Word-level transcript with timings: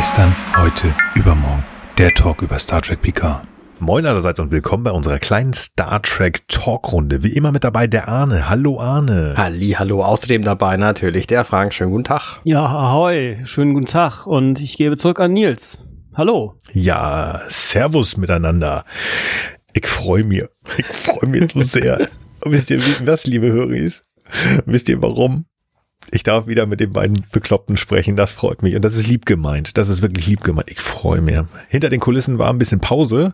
Gestern, 0.00 0.34
heute, 0.56 0.94
übermorgen. 1.14 1.62
Der 1.98 2.10
Talk 2.14 2.40
über 2.40 2.58
Star 2.58 2.80
Trek 2.80 3.02
Picard. 3.02 3.46
Moin 3.80 4.06
allerseits 4.06 4.40
und 4.40 4.50
willkommen 4.50 4.82
bei 4.82 4.92
unserer 4.92 5.18
kleinen 5.18 5.52
Star 5.52 6.00
Trek 6.00 6.48
Talkrunde. 6.48 7.22
Wie 7.22 7.34
immer 7.34 7.52
mit 7.52 7.64
dabei 7.64 7.86
der 7.86 8.08
Arne. 8.08 8.48
Hallo 8.48 8.80
Arne. 8.80 9.34
Halli, 9.36 9.72
hallo. 9.78 10.02
Außerdem 10.02 10.40
dabei 10.40 10.78
natürlich 10.78 11.26
der 11.26 11.44
Frank. 11.44 11.74
Schönen 11.74 11.90
guten 11.90 12.04
Tag. 12.04 12.40
Ja, 12.44 12.64
ahoi. 12.64 13.42
Schönen 13.44 13.74
guten 13.74 13.84
Tag. 13.84 14.26
Und 14.26 14.58
ich 14.62 14.78
gebe 14.78 14.96
zurück 14.96 15.20
an 15.20 15.34
Nils. 15.34 15.84
Hallo. 16.14 16.56
Ja, 16.72 17.42
Servus 17.48 18.16
miteinander. 18.16 18.86
Ich 19.74 19.86
freue 19.86 20.24
mich. 20.24 20.44
Ich 20.78 20.86
freue 20.86 21.28
mich 21.28 21.52
so 21.52 21.60
sehr. 21.60 22.08
Wisst 22.46 22.70
ihr 22.70 22.80
was, 23.04 23.26
liebe 23.26 23.52
Höris? 23.52 24.02
Wisst 24.64 24.88
ihr 24.88 25.02
warum? 25.02 25.44
Ich 26.12 26.22
darf 26.22 26.46
wieder 26.46 26.66
mit 26.66 26.80
den 26.80 26.92
beiden 26.92 27.24
Bekloppten 27.30 27.76
sprechen, 27.76 28.16
das 28.16 28.32
freut 28.32 28.62
mich. 28.62 28.74
Und 28.74 28.84
das 28.84 28.96
ist 28.96 29.06
lieb 29.06 29.26
gemeint. 29.26 29.76
Das 29.76 29.88
ist 29.88 30.02
wirklich 30.02 30.26
lieb 30.26 30.42
gemeint. 30.42 30.70
Ich 30.70 30.80
freue 30.80 31.20
mich. 31.20 31.38
Hinter 31.68 31.88
den 31.88 32.00
Kulissen 32.00 32.38
war 32.38 32.50
ein 32.50 32.58
bisschen 32.58 32.80
Pause, 32.80 33.32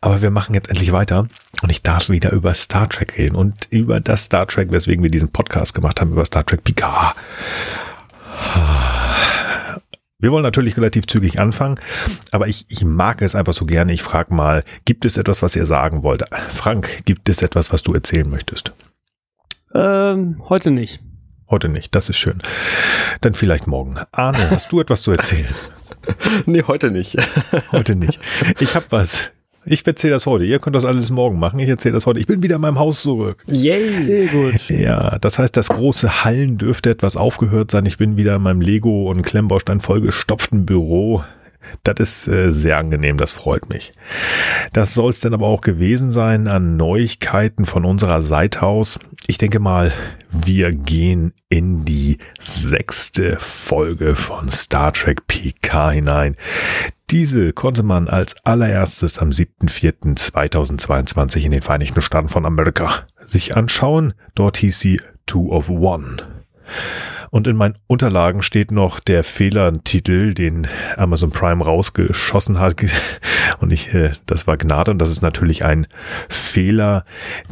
aber 0.00 0.22
wir 0.22 0.30
machen 0.30 0.54
jetzt 0.54 0.70
endlich 0.70 0.92
weiter. 0.92 1.28
Und 1.62 1.70
ich 1.70 1.82
darf 1.82 2.08
wieder 2.08 2.32
über 2.32 2.54
Star 2.54 2.88
Trek 2.88 3.18
reden 3.18 3.36
und 3.36 3.66
über 3.70 4.00
das 4.00 4.24
Star 4.24 4.46
Trek, 4.46 4.70
weswegen 4.70 5.02
wir 5.02 5.10
diesen 5.10 5.30
Podcast 5.30 5.74
gemacht 5.74 6.00
haben, 6.00 6.12
über 6.12 6.24
Star 6.24 6.46
Trek 6.46 6.64
Picard. 6.64 7.16
Wir 10.18 10.32
wollen 10.32 10.42
natürlich 10.42 10.76
relativ 10.78 11.06
zügig 11.06 11.38
anfangen, 11.38 11.78
aber 12.30 12.48
ich, 12.48 12.64
ich 12.68 12.82
mag 12.84 13.20
es 13.20 13.34
einfach 13.34 13.52
so 13.52 13.66
gerne. 13.66 13.92
Ich 13.92 14.02
frage 14.02 14.34
mal, 14.34 14.64
gibt 14.86 15.04
es 15.04 15.18
etwas, 15.18 15.42
was 15.42 15.54
ihr 15.56 15.66
sagen 15.66 16.02
wollt? 16.02 16.24
Frank, 16.48 17.04
gibt 17.04 17.28
es 17.28 17.42
etwas, 17.42 17.72
was 17.72 17.82
du 17.82 17.92
erzählen 17.92 18.28
möchtest? 18.28 18.72
Ähm, 19.74 20.42
heute 20.48 20.70
nicht. 20.70 21.00
Heute 21.48 21.68
nicht, 21.68 21.94
das 21.94 22.08
ist 22.08 22.16
schön. 22.16 22.38
Dann 23.20 23.34
vielleicht 23.34 23.66
morgen. 23.68 23.96
Arne, 24.10 24.50
hast 24.50 24.72
du 24.72 24.80
etwas 24.80 25.02
zu 25.02 25.12
erzählen? 25.12 25.54
nee, 26.46 26.62
heute 26.66 26.90
nicht. 26.90 27.16
heute 27.72 27.94
nicht. 27.94 28.18
Ich 28.58 28.74
habe 28.74 28.86
was. 28.90 29.30
Ich 29.64 29.86
erzähle 29.86 30.14
das 30.14 30.26
heute. 30.26 30.44
Ihr 30.44 30.60
könnt 30.60 30.76
das 30.76 30.84
alles 30.84 31.10
morgen 31.10 31.38
machen. 31.38 31.58
Ich 31.58 31.68
erzähle 31.68 31.94
das 31.94 32.06
heute. 32.06 32.20
Ich 32.20 32.26
bin 32.26 32.42
wieder 32.42 32.56
in 32.56 32.62
meinem 32.62 32.78
Haus 32.78 33.02
zurück. 33.02 33.44
Yay, 33.48 34.26
gut. 34.26 34.68
Ja, 34.68 35.18
das 35.18 35.38
heißt, 35.40 35.56
das 35.56 35.68
große 35.68 36.24
Hallen 36.24 36.56
dürfte 36.56 36.90
etwas 36.90 37.16
aufgehört 37.16 37.72
sein. 37.72 37.84
Ich 37.86 37.96
bin 37.96 38.16
wieder 38.16 38.36
in 38.36 38.42
meinem 38.42 38.60
Lego- 38.60 39.10
und 39.10 39.22
Klemmbaustein 39.22 39.80
vollgestopften 39.80 40.66
Büro. 40.66 41.24
Das 41.84 42.00
ist 42.00 42.28
äh, 42.28 42.50
sehr 42.50 42.78
angenehm, 42.78 43.18
das 43.18 43.32
freut 43.32 43.68
mich. 43.68 43.92
Das 44.72 44.94
soll 44.94 45.10
es 45.10 45.20
dann 45.20 45.34
aber 45.34 45.46
auch 45.46 45.60
gewesen 45.60 46.10
sein 46.10 46.48
an 46.48 46.76
Neuigkeiten 46.76 47.66
von 47.66 47.84
unserer 47.84 48.22
Seite 48.22 48.62
aus. 48.62 48.98
Ich 49.26 49.36
denke 49.38 49.58
mal, 49.58 49.92
wir 50.30 50.72
gehen 50.72 51.32
in 51.48 51.84
die 51.84 52.18
sechste 52.38 53.36
Folge 53.38 54.14
von 54.16 54.50
Star 54.50 54.92
Trek 54.92 55.26
PK 55.26 55.90
hinein. 55.90 56.36
Diese 57.10 57.52
konnte 57.52 57.82
man 57.84 58.08
als 58.08 58.44
allererstes 58.44 59.20
am 59.20 59.30
7.4.2022 59.30 61.44
in 61.44 61.52
den 61.52 61.62
Vereinigten 61.62 62.02
Staaten 62.02 62.28
von 62.28 62.44
Amerika 62.44 63.06
sich 63.26 63.56
anschauen. 63.56 64.14
Dort 64.34 64.56
hieß 64.56 64.80
sie 64.80 65.00
Two 65.24 65.52
of 65.52 65.70
One. 65.70 66.16
Und 67.30 67.46
in 67.46 67.56
meinen 67.56 67.76
Unterlagen 67.86 68.42
steht 68.42 68.70
noch 68.70 69.00
der 69.00 69.24
Fehlertitel, 69.24 70.34
den 70.34 70.66
Amazon 70.96 71.30
Prime 71.30 71.64
rausgeschossen 71.64 72.58
hat. 72.58 72.76
Und 73.60 73.72
ich, 73.72 73.94
äh, 73.94 74.12
das 74.26 74.46
war 74.46 74.56
Gnade 74.56 74.90
und 74.90 74.98
das 74.98 75.10
ist 75.10 75.22
natürlich 75.22 75.64
ein 75.64 75.86
Fehler. 76.28 77.04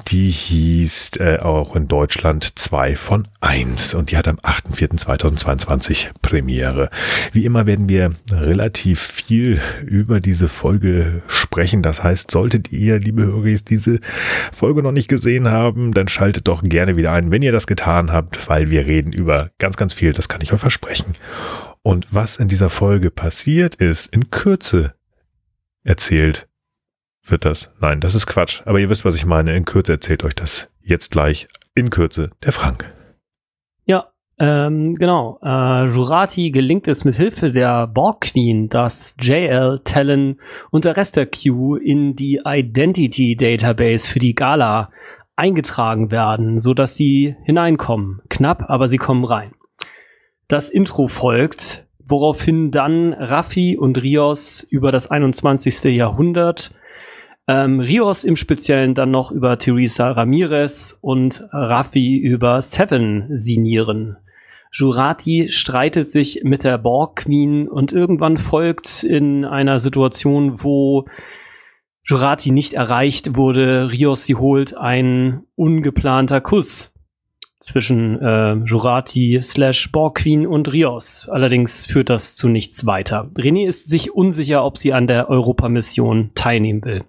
Die 0.09 0.29
hieß 0.29 1.13
äh, 1.21 1.39
auch 1.39 1.77
in 1.77 1.89
Deutschland 1.89 2.59
2 2.59 2.97
von 2.97 3.29
1 3.41 3.95
und 3.95 4.11
die 4.11 4.17
hat 4.17 4.29
am 4.29 4.37
8.4.2022 4.37 6.09
Premiere. 6.23 6.91
Wie 7.33 7.45
immer 7.45 7.67
werden 7.67 7.89
wir 7.89 8.13
relativ 8.31 9.01
viel 9.01 9.61
über 9.87 10.21
diese 10.21 10.49
Folge 10.49 11.23
sprechen. 11.27 11.83
Das 11.83 12.03
heißt, 12.03 12.31
solltet 12.31 12.73
ihr, 12.73 12.99
liebe 12.99 13.23
Hörer, 13.23 13.45
diese 13.69 14.01
Folge 14.53 14.83
noch 14.83 14.93
nicht 14.93 15.09
gesehen 15.09 15.49
haben, 15.51 15.93
dann 15.93 16.09
schaltet 16.09 16.49
doch 16.49 16.63
gerne 16.63 16.97
wieder 16.97 17.13
ein, 17.13 17.31
wenn 17.31 17.43
ihr 17.43 17.53
das 17.53 17.67
getan 17.67 18.13
habt, 18.13 18.49
weil 18.49 18.71
wir 18.71 18.87
reden 18.87 19.13
über 19.13 19.51
ganz, 19.65 19.79
ganz 19.79 19.95
viel, 19.95 20.13
das 20.13 20.29
kann 20.29 20.43
ich 20.43 20.53
euch 20.53 20.61
versprechen. 20.61 21.15
Und 21.81 22.07
was 22.11 22.37
in 22.37 22.49
dieser 22.49 22.69
Folge 22.69 23.11
passiert 23.11 23.77
ist, 23.77 24.13
in 24.13 24.29
Kürze 24.29 24.93
erzählt 25.85 26.47
wird 27.23 27.47
das. 27.47 27.71
Nein, 27.81 28.01
das 28.01 28.15
ist 28.15 28.27
Quatsch. 28.27 28.61
Aber 28.67 28.79
ihr 28.79 28.91
wisst, 28.91 29.07
was 29.07 29.17
ich 29.17 29.25
meine. 29.25 29.57
In 29.57 29.65
Kürze 29.65 29.93
erzählt 29.93 30.23
euch 30.23 30.35
das 30.35 30.69
jetzt 30.83 31.13
gleich. 31.13 31.49
In 31.75 31.89
Kürze 31.89 32.31
der 32.45 32.53
Frank. 32.53 32.93
Ja, 33.87 34.13
ähm, 34.39 34.97
genau. 34.97 35.39
Äh, 35.43 35.87
Jurati 35.87 36.51
gelingt 36.51 36.87
es 36.87 37.07
mit 37.07 37.17
Hilfe 37.17 37.53
der 37.53 37.87
Borg 37.87 38.21
Queen, 38.21 38.69
dass 38.69 39.17
JL, 39.19 39.81
Talon 39.83 40.39
und 40.71 40.85
der 40.85 40.99
Rest 40.99 41.17
der 41.17 41.27
Q 41.27 41.77
in 41.77 42.15
die 42.17 42.43
Identity 42.45 43.35
Database 43.35 44.13
für 44.13 44.19
die 44.19 44.35
Gala 44.35 44.91
eingetragen 45.37 46.11
werden, 46.11 46.59
so 46.59 46.75
dass 46.75 46.95
sie 46.95 47.35
hineinkommen. 47.45 48.21
Knapp, 48.29 48.69
aber 48.69 48.89
sie 48.89 48.99
kommen 48.99 49.25
rein. 49.25 49.54
Das 50.49 50.69
Intro 50.69 51.09
folgt, 51.09 51.87
woraufhin 52.07 52.71
dann 52.71 53.15
Raffi 53.15 53.79
und 53.79 54.03
Rios 54.03 54.63
über 54.63 54.93
das 54.93 55.11
21. 55.11 55.85
Jahrhundert, 55.85 56.75
ähm, 57.49 57.81
Rios 57.81 58.25
im 58.25 58.37
Speziellen 58.37 58.95
dann 58.95 59.11
noch 59.11 59.31
über 59.31 59.59
Teresa 59.59 60.11
Ramirez 60.11 60.99
und 61.01 61.47
Raffi 61.51 62.17
über 62.17 62.61
Seven 62.61 63.29
sinieren. 63.31 64.19
Jurati 64.71 65.49
streitet 65.51 66.11
sich 66.11 66.43
mit 66.43 66.65
der 66.65 66.79
Borg 66.79 67.17
Queen 67.17 67.69
und 67.69 67.93
irgendwann 67.93 68.39
folgt 68.39 69.03
in 69.03 69.45
einer 69.45 69.79
Situation, 69.79 70.63
wo 70.63 71.07
Jurati 72.05 72.51
nicht 72.51 72.75
erreicht 72.75 73.37
wurde, 73.37 73.93
Rios 73.93 74.25
sie 74.25 74.35
holt 74.35 74.77
ein 74.77 75.45
ungeplanter 75.55 76.43
Kuss 76.43 76.94
zwischen 77.65 78.21
äh, 78.21 78.55
Jurati 78.65 79.41
slash 79.41 79.91
Borg 79.91 80.19
Queen 80.19 80.47
und 80.47 80.73
Rios. 80.73 81.29
Allerdings 81.31 81.87
führt 81.87 82.11
das 82.11 82.37
zu 82.37 82.49
nichts 82.49 82.85
weiter. 82.85 83.31
René 83.37 83.67
ist 83.67 83.89
sich 83.89 84.15
unsicher, 84.15 84.65
ob 84.65 84.77
sie 84.77 84.93
an 84.93 85.07
der 85.07 85.31
Europamission 85.31 86.31
teilnehmen 86.35 86.85
will. 86.85 87.05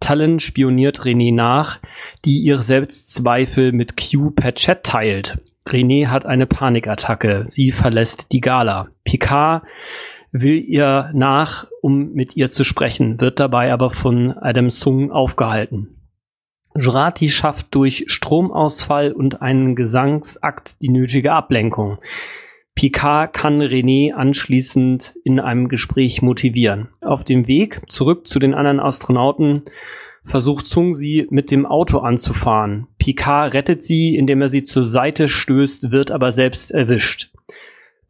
Talon 0.00 0.40
spioniert 0.40 1.00
René 1.00 1.34
nach, 1.34 1.78
die 2.24 2.38
ihre 2.38 2.62
Selbstzweifel 2.62 3.72
mit 3.72 3.96
Q 3.96 4.30
per 4.30 4.54
Chat 4.54 4.84
teilt. 4.84 5.38
René 5.68 6.06
hat 6.06 6.24
eine 6.24 6.46
Panikattacke. 6.46 7.44
Sie 7.46 7.70
verlässt 7.70 8.32
die 8.32 8.40
Gala. 8.40 8.88
Picard 9.04 9.62
will 10.32 10.58
ihr 10.58 11.10
nach, 11.12 11.66
um 11.82 12.12
mit 12.12 12.36
ihr 12.36 12.48
zu 12.48 12.64
sprechen, 12.64 13.20
wird 13.20 13.38
dabei 13.38 13.72
aber 13.72 13.90
von 13.90 14.32
Adam 14.32 14.70
Sung 14.70 15.12
aufgehalten. 15.12 15.99
Jurati 16.76 17.28
schafft 17.28 17.74
durch 17.74 18.04
Stromausfall 18.06 19.12
und 19.12 19.42
einen 19.42 19.74
Gesangsakt 19.74 20.82
die 20.82 20.88
nötige 20.88 21.32
Ablenkung. 21.32 21.98
Picard 22.74 23.34
kann 23.34 23.60
René 23.60 24.12
anschließend 24.12 25.14
in 25.24 25.40
einem 25.40 25.68
Gespräch 25.68 26.22
motivieren. 26.22 26.88
Auf 27.00 27.24
dem 27.24 27.46
Weg 27.46 27.82
zurück 27.88 28.26
zu 28.26 28.38
den 28.38 28.54
anderen 28.54 28.80
Astronauten 28.80 29.64
versucht 30.24 30.68
Zung 30.68 30.94
sie 30.94 31.26
mit 31.30 31.50
dem 31.50 31.66
Auto 31.66 31.98
anzufahren. 31.98 32.86
Picard 32.98 33.54
rettet 33.54 33.82
sie, 33.82 34.16
indem 34.16 34.40
er 34.42 34.48
sie 34.48 34.62
zur 34.62 34.84
Seite 34.84 35.28
stößt, 35.28 35.90
wird 35.90 36.10
aber 36.10 36.32
selbst 36.32 36.70
erwischt. 36.70 37.32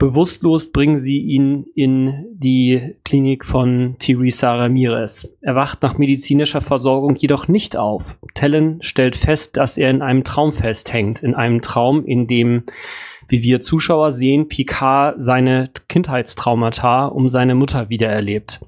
Bewusstlos 0.01 0.73
bringen 0.73 0.99
sie 0.99 1.19
ihn 1.19 1.67
in 1.75 2.25
die 2.33 2.95
Klinik 3.05 3.45
von 3.45 3.97
Teresa 3.99 4.55
Ramirez. 4.55 5.31
Er 5.43 5.55
wacht 5.57 5.83
nach 5.83 5.99
medizinischer 5.99 6.63
Versorgung 6.63 7.17
jedoch 7.17 7.49
nicht 7.49 7.77
auf. 7.77 8.17
Tellen 8.33 8.81
stellt 8.81 9.15
fest, 9.15 9.59
dass 9.59 9.77
er 9.77 9.91
in 9.91 10.01
einem 10.01 10.25
Traum 10.25 10.55
festhängt. 10.55 11.23
In 11.23 11.35
einem 11.35 11.61
Traum, 11.61 12.07
in 12.07 12.27
dem, 12.27 12.63
wie 13.29 13.43
wir 13.43 13.61
Zuschauer 13.61 14.11
sehen, 14.11 14.49
Picard 14.49 15.17
seine 15.19 15.69
Kindheitstraumata 15.91 17.05
um 17.05 17.29
seine 17.29 17.55
Mutter 17.55 17.91
wiedererlebt. 17.91 18.65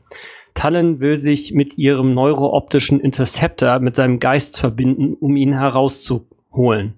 Talon 0.53 1.01
will 1.01 1.17
sich 1.17 1.55
mit 1.55 1.79
ihrem 1.79 2.13
neurooptischen 2.13 3.01
Interceptor 3.01 3.79
mit 3.79 3.97
seinem 3.97 4.21
Geist 4.21 4.61
verbinden, 4.61 5.15
um 5.15 5.37
ihn 5.37 5.55
herauszuholen. 5.55 6.93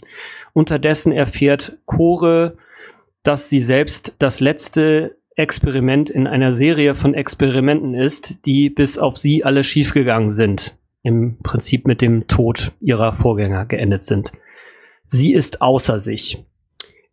Unterdessen 0.54 1.12
erfährt 1.12 1.78
Chore, 1.86 2.56
dass 3.24 3.48
sie 3.48 3.60
selbst 3.60 4.14
das 4.18 4.38
letzte 4.38 5.16
Experiment 5.34 6.10
in 6.10 6.28
einer 6.28 6.52
Serie 6.52 6.94
von 6.94 7.14
Experimenten 7.14 7.94
ist, 7.94 8.46
die 8.46 8.70
bis 8.70 8.98
auf 8.98 9.16
sie 9.16 9.44
alle 9.44 9.64
schiefgegangen 9.64 10.30
sind. 10.30 10.76
Im 11.02 11.38
Prinzip 11.42 11.86
mit 11.86 12.00
dem 12.00 12.28
Tod 12.28 12.72
ihrer 12.80 13.14
Vorgänger 13.14 13.66
geendet 13.66 14.04
sind. 14.04 14.32
Sie 15.06 15.32
ist 15.32 15.60
außer 15.60 15.98
sich. 15.98 16.44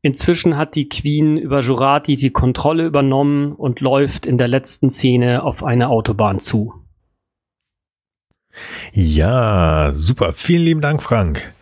Inzwischen 0.02 0.58
hat 0.58 0.76
die 0.76 0.90
Queen 0.90 1.38
über 1.38 1.62
Jurati 1.62 2.16
die 2.16 2.32
Kontrolle 2.32 2.86
übernommen 2.86 3.54
und 3.54 3.82
läuft 3.82 4.26
in 4.26 4.38
der 4.38 4.48
letzten 4.48 4.90
Szene 4.90 5.44
auf 5.44 5.64
eine 5.64 5.90
Autobahn 5.90 6.40
zu. 6.40 6.74
Ja, 8.94 9.92
super. 9.94 10.34
Vielen 10.34 10.64
lieben 10.64 10.82
Dank, 10.82 11.02
Frank. 11.02 11.54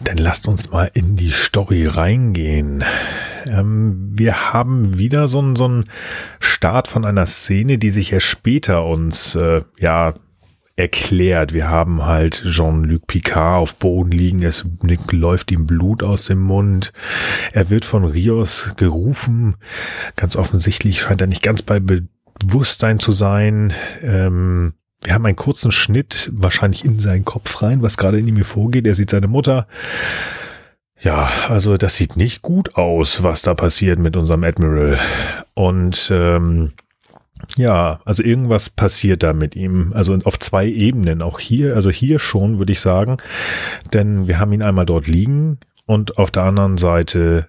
Dann 0.00 0.16
lasst 0.16 0.48
uns 0.48 0.70
mal 0.70 0.90
in 0.94 1.16
die 1.16 1.30
Story 1.30 1.86
reingehen. 1.86 2.84
Ähm, 3.48 4.10
wir 4.14 4.52
haben 4.52 4.98
wieder 4.98 5.28
so 5.28 5.38
einen 5.40 5.56
so 5.56 5.64
einen 5.64 5.84
Start 6.40 6.88
von 6.88 7.04
einer 7.04 7.26
Szene, 7.26 7.78
die 7.78 7.90
sich 7.90 8.12
erst 8.12 8.26
später 8.26 8.84
uns 8.84 9.34
äh, 9.34 9.62
ja 9.78 10.14
erklärt. 10.76 11.52
Wir 11.52 11.68
haben 11.68 12.04
halt 12.04 12.44
Jean-Luc 12.44 13.06
Picard 13.06 13.60
auf 13.60 13.78
Boden 13.78 14.10
liegen, 14.10 14.42
es 14.42 14.64
läuft 15.10 15.50
ihm 15.50 15.66
Blut 15.66 16.02
aus 16.02 16.26
dem 16.26 16.40
Mund. 16.40 16.92
Er 17.52 17.68
wird 17.68 17.84
von 17.84 18.04
Rios 18.04 18.70
gerufen. 18.76 19.56
Ganz 20.16 20.36
offensichtlich 20.36 21.00
scheint 21.00 21.20
er 21.20 21.26
nicht 21.26 21.42
ganz 21.42 21.62
bei 21.62 21.78
Bewusstsein 21.78 22.98
zu 22.98 23.12
sein. 23.12 23.72
Ähm, 24.02 24.74
wir 25.02 25.14
haben 25.14 25.26
einen 25.26 25.36
kurzen 25.36 25.72
Schnitt, 25.72 26.30
wahrscheinlich 26.32 26.84
in 26.84 27.00
seinen 27.00 27.24
Kopf 27.24 27.62
rein, 27.62 27.82
was 27.82 27.96
gerade 27.96 28.18
in 28.18 28.28
ihm 28.28 28.44
vorgeht. 28.44 28.86
Er 28.86 28.94
sieht 28.94 29.10
seine 29.10 29.28
Mutter. 29.28 29.66
Ja, 31.00 31.28
also 31.48 31.76
das 31.76 31.96
sieht 31.96 32.16
nicht 32.16 32.42
gut 32.42 32.76
aus, 32.76 33.24
was 33.24 33.42
da 33.42 33.54
passiert 33.54 33.98
mit 33.98 34.16
unserem 34.16 34.44
Admiral. 34.44 35.00
Und 35.54 36.08
ähm, 36.12 36.72
ja, 37.56 38.00
also 38.04 38.22
irgendwas 38.22 38.70
passiert 38.70 39.24
da 39.24 39.32
mit 39.32 39.56
ihm. 39.56 39.92
Also 39.94 40.16
auf 40.22 40.38
zwei 40.38 40.66
Ebenen. 40.66 41.22
Auch 41.22 41.40
hier, 41.40 41.74
also 41.74 41.90
hier 41.90 42.20
schon, 42.20 42.60
würde 42.60 42.72
ich 42.72 42.80
sagen. 42.80 43.16
Denn 43.92 44.28
wir 44.28 44.38
haben 44.38 44.52
ihn 44.52 44.62
einmal 44.62 44.86
dort 44.86 45.08
liegen 45.08 45.58
und 45.86 46.18
auf 46.18 46.30
der 46.30 46.44
anderen 46.44 46.78
Seite 46.78 47.48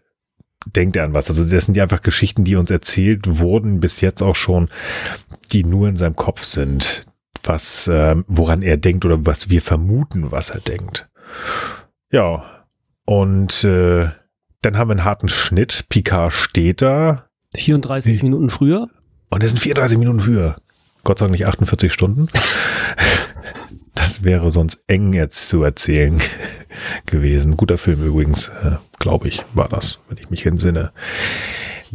denkt 0.65 0.95
er 0.95 1.03
an 1.03 1.13
was. 1.13 1.29
Also 1.29 1.45
das 1.45 1.65
sind 1.65 1.77
ja 1.77 1.83
einfach 1.83 2.01
Geschichten, 2.01 2.45
die 2.45 2.55
uns 2.55 2.71
erzählt 2.71 3.39
wurden, 3.39 3.79
bis 3.79 4.01
jetzt 4.01 4.23
auch 4.23 4.35
schon, 4.35 4.69
die 5.51 5.63
nur 5.63 5.87
in 5.87 5.97
seinem 5.97 6.15
Kopf 6.15 6.43
sind. 6.43 7.05
Was, 7.43 7.87
äh, 7.87 8.15
woran 8.27 8.61
er 8.61 8.77
denkt 8.77 9.05
oder 9.05 9.25
was 9.25 9.49
wir 9.49 9.61
vermuten, 9.61 10.31
was 10.31 10.49
er 10.49 10.61
denkt. 10.61 11.09
Ja. 12.11 12.65
Und 13.05 13.63
äh, 13.63 14.09
dann 14.61 14.77
haben 14.77 14.87
wir 14.87 14.93
einen 14.93 15.03
harten 15.03 15.29
Schnitt. 15.29 15.85
Picard 15.89 16.31
steht 16.31 16.81
da. 16.81 17.25
34 17.55 18.23
Minuten 18.23 18.49
früher. 18.49 18.87
Und 19.29 19.43
es 19.43 19.51
sind 19.51 19.59
34 19.59 19.97
Minuten 19.97 20.25
höher. 20.25 20.55
Gott 21.03 21.19
sei 21.19 21.25
Dank 21.25 21.33
nicht 21.33 21.45
48 21.45 21.91
Stunden. 21.91 22.27
Das 23.95 24.23
wäre 24.23 24.49
sonst 24.51 24.83
eng 24.87 25.13
jetzt 25.13 25.47
zu 25.47 25.63
erzählen 25.63 26.19
gewesen. 27.05 27.55
Guter 27.57 27.77
Film 27.77 28.03
übrigens, 28.03 28.47
äh, 28.47 28.77
glaube 28.97 29.27
ich, 29.27 29.43
war 29.53 29.69
das, 29.69 29.99
wenn 30.09 30.17
ich 30.17 30.29
mich 30.29 30.45
entsinne. 30.45 30.91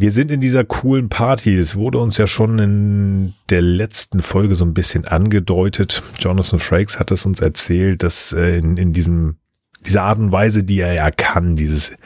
Wir 0.00 0.12
sind 0.12 0.30
in 0.30 0.40
dieser 0.40 0.64
coolen 0.64 1.08
Party. 1.08 1.56
Es 1.56 1.74
wurde 1.74 1.98
uns 1.98 2.18
ja 2.18 2.28
schon 2.28 2.60
in 2.60 3.34
der 3.50 3.62
letzten 3.62 4.22
Folge 4.22 4.54
so 4.54 4.64
ein 4.64 4.72
bisschen 4.72 5.06
angedeutet. 5.06 6.04
Jonathan 6.20 6.60
Frakes 6.60 7.00
hat 7.00 7.10
es 7.10 7.26
uns 7.26 7.40
erzählt, 7.40 8.04
dass 8.04 8.32
äh, 8.32 8.58
in, 8.58 8.76
in 8.76 8.92
diesem, 8.92 9.38
dieser 9.84 10.04
Art 10.04 10.20
und 10.20 10.30
Weise, 10.30 10.62
die 10.62 10.78
er 10.78 10.92
ja 10.92 11.10
kann, 11.10 11.56
dieses 11.56 11.96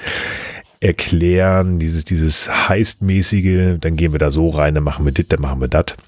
erklären, 0.81 1.79
dieses, 1.79 2.06
dieses 2.06 2.49
heistmäßige, 2.71 3.77
dann 3.79 3.97
gehen 3.97 4.12
wir 4.12 4.19
da 4.19 4.31
so 4.31 4.49
rein, 4.49 4.75
dann 4.75 4.85
machen 4.85 5.05
wir 5.05 5.12
dit, 5.12 5.31
dann 5.31 5.43
machen 5.43 5.61
wir 5.61 5.69
dat. 5.69 5.99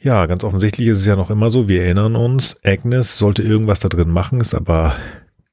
Ja, 0.00 0.24
ganz 0.24 0.42
offensichtlich 0.42 0.88
ist 0.88 1.00
es 1.00 1.06
ja 1.06 1.16
noch 1.16 1.28
immer 1.28 1.50
so, 1.50 1.68
wir 1.68 1.82
erinnern 1.82 2.16
uns, 2.16 2.58
Agnes 2.64 3.18
sollte 3.18 3.42
irgendwas 3.42 3.80
da 3.80 3.90
drin 3.90 4.08
machen, 4.08 4.40
ist 4.40 4.54
aber 4.54 4.94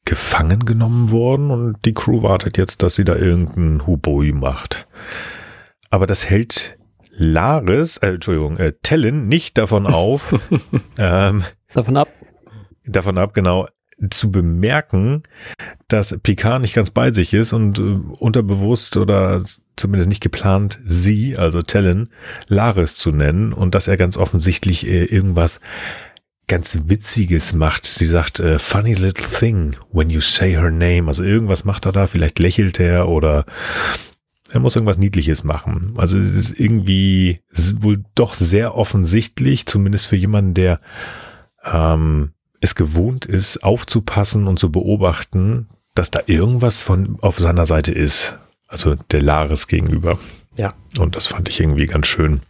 gefangen 0.06 0.64
genommen 0.64 1.12
worden 1.12 1.52
und 1.52 1.76
die 1.84 1.94
Crew 1.94 2.24
wartet 2.24 2.58
jetzt, 2.58 2.84
dass 2.84 2.96
sie 2.96 3.04
da 3.04 3.18
irgendein 3.18 3.86
Huboi 3.86 4.32
macht. 4.32 4.88
Aber 5.98 6.06
das 6.06 6.30
hält 6.30 6.78
Laris, 7.10 7.98
äh, 7.98 8.10
Entschuldigung, 8.10 8.58
äh, 8.58 8.74
Tellen 8.84 9.28
nicht 9.28 9.58
davon 9.58 9.88
auf. 9.88 10.36
ähm, 11.00 11.44
davon 11.74 11.98
ab. 11.98 12.08
Davon 12.86 13.18
ab, 13.18 13.34
genau 13.34 13.68
zu 14.12 14.30
bemerken, 14.30 15.24
dass 15.88 16.16
Picard 16.22 16.62
nicht 16.62 16.76
ganz 16.76 16.92
bei 16.92 17.12
sich 17.12 17.34
ist 17.34 17.52
und 17.52 17.80
äh, 17.80 17.96
unterbewusst 18.20 18.96
oder 18.96 19.42
zumindest 19.76 20.08
nicht 20.08 20.22
geplant, 20.22 20.78
sie, 20.86 21.36
also 21.36 21.64
Tellen, 21.64 22.12
Laris 22.48 22.98
zu 22.98 23.10
nennen 23.10 23.52
und 23.52 23.74
dass 23.74 23.88
er 23.88 23.98
ganz 23.98 24.18
offensichtlich 24.18 24.86
äh, 24.86 25.06
irgendwas 25.06 25.62
ganz 26.46 26.82
Witziges 26.86 27.54
macht. 27.54 27.88
Sie 27.88 28.06
sagt, 28.06 28.40
äh, 28.40 28.60
funny 28.60 28.94
little 28.94 29.26
thing 29.26 29.76
when 29.92 30.12
you 30.12 30.22
say 30.22 30.52
her 30.52 30.70
name. 30.70 31.08
Also 31.08 31.24
irgendwas 31.24 31.66
macht 31.66 31.88
er 31.88 31.92
da, 31.92 32.06
vielleicht 32.06 32.38
lächelt 32.38 32.80
er 32.80 33.10
oder 33.10 33.48
er 34.52 34.60
muss 34.60 34.76
irgendwas 34.76 34.98
Niedliches 34.98 35.44
machen. 35.44 35.94
Also 35.98 36.18
es 36.18 36.36
ist 36.36 36.60
irgendwie 36.60 37.42
wohl 37.80 38.04
doch 38.16 38.34
sehr 38.34 38.76
offensichtlich, 38.76 39.66
zumindest 39.66 40.08
für 40.08 40.16
jemanden, 40.16 40.54
der 40.54 40.80
ähm, 41.64 42.32
es 42.62 42.76
gewohnt 42.76 43.26
ist, 43.26 43.64
aufzupassen 43.64 44.48
und 44.48 44.58
zu 44.58 44.72
beobachten, 44.72 45.68
dass 45.94 46.12
da 46.12 46.22
irgendwas 46.26 46.82
von 46.82 47.18
auf 47.22 47.40
seiner 47.40 47.66
Seite 47.66 47.92
ist. 47.92 48.38
Also 48.68 48.96
der 49.12 49.22
Laris 49.22 49.68
gegenüber. 49.68 50.18
Ja. 50.58 50.74
Und 51.00 51.16
das 51.16 51.28
fand 51.28 51.50
ich 51.50 51.60
irgendwie 51.60 51.86
ganz 51.86 52.08
schön. 52.08 52.42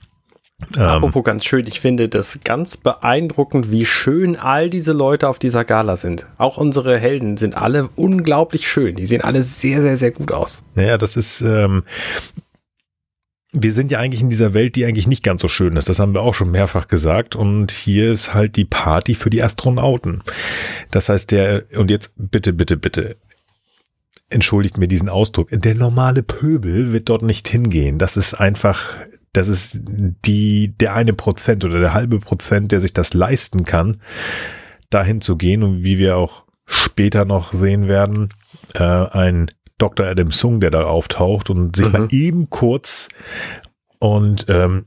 Apropos 0.75 1.23
ganz 1.23 1.45
schön, 1.45 1.67
ich 1.67 1.79
finde 1.79 2.09
das 2.09 2.39
ganz 2.43 2.77
beeindruckend, 2.77 3.71
wie 3.71 3.85
schön 3.85 4.35
all 4.35 4.69
diese 4.69 4.91
Leute 4.91 5.29
auf 5.29 5.37
dieser 5.37 5.63
Gala 5.63 5.97
sind. 5.97 6.25
Auch 6.37 6.57
unsere 6.57 6.99
Helden 6.99 7.37
sind 7.37 7.55
alle 7.55 7.89
unglaublich 7.95 8.67
schön. 8.67 8.95
Die 8.95 9.05
sehen 9.05 9.21
alle 9.21 9.43
sehr, 9.43 9.81
sehr, 9.81 9.97
sehr 9.97 10.11
gut 10.11 10.31
aus. 10.31 10.63
Naja, 10.73 10.97
das 10.97 11.15
ist, 11.15 11.41
ähm, 11.41 11.83
wir 13.53 13.71
sind 13.71 13.91
ja 13.91 13.99
eigentlich 13.99 14.21
in 14.21 14.31
dieser 14.31 14.55
Welt, 14.55 14.75
die 14.75 14.85
eigentlich 14.85 15.05
nicht 15.07 15.23
ganz 15.23 15.41
so 15.41 15.47
schön 15.47 15.75
ist. 15.77 15.89
Das 15.89 15.99
haben 15.99 16.15
wir 16.15 16.21
auch 16.21 16.33
schon 16.33 16.49
mehrfach 16.49 16.87
gesagt. 16.87 17.35
Und 17.35 17.71
hier 17.71 18.11
ist 18.11 18.33
halt 18.33 18.55
die 18.55 18.65
Party 18.65 19.13
für 19.13 19.29
die 19.29 19.43
Astronauten. 19.43 20.23
Das 20.89 21.09
heißt, 21.09 21.31
der, 21.31 21.65
und 21.75 21.91
jetzt 21.91 22.13
bitte, 22.17 22.51
bitte, 22.51 22.77
bitte, 22.77 23.17
entschuldigt 24.29 24.77
mir 24.77 24.87
diesen 24.87 25.07
Ausdruck, 25.07 25.49
der 25.51 25.75
normale 25.75 26.23
Pöbel 26.23 26.91
wird 26.91 27.09
dort 27.09 27.21
nicht 27.21 27.47
hingehen. 27.47 27.97
Das 27.99 28.17
ist 28.17 28.33
einfach, 28.33 28.95
das 29.37 29.47
ist 29.47 29.79
die, 29.83 30.75
der 30.77 30.95
eine 30.95 31.13
Prozent 31.13 31.63
oder 31.63 31.79
der 31.79 31.93
halbe 31.93 32.19
Prozent, 32.19 32.71
der 32.71 32.81
sich 32.81 32.91
das 32.91 33.13
leisten 33.13 33.65
kann, 33.65 34.01
dahin 34.89 35.21
zu 35.21 35.37
gehen. 35.37 35.61
Und 35.61 35.83
wie 35.83 35.99
wir 35.99 36.17
auch 36.17 36.45
später 36.65 37.23
noch 37.23 37.53
sehen 37.53 37.87
werden, 37.87 38.33
äh, 38.73 38.83
ein 38.83 39.51
Dr. 39.77 40.07
Adam 40.07 40.31
Sung, 40.31 40.59
der 40.59 40.71
da 40.71 40.85
auftaucht 40.85 41.51
und 41.51 41.75
sich 41.75 41.85
mhm. 41.85 41.91
mal 41.91 42.07
eben 42.09 42.49
kurz 42.49 43.09
und 43.99 44.45
ähm, 44.49 44.85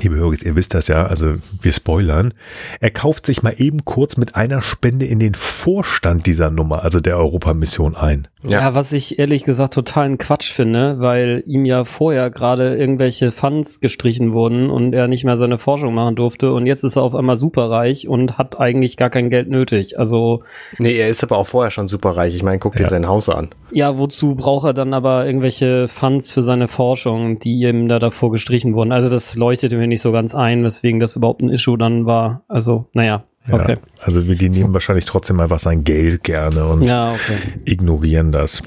Liebe 0.00 0.14
Hörer, 0.14 0.34
ihr 0.44 0.54
wisst 0.54 0.72
das 0.74 0.86
ja, 0.86 1.06
also 1.06 1.34
wir 1.60 1.72
spoilern. 1.72 2.32
Er 2.80 2.90
kauft 2.90 3.26
sich 3.26 3.42
mal 3.42 3.54
eben 3.58 3.84
kurz 3.84 4.16
mit 4.16 4.36
einer 4.36 4.62
Spende 4.62 5.04
in 5.04 5.18
den 5.18 5.34
Vorstand 5.34 6.26
dieser 6.26 6.50
Nummer, 6.50 6.84
also 6.84 7.00
der 7.00 7.16
Europamission 7.16 7.96
ein. 7.96 8.28
Ja. 8.42 8.60
ja, 8.60 8.74
was 8.74 8.92
ich 8.92 9.18
ehrlich 9.18 9.44
gesagt 9.44 9.74
totalen 9.74 10.16
Quatsch 10.16 10.52
finde, 10.52 11.00
weil 11.00 11.42
ihm 11.46 11.66
ja 11.66 11.84
vorher 11.84 12.30
gerade 12.30 12.76
irgendwelche 12.76 13.32
Funds 13.32 13.80
gestrichen 13.80 14.32
wurden 14.32 14.70
und 14.70 14.94
er 14.94 15.08
nicht 15.08 15.24
mehr 15.24 15.36
seine 15.36 15.58
Forschung 15.58 15.92
machen 15.92 16.16
durfte 16.16 16.52
und 16.54 16.66
jetzt 16.66 16.84
ist 16.84 16.96
er 16.96 17.02
auf 17.02 17.14
einmal 17.14 17.36
superreich 17.36 18.08
und 18.08 18.38
hat 18.38 18.58
eigentlich 18.58 18.96
gar 18.96 19.10
kein 19.10 19.28
Geld 19.28 19.50
nötig. 19.50 19.98
Also 19.98 20.42
Nee, 20.78 20.96
er 20.96 21.08
ist 21.08 21.22
aber 21.22 21.36
auch 21.36 21.46
vorher 21.46 21.70
schon 21.70 21.88
superreich. 21.88 22.34
Ich 22.34 22.42
meine, 22.42 22.58
guck 22.58 22.76
dir 22.76 22.84
ja. 22.84 22.88
sein 22.88 23.08
Haus 23.08 23.28
an. 23.28 23.50
Ja, 23.72 23.98
wozu 23.98 24.34
braucht 24.34 24.66
er 24.66 24.72
dann 24.72 24.94
aber 24.94 25.26
irgendwelche 25.26 25.88
Funds 25.88 26.32
für 26.32 26.42
seine 26.42 26.68
Forschung, 26.68 27.38
die 27.40 27.60
ihm 27.60 27.88
da 27.88 27.98
davor 27.98 28.30
gestrichen 28.32 28.74
wurden? 28.74 28.92
Also 28.92 29.10
das 29.10 29.34
leuchtet 29.34 29.72
mir 29.80 29.88
nicht 29.88 30.02
so 30.02 30.12
ganz 30.12 30.34
ein, 30.34 30.64
weswegen 30.64 31.00
das 31.00 31.16
überhaupt 31.16 31.42
ein 31.42 31.48
Issue 31.48 31.78
dann 31.78 32.06
war. 32.06 32.44
Also, 32.48 32.88
naja. 32.92 33.24
Okay. 33.50 33.76
Ja, 33.76 34.04
also 34.04 34.20
die 34.20 34.48
nehmen 34.48 34.72
wahrscheinlich 34.72 35.06
trotzdem 35.06 35.40
einfach 35.40 35.58
sein 35.58 35.82
Geld 35.82 36.22
gerne 36.22 36.66
und 36.66 36.82
ja, 36.82 37.12
okay. 37.12 37.38
ignorieren 37.64 38.32
das. 38.32 38.62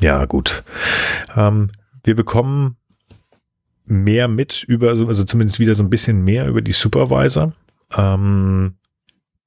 Ja, 0.00 0.24
gut. 0.26 0.64
Ähm, 1.36 1.70
wir 2.04 2.16
bekommen 2.16 2.76
mehr 3.84 4.28
mit 4.28 4.64
über, 4.64 4.90
also 4.90 5.24
zumindest 5.24 5.60
wieder 5.60 5.74
so 5.74 5.82
ein 5.82 5.90
bisschen 5.90 6.22
mehr 6.22 6.48
über 6.48 6.60
die 6.60 6.72
Supervisor. 6.72 7.52
Ähm, 7.96 8.74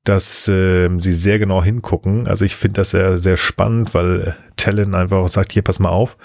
dass 0.03 0.47
äh, 0.47 0.89
sie 0.97 1.13
sehr 1.13 1.37
genau 1.37 1.63
hingucken. 1.63 2.27
Also 2.27 2.43
ich 2.43 2.55
finde 2.55 2.77
das 2.77 2.91
sehr, 2.91 3.19
sehr 3.19 3.37
spannend, 3.37 3.93
weil 3.93 4.35
Talon 4.55 4.95
einfach 4.95 5.17
auch 5.17 5.27
sagt, 5.27 5.51
hier, 5.51 5.61
pass 5.61 5.79
mal 5.79 5.89
auf. 5.89 6.17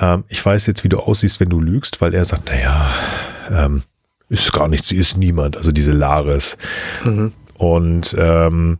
Ähm, 0.00 0.24
ich 0.28 0.44
weiß 0.44 0.66
jetzt, 0.66 0.82
wie 0.82 0.88
du 0.88 0.98
aussiehst, 0.98 1.40
wenn 1.40 1.50
du 1.50 1.60
lügst, 1.60 2.00
weil 2.00 2.14
er 2.14 2.24
sagt, 2.24 2.46
naja, 2.46 2.90
ähm, 3.52 3.82
ist 4.28 4.52
gar 4.52 4.68
nicht, 4.68 4.86
sie 4.86 4.96
ist 4.96 5.18
niemand, 5.18 5.56
also 5.56 5.72
diese 5.72 5.92
Laris. 5.92 6.56
Mhm. 7.04 7.32
Und 7.58 8.16
ähm, 8.18 8.78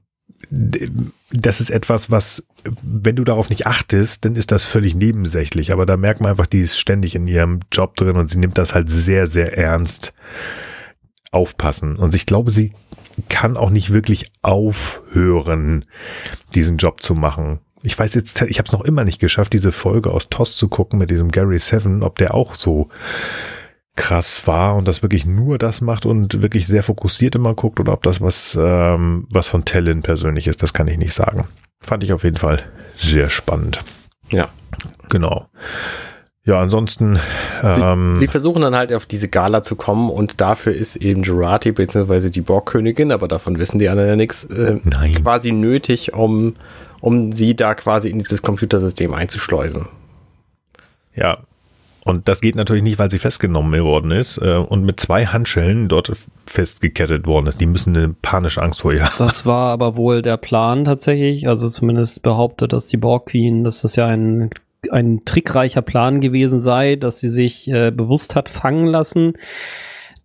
das 0.50 1.61
ist 1.61 1.71
etwas, 1.71 2.11
was, 2.11 2.47
wenn 2.83 3.17
du 3.17 3.25
darauf 3.25 3.49
nicht 3.49 3.67
achtest, 3.67 4.25
dann 4.25 4.37
ist 4.37 4.52
das 4.52 4.64
völlig 4.64 4.95
nebensächlich. 4.95 5.73
Aber 5.73 5.87
da 5.87 5.97
merkt 5.97 6.21
man 6.21 6.31
einfach, 6.31 6.47
die 6.47 6.61
ist 6.61 6.79
ständig 6.79 7.14
in 7.14 7.26
ihrem 7.26 7.61
Job 7.71 7.97
drin 7.97 8.17
und 8.17 8.31
sie 8.31 8.38
nimmt 8.38 8.59
das 8.59 8.75
halt 8.75 8.91
sehr, 8.91 9.26
sehr 9.26 9.57
ernst. 9.57 10.12
Aufpassen. 11.31 11.97
Und 11.97 12.14
ich 12.14 12.26
glaube, 12.26 12.50
sie 12.50 12.73
kann 13.31 13.57
auch 13.57 13.71
nicht 13.71 13.93
wirklich 13.93 14.26
aufhören, 14.43 15.87
diesen 16.55 16.76
Job 16.76 17.02
zu 17.02 17.14
machen. 17.14 17.61
Ich 17.83 17.99
weiß 17.99 18.14
jetzt, 18.14 18.43
ich 18.43 18.59
habe 18.59 18.67
es 18.67 18.73
noch 18.73 18.83
immer 18.83 19.05
nicht 19.05 19.19
geschafft, 19.19 19.55
diese 19.55 19.73
Folge 19.73 20.11
aus 20.11 20.29
TOS 20.29 20.57
zu 20.57 20.69
gucken 20.69 20.99
mit 20.99 21.11
diesem 21.11 21.31
Gary 21.31 21.59
Seven, 21.59 22.02
ob 22.02 22.19
der 22.19 22.35
auch 22.35 22.55
so 22.55 22.91
krass 23.97 24.47
war 24.47 24.77
und 24.77 24.89
das 24.89 25.03
wirklich 25.03 25.27
nur 25.27 25.59
das 25.59 25.81
macht 25.81 26.07
und 26.07 26.41
wirklich 26.41 26.67
sehr 26.67 26.83
fokussiert 26.83 27.35
immer 27.35 27.55
guckt 27.55 27.79
oder 27.79 27.93
ob 27.93 28.03
das 28.03 28.21
was, 28.21 28.59
ähm, 28.61 29.27
was 29.31 29.49
von 29.49 29.65
Tellin 29.65 30.01
persönlich 30.01 30.47
ist, 30.47 30.63
das 30.63 30.73
kann 30.73 30.89
ich 30.89 30.99
nicht 30.99 31.15
sagen. 31.15 31.47
Fand 31.81 32.03
ich 32.05 32.13
auf 32.13 32.25
jeden 32.25 32.37
Fall 32.37 32.63
sehr 32.97 33.29
spannend. 33.29 33.81
Ja. 34.31 34.49
Genau. 35.11 35.47
Ja, 36.45 36.61
ansonsten. 36.61 37.21
Ähm, 37.63 38.15
sie, 38.17 38.21
sie, 38.21 38.27
versuchen 38.27 38.63
dann 38.63 38.75
halt 38.75 38.93
auf 38.93 39.07
diese 39.07 39.29
Gala 39.29 39.63
zu 39.63 39.77
kommen 39.77 40.11
und 40.11 40.41
dafür 40.41 40.73
ist 40.73 40.97
eben 40.97 41.23
Jurati 41.23 41.71
bzw. 41.71 42.31
die 42.31 42.41
Borgkönigin, 42.41 43.13
aber 43.13 43.29
davon 43.29 43.59
wissen 43.61 43.79
die 43.79 43.89
anderen 43.89 44.09
ja 44.09 44.17
nichts, 44.17 44.45
äh, 44.45 44.81
quasi 45.23 45.53
nötig, 45.53 46.15
um, 46.15 46.55
um 47.01 47.31
sie 47.31 47.55
da 47.55 47.75
quasi 47.75 48.09
in 48.09 48.19
dieses 48.19 48.43
Computersystem 48.43 49.15
einzuschleusen. 49.15 49.87
Ja, 51.15 51.39
und 52.05 52.27
das 52.27 52.41
geht 52.41 52.57
natürlich 52.57 52.83
nicht, 52.83 52.99
weil 52.99 53.11
sie 53.11 53.19
festgenommen 53.19 53.85
worden 53.85 54.11
ist 54.11 54.39
äh, 54.39 54.57
und 54.57 54.85
mit 54.85 54.99
zwei 54.99 55.27
Handschellen 55.27 55.89
dort 55.89 56.13
festgekettet 56.47 57.27
worden 57.27 57.47
ist. 57.47 57.61
Die 57.61 57.67
müssen 57.67 57.97
eine 57.97 58.15
panische 58.21 58.61
Angst 58.61 58.81
vor 58.81 58.93
ihr 58.93 59.05
haben. 59.05 59.15
Das 59.19 59.47
war 59.47 59.73
aber 59.73 59.97
wohl 59.97 60.21
der 60.21 60.37
Plan 60.37 60.85
tatsächlich. 60.85 61.47
Also 61.47 61.69
zumindest 61.69 62.23
behauptet, 62.23 62.73
dass 62.73 62.89
die 62.89 62.97
Borg 62.97 63.27
Queen, 63.27 63.63
dass 63.63 63.83
das 63.83 63.95
ja 63.95 64.07
ein, 64.07 64.51
ein 64.91 65.25
trickreicher 65.25 65.83
Plan 65.83 66.21
gewesen 66.21 66.59
sei, 66.59 66.97
dass 66.97 67.21
sie 67.21 67.29
sich 67.29 67.71
äh, 67.71 67.93
bewusst 67.93 68.35
hat 68.35 68.49
fangen 68.49 68.87
lassen. 68.87 69.35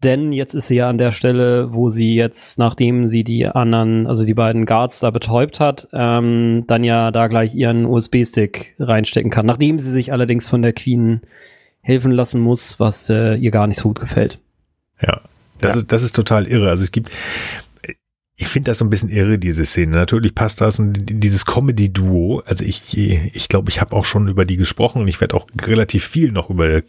Denn 0.03 0.31
jetzt 0.31 0.53
ist 0.55 0.67
sie 0.67 0.75
ja 0.75 0.89
an 0.89 0.97
der 0.97 1.11
Stelle, 1.11 1.73
wo 1.73 1.89
sie 1.89 2.15
jetzt, 2.15 2.57
nachdem 2.59 3.07
sie 3.07 3.23
die 3.23 3.47
anderen, 3.47 4.07
also 4.07 4.25
die 4.25 4.35
beiden 4.35 4.65
Guards 4.65 4.99
da 4.99 5.11
betäubt 5.11 5.59
hat, 5.59 5.87
ähm, 5.91 6.65
dann 6.67 6.83
ja 6.83 7.11
da 7.11 7.27
gleich 7.27 7.55
ihren 7.55 7.85
USB-Stick 7.85 8.75
reinstecken 8.79 9.31
kann. 9.31 9.47
Nachdem 9.47 9.79
sie 9.79 9.91
sich 9.91 10.11
allerdings 10.11 10.47
von 10.47 10.61
der 10.61 10.73
Queen 10.73 11.21
helfen 11.81 12.11
lassen 12.11 12.41
muss, 12.41 12.79
was 12.79 13.09
äh, 13.09 13.35
ihr 13.35 13.51
gar 13.51 13.67
nicht 13.67 13.79
so 13.79 13.89
gut 13.89 13.99
gefällt. 13.99 14.39
Ja, 15.01 15.21
das, 15.59 15.71
ja. 15.71 15.77
Ist, 15.77 15.91
das 15.91 16.03
ist 16.03 16.15
total 16.15 16.47
irre. 16.47 16.69
Also 16.69 16.83
es 16.83 16.91
gibt, 16.91 17.11
ich 18.39 18.47
finde 18.47 18.69
das 18.69 18.77
so 18.77 18.85
ein 18.85 18.91
bisschen 18.91 19.09
irre, 19.09 19.39
diese 19.39 19.65
Szene. 19.65 19.93
Natürlich 19.93 20.35
passt 20.35 20.61
das 20.61 20.77
und 20.77 20.93
dieses 21.09 21.47
Comedy-Duo. 21.47 22.43
Also 22.45 22.63
ich, 22.63 22.95
ich 22.95 23.49
glaube, 23.49 23.71
ich 23.71 23.81
habe 23.81 23.95
auch 23.95 24.05
schon 24.05 24.27
über 24.27 24.45
die 24.45 24.57
gesprochen 24.57 25.01
und 25.01 25.07
ich 25.07 25.19
werde 25.19 25.35
auch 25.35 25.47
relativ 25.65 26.05
viel 26.05 26.31
noch 26.31 26.51
über 26.51 26.83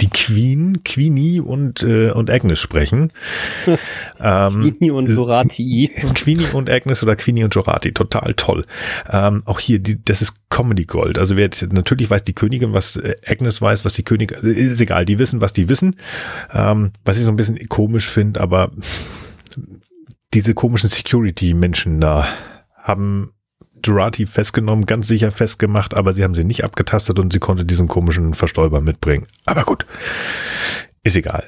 die 0.00 0.08
Queen, 0.08 0.84
Queenie 0.84 1.40
und, 1.40 1.82
äh, 1.82 2.12
und 2.12 2.30
Agnes 2.30 2.60
sprechen. 2.60 3.10
ähm, 4.20 4.76
Queenie 4.78 4.92
und 4.92 5.10
Jorati. 5.10 5.90
Queenie 6.14 6.46
und 6.52 6.70
Agnes 6.70 7.02
oder 7.02 7.16
Queenie 7.16 7.42
und 7.42 7.52
Jorati, 7.52 7.90
total 7.90 8.34
toll. 8.34 8.64
Ähm, 9.10 9.42
auch 9.46 9.58
hier, 9.58 9.80
die, 9.80 10.00
das 10.00 10.22
ist 10.22 10.48
Comedy 10.48 10.84
Gold. 10.84 11.18
Also 11.18 11.36
wer 11.36 11.50
natürlich 11.72 12.08
weiß 12.08 12.22
die 12.22 12.34
Königin, 12.34 12.72
was 12.72 12.98
äh, 12.98 13.16
Agnes 13.26 13.60
weiß, 13.60 13.84
was 13.84 13.94
die 13.94 14.04
Königin, 14.04 14.38
ist 14.42 14.80
egal, 14.80 15.06
die 15.06 15.18
wissen, 15.18 15.40
was 15.40 15.52
die 15.52 15.68
wissen. 15.68 15.96
Ähm, 16.52 16.92
was 17.04 17.18
ich 17.18 17.24
so 17.24 17.32
ein 17.32 17.36
bisschen 17.36 17.68
komisch 17.68 18.08
finde, 18.08 18.40
aber 18.40 18.70
diese 20.34 20.54
komischen 20.54 20.88
Security-Menschen 20.88 22.00
da 22.00 22.26
haben 22.76 23.30
Durati 23.74 24.26
festgenommen, 24.26 24.86
ganz 24.86 25.06
sicher 25.06 25.30
festgemacht, 25.30 25.94
aber 25.94 26.12
sie 26.12 26.24
haben 26.24 26.34
sie 26.34 26.44
nicht 26.44 26.64
abgetastet 26.64 27.18
und 27.18 27.32
sie 27.32 27.38
konnte 27.38 27.64
diesen 27.64 27.86
komischen 27.86 28.34
Verstäuber 28.34 28.80
mitbringen. 28.80 29.26
Aber 29.44 29.62
gut, 29.64 29.86
ist 31.02 31.16
egal, 31.16 31.44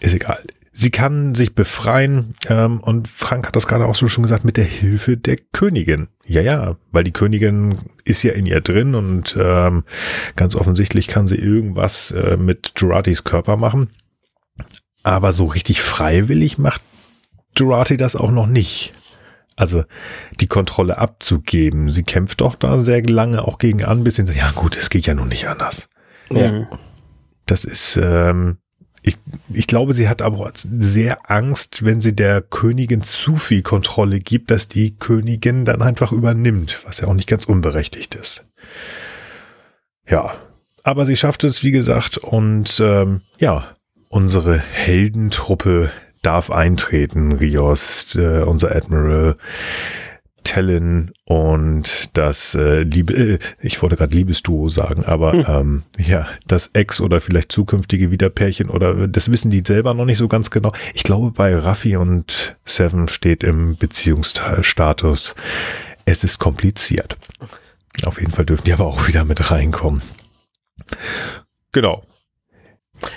ist 0.00 0.14
egal. 0.14 0.42
Sie 0.72 0.90
kann 0.90 1.34
sich 1.34 1.54
befreien 1.54 2.34
ähm, 2.48 2.80
und 2.80 3.08
Frank 3.08 3.46
hat 3.46 3.56
das 3.56 3.66
gerade 3.66 3.86
auch 3.86 3.96
so 3.96 4.08
schon 4.08 4.22
gesagt, 4.22 4.44
mit 4.44 4.56
der 4.56 4.64
Hilfe 4.64 5.16
der 5.16 5.36
Königin. 5.52 6.08
Ja, 6.24 6.40
ja, 6.40 6.76
weil 6.92 7.04
die 7.04 7.12
Königin 7.12 7.76
ist 8.04 8.22
ja 8.22 8.32
in 8.32 8.46
ihr 8.46 8.60
drin 8.60 8.94
und 8.94 9.36
ähm, 9.38 9.82
ganz 10.36 10.54
offensichtlich 10.54 11.08
kann 11.08 11.26
sie 11.26 11.36
irgendwas 11.36 12.12
äh, 12.12 12.36
mit 12.36 12.72
Juratis 12.76 13.24
Körper 13.24 13.56
machen. 13.56 13.90
Aber 15.02 15.32
so 15.32 15.44
richtig 15.44 15.82
freiwillig 15.82 16.56
macht 16.56 16.82
Jurati 17.58 17.96
das 17.96 18.16
auch 18.16 18.30
noch 18.30 18.46
nicht. 18.46 18.92
Also 19.56 19.84
die 20.40 20.46
Kontrolle 20.46 20.98
abzugeben. 20.98 21.90
Sie 21.90 22.02
kämpft 22.02 22.40
doch 22.40 22.54
da 22.54 22.78
sehr 22.78 23.02
lange 23.02 23.44
auch 23.46 23.58
gegen 23.58 23.84
an, 23.84 24.04
bis 24.04 24.16
sie 24.16 24.26
sagt, 24.26 24.38
ja 24.38 24.50
gut, 24.52 24.76
es 24.76 24.88
geht 24.88 25.06
ja 25.06 25.14
nun 25.14 25.28
nicht 25.28 25.48
anders. 25.48 25.88
Ja. 26.30 26.66
Das 27.44 27.64
ist, 27.64 27.98
ähm, 28.00 28.58
ich, 29.02 29.16
ich 29.52 29.66
glaube, 29.66 29.92
sie 29.92 30.08
hat 30.08 30.22
aber 30.22 30.52
sehr 30.54 31.30
Angst, 31.30 31.84
wenn 31.84 32.00
sie 32.00 32.14
der 32.14 32.40
Königin 32.42 33.02
zu 33.02 33.36
viel 33.36 33.62
Kontrolle 33.62 34.20
gibt, 34.20 34.50
dass 34.50 34.68
die 34.68 34.96
Königin 34.96 35.64
dann 35.64 35.82
einfach 35.82 36.12
übernimmt, 36.12 36.80
was 36.84 37.00
ja 37.00 37.08
auch 37.08 37.14
nicht 37.14 37.28
ganz 37.28 37.44
unberechtigt 37.44 38.14
ist. 38.14 38.44
Ja, 40.08 40.32
aber 40.82 41.06
sie 41.06 41.16
schafft 41.16 41.44
es, 41.44 41.62
wie 41.62 41.70
gesagt, 41.70 42.18
und 42.18 42.80
ähm, 42.80 43.22
ja, 43.38 43.76
unsere 44.08 44.58
Heldentruppe 44.58 45.90
darf 46.22 46.50
eintreten. 46.50 47.32
Rios, 47.32 48.14
äh, 48.16 48.42
unser 48.42 48.74
Admiral, 48.74 49.36
Tellen 50.42 51.12
und 51.26 52.16
das 52.16 52.54
äh, 52.54 52.82
Liebe, 52.82 53.14
äh, 53.14 53.38
ich 53.60 53.80
wollte 53.82 53.96
gerade 53.96 54.16
Liebesduo 54.16 54.68
sagen, 54.68 55.04
aber 55.04 55.32
hm. 55.32 55.44
ähm, 55.46 55.82
ja, 55.98 56.26
das 56.46 56.70
Ex 56.72 57.00
oder 57.00 57.20
vielleicht 57.20 57.52
zukünftige 57.52 58.10
Wiederpärchen 58.10 58.70
oder 58.70 59.06
das 59.06 59.30
wissen 59.30 59.50
die 59.50 59.62
selber 59.64 59.94
noch 59.94 60.06
nicht 60.06 60.18
so 60.18 60.28
ganz 60.28 60.50
genau. 60.50 60.72
Ich 60.94 61.04
glaube, 61.04 61.30
bei 61.30 61.56
Raffi 61.56 61.96
und 61.96 62.56
Seven 62.64 63.08
steht 63.08 63.44
im 63.44 63.76
Beziehungsstatus, 63.76 65.34
es 66.04 66.24
ist 66.24 66.38
kompliziert. 66.38 67.16
Auf 68.04 68.18
jeden 68.18 68.32
Fall 68.32 68.46
dürfen 68.46 68.64
die 68.64 68.72
aber 68.72 68.86
auch 68.86 69.08
wieder 69.08 69.24
mit 69.24 69.50
reinkommen. 69.50 70.02
Genau. 71.72 72.02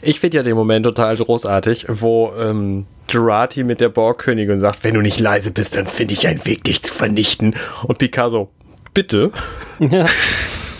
Ich 0.01 0.19
finde 0.19 0.37
ja 0.37 0.43
den 0.43 0.55
Moment 0.55 0.85
total 0.85 1.17
großartig, 1.17 1.85
wo 1.89 2.33
ähm, 2.37 2.85
Gerati 3.07 3.63
mit 3.63 3.81
der 3.81 3.89
Borgkönigin 3.89 4.59
sagt, 4.59 4.83
wenn 4.83 4.93
du 4.93 5.01
nicht 5.01 5.19
leise 5.19 5.51
bist, 5.51 5.75
dann 5.75 5.87
finde 5.87 6.13
ich 6.13 6.27
einen 6.27 6.45
Weg, 6.45 6.63
dich 6.63 6.81
zu 6.83 6.93
vernichten. 6.93 7.55
Und 7.85 7.97
Picasso, 7.97 8.49
bitte? 8.93 9.31
Ja. 9.79 10.05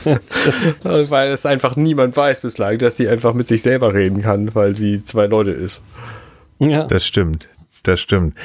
weil 0.84 1.32
es 1.32 1.46
einfach 1.46 1.78
niemand 1.78 2.18
weiß 2.18 2.42
bislang, 2.42 2.78
dass 2.78 2.98
sie 2.98 3.08
einfach 3.08 3.34
mit 3.34 3.48
sich 3.48 3.62
selber 3.62 3.94
reden 3.94 4.22
kann, 4.22 4.54
weil 4.54 4.76
sie 4.76 5.02
zwei 5.02 5.28
Leute 5.28 5.52
ist. 5.52 5.82
Ja. 6.60 6.84
Das 6.86 7.06
stimmt 7.06 7.48
das 7.84 8.00
stimmt. 8.00 8.36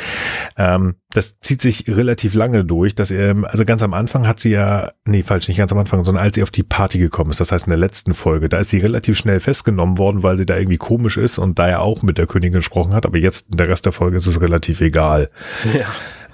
Ähm, 0.57 0.97
das 1.13 1.41
zieht 1.41 1.63
sich 1.63 1.89
relativ 1.89 2.35
lange 2.35 2.65
durch, 2.65 2.95
dass 2.95 3.11
er, 3.11 3.35
also 3.45 3.65
ganz 3.65 3.83
am 3.83 3.95
Anfang 3.95 4.27
hat 4.27 4.41
sie 4.41 4.51
ja, 4.51 4.93
nee, 5.05 5.23
falsch, 5.23 5.49
nicht 5.49 5.57
ganz 5.57 5.73
am 5.73 5.79
Anfang, 5.79 6.05
sondern 6.05 6.23
als 6.23 6.35
sie 6.35 6.43
auf 6.43 6.51
die 6.51 6.63
Party 6.63 6.99
gekommen 6.99 7.31
ist, 7.31 7.41
das 7.41 7.51
heißt 7.51 7.67
in 7.67 7.71
der 7.71 7.79
letzten 7.79 8.15
Folge, 8.15 8.49
da 8.49 8.59
ist 8.59 8.71
sie 8.71 8.79
relativ 8.79 9.17
schnell 9.17 9.41
festgenommen 9.41 9.99
worden, 9.99 10.23
weil 10.23 10.37
sie 10.37 10.47
da 10.47 10.57
irgendwie 10.57 10.77
komisch 10.77 11.17
ist 11.17 11.39
und 11.39 11.59
da 11.59 11.69
er 11.69 11.81
auch 11.81 12.03
mit 12.03 12.19
der 12.19 12.27
Königin 12.27 12.55
gesprochen 12.55 12.93
hat, 12.93 13.07
aber 13.07 13.19
jetzt 13.19 13.51
in 13.51 13.57
der 13.57 13.69
Rest 13.69 13.87
der 13.87 13.93
Folge 13.93 14.19
ist 14.19 14.27
es 14.27 14.41
relativ 14.41 14.81
egal. 14.81 15.31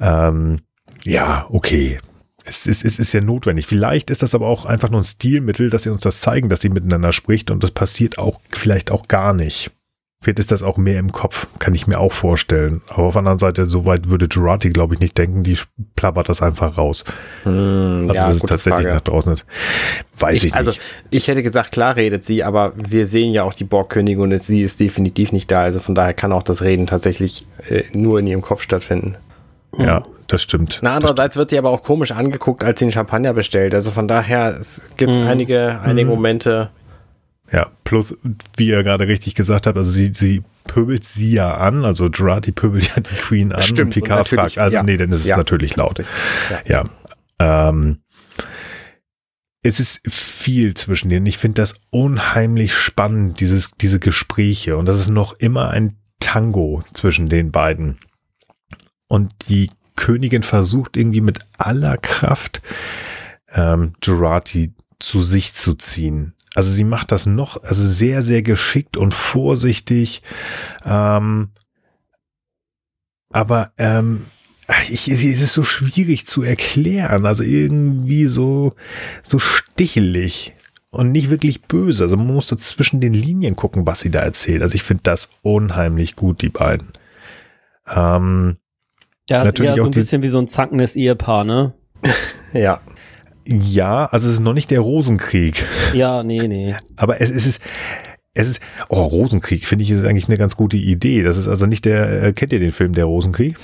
Ja, 0.01 0.29
ähm, 0.29 0.61
ja 1.05 1.47
okay. 1.51 1.99
Es 2.47 2.67
ist, 2.67 2.85
es 2.85 2.99
ist 2.99 3.15
ja 3.15 3.23
notwendig. 3.23 3.67
Vielleicht 3.67 4.11
ist 4.11 4.23
das 4.23 4.35
aber 4.35 4.49
auch 4.49 4.67
einfach 4.67 4.91
nur 4.91 5.01
ein 5.01 5.05
Stilmittel, 5.05 5.71
dass 5.71 5.85
sie 5.85 5.91
uns 5.91 6.03
das 6.03 6.21
zeigen, 6.21 6.51
dass 6.51 6.61
sie 6.61 6.69
miteinander 6.69 7.13
spricht 7.13 7.51
und 7.51 7.63
das 7.63 7.71
passiert 7.71 8.19
auch 8.19 8.39
vielleicht 8.51 8.91
auch 8.91 9.09
gar 9.09 9.33
nicht. 9.33 9.71
Vielleicht 10.25 10.39
ist 10.39 10.53
das 10.53 10.63
auch 10.63 10.79
mehr 10.79 10.99
im 10.99 11.13
Kopf, 11.13 11.47
kann 11.59 11.75
ich 11.75 11.87
mir 11.87 12.01
auch 12.01 12.13
vorstellen. 12.13 12.81
Aber 12.89 13.05
auf 13.05 13.13
der 13.13 13.21
anderen 13.21 13.39
Seite, 13.39 13.67
so 13.67 13.85
weit 13.85 14.09
würde 14.09 14.27
Jurati, 14.31 14.71
glaube 14.71 14.95
ich, 14.95 15.01
nicht 15.01 15.19
denken, 15.19 15.43
die 15.43 15.59
plappert 15.97 16.31
das 16.31 16.41
einfach 16.41 16.79
raus. 16.79 17.05
Hm, 17.43 18.07
also, 18.09 18.15
ja, 18.15 18.27
dass 18.27 18.37
es 18.37 18.41
tatsächlich 18.41 18.85
Frage. 18.85 18.95
nach 18.95 19.03
draußen 19.03 19.35
ist. 19.35 19.47
Weiß 20.19 20.37
ich, 20.37 20.47
ich 20.47 20.55
also, 20.55 20.71
nicht. 20.71 20.81
Also, 20.81 21.09
ich 21.11 21.29
hätte 21.29 21.43
gesagt, 21.43 21.73
klar 21.73 21.97
redet 21.97 22.25
sie, 22.25 22.43
aber 22.43 22.73
wir 22.75 23.07
sehen 23.07 23.35
ja 23.35 23.43
auch 23.43 23.53
die 23.53 23.65
Borgkönigin 23.65 24.33
und 24.33 24.39
sie 24.41 24.63
ist 24.63 24.81
definitiv 24.81 25.31
nicht 25.33 25.51
da. 25.51 25.61
Also 25.61 25.79
von 25.79 25.95
daher 25.95 26.15
kann 26.15 26.33
auch 26.33 26.43
das 26.43 26.63
Reden 26.63 26.87
tatsächlich 26.87 27.47
äh, 27.69 27.83
nur 27.93 28.19
in 28.19 28.27
ihrem 28.27 28.41
Kopf 28.41 28.63
stattfinden. 28.63 29.17
Ja, 29.77 30.05
das 30.29 30.41
stimmt. 30.41 30.81
Na, 30.83 30.97
andererseits 30.97 31.37
wird 31.37 31.51
sie 31.51 31.59
aber 31.59 31.69
auch 31.69 31.83
komisch 31.83 32.13
angeguckt, 32.13 32.65
als 32.65 32.79
sie 32.79 32.87
einen 32.87 32.93
Champagner 32.93 33.35
bestellt. 33.35 33.75
Also 33.75 33.91
von 33.91 34.09
daher, 34.09 34.57
es 34.59 34.89
gibt 34.97 35.13
mhm. 35.13 35.27
einige, 35.27 35.81
einige 35.85 36.07
mhm. 36.07 36.15
Momente, 36.15 36.71
ja, 37.53 37.71
plus, 37.85 38.17
wie 38.57 38.69
ihr 38.69 38.83
gerade 38.83 39.07
richtig 39.07 39.35
gesagt 39.35 39.67
habt, 39.67 39.77
also 39.77 39.91
sie, 39.91 40.13
sie 40.15 40.43
pöbelt 40.65 41.05
sie 41.05 41.33
ja 41.33 41.57
an, 41.57 41.85
also 41.85 42.09
Jurati 42.09 42.53
pöbelt 42.53 42.89
ja 42.97 43.01
die 43.01 43.15
Queen 43.15 43.53
an 43.53 43.63
Stimmt, 43.63 43.81
und 43.81 43.91
Picard 43.91 44.33
und 44.33 44.39
fragt, 44.39 44.59
also 44.59 44.77
ja. 44.77 44.83
nee, 44.83 44.97
dann 44.97 45.11
ist 45.11 45.21
es 45.21 45.27
ja, 45.27 45.37
natürlich 45.37 45.77
laut. 45.77 46.03
Ja. 46.51 46.85
ja. 47.41 47.69
Ähm, 47.69 47.99
es 49.63 49.81
ist 49.81 50.01
viel 50.07 50.75
zwischen 50.75 51.09
denen. 51.09 51.27
Ich 51.27 51.39
finde 51.39 51.63
das 51.63 51.81
unheimlich 51.91 52.75
spannend, 52.75 53.41
dieses, 53.41 53.71
diese 53.81 53.99
Gespräche. 53.99 54.77
Und 54.77 54.87
das 54.87 55.01
ist 55.01 55.09
noch 55.09 55.33
immer 55.33 55.71
ein 55.71 55.97
Tango 56.21 56.83
zwischen 56.93 57.31
den 57.31 57.51
beiden. 57.51 57.99
Und 59.09 59.33
die 59.49 59.71
Königin 59.97 60.43
versucht 60.43 60.97
irgendwie 60.97 61.23
mit 61.23 61.39
aller 61.57 61.97
Kraft 61.97 62.61
ähm, 63.53 63.95
Jurati 64.03 64.75
zu 64.99 65.23
sich 65.23 65.55
zu 65.55 65.75
ziehen. 65.75 66.35
Also 66.55 66.71
sie 66.71 66.85
macht 66.85 67.11
das 67.13 67.27
noch, 67.27 67.63
also 67.63 67.83
sehr, 67.83 68.23
sehr 68.23 68.43
geschickt 68.43 68.97
und 68.97 69.13
vorsichtig. 69.13 70.23
Ähm, 70.85 71.51
aber 73.31 73.73
ähm, 73.77 74.27
ich, 74.89 75.09
es 75.09 75.25
ist 75.25 75.53
so 75.53 75.65
schwierig 75.65 76.27
zu 76.27 76.43
erklären. 76.43 77.27
Also 77.27 77.43
irgendwie 77.43 78.27
so, 78.27 78.75
so 79.23 79.39
stichelig 79.39 80.55
und 80.91 81.11
nicht 81.11 81.31
wirklich 81.31 81.63
böse. 81.63 82.05
Also 82.05 82.17
man 82.17 82.29
muss 82.29 82.47
da 82.47 82.57
zwischen 82.57 83.01
den 83.01 83.15
Linien 83.15 83.57
gucken, 83.57 83.87
was 83.87 84.01
sie 84.01 84.11
da 84.11 84.21
erzählt. 84.21 84.63
Also 84.63 84.77
ich 84.77 84.85
finde 84.85 85.03
das 85.03 85.31
unheimlich 85.43 86.15
gut, 86.15 86.41
die 86.41 86.49
beiden. 86.49 86.93
Ähm, 87.93 88.57
ja, 89.29 89.45
natürlich 89.45 89.73
ist 89.73 89.77
eher 89.77 89.83
so 89.83 89.89
ein 89.89 89.91
bisschen 89.91 90.23
wie 90.23 90.29
so 90.29 90.39
ein 90.39 90.47
zackendes 90.47 90.97
Ehepaar, 90.97 91.45
ne? 91.45 91.75
ja. 92.53 92.81
Ja, 93.47 94.07
also 94.07 94.29
es 94.29 94.35
ist 94.35 94.41
noch 94.41 94.55
nicht 94.55 94.71
der 94.71 94.81
Rosenkrieg. 94.81 95.65
Ja, 95.93 96.23
nee, 96.23 96.49
nee. 96.49 96.75
Aber 96.97 97.21
es, 97.21 97.31
es 97.31 97.47
ist, 97.47 97.63
es 98.35 98.49
ist, 98.49 98.61
oh, 98.89 99.03
Rosenkrieg 99.03 99.67
finde 99.67 99.85
ich 99.85 99.91
ist 99.91 100.05
eigentlich 100.05 100.29
eine 100.29 100.39
ganz 100.39 100.57
gute 100.57 100.77
Idee. 100.77 101.23
Das 101.23 101.37
ist 101.37 101.49
also 101.49 101.67
nicht 101.67 101.85
der, 101.85 102.23
äh, 102.23 102.33
kennt 102.33 102.53
ihr 102.53 102.61
den 102.61 102.73
Film 102.73 102.93
Der 102.93 103.05
Rosenkrieg? 103.05 103.57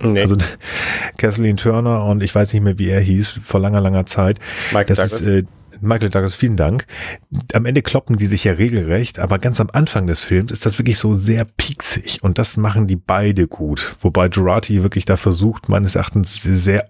Nee. 0.00 0.20
Also 0.20 0.36
Kathleen 1.18 1.56
Turner 1.56 2.04
und 2.06 2.22
ich 2.22 2.34
weiß 2.34 2.52
nicht 2.52 2.62
mehr, 2.62 2.78
wie 2.78 2.88
er 2.88 3.00
hieß, 3.00 3.40
vor 3.44 3.60
langer, 3.60 3.80
langer 3.80 4.06
Zeit. 4.06 4.38
Michael 4.72 4.86
das 4.86 4.98
Douglas. 4.98 5.20
ist 5.20 5.26
äh, 5.26 5.44
Michael 5.80 6.10
Douglas, 6.10 6.34
vielen 6.34 6.56
Dank. 6.56 6.86
Am 7.54 7.66
Ende 7.66 7.82
kloppen 7.82 8.16
die 8.16 8.26
sich 8.26 8.44
ja 8.44 8.52
regelrecht, 8.52 9.18
aber 9.18 9.38
ganz 9.38 9.60
am 9.60 9.68
Anfang 9.72 10.06
des 10.06 10.22
Films 10.22 10.52
ist 10.52 10.64
das 10.64 10.78
wirklich 10.78 10.98
so 10.98 11.14
sehr 11.14 11.44
pieksig 11.56 12.22
und 12.22 12.38
das 12.38 12.56
machen 12.56 12.86
die 12.86 12.96
beide 12.96 13.48
gut. 13.48 13.96
Wobei 14.00 14.28
Jurati 14.28 14.82
wirklich 14.82 15.04
da 15.06 15.16
versucht, 15.16 15.68
meines 15.68 15.96
Erachtens 15.96 16.42
sehr 16.42 16.88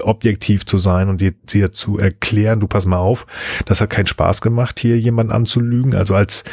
objektiv 0.00 0.66
zu 0.66 0.78
sein 0.78 1.08
und 1.08 1.20
dir, 1.20 1.32
dir 1.32 1.72
zu 1.72 1.98
erklären, 1.98 2.60
du 2.60 2.66
pass 2.66 2.86
mal 2.86 2.98
auf, 2.98 3.26
das 3.66 3.80
hat 3.80 3.90
keinen 3.90 4.06
Spaß 4.06 4.40
gemacht, 4.40 4.80
hier 4.80 4.98
jemanden 4.98 5.32
anzulügen. 5.32 5.94
Also 5.94 6.14
als 6.14 6.44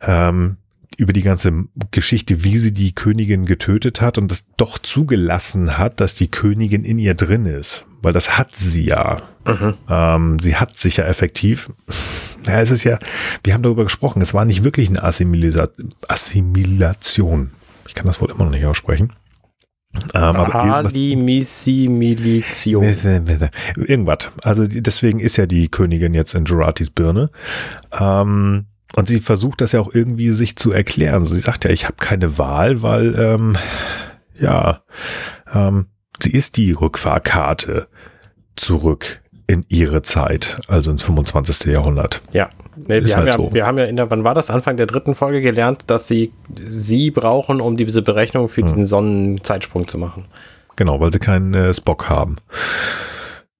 ähm, 0.00 0.56
über 0.96 1.12
die 1.12 1.22
ganze 1.22 1.66
Geschichte, 1.90 2.42
wie 2.42 2.56
sie 2.56 2.72
die 2.72 2.94
Königin 2.94 3.44
getötet 3.44 4.00
hat 4.00 4.16
und 4.16 4.32
es 4.32 4.50
doch 4.56 4.78
zugelassen 4.78 5.76
hat, 5.76 6.00
dass 6.00 6.14
die 6.14 6.28
Königin 6.28 6.84
in 6.84 6.98
ihr 6.98 7.14
drin 7.14 7.44
ist. 7.46 7.84
Weil 8.00 8.12
das 8.12 8.38
hat 8.38 8.54
sie 8.54 8.86
ja. 8.86 9.18
Mhm. 9.44 9.74
Ähm, 9.88 10.38
sie 10.38 10.56
hat 10.56 10.76
sich 10.76 10.96
ja 10.96 11.04
effektiv. 11.04 11.70
Ja, 12.46 12.60
es 12.60 12.70
ist 12.70 12.84
ja, 12.84 13.00
wir 13.42 13.54
haben 13.54 13.64
darüber 13.64 13.82
gesprochen, 13.82 14.22
es 14.22 14.32
war 14.32 14.44
nicht 14.44 14.62
wirklich 14.62 14.88
eine 14.88 15.02
Assimilisa 15.02 15.68
Assimilation. 16.06 17.50
Ich 17.88 17.94
kann 17.96 18.06
das 18.06 18.20
Wort 18.20 18.30
immer 18.30 18.44
noch 18.44 18.52
nicht 18.52 18.66
aussprechen. 18.66 19.12
Ähm, 20.14 20.22
aber 20.22 20.46
irgendwas-. 23.76 24.30
Also 24.42 24.66
deswegen 24.66 25.20
ist 25.20 25.36
ja 25.36 25.46
die 25.46 25.68
Königin 25.68 26.14
jetzt 26.14 26.34
in 26.34 26.44
Juratis 26.44 26.90
Birne. 26.90 27.30
Ähm, 27.98 28.66
und 28.94 29.08
sie 29.08 29.20
versucht 29.20 29.60
das 29.60 29.72
ja 29.72 29.80
auch 29.80 29.92
irgendwie 29.92 30.30
sich 30.30 30.56
zu 30.56 30.72
erklären. 30.72 31.24
Sie 31.24 31.40
sagt 31.40 31.64
ja, 31.64 31.70
ich 31.70 31.84
habe 31.84 31.96
keine 31.98 32.38
Wahl, 32.38 32.82
weil 32.82 33.14
ähm, 33.18 33.56
ja, 34.34 34.82
ähm, 35.52 35.86
sie 36.20 36.32
ist 36.32 36.56
die 36.56 36.72
Rückfahrkarte 36.72 37.88
zurück 38.54 39.20
in 39.46 39.64
ihre 39.68 40.02
Zeit, 40.02 40.60
also 40.68 40.90
ins 40.90 41.02
25. 41.02 41.72
Jahrhundert. 41.72 42.20
Ja. 42.32 42.48
Nee, 42.76 43.04
wir, 43.04 43.16
haben 43.16 43.24
halt 43.24 43.34
ja 43.34 43.38
so. 43.38 43.54
wir 43.54 43.66
haben 43.66 43.78
ja 43.78 43.84
in 43.84 43.96
der, 43.96 44.10
wann 44.10 44.24
war 44.24 44.34
das? 44.34 44.50
Anfang 44.50 44.76
der 44.76 44.86
dritten 44.86 45.14
Folge 45.14 45.40
gelernt, 45.40 45.84
dass 45.86 46.08
sie 46.08 46.32
sie 46.68 47.10
brauchen, 47.10 47.60
um 47.60 47.76
diese 47.76 48.02
Berechnung 48.02 48.48
für 48.48 48.62
Hm. 48.62 48.74
den 48.74 48.86
Sonnenzeitsprung 48.86 49.88
zu 49.88 49.98
machen. 49.98 50.26
Genau, 50.76 51.00
weil 51.00 51.12
sie 51.12 51.18
keinen 51.18 51.54
äh, 51.54 51.72
Spock 51.72 52.08
haben. 52.10 52.36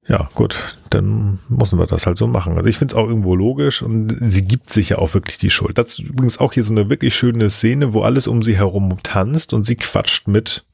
Ja, 0.08 0.28
gut, 0.34 0.56
dann 0.90 1.40
müssen 1.48 1.78
wir 1.78 1.86
das 1.86 2.06
halt 2.06 2.16
so 2.16 2.26
machen. 2.28 2.56
Also 2.56 2.68
ich 2.68 2.78
finde 2.78 2.94
es 2.94 2.98
auch 2.98 3.08
irgendwo 3.08 3.34
logisch 3.34 3.82
und 3.82 4.16
sie 4.20 4.42
gibt 4.42 4.70
sich 4.70 4.90
ja 4.90 4.98
auch 4.98 5.14
wirklich 5.14 5.38
die 5.38 5.50
Schuld. 5.50 5.78
Das 5.78 5.88
ist 5.88 5.98
übrigens 5.98 6.38
auch 6.38 6.52
hier 6.52 6.62
so 6.62 6.72
eine 6.72 6.88
wirklich 6.88 7.16
schöne 7.16 7.50
Szene, 7.50 7.92
wo 7.92 8.02
alles 8.02 8.28
um 8.28 8.42
sie 8.42 8.56
herum 8.56 8.96
tanzt 9.02 9.52
und 9.52 9.64
sie 9.64 9.74
quatscht 9.74 10.28
mit 10.28 10.64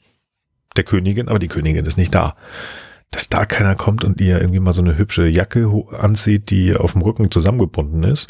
der 0.77 0.85
Königin, 0.85 1.29
aber 1.29 1.39
die 1.39 1.49
Königin 1.49 1.87
ist 1.87 1.97
nicht 1.97 2.15
da. 2.15 2.35
Dass 3.13 3.29
da 3.29 3.47
keiner 3.47 3.77
kommt 3.77 4.03
und 4.03 4.21
ihr 4.21 4.41
irgendwie 4.41 4.59
mal 4.59 4.73
so 4.73 4.83
eine 4.83 4.99
hübsche 4.99 5.29
Jacke 5.29 5.71
anzieht, 5.93 6.51
die 6.51 6.75
auf 6.75 6.93
dem 6.93 7.03
Rücken 7.03 7.31
zusammengebunden 7.31 8.03
ist. 8.03 8.29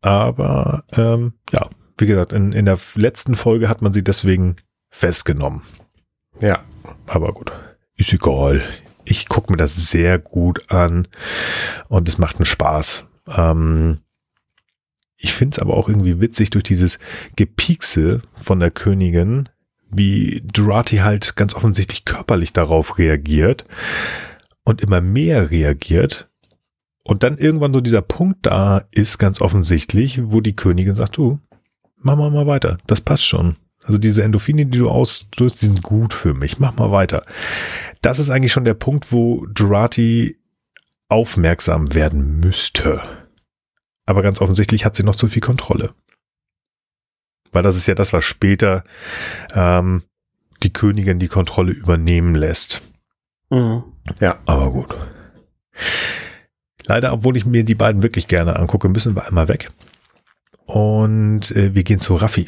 Aber 0.00 0.84
ähm, 0.96 1.34
ja, 1.52 1.68
wie 1.98 2.06
gesagt, 2.06 2.32
in, 2.32 2.52
in 2.52 2.64
der 2.64 2.78
letzten 2.94 3.34
Folge 3.34 3.68
hat 3.68 3.82
man 3.82 3.92
sie 3.92 4.02
deswegen 4.02 4.56
festgenommen. 4.90 5.62
Ja. 6.40 6.64
Aber 7.06 7.32
gut, 7.32 7.52
ist 7.96 8.12
egal. 8.12 8.62
Ich 9.04 9.28
gucke 9.28 9.52
mir 9.52 9.56
das 9.56 9.90
sehr 9.90 10.18
gut 10.18 10.70
an 10.70 11.08
und 11.88 12.08
es 12.08 12.18
macht 12.18 12.36
einen 12.36 12.44
Spaß. 12.44 13.04
Ähm, 13.28 13.98
ich 15.16 15.32
finde 15.32 15.54
es 15.54 15.58
aber 15.60 15.76
auch 15.76 15.88
irgendwie 15.88 16.20
witzig 16.20 16.50
durch 16.50 16.64
dieses 16.64 16.98
Gepiekse 17.36 18.22
von 18.34 18.58
der 18.58 18.70
Königin, 18.70 19.48
wie 19.92 20.42
Durati 20.52 20.98
halt 20.98 21.36
ganz 21.36 21.54
offensichtlich 21.54 22.04
körperlich 22.04 22.52
darauf 22.52 22.98
reagiert 22.98 23.64
und 24.64 24.80
immer 24.80 25.00
mehr 25.00 25.50
reagiert. 25.50 26.28
Und 27.04 27.22
dann 27.22 27.38
irgendwann 27.38 27.74
so 27.74 27.80
dieser 27.80 28.02
Punkt 28.02 28.46
da 28.46 28.84
ist, 28.90 29.18
ganz 29.18 29.40
offensichtlich, 29.40 30.20
wo 30.24 30.40
die 30.40 30.54
Königin 30.54 30.94
sagt, 30.94 31.16
du, 31.16 31.40
mach 31.96 32.16
mal 32.16 32.30
mal 32.30 32.46
weiter, 32.46 32.78
das 32.86 33.00
passt 33.00 33.24
schon. 33.24 33.56
Also 33.84 33.98
diese 33.98 34.22
Endorphine, 34.22 34.66
die 34.66 34.78
du 34.78 34.88
auslöst, 34.88 35.60
die 35.60 35.66
sind 35.66 35.82
gut 35.82 36.14
für 36.14 36.34
mich. 36.34 36.60
Mach 36.60 36.76
mal 36.76 36.92
weiter. 36.92 37.24
Das 38.00 38.20
ist 38.20 38.30
eigentlich 38.30 38.52
schon 38.52 38.64
der 38.64 38.74
Punkt, 38.74 39.10
wo 39.10 39.46
Jurati 39.56 40.38
aufmerksam 41.08 41.94
werden 41.94 42.38
müsste. 42.38 43.02
Aber 44.06 44.22
ganz 44.22 44.40
offensichtlich 44.40 44.84
hat 44.84 44.94
sie 44.94 45.02
noch 45.02 45.16
zu 45.16 45.28
viel 45.28 45.42
Kontrolle. 45.42 45.94
Weil 47.52 47.62
das 47.62 47.76
ist 47.76 47.86
ja 47.86 47.94
das, 47.94 48.12
was 48.12 48.24
später 48.24 48.82
ähm, 49.54 50.02
die 50.62 50.72
Königin 50.72 51.18
die 51.18 51.28
Kontrolle 51.28 51.72
übernehmen 51.72 52.34
lässt. 52.34 52.82
Mhm. 53.50 53.84
Aber 54.46 54.70
gut. 54.72 54.96
Leider, 56.86 57.12
obwohl 57.12 57.36
ich 57.36 57.46
mir 57.46 57.64
die 57.64 57.74
beiden 57.74 58.02
wirklich 58.02 58.26
gerne 58.26 58.56
angucke, 58.56 58.88
müssen 58.88 59.14
wir 59.14 59.26
einmal 59.26 59.48
weg. 59.48 59.70
Und 60.64 61.50
äh, 61.52 61.74
wir 61.74 61.84
gehen 61.84 62.00
zu 62.00 62.14
Raffi. 62.14 62.46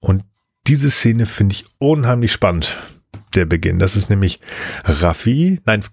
Und 0.00 0.24
diese 0.66 0.90
Szene 0.90 1.26
finde 1.26 1.54
ich 1.54 1.66
unheimlich 1.78 2.32
spannend. 2.32 2.80
Der 3.34 3.46
Beginn. 3.46 3.78
Das 3.78 3.96
ist 3.96 4.10
nämlich 4.10 4.40
Raffi. 4.84 5.60
Nein, 5.64 5.84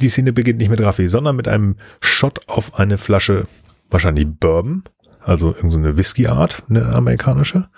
die 0.00 0.08
Szene 0.08 0.32
beginnt 0.32 0.58
nicht 0.58 0.70
mit 0.70 0.80
Raffi, 0.80 1.08
sondern 1.08 1.36
mit 1.36 1.48
einem 1.48 1.76
Shot 2.00 2.48
auf 2.48 2.78
eine 2.78 2.98
Flasche, 2.98 3.46
wahrscheinlich 3.88 4.26
Bourbon. 4.26 4.84
Also 5.24 5.48
irgendeine 5.54 5.96
Whisky-Art, 5.96 6.62
eine 6.68 6.86
amerikanische. 6.86 7.68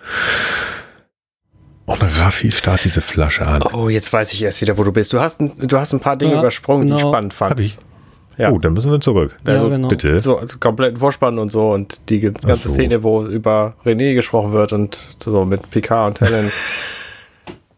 Und 1.84 2.02
Raffi 2.02 2.52
starrt 2.52 2.84
diese 2.84 3.00
Flasche 3.00 3.46
an. 3.46 3.62
Oh, 3.72 3.88
jetzt 3.88 4.12
weiß 4.12 4.32
ich 4.32 4.42
erst 4.42 4.60
wieder, 4.60 4.78
wo 4.78 4.84
du 4.84 4.92
bist. 4.92 5.12
Du 5.12 5.20
hast 5.20 5.40
ein, 5.40 5.52
du 5.58 5.76
hast 5.78 5.92
ein 5.92 6.00
paar 6.00 6.16
Dinge 6.16 6.34
Ja, 6.34 6.38
übersprungen, 6.40 6.86
die 6.86 6.92
ich 6.94 6.98
genau. 7.00 7.10
spannend 7.10 7.34
fand. 7.34 7.50
Hab 7.52 7.60
ich. 7.60 7.76
Ja. 8.38 8.50
Oh, 8.50 8.58
dann 8.58 8.72
müssen 8.72 8.90
wir 8.90 9.00
zurück. 9.00 9.36
Also, 9.44 9.66
ja, 9.66 9.76
genau. 9.76 9.88
Bitte. 9.88 10.18
So, 10.20 10.38
also 10.38 10.58
kompletten 10.58 10.96
Vorspann 10.98 11.38
und 11.38 11.52
so 11.52 11.70
und 11.72 12.00
die 12.08 12.20
ganze 12.20 12.68
so. 12.68 12.74
Szene, 12.74 13.02
wo 13.02 13.26
über 13.26 13.74
René 13.84 14.14
gesprochen 14.14 14.52
wird 14.52 14.72
und 14.72 14.98
so 15.18 15.44
mit 15.44 15.70
Picard 15.70 16.20
und 16.22 16.28
Helen. 16.28 16.50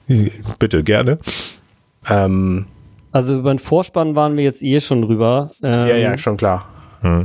Bitte, 0.58 0.84
gerne. 0.84 1.18
ähm, 2.08 2.66
Also 3.10 3.38
über 3.38 3.52
den 3.52 3.58
Vorspann 3.58 4.14
waren 4.14 4.36
wir 4.36 4.44
jetzt 4.44 4.62
eh 4.62 4.78
schon 4.80 5.02
drüber. 5.02 5.50
Ähm, 5.62 5.88
ja, 5.88 5.96
ja, 5.96 6.18
schon 6.18 6.36
klar. 6.36 6.68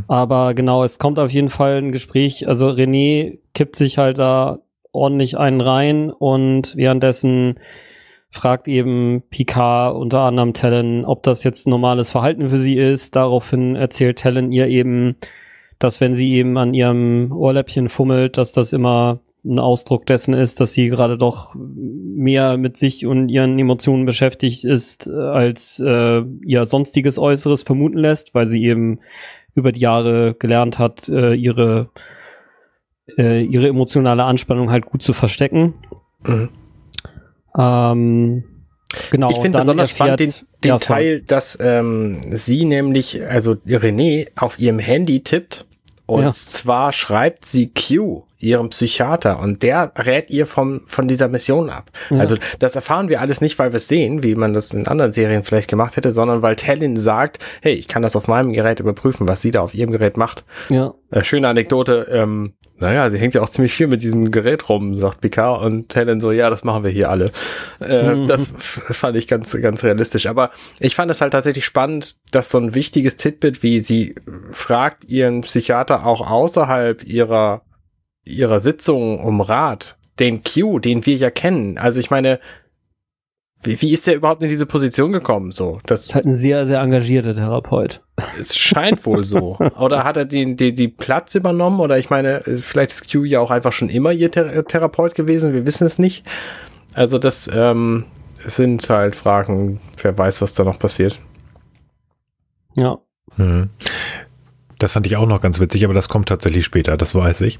Aber 0.07 0.53
genau, 0.53 0.83
es 0.83 0.99
kommt 0.99 1.19
auf 1.19 1.31
jeden 1.31 1.49
Fall 1.49 1.77
ein 1.77 1.91
Gespräch. 1.91 2.47
Also 2.47 2.67
René 2.69 3.39
kippt 3.53 3.75
sich 3.75 3.97
halt 3.97 4.17
da 4.17 4.59
ordentlich 4.91 5.37
einen 5.37 5.61
rein 5.61 6.11
und 6.11 6.75
währenddessen 6.75 7.59
fragt 8.31 8.67
eben 8.67 9.23
Picard 9.29 9.95
unter 9.95 10.21
anderem 10.21 10.53
Talon, 10.53 11.05
ob 11.05 11.23
das 11.23 11.43
jetzt 11.43 11.67
normales 11.67 12.11
Verhalten 12.11 12.49
für 12.49 12.57
sie 12.57 12.75
ist. 12.75 13.15
Daraufhin 13.15 13.75
erzählt 13.75 14.19
Talon 14.19 14.51
ihr 14.51 14.67
eben, 14.67 15.15
dass 15.79 15.99
wenn 16.01 16.13
sie 16.13 16.33
eben 16.33 16.57
an 16.57 16.73
ihrem 16.73 17.31
Ohrläppchen 17.31 17.89
fummelt, 17.89 18.37
dass 18.37 18.51
das 18.51 18.73
immer 18.73 19.21
ein 19.45 19.57
Ausdruck 19.57 20.05
dessen 20.05 20.33
ist, 20.33 20.59
dass 20.59 20.73
sie 20.73 20.89
gerade 20.89 21.17
doch 21.17 21.55
mehr 21.55 22.57
mit 22.57 22.75
sich 22.75 23.05
und 23.05 23.29
ihren 23.29 23.57
Emotionen 23.57 24.05
beschäftigt 24.05 24.65
ist, 24.65 25.07
als 25.07 25.79
äh, 25.79 26.21
ihr 26.43 26.65
sonstiges 26.65 27.17
Äußeres 27.17 27.63
vermuten 27.63 27.97
lässt, 27.97 28.35
weil 28.35 28.47
sie 28.47 28.63
eben 28.65 28.99
über 29.59 29.71
die 29.71 29.81
Jahre 29.81 30.33
gelernt 30.39 30.79
hat, 30.79 31.07
äh, 31.09 31.33
ihre, 31.33 31.89
äh, 33.17 33.43
ihre 33.43 33.67
emotionale 33.67 34.23
Anspannung 34.23 34.71
halt 34.71 34.85
gut 34.85 35.01
zu 35.01 35.13
verstecken. 35.13 35.73
Mhm. 36.25 36.49
Ähm, 37.57 38.43
genau. 39.11 39.29
ich 39.31 39.37
finde 39.37 39.59
besonders 39.59 39.89
spannend 39.91 40.19
den, 40.19 40.29
erfährt- 40.29 40.45
den 40.63 40.69
Ja. 40.69 40.77
Teil, 40.77 41.21
dass 41.21 41.57
ähm, 41.61 42.19
sie 42.31 42.65
nämlich, 42.65 43.21
also 43.27 43.53
René, 43.67 44.27
auf 44.35 44.59
ihrem 44.59 44.79
Handy 44.79 45.21
tippt 45.23 45.65
und 46.05 46.23
Ja. 46.23 46.31
zwar 46.31 46.91
schreibt 46.93 47.45
sie 47.45 47.71
Q, 47.73 48.23
ihrem 48.39 48.69
Psychiater, 48.69 49.39
und 49.39 49.61
der 49.63 49.91
rät 49.97 50.29
ihr 50.29 50.45
vom, 50.45 50.81
von 50.85 51.07
dieser 51.07 51.27
Mission 51.27 51.69
ab. 51.69 51.91
Ja. 52.09 52.17
Also 52.19 52.35
das 52.59 52.75
erfahren 52.75 53.09
wir 53.09 53.21
alles 53.21 53.41
nicht, 53.41 53.59
weil 53.59 53.71
wir 53.73 53.77
es 53.77 53.87
sehen, 53.87 54.23
wie 54.23 54.35
man 54.35 54.53
das 54.53 54.73
in 54.73 54.87
anderen 54.87 55.11
Serien 55.11 55.43
vielleicht 55.43 55.69
gemacht 55.69 55.97
hätte, 55.97 56.11
sondern 56.11 56.41
weil 56.41 56.55
Tellin 56.55 56.97
sagt, 56.97 57.39
hey, 57.61 57.73
ich 57.73 57.87
kann 57.87 58.01
das 58.01 58.15
auf 58.15 58.27
meinem 58.27 58.53
Gerät 58.53 58.79
überprüfen, 58.79 59.27
was 59.27 59.41
sie 59.41 59.51
da 59.51 59.61
auf 59.61 59.73
ihrem 59.73 59.91
Gerät 59.91 60.17
macht. 60.17 60.45
Ja, 60.69 60.93
Äh, 61.11 61.23
schöne 61.23 61.47
Anekdote, 61.47 62.07
ähm, 62.11 62.53
naja, 62.77 63.09
sie 63.09 63.17
hängt 63.17 63.33
ja 63.33 63.41
auch 63.41 63.49
ziemlich 63.49 63.73
viel 63.73 63.87
mit 63.87 64.01
diesem 64.01 64.31
Gerät 64.31 64.69
rum, 64.69 64.93
sagt 64.95 65.19
Picard 65.19 65.61
und 65.63 65.93
Helen 65.93 66.21
so, 66.21 66.31
ja, 66.31 66.49
das 66.49 66.63
machen 66.63 66.83
wir 66.85 66.91
hier 66.91 67.09
alle. 67.09 67.31
Äh, 67.81 68.15
Mhm. 68.15 68.27
Das 68.27 68.53
fand 68.57 69.17
ich 69.17 69.27
ganz, 69.27 69.51
ganz 69.61 69.83
realistisch. 69.83 70.27
Aber 70.27 70.51
ich 70.79 70.95
fand 70.95 71.11
es 71.11 71.19
halt 71.19 71.33
tatsächlich 71.33 71.65
spannend, 71.65 72.15
dass 72.31 72.49
so 72.49 72.57
ein 72.57 72.75
wichtiges 72.75 73.17
Titbit, 73.17 73.63
wie 73.63 73.81
sie 73.81 74.15
fragt 74.51 75.05
ihren 75.05 75.41
Psychiater 75.41 76.05
auch 76.05 76.21
außerhalb 76.29 77.03
ihrer, 77.03 77.63
ihrer 78.29 78.59
Sitzung 78.59 79.19
um 79.19 79.41
Rat, 79.41 79.97
den 80.19 80.43
Q, 80.43 80.79
den 80.79 81.05
wir 81.05 81.15
ja 81.15 81.29
kennen. 81.29 81.77
Also 81.77 81.99
ich 81.99 82.09
meine, 82.09 82.39
wie, 83.61 83.81
wie 83.81 83.91
ist 83.91 84.07
der 84.07 84.15
überhaupt 84.15 84.41
in 84.41 84.49
diese 84.49 84.65
Position 84.65 85.11
gekommen? 85.11 85.51
So, 85.51 85.79
das 85.85 86.05
ist 86.05 86.15
halt 86.15 86.25
ein 86.25 86.33
sehr, 86.33 86.65
sehr 86.65 86.79
engagierter 86.79 87.35
Therapeut. 87.35 88.01
Es 88.39 88.57
scheint 88.57 89.05
wohl 89.05 89.23
so. 89.23 89.57
Oder 89.77 90.03
hat 90.03 90.17
er 90.17 90.25
den, 90.25 90.55
den, 90.55 90.75
die 90.75 90.87
Platz 90.87 91.35
übernommen? 91.35 91.79
Oder 91.79 91.97
ich 91.97 92.09
meine, 92.09 92.41
vielleicht 92.59 92.91
ist 92.91 93.11
Q 93.11 93.25
ja 93.25 93.39
auch 93.39 93.51
einfach 93.51 93.73
schon 93.73 93.89
immer 93.89 94.11
ihr 94.11 94.31
Thera 94.31 94.61
Therapeut 94.63 95.15
gewesen. 95.15 95.53
Wir 95.53 95.65
wissen 95.65 95.85
es 95.85 95.99
nicht. 95.99 96.25
Also 96.93 97.17
das 97.17 97.49
ähm, 97.53 98.05
sind 98.45 98.89
halt 98.89 99.15
Fragen. 99.15 99.81
Wer 100.01 100.17
weiß, 100.17 100.41
was 100.41 100.53
da 100.53 100.63
noch 100.63 100.79
passiert. 100.79 101.19
Ja. 102.75 102.99
Mhm. 103.35 103.69
Das 104.79 104.93
fand 104.93 105.05
ich 105.05 105.17
auch 105.17 105.27
noch 105.27 105.41
ganz 105.41 105.59
witzig, 105.59 105.83
aber 105.83 105.93
das 105.93 106.07
kommt 106.07 106.29
tatsächlich 106.29 106.63
später, 106.63 106.95
das 106.95 107.13
weiß 107.13 107.41
ich. 107.41 107.59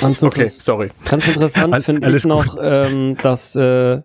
Ganz 0.00 0.22
okay, 0.22 0.46
sorry. 0.46 0.90
Ganz 1.08 1.26
interessant 1.26 1.84
finde 1.84 2.14
ich 2.14 2.24
noch, 2.24 2.56
ähm, 2.60 3.16
dass 3.22 3.56
äh, 3.56 4.00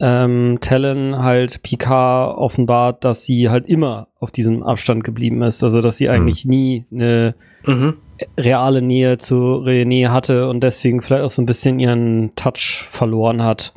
ähm, 0.00 0.58
Talon 0.60 1.18
halt 1.18 1.62
Picard 1.62 2.36
offenbart, 2.36 3.04
dass 3.04 3.24
sie 3.24 3.50
halt 3.50 3.66
immer 3.66 4.08
auf 4.18 4.30
diesem 4.30 4.62
Abstand 4.62 5.04
geblieben 5.04 5.42
ist. 5.42 5.62
Also 5.62 5.80
dass 5.80 5.96
sie 5.96 6.08
eigentlich 6.08 6.44
mhm. 6.44 6.50
nie 6.50 6.86
eine 6.92 7.34
mhm. 7.66 7.94
reale 8.38 8.82
Nähe 8.82 9.18
zu 9.18 9.36
René 9.36 10.08
hatte 10.08 10.48
und 10.48 10.60
deswegen 10.60 11.02
vielleicht 11.02 11.24
auch 11.24 11.30
so 11.30 11.42
ein 11.42 11.46
bisschen 11.46 11.80
ihren 11.80 12.34
Touch 12.36 12.86
verloren 12.88 13.42
hat. 13.42 13.74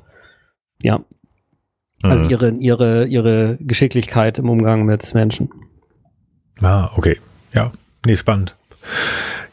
Ja. 0.81 1.03
Also 2.03 2.25
mhm. 2.25 2.29
ihre, 2.29 2.53
ihre, 2.59 3.05
ihre 3.05 3.57
Geschicklichkeit 3.59 4.37
im 4.37 4.49
Umgang 4.49 4.85
mit 4.85 5.13
Menschen. 5.15 5.49
Ah, 6.61 6.91
okay. 6.95 7.17
Ja, 7.53 7.71
nee, 8.05 8.15
spannend. 8.15 8.55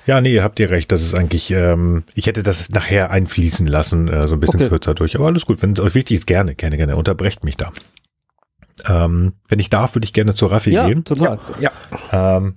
Ja, 0.06 0.20
nee, 0.20 0.40
habt 0.40 0.60
ihr 0.60 0.70
recht. 0.70 0.92
Das 0.92 1.02
ist 1.02 1.14
eigentlich, 1.14 1.50
ähm, 1.50 2.04
ich 2.14 2.26
hätte 2.26 2.42
das 2.42 2.68
nachher 2.68 3.10
einfließen 3.10 3.66
lassen, 3.66 4.08
äh, 4.08 4.26
so 4.28 4.34
ein 4.34 4.40
bisschen 4.40 4.60
okay. 4.60 4.68
kürzer 4.68 4.94
durch. 4.94 5.16
Aber 5.16 5.26
alles 5.26 5.46
gut, 5.46 5.62
wenn 5.62 5.72
es 5.72 5.80
euch 5.80 5.94
wichtig 5.94 6.18
ist, 6.18 6.26
gerne, 6.26 6.54
gerne, 6.54 6.76
gerne. 6.76 6.96
Unterbrecht 6.96 7.44
mich 7.44 7.56
da. 7.56 7.72
Ähm, 8.86 9.32
wenn 9.48 9.60
ich 9.60 9.70
darf, 9.70 9.94
würde 9.94 10.04
ich 10.04 10.12
gerne 10.12 10.34
zu 10.34 10.46
Raffi 10.46 10.70
ja, 10.70 10.86
gehen. 10.86 11.04
Total. 11.04 11.38
Ja, 11.60 11.72
total. 11.90 12.42
Ähm, 12.42 12.54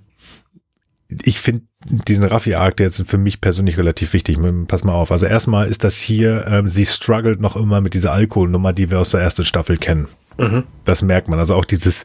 ich 1.08 1.40
finde 1.40 1.62
diesen 1.86 2.26
Raffi-Arc, 2.26 2.76
der 2.76 2.86
jetzt 2.86 3.08
für 3.08 3.16
mich 3.16 3.40
persönlich 3.40 3.78
relativ 3.78 4.12
wichtig. 4.12 4.38
Pass 4.66 4.84
mal 4.84 4.92
auf. 4.92 5.10
Also 5.10 5.26
erstmal 5.26 5.68
ist 5.68 5.84
das 5.84 5.96
hier, 5.96 6.46
ähm, 6.46 6.68
sie 6.68 6.84
struggelt 6.84 7.40
noch 7.40 7.56
immer 7.56 7.80
mit 7.80 7.94
dieser 7.94 8.12
Alkoholnummer, 8.12 8.74
die 8.74 8.90
wir 8.90 9.00
aus 9.00 9.10
der 9.10 9.20
ersten 9.20 9.46
Staffel 9.46 9.78
kennen. 9.78 10.08
Mhm. 10.38 10.64
Das 10.84 11.02
merkt 11.02 11.28
man. 11.28 11.38
Also 11.38 11.54
auch 11.54 11.64
dieses, 11.64 12.04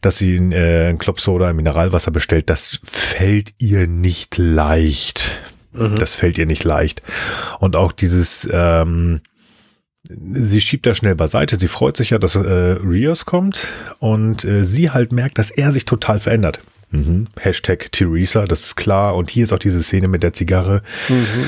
dass 0.00 0.18
sie 0.18 0.36
äh, 0.36 0.88
ein 0.88 0.98
Club 0.98 1.20
Soda, 1.20 1.48
ein 1.48 1.56
Mineralwasser 1.56 2.10
bestellt, 2.10 2.48
das 2.48 2.80
fällt 2.84 3.54
ihr 3.58 3.86
nicht 3.86 4.38
leicht. 4.38 5.42
Mhm. 5.72 5.96
Das 5.96 6.14
fällt 6.14 6.38
ihr 6.38 6.46
nicht 6.46 6.64
leicht. 6.64 7.02
Und 7.58 7.76
auch 7.76 7.92
dieses, 7.92 8.48
ähm, 8.50 9.20
sie 10.08 10.60
schiebt 10.60 10.86
da 10.86 10.94
schnell 10.94 11.16
beiseite. 11.16 11.56
Sie 11.56 11.68
freut 11.68 11.96
sich 11.96 12.10
ja, 12.10 12.18
dass 12.18 12.36
äh, 12.36 12.40
Rios 12.40 13.24
kommt 13.24 13.66
und 13.98 14.44
äh, 14.44 14.64
sie 14.64 14.90
halt 14.90 15.12
merkt, 15.12 15.38
dass 15.38 15.50
er 15.50 15.72
sich 15.72 15.84
total 15.84 16.20
verändert. 16.20 16.60
Mhm. 16.90 17.26
Hashtag 17.40 17.90
Theresa, 17.90 18.44
das 18.44 18.64
ist 18.64 18.76
klar. 18.76 19.16
Und 19.16 19.30
hier 19.30 19.44
ist 19.44 19.52
auch 19.52 19.58
diese 19.58 19.82
Szene 19.82 20.06
mit 20.06 20.22
der 20.22 20.32
Zigarre. 20.32 20.82
Mhm. 21.08 21.46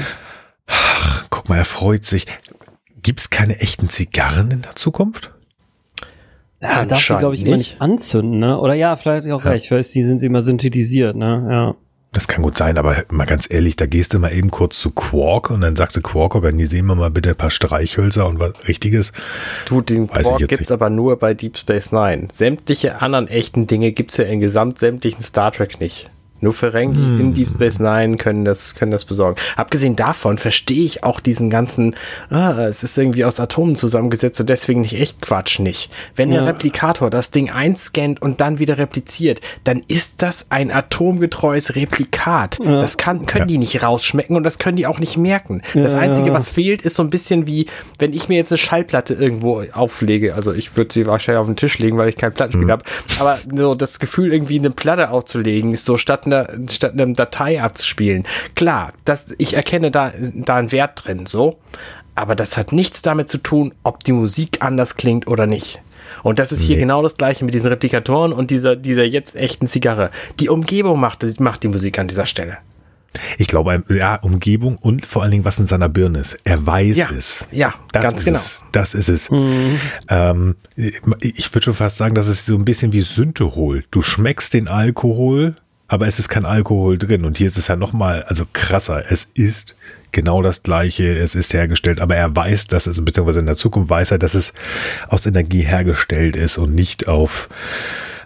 Ach, 0.67 1.27
guck 1.31 1.49
mal, 1.49 1.59
er 1.59 1.65
freut 1.65 2.05
sich. 2.05 2.27
Gibt 3.01 3.21
es 3.21 3.31
keine 3.31 3.61
echten 3.61 3.89
Zigarren 3.89 4.51
in 4.51 4.63
der 4.63 4.75
Zukunft? 4.75 5.31
Ja, 6.69 6.85
darfst 6.85 7.11
du, 7.11 7.17
glaube 7.17 7.35
ich, 7.35 7.41
nicht. 7.41 7.49
immer 7.49 7.57
nicht 7.57 7.81
anzünden, 7.81 8.39
ne? 8.39 8.59
Oder 8.59 8.75
ja, 8.75 8.97
vielleicht 8.97 9.31
auch 9.31 9.45
ja. 9.45 9.51
recht, 9.51 9.71
weil 9.71 9.83
die 9.83 10.05
sind 10.05 10.23
immer 10.23 10.43
synthetisiert, 10.43 11.17
ne? 11.17 11.47
Ja. 11.51 11.75
Das 12.13 12.29
kann 12.29 12.43
gut 12.43 12.57
sein, 12.57 12.79
aber 12.79 13.05
mal 13.11 13.27
ganz 13.27 13.47
ehrlich, 13.53 13.77
da 13.77 13.85
gehst 13.85 14.15
du 14.15 14.19
mal 14.19 14.33
eben 14.33 14.51
kurz 14.51 14.79
zu 14.79 14.91
Quark 14.91 15.51
und 15.51 15.61
dann 15.61 15.77
sagst 15.77 15.99
du, 15.99 16.01
Quark, 16.01 16.35
organisieren 16.35 16.87
wir 16.87 16.95
mal 16.95 17.11
bitte 17.11 17.31
ein 17.31 17.37
paar 17.37 17.51
Streichhölzer 17.51 18.27
und 18.27 18.41
was 18.41 18.55
Richtiges. 18.67 19.13
Du, 19.67 19.83
den 19.83 20.09
Weiß 20.09 20.27
Quark 20.27 20.39
gibt's 20.39 20.61
nicht. 20.61 20.73
aber 20.73 20.89
nur 20.89 21.19
bei 21.19 21.35
Deep 21.35 21.59
Space 21.59 21.93
Nine. 21.93 22.29
Sämtliche 22.33 23.03
anderen 23.03 23.29
echten 23.29 23.67
Dinge 23.67 23.93
gibt's 23.93 24.17
ja 24.17 24.25
in 24.25 24.41
gesamt 24.41 24.79
sämtlichen 24.79 25.23
Star 25.23 25.53
Trek 25.53 25.79
nicht. 25.79 26.11
Nur 26.41 26.53
Ferengi 26.53 26.97
hm. 26.97 27.21
in 27.21 27.35
Deep 27.35 27.49
Space 27.49 27.79
Nine 27.79 28.17
können 28.17 28.45
das, 28.45 28.75
können 28.75 28.91
das 28.91 29.05
besorgen. 29.05 29.37
Abgesehen 29.57 29.97
davon 29.97 30.39
verstehe 30.39 30.85
ich 30.85 31.03
auch 31.03 31.21
diesen 31.21 31.49
ganzen, 31.49 31.97
ah, 32.31 32.67
es 32.67 32.83
ist 32.83 32.99
irgendwie 32.99 33.25
aus 33.25 33.41
Atomen 33.41 33.75
zusammengesetzt 33.75 34.39
und 34.41 34.49
deswegen 34.49 34.83
nicht 34.83 35.01
echt 35.01 35.23
Quatsch 35.23 35.59
nicht. 35.61 35.91
Wenn 36.15 36.31
ja. 36.31 36.41
der 36.41 36.49
Replikator 36.49 37.09
das 37.11 37.31
Ding 37.31 37.51
einscannt 37.51 38.21
und 38.21 38.41
dann 38.41 38.59
wieder 38.59 38.77
repliziert, 38.77 39.41
dann 39.65 39.83
ist 39.89 40.23
das 40.23 40.51
ein 40.51 40.71
atomgetreues 40.71 41.75
Replikat. 41.75 42.59
Ja. 42.63 42.81
Das 42.81 42.99
kann, 42.99 43.25
können 43.25 43.43
ja. 43.43 43.47
die 43.47 43.59
nicht 43.59 43.83
rausschmecken 43.83 44.37
und 44.37 44.45
das 44.45 44.59
können 44.59 44.77
die 44.77 44.87
auch 44.87 44.99
nicht 44.99 45.17
merken. 45.17 45.63
Das 45.75 45.95
Einzige, 45.95 46.33
was 46.33 46.49
fehlt, 46.49 46.83
ist 46.83 46.97
so 46.97 47.03
ein 47.03 47.11
bisschen 47.11 47.47
wie, 47.47 47.67
wenn 47.99 48.13
ich 48.13 48.29
mir 48.29 48.37
jetzt 48.37 48.53
eine 48.53 48.59
Schallplatte 48.59 49.15
irgendwo 49.15 49.63
auflege. 49.73 50.35
Also 50.35 50.53
ich 50.53 50.77
würde 50.77 50.93
sie 50.93 51.07
wahrscheinlich 51.07 51.41
auf 51.41 51.47
den 51.47 51.57
Tisch 51.57 51.79
legen, 51.79 51.97
weil 51.97 52.09
ich 52.09 52.17
kein 52.17 52.33
Plattenspiel 52.33 52.67
mhm. 52.67 52.71
habe. 52.71 52.85
Aber 53.19 53.39
so 53.55 53.75
das 53.75 53.99
Gefühl, 53.99 54.33
irgendwie 54.33 54.59
eine 54.59 54.71
Platte 54.71 55.11
aufzulegen, 55.11 55.73
ist 55.73 55.87
so 55.87 55.97
statt 55.97 56.26
einer, 56.27 56.49
statt 56.71 56.93
einer 56.93 57.07
Datei 57.13 57.63
abzuspielen. 57.63 58.25
Klar, 58.55 58.93
das, 59.05 59.35
ich 59.39 59.55
erkenne 59.55 59.91
da, 59.91 60.13
da 60.35 60.57
einen 60.57 60.73
Wert 60.73 61.05
drin, 61.05 61.27
so. 61.27 61.59
Aber 62.15 62.35
das 62.35 62.57
hat 62.57 62.73
nichts 62.73 63.03
damit 63.03 63.29
zu 63.29 63.39
tun, 63.39 63.75
ob 63.83 64.03
die 64.05 64.13
Musik 64.13 64.65
anders 64.65 64.97
klingt 64.97 65.27
oder 65.27 65.47
nicht. 65.47 65.81
Und 66.23 66.39
das 66.39 66.51
ist 66.51 66.63
hier 66.63 66.77
nee. 66.77 66.83
genau 66.83 67.03
das 67.03 67.17
gleiche 67.17 67.45
mit 67.45 67.55
diesen 67.55 67.69
Replikatoren 67.69 68.33
und 68.33 68.51
dieser, 68.51 68.75
dieser 68.75 69.05
jetzt 69.05 69.37
echten 69.37 69.67
Zigarre. 69.67 70.11
Die 70.41 70.49
Umgebung 70.49 70.99
macht, 70.99 71.25
macht 71.41 71.63
die 71.63 71.69
Musik 71.69 71.99
an 71.99 72.09
dieser 72.09 72.27
Stelle. 72.27 72.59
Ich 73.39 73.47
glaube, 73.47 73.83
ja, 73.89 74.17
Umgebung 74.17 74.77
und 74.77 75.07
vor 75.07 75.23
allen 75.23 75.31
Dingen, 75.31 75.45
was 75.45 75.59
in 75.59 75.67
seiner 75.67 75.89
Birne 75.89 76.21
ist. 76.21 76.37
Er 76.45 76.65
weiß 76.67 76.97
ja, 76.97 77.11
es. 77.17 77.47
Ja, 77.51 77.75
das 77.93 78.03
ganz 78.03 78.25
genau. 78.25 78.37
Es. 78.37 78.65
Das 78.73 78.95
ist 78.95 79.09
es. 79.09 79.31
Mhm. 79.31 79.79
Ähm, 80.09 80.57
ich 81.21 81.55
würde 81.55 81.65
schon 81.65 81.75
fast 81.75 81.97
sagen, 81.97 82.15
das 82.15 82.29
ist 82.29 82.47
so 82.47 82.55
ein 82.55 82.65
bisschen 82.65 82.93
wie 82.93 83.01
Synthehol. 83.01 83.85
Du 83.91 84.03
schmeckst 84.03 84.55
den 84.55 84.69
Alkohol, 84.69 85.57
aber 85.89 86.07
es 86.07 86.19
ist 86.19 86.29
kein 86.29 86.45
Alkohol 86.45 86.99
drin. 86.99 87.25
Und 87.25 87.39
hier 87.39 87.47
ist 87.47 87.59
es 87.59 87.69
ja 87.69 87.77
nochmal, 87.77 88.23
also 88.25 88.45
krasser. 88.53 89.05
Es 89.11 89.25
ist 89.25 89.77
genau 90.13 90.43
das 90.43 90.63
Gleiche. 90.63 91.17
Es 91.19 91.35
ist 91.35 91.53
hergestellt, 91.55 92.01
aber 92.01 92.17
er 92.17 92.35
weiß, 92.35 92.67
dass 92.67 92.87
es, 92.87 93.05
beziehungsweise 93.05 93.41
in 93.41 93.47
der 93.47 93.57
Zukunft 93.57 93.91
weiß 93.91 94.11
er, 94.13 94.19
dass 94.19 94.35
es 94.35 94.53
aus 95.09 95.27
Energie 95.27 95.63
hergestellt 95.63 96.37
ist 96.37 96.59
und 96.59 96.75
nicht 96.75 97.07
auf 97.09 97.49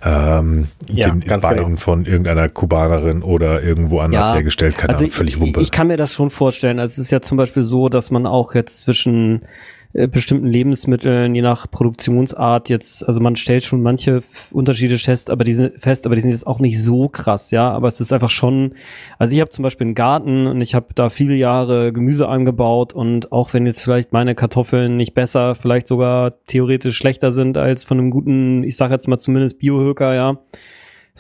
ähm, 0.03 0.69
ja, 0.89 1.11
den 1.11 1.21
Beinen 1.41 1.65
genau. 1.65 1.77
von 1.77 2.07
irgendeiner 2.07 2.49
Kubanerin 2.49 3.23
oder 3.23 3.63
irgendwo 3.63 4.01
anders 4.01 4.29
ja, 4.29 4.35
hergestellt. 4.35 4.79
Keine 4.79 4.91
also 4.91 5.05
Ahnung, 5.05 5.13
völlig 5.13 5.41
Wumpe. 5.41 5.61
Ich 5.61 5.71
kann 5.71 5.89
mir 5.89 5.99
das 5.99 6.15
schon 6.15 6.31
vorstellen. 6.31 6.79
Also 6.79 6.93
es 6.93 6.99
ist 6.99 7.11
ja 7.11 7.21
zum 7.21 7.37
Beispiel 7.37 7.65
so, 7.65 7.91
dass 7.91 8.11
man 8.11 8.27
auch 8.27 8.55
jetzt 8.55 8.81
zwischen 8.81 9.43
äh, 9.93 10.07
bestimmten 10.07 10.47
Lebensmitteln, 10.47 11.35
je 11.35 11.43
nach 11.43 11.69
Produktionsart 11.69 12.69
jetzt, 12.69 13.07
also 13.07 13.21
man 13.21 13.35
stellt 13.35 13.65
schon 13.65 13.83
manche 13.83 14.23
Unterschiede 14.53 14.99
fest, 14.99 15.31
aber 15.31 15.43
die 15.43 15.55
sind 15.55 15.81
fest, 15.81 16.07
aber 16.07 16.15
die 16.15 16.23
sind 16.23 16.31
jetzt 16.31 16.47
auch 16.47 16.61
nicht 16.61 16.81
so 16.81 17.09
krass, 17.09 17.51
ja. 17.51 17.71
Aber 17.73 17.89
es 17.89 18.01
ist 18.01 18.13
einfach 18.13 18.31
schon, 18.31 18.75
also 19.19 19.35
ich 19.35 19.41
habe 19.41 19.51
zum 19.51 19.65
Beispiel 19.65 19.89
einen 19.89 19.95
Garten 19.97 20.47
und 20.47 20.61
ich 20.61 20.77
habe 20.77 20.87
da 20.95 21.09
viele 21.09 21.35
Jahre 21.35 21.93
Gemüse 21.93 22.29
angebaut 22.29 22.93
und 22.93 23.33
auch 23.33 23.53
wenn 23.53 23.67
jetzt 23.67 23.83
vielleicht 23.83 24.13
meine 24.13 24.37
Kartoffeln 24.37 24.97
nicht 24.97 25.15
besser, 25.15 25.57
vielleicht 25.57 25.89
sogar 25.89 26.45
theoretisch 26.47 26.97
schlechter 26.97 27.33
sind 27.33 27.57
als 27.57 27.83
von 27.83 27.99
einem 27.99 28.11
guten, 28.11 28.63
ich 28.63 28.77
sage 28.77 28.93
jetzt 28.95 29.09
mal 29.09 29.19
zumindest 29.19 29.59
Biohöker, 29.59 30.15
ja. 30.15 30.39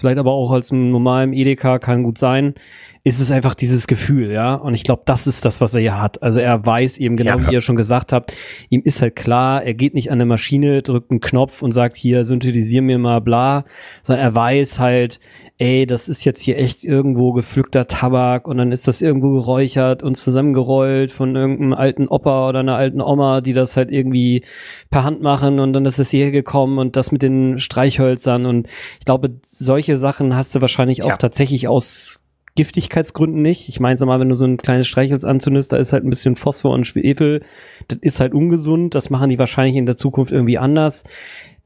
Vielleicht 0.00 0.18
aber 0.18 0.32
auch 0.32 0.50
als 0.50 0.72
einem 0.72 0.90
normalen 0.90 1.32
Edeka 1.32 1.78
kann 1.78 2.02
gut 2.02 2.18
sein 2.18 2.54
ist 3.02 3.20
es 3.20 3.30
einfach 3.30 3.54
dieses 3.54 3.86
Gefühl, 3.86 4.30
ja. 4.30 4.54
Und 4.54 4.74
ich 4.74 4.84
glaube, 4.84 5.02
das 5.06 5.26
ist 5.26 5.44
das, 5.44 5.60
was 5.60 5.72
er 5.72 5.80
hier 5.80 6.00
hat. 6.00 6.22
Also 6.22 6.40
er 6.40 6.64
weiß 6.66 6.98
eben 6.98 7.16
genau, 7.16 7.38
ja. 7.38 7.48
wie 7.48 7.54
ihr 7.54 7.60
schon 7.62 7.76
gesagt 7.76 8.12
habt, 8.12 8.34
ihm 8.68 8.82
ist 8.84 9.00
halt 9.00 9.16
klar, 9.16 9.62
er 9.62 9.72
geht 9.72 9.94
nicht 9.94 10.10
an 10.10 10.18
eine 10.18 10.26
Maschine, 10.26 10.82
drückt 10.82 11.10
einen 11.10 11.20
Knopf 11.20 11.62
und 11.62 11.72
sagt 11.72 11.96
hier, 11.96 12.24
synthetisier 12.24 12.82
mir 12.82 12.98
mal 12.98 13.20
bla, 13.20 13.64
sondern 14.02 14.26
er 14.26 14.34
weiß 14.34 14.78
halt, 14.78 15.18
ey, 15.60 15.84
das 15.84 16.08
ist 16.08 16.24
jetzt 16.24 16.40
hier 16.40 16.58
echt 16.58 16.84
irgendwo 16.84 17.34
gepflückter 17.34 17.86
Tabak 17.86 18.48
und 18.48 18.56
dann 18.56 18.72
ist 18.72 18.88
das 18.88 19.02
irgendwo 19.02 19.34
geräuchert 19.34 20.02
und 20.02 20.16
zusammengerollt 20.16 21.12
von 21.12 21.36
irgendeinem 21.36 21.74
alten 21.74 22.08
Opa 22.08 22.48
oder 22.48 22.60
einer 22.60 22.76
alten 22.76 23.02
Oma, 23.02 23.42
die 23.42 23.52
das 23.52 23.76
halt 23.76 23.90
irgendwie 23.92 24.42
per 24.88 25.04
Hand 25.04 25.20
machen 25.20 25.60
und 25.60 25.74
dann 25.74 25.84
ist 25.84 25.98
es 25.98 26.10
hierher 26.10 26.30
gekommen 26.30 26.78
und 26.78 26.96
das 26.96 27.12
mit 27.12 27.20
den 27.20 27.58
Streichhölzern 27.58 28.46
und 28.46 28.68
ich 29.00 29.04
glaube, 29.04 29.38
solche 29.44 29.98
Sachen 29.98 30.34
hast 30.34 30.54
du 30.54 30.62
wahrscheinlich 30.62 31.02
auch 31.02 31.10
ja. 31.10 31.16
tatsächlich 31.18 31.68
aus 31.68 32.20
Giftigkeitsgründen 32.56 33.42
nicht. 33.42 33.68
Ich 33.68 33.80
meine, 33.80 33.98
sag 33.98 34.06
mal, 34.06 34.18
wenn 34.18 34.30
du 34.30 34.34
so 34.34 34.46
ein 34.46 34.56
kleines 34.56 34.88
Streichholz 34.88 35.24
anzündest, 35.24 35.72
da 35.72 35.76
ist 35.76 35.92
halt 35.92 36.04
ein 36.04 36.10
bisschen 36.10 36.36
Phosphor 36.36 36.72
und 36.72 36.86
Schwefel. 36.86 37.42
Das 37.88 37.98
ist 38.00 38.18
halt 38.18 38.34
ungesund. 38.34 38.94
Das 38.94 39.08
machen 39.08 39.30
die 39.30 39.38
wahrscheinlich 39.38 39.76
in 39.76 39.86
der 39.86 39.96
Zukunft 39.96 40.32
irgendwie 40.32 40.58
anders. 40.58 41.04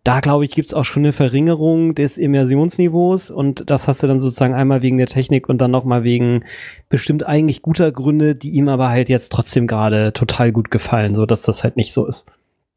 Da, 0.05 0.21
glaube 0.21 0.45
ich, 0.45 0.51
gibt's 0.51 0.75
auch 0.75 0.85
schon 0.85 1.03
eine 1.03 1.14
Verringerung 1.14 1.95
des 1.95 2.19
Immersionsniveaus 2.19 3.31
und 3.31 3.71
das 3.71 3.88
hast 3.88 4.03
du 4.03 4.07
dann 4.07 4.21
sozusagen 4.21 4.55
einmal 4.55 4.83
wegen 4.83 4.99
der 4.99 5.07
Technik 5.07 5.49
und 5.49 5.59
dann 5.59 5.71
nochmal 5.71 6.05
wegen 6.05 6.45
bestimmt 6.90 7.27
eigentlich 7.27 7.62
guter 7.62 7.90
Gründe, 7.90 8.35
die 8.35 8.51
ihm 8.51 8.69
aber 8.69 8.90
halt 8.90 9.09
jetzt 9.09 9.33
trotzdem 9.33 9.67
gerade 9.67 10.12
total 10.12 10.53
gut 10.53 10.71
gefallen, 10.71 11.14
so 11.14 11.25
dass 11.25 11.43
das 11.43 11.64
halt 11.64 11.77
nicht 11.77 11.95
so 11.95 12.07
ist. 12.07 12.27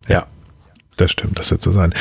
Ja, 0.08 0.26
das 0.96 1.12
stimmt, 1.12 1.38
das 1.38 1.52
wird 1.52 1.62
so 1.62 1.74
sein 1.74 1.94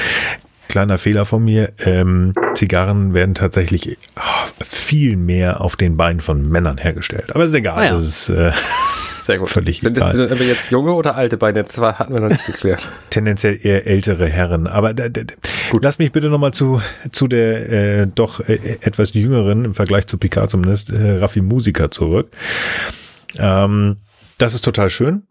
kleiner 0.76 0.98
Fehler 0.98 1.24
von 1.24 1.42
mir. 1.42 1.72
Ähm, 1.78 2.34
Zigarren 2.54 3.14
werden 3.14 3.34
tatsächlich 3.34 3.96
oh, 4.16 4.64
viel 4.64 5.16
mehr 5.16 5.62
auf 5.62 5.74
den 5.74 5.96
Beinen 5.96 6.20
von 6.20 6.46
Männern 6.48 6.76
hergestellt. 6.76 7.34
Aber 7.34 7.44
ist 7.44 7.54
egal. 7.54 7.78
Ah 7.78 7.84
ja. 7.86 7.90
Das 7.92 8.04
ist, 8.04 8.28
äh, 8.28 8.52
Sehr 9.26 9.38
gut. 9.38 9.48
Völlig 9.50 9.80
Sind 9.80 9.96
das 9.96 10.14
egal. 10.14 10.30
aber 10.30 10.44
jetzt 10.44 10.70
junge 10.70 10.92
oder 10.92 11.16
alte 11.16 11.36
Beine? 11.36 11.64
Das 11.64 11.76
war- 11.78 11.98
hatten 11.98 12.14
wir 12.14 12.20
noch 12.20 12.28
nicht 12.28 12.46
geklärt. 12.46 12.80
tendenziell 13.10 13.58
eher 13.60 13.84
ältere 13.84 14.28
Herren. 14.28 14.68
Aber 14.68 14.94
gut, 15.70 15.82
lass 15.82 15.98
mich 15.98 16.12
bitte 16.12 16.28
nochmal 16.28 16.52
zu, 16.52 16.80
zu 17.10 17.26
der 17.26 17.70
äh, 18.02 18.06
doch 18.06 18.38
äh, 18.48 18.78
etwas 18.82 19.14
jüngeren, 19.14 19.64
im 19.64 19.74
Vergleich 19.74 20.06
zu 20.06 20.16
Picard 20.16 20.48
zumindest, 20.48 20.90
äh, 20.90 21.18
Raffi 21.18 21.40
Musiker 21.40 21.90
zurück. 21.90 22.28
Ähm, 23.36 23.96
das 24.38 24.54
ist 24.54 24.64
total 24.64 24.90
schön. 24.90 25.24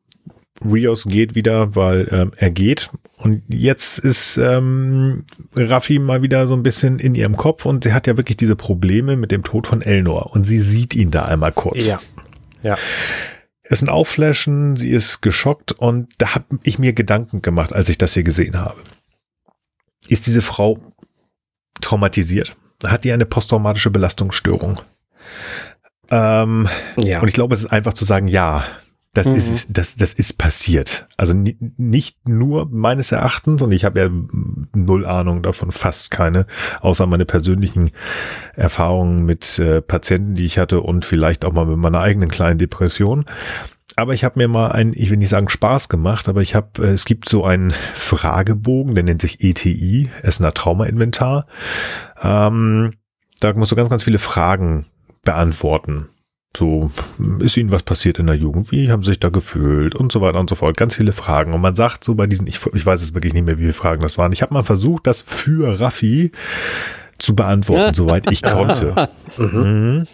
Rios 0.64 1.06
geht 1.06 1.36
wieder, 1.36 1.76
weil 1.78 2.08
ähm, 2.12 2.32
er 2.36 2.50
geht. 2.52 2.90
Und 3.18 3.44
jetzt 3.48 4.00
ist 4.00 4.36
ähm, 4.38 5.24
Raffi 5.56 6.00
mal 6.00 6.22
wieder 6.22 6.48
so 6.48 6.54
ein 6.54 6.64
bisschen 6.64 7.00
in 7.00 7.16
ihrem 7.16 7.38
Kopf 7.38 7.66
und 7.66 7.86
sie 7.86 7.94
hat 7.94 8.08
ja 8.08 8.18
wirklich 8.18 8.36
diese 8.38 8.58
Probleme 8.58 9.16
mit 9.16 9.32
dem 9.32 9.44
Tod 9.44 9.68
von 9.68 9.82
Elnor. 9.82 10.34
Und 10.34 10.44
sie 10.44 10.60
sieht 10.60 10.94
ihn 10.96 11.12
da 11.12 11.24
einmal 11.24 11.54
kurz. 11.54 11.86
Ja. 11.86 12.00
Ja. 12.62 12.78
Es 13.68 13.80
ist 13.80 13.84
ein 13.84 13.90
Aufflashen, 13.90 14.78
sie 14.78 14.92
ist 14.92 15.22
geschockt 15.22 15.72
und 15.72 16.10
da 16.20 16.36
habe 16.36 16.60
ich 16.64 16.78
mir 16.78 16.94
Gedanken 16.94 17.42
gemacht, 17.42 17.74
als 17.74 17.90
ich 17.90 17.98
das 17.98 18.14
hier 18.14 18.24
gesehen 18.24 18.60
habe. 18.60 18.80
Ist 20.08 20.28
diese 20.28 20.44
Frau 20.44 20.80
traumatisiert? 21.82 22.56
Hat 22.86 23.04
die 23.04 23.12
eine 23.12 23.26
posttraumatische 23.26 23.90
Belastungsstörung? 23.90 24.82
Ähm, 26.12 26.70
Ja. 26.98 27.22
Und 27.22 27.28
ich 27.28 27.34
glaube, 27.34 27.56
es 27.56 27.62
ist 27.62 27.72
einfach 27.72 27.96
zu 27.96 28.06
sagen, 28.06 28.28
ja, 28.28 28.64
das 29.16 29.26
Mhm. 29.28 29.36
ist 29.36 29.68
das, 29.72 29.96
das 29.96 30.14
ist 30.14 30.38
passiert. 30.38 31.08
Also 31.18 31.34
ni- 31.34 31.58
nicht 31.78 32.28
nur 32.30 32.68
meines 32.70 33.12
Erachtens, 33.12 33.62
und 33.64 33.72
ich 33.72 33.84
habe 33.86 34.00
ja 34.00 34.10
null 34.76 35.06
Ahnung 35.06 35.42
davon, 35.42 35.72
fast 35.72 36.12
keine, 36.12 36.46
außer 36.82 37.08
meine 37.08 37.26
persönlichen 37.26 37.90
Erfahrungen 38.56 39.26
mit 39.26 39.58
äh, 39.58 39.82
Patienten, 39.82 40.36
die 40.36 40.46
ich 40.46 40.58
hatte 40.60 40.82
und 40.82 41.06
vielleicht 41.06 41.46
auch 41.46 41.54
mal 41.54 41.66
mit 41.66 41.78
meiner 41.78 42.02
eigenen 42.02 42.30
kleinen 42.30 42.60
Depression. 42.60 43.26
Aber 43.98 44.14
ich 44.14 44.26
habe 44.26 44.38
mir 44.38 44.50
mal 44.50 44.72
einen, 44.74 44.92
ich 44.94 45.10
will 45.10 45.18
nicht 45.18 45.30
sagen 45.30 45.48
Spaß 45.48 45.88
gemacht, 45.88 46.28
aber 46.28 46.42
ich 46.42 46.54
habe, 46.54 46.86
äh, 46.86 46.92
es 46.92 47.06
gibt 47.06 47.30
so 47.30 47.46
einen 47.46 47.74
Fragebogen, 47.94 48.94
der 48.94 49.04
nennt 49.06 49.22
sich 49.22 49.42
ETI, 49.42 50.10
Essener 50.22 50.54
Trauma-Inventar. 50.54 51.48
Ähm, 52.22 52.92
da 53.40 53.54
musst 53.54 53.72
du 53.72 53.76
ganz, 53.78 53.90
ganz 53.90 54.04
viele 54.04 54.20
Fragen 54.20 54.86
beantworten. 55.24 56.10
So, 56.56 56.92
ist 57.40 57.58
Ihnen 57.58 57.72
was 57.72 57.84
passiert 57.84 58.20
in 58.20 58.28
der 58.28 58.36
Jugend? 58.36 58.72
Wie 58.72 58.92
haben 58.92 59.04
Sie 59.04 59.12
sich 59.12 59.20
da 59.20 59.30
gefühlt? 59.30 59.96
Und 59.96 60.12
so 60.12 60.22
weiter 60.22 60.40
und 60.40 60.50
so 60.50 60.56
fort. 60.56 60.78
Ganz 60.78 60.96
viele 60.96 61.14
Fragen. 61.14 61.54
Und 61.54 61.62
man 61.62 61.76
sagt 61.76 62.04
so 62.04 62.16
bei 62.16 62.28
diesen, 62.28 62.48
ich, 62.48 62.60
ich 62.74 62.86
weiß 62.86 63.02
es 63.02 63.14
wirklich 63.14 63.34
nicht 63.34 63.46
mehr, 63.46 63.58
wie 63.58 63.64
viele 63.64 63.74
Fragen 63.74 64.02
das 64.02 64.18
waren. 64.18 64.32
Ich 64.32 64.42
habe 64.42 64.54
mal 64.54 64.64
versucht, 64.64 65.08
das 65.08 65.22
für 65.22 65.80
Raffi 65.80 66.32
zu 67.18 67.36
beantworten, 67.36 67.94
soweit 67.94 68.32
ich 68.32 68.42
konnte. 68.42 69.10
Mhm. 69.38 70.08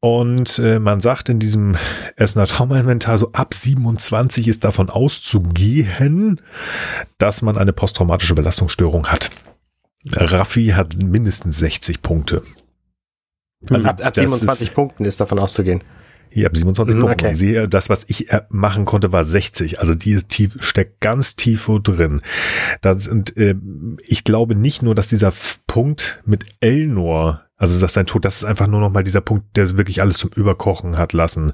Und 0.00 0.58
äh, 0.58 0.78
man 0.78 1.00
sagt 1.00 1.28
in 1.28 1.38
diesem 1.38 1.76
Essener 2.16 2.46
Traumainventar, 2.46 3.18
so 3.18 3.32
ab 3.32 3.54
27 3.54 4.48
ist 4.48 4.64
davon 4.64 4.90
auszugehen, 4.90 6.40
dass 7.18 7.42
man 7.42 7.58
eine 7.58 7.72
posttraumatische 7.72 8.34
Belastungsstörung 8.34 9.08
hat. 9.08 9.30
Raffi 10.14 10.68
hat 10.68 10.96
mindestens 10.96 11.58
60 11.58 12.02
Punkte. 12.02 12.42
Also 13.70 13.88
ab, 13.88 14.04
ab 14.04 14.14
das 14.14 14.22
27 14.24 14.68
Ist, 14.68 14.74
Punkten 14.74 15.04
ist 15.04 15.20
davon 15.20 15.38
auszugehen. 15.38 15.82
ja, 16.32 16.46
ab 16.48 16.56
27 16.56 16.94
Mhm, 16.96 17.00
Punkten. 17.00 17.26
okay. 17.26 17.34
Sehe, 17.34 17.68
das, 17.68 17.88
was 17.88 18.04
ich 18.08 18.30
äh, 18.30 18.42
machen 18.48 18.84
konnte, 18.84 19.12
war 19.12 19.24
60. 19.24 19.80
Also 19.80 19.94
die 19.94 20.16
tief, 20.22 20.56
steckt 20.60 21.00
ganz 21.00 21.36
tief 21.36 21.70
drin. 21.82 22.20
Das, 22.80 23.06
und 23.08 23.36
äh, 23.36 23.54
ich 24.06 24.24
glaube 24.24 24.54
nicht 24.54 24.82
nur, 24.82 24.94
dass 24.94 25.08
dieser 25.08 25.32
Punkt 25.66 26.20
mit 26.24 26.44
Elnor, 26.60 27.42
also 27.56 27.78
dass 27.78 27.92
sein 27.94 28.06
Tod, 28.06 28.24
das 28.24 28.38
ist 28.38 28.44
einfach 28.44 28.66
nur 28.66 28.80
noch 28.80 28.90
mal 28.90 29.04
dieser 29.04 29.20
Punkt, 29.20 29.56
der 29.56 29.76
wirklich 29.76 30.00
alles 30.00 30.18
zum 30.18 30.30
Überkochen 30.34 30.98
hat 30.98 31.12
lassen. 31.12 31.52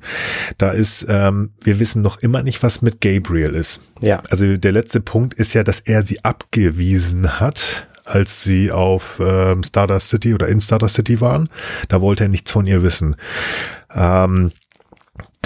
Da 0.56 0.70
ist, 0.70 1.04
ähm, 1.08 1.50
wir 1.60 1.78
wissen 1.80 2.00
noch 2.00 2.16
immer 2.20 2.42
nicht, 2.42 2.62
was 2.62 2.80
mit 2.80 3.02
Gabriel 3.02 3.54
ist. 3.54 3.80
Ja. 4.00 4.22
Also 4.30 4.56
der 4.56 4.72
letzte 4.72 5.00
Punkt 5.00 5.34
ist 5.34 5.52
ja, 5.52 5.64
dass 5.64 5.80
er 5.80 6.00
sie 6.06 6.24
abgewiesen 6.24 7.40
hat, 7.40 7.87
als 8.08 8.42
sie 8.42 8.72
auf 8.72 9.20
ähm, 9.20 9.62
Stardust 9.62 10.08
City 10.08 10.34
oder 10.34 10.48
in 10.48 10.60
Stardust 10.60 10.96
City 10.96 11.20
waren. 11.20 11.48
Da 11.88 12.00
wollte 12.00 12.24
er 12.24 12.28
nichts 12.28 12.50
von 12.50 12.66
ihr 12.66 12.82
wissen. 12.82 13.16
Ähm, 13.94 14.52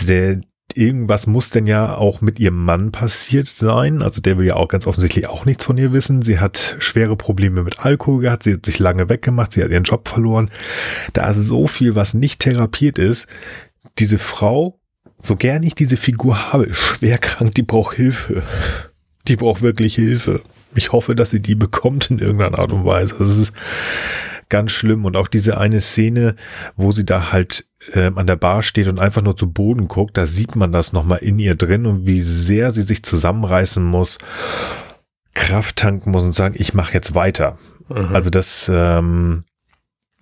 der, 0.07 0.41
irgendwas 0.75 1.27
muss 1.27 1.51
denn 1.51 1.67
ja 1.67 1.97
auch 1.97 2.21
mit 2.21 2.39
ihrem 2.39 2.65
Mann 2.65 2.93
passiert 2.93 3.49
sein. 3.49 4.03
Also 4.03 4.21
der 4.21 4.39
will 4.39 4.47
ja 4.47 4.57
auch 4.57 4.69
ganz 4.69 4.87
offensichtlich 4.87 5.27
auch 5.27 5.45
nichts 5.45 5.65
von 5.65 5.79
ihr 5.79 5.93
wissen. 5.93 6.23
Sie 6.23 6.39
hat 6.39 6.77
schwere 6.79 7.17
Probleme 7.17 7.63
mit 7.63 7.81
Alkohol 7.81 8.23
gehabt. 8.23 8.45
Sie 8.45 8.55
hat 8.55 8.67
sich 8.67 8.79
lange 8.79 9.09
weggemacht. 9.09 9.53
Sie 9.53 9.63
hat 9.63 9.71
ihren 9.71 9.85
Job 9.85 10.09
verloren. 10.09 10.51
Da 11.13 11.31
ist 11.31 11.39
so 11.39 11.67
viel, 11.67 11.95
was 11.95 12.15
nicht 12.15 12.41
therapiert 12.41 12.99
ist. 12.99 13.27
Diese 13.99 14.19
Frau, 14.19 14.79
so 15.21 15.37
gern 15.37 15.63
ich 15.63 15.75
diese 15.75 15.97
Figur 15.97 16.53
habe, 16.53 16.73
schwer 16.75 17.19
krank. 17.19 17.55
Die 17.55 17.63
braucht 17.63 17.97
Hilfe. 17.97 18.43
Die 19.29 19.37
braucht 19.37 19.63
wirklich 19.63 19.95
Hilfe. 19.95 20.43
Ich 20.75 20.93
hoffe, 20.93 21.15
dass 21.15 21.31
sie 21.31 21.41
die 21.41 21.55
bekommt 21.57 22.11
in 22.11 22.19
irgendeiner 22.19 22.59
Art 22.59 22.73
und 22.73 22.85
Weise. 22.85 23.17
Das 23.19 23.39
ist 23.39 23.53
ganz 24.49 24.71
schlimm. 24.71 25.05
Und 25.05 25.17
auch 25.17 25.29
diese 25.29 25.59
eine 25.59 25.81
Szene, 25.81 26.37
wo 26.77 26.93
sie 26.93 27.07
da 27.07 27.33
halt 27.33 27.67
ähm, 27.95 28.19
an 28.19 28.27
der 28.27 28.37
Bar 28.37 28.63
steht 28.63 28.87
und 28.87 28.99
einfach 28.99 29.23
nur 29.23 29.37
zu 29.37 29.51
Boden 29.51 29.89
guckt, 29.89 30.17
da 30.17 30.27
sieht 30.27 30.57
man 30.57 30.73
das 30.73 30.93
nochmal 30.93 31.19
in 31.19 31.39
ihr 31.39 31.55
drin 31.55 31.87
und 31.87 32.07
wie 32.07 32.21
sehr 32.21 32.71
sie 32.71 32.83
sich 32.83 33.03
zusammenreißen 33.03 33.83
muss, 33.83 34.19
Kraft 35.35 35.77
tanken 35.77 36.11
muss 36.11 36.23
und 36.23 36.35
sagen, 36.35 36.55
ich 36.59 36.75
mache 36.75 36.93
jetzt 36.93 37.15
weiter. 37.15 37.59
Mhm. 37.89 38.15
Also 38.15 38.31
das, 38.31 38.71
ähm, 38.73 39.45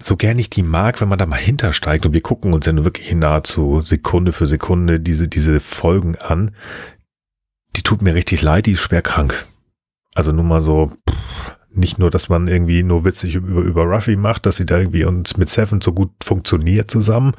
so 0.03 0.17
gern 0.17 0.39
ich 0.39 0.49
die 0.49 0.63
mag, 0.63 1.01
wenn 1.01 1.09
man 1.09 1.19
da 1.19 1.27
mal 1.27 1.37
hintersteigt 1.37 2.07
und 2.07 2.15
wir 2.15 2.23
gucken 2.23 2.55
uns 2.55 2.65
ja 2.67 2.73
nur 2.73 2.85
wirklich 2.85 3.13
nahezu 3.13 3.81
Sekunde 3.81 4.33
für 4.33 4.47
Sekunde 4.47 5.01
diese, 5.01 5.29
diese 5.29 5.61
Folgen 5.61 6.17
an, 6.17 6.53
die 7.77 7.83
tut 7.83 8.01
mir 8.03 8.15
richtig 8.15 8.43
leid, 8.43 8.67
die 8.67 8.73
ist 8.73 8.81
schwer 8.81 9.03
krank. 9.03 9.47
Also 10.15 10.33
nur 10.33 10.45
mal 10.45 10.61
so, 10.63 10.91
pff, 11.09 11.17
nicht 11.73 11.99
nur, 11.99 12.11
dass 12.11 12.29
man 12.29 12.49
irgendwie 12.49 12.83
nur 12.83 13.05
witzig 13.05 13.37
über, 13.37 13.63
über 13.63 13.85
Ruffy 13.85 14.17
macht, 14.17 14.45
dass 14.47 14.57
sie 14.57 14.67
da 14.67 14.79
irgendwie 14.79 15.05
uns 15.05 15.37
mit 15.37 15.49
Seven 15.49 15.81
so 15.81 15.93
gut 15.93 16.11
funktioniert 16.23 16.91
zusammen. 16.91 17.33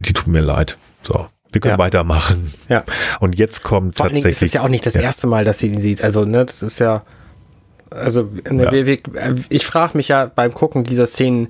Die 0.00 0.12
tut 0.12 0.26
mir 0.26 0.40
leid. 0.40 0.76
So. 1.02 1.28
Wir 1.52 1.60
können 1.60 1.74
Ja. 1.74 1.78
weitermachen. 1.78 2.52
Ja. 2.68 2.84
Und 3.20 3.36
jetzt 3.38 3.62
kommt 3.62 3.96
Vor 3.96 4.06
tatsächlich. 4.06 4.32
ist 4.32 4.42
es 4.42 4.52
ja 4.52 4.62
auch 4.62 4.68
nicht 4.68 4.86
das 4.86 4.94
Ja. 4.94 5.02
erste 5.02 5.26
Mal, 5.26 5.44
dass 5.44 5.58
sie 5.58 5.68
ihn 5.68 5.80
sieht. 5.80 6.02
Also, 6.02 6.24
ne, 6.24 6.44
das 6.44 6.62
ist 6.62 6.78
ja. 6.78 7.02
Also, 7.90 8.28
ne, 8.50 8.64
Ja. 8.64 8.72
Wir, 8.72 8.86
wir, 8.86 8.98
ich 9.48 9.66
frage 9.66 9.96
mich 9.96 10.08
ja 10.08 10.26
beim 10.26 10.54
Gucken 10.54 10.84
dieser 10.84 11.06
Szenen, 11.06 11.48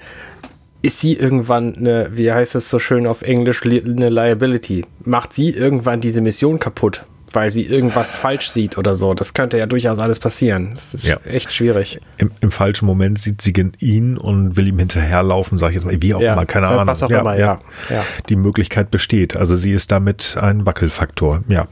ist 0.83 1.01
sie 1.01 1.13
irgendwann 1.15 1.75
eine, 1.77 2.09
wie 2.17 2.33
heißt 2.33 2.55
es 2.55 2.71
so 2.71 2.79
schön 2.79 3.07
auf 3.07 3.21
Englisch, 3.21 3.63
li- 3.65 3.83
eine 3.85 4.09
Liability? 4.09 4.87
Macht 5.05 5.35
sie 5.35 5.51
irgendwann 5.51 6.01
diese 6.01 6.23
Mission 6.23 6.59
kaputt, 6.59 7.05
weil 7.33 7.51
sie 7.51 7.63
irgendwas 7.65 8.17
falsch 8.17 8.49
sieht 8.51 8.79
oder 8.79 8.97
so? 8.97 9.15
Das 9.15 9.35
könnte 9.35 9.59
ja 9.59 9.67
durchaus 9.67 9.99
alles 9.99 10.19
passieren. 10.21 10.71
Das 10.75 10.95
ist 10.95 11.07
Ja. 11.07 11.19
echt 11.25 11.53
schwierig. 11.53 12.01
Im, 12.19 12.31
Im 12.41 12.51
falschen 12.51 12.87
Moment 12.87 13.19
sieht 13.19 13.41
sie 13.43 13.53
ihn 13.79 14.17
und 14.19 14.57
will 14.57 14.69
ihm 14.69 14.79
hinterherlaufen, 14.79 15.59
sag 15.59 15.69
ich 15.71 15.75
jetzt 15.77 15.85
mal, 15.85 16.01
wie 16.01 16.15
auch 16.15 16.21
Ja, 16.21 16.33
immer, 16.35 16.47
keine 16.47 16.67
was 16.87 17.03
Ahnung. 17.03 17.17
auch 17.17 17.21
immer, 17.23 17.37
ja. 17.39 17.59
Ja. 17.89 18.05
Die 18.29 18.37
Möglichkeit 18.37 18.91
besteht. 18.91 19.37
Also 19.37 19.57
sie 19.57 19.73
ist 19.73 19.91
damit 19.93 20.37
ein 20.41 20.67
Wackelfaktor. 20.67 21.43
Ja. 21.49 21.69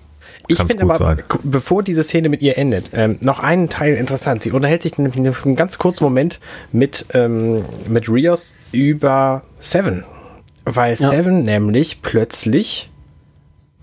Ich 0.50 0.56
finde 0.62 0.82
aber, 0.84 0.96
sein. 0.98 1.22
bevor 1.44 1.82
diese 1.82 2.02
Szene 2.02 2.30
mit 2.30 2.40
ihr 2.40 2.56
endet, 2.56 2.90
ähm, 2.94 3.18
noch 3.20 3.40
einen 3.40 3.68
Teil 3.68 3.94
interessant. 3.96 4.42
Sie 4.42 4.50
unterhält 4.50 4.82
sich 4.82 4.96
nämlich 4.96 5.16
einen 5.44 5.56
ganz 5.56 5.76
kurzen 5.76 6.04
Moment 6.04 6.40
mit, 6.72 7.04
ähm, 7.12 7.64
mit 7.86 8.08
Rios 8.08 8.54
über 8.72 9.42
Seven. 9.58 10.04
Weil 10.64 10.94
Ja. 10.94 11.10
Seven 11.10 11.42
nämlich 11.44 12.00
plötzlich, 12.00 12.90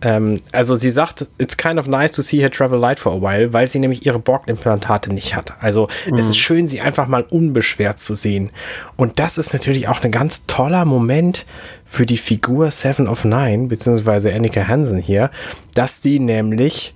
ähm, 0.02 0.42
also 0.52 0.76
sie 0.76 0.92
sagt, 0.92 1.28
it's 1.38 1.56
kind 1.56 1.80
of 1.80 1.88
nice 1.88 2.12
to 2.12 2.22
see 2.22 2.42
her 2.42 2.52
travel 2.52 2.80
light 2.80 3.00
for 3.00 3.14
a 3.14 3.22
while, 3.22 3.54
weil 3.54 3.68
sie 3.68 3.80
nämlich 3.80 4.06
ihre 4.06 4.20
Borg-Implantate 4.20 5.14
nicht 5.14 5.36
hat. 5.36 5.54
Also 5.62 5.88
es 6.18 6.28
ist 6.28 6.38
schön, 6.38 6.68
sie 6.68 6.82
einfach 6.82 7.08
mal 7.08 7.24
unbeschwert 7.24 8.00
zu 8.00 8.16
sehen. 8.16 8.52
Und 8.98 9.20
das 9.20 9.38
ist 9.38 9.54
natürlich 9.54 9.88
auch 9.88 10.04
ein 10.04 10.12
ganz 10.12 10.46
toller 10.48 10.86
Moment 10.86 11.46
für 11.86 12.06
die 12.06 12.18
Figur 12.18 12.72
Seven 12.72 13.08
of 13.08 13.24
Nine, 13.24 13.68
beziehungsweise 13.68 14.34
Annika 14.34 14.68
Hansen 14.68 15.00
hier, 15.00 15.32
dass 15.74 16.02
die 16.02 16.20
nämlich 16.20 16.94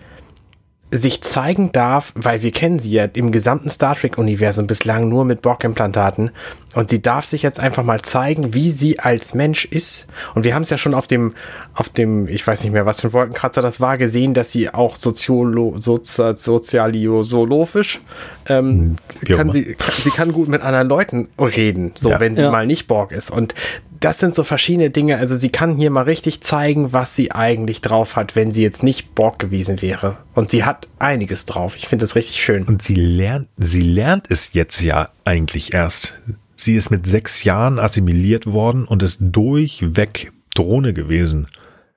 sich 0.91 1.21
zeigen 1.21 1.71
darf, 1.71 2.13
weil 2.15 2.41
wir 2.41 2.52
kennen 2.52 2.80
sie 2.80 2.91
ja 2.91 3.06
im 3.13 3.32
gesamten 3.32 3.69
Star 3.69 3.93
Trek-Universum 3.95 4.65
bislang 4.65 5.08
nur 5.08 5.23
mit 5.23 5.41
Borg-Implantaten 5.43 6.32
und 6.75 6.89
sie 6.89 6.99
darf 7.02 7.25
sich 7.25 7.43
jetzt 7.43 7.60
einfach 7.60 7.84
mal 7.84 8.02
zeigen, 8.02 8.54
wie 8.56 8.71
sie 8.71 8.99
als 8.99 9.34
Mensch 9.36 9.65
ist. 9.65 10.08
Und 10.34 10.45
wir 10.45 10.56
haben 10.56 10.63
es 10.63 10.69
ja 10.71 10.78
schon 10.78 10.93
auf 10.95 11.06
dem, 11.06 11.36
auf 11.75 11.89
dem, 11.89 12.28
ich 12.28 12.45
weiß 12.45 12.63
nicht 12.63 12.73
mehr, 12.73 12.88
was 12.88 13.02
für 13.02 13.08
ein 13.10 13.13
Wolkenkratzer 13.13 13.62
das 13.62 13.80
war, 13.82 13.97
gesehen, 13.97 14.34
dass 14.34 14.52
sie 14.52 14.73
auch 14.73 14.95
soziolo, 14.95 15.75
sozi, 15.78 16.34
sozialiosologisch 16.36 18.02
ähm, 18.47 18.95
auch 19.32 19.38
kann 19.38 19.52
sie, 19.52 19.75
kann, 19.75 19.93
sie 19.95 20.10
kann 20.10 20.32
gut 20.32 20.47
mit 20.47 20.62
anderen 20.62 20.89
Leuten 20.89 21.28
reden, 21.39 21.91
so 21.95 22.10
Ja. 22.10 22.19
wenn 22.19 22.36
sie 22.36 22.41
Ja. 22.43 22.52
mal 22.52 22.65
nicht 22.65 22.88
Borg 22.88 23.12
ist. 23.12 23.30
Und 23.30 23.54
das 23.99 24.19
sind 24.19 24.35
so 24.35 24.43
verschiedene 24.43 24.89
Dinge. 24.89 25.17
Also 25.17 25.35
sie 25.35 25.49
kann 25.49 25.75
hier 25.75 25.89
mal 25.91 26.03
richtig 26.03 26.41
zeigen, 26.41 26.93
was 26.93 27.15
sie 27.15 27.31
eigentlich 27.31 27.81
drauf 27.81 28.15
hat, 28.15 28.35
wenn 28.35 28.51
sie 28.51 28.62
jetzt 28.62 28.83
nicht 28.83 29.15
Borg 29.15 29.39
gewesen 29.39 29.81
wäre. 29.81 30.17
Und 30.35 30.51
sie 30.51 30.63
hat 30.63 30.88
einiges 30.99 31.45
drauf. 31.45 31.75
Ich 31.75 31.88
finde 31.88 32.03
das 32.03 32.15
richtig 32.15 32.41
schön. 32.43 32.63
Und 32.63 32.81
sie 32.81 32.95
lernt, 32.95 33.49
sie 33.57 33.81
lernt 33.81 34.29
es 34.29 34.53
jetzt 34.53 34.81
ja 34.81 35.09
eigentlich 35.25 35.73
erst. 35.73 36.13
Sie 36.55 36.75
ist 36.75 36.89
mit 36.89 37.05
sechs 37.05 37.43
Jahren 37.43 37.79
assimiliert 37.79 38.45
worden 38.47 38.85
und 38.85 39.03
ist 39.03 39.19
durchweg 39.21 40.31
Drohne 40.55 40.93
gewesen. 40.93 41.47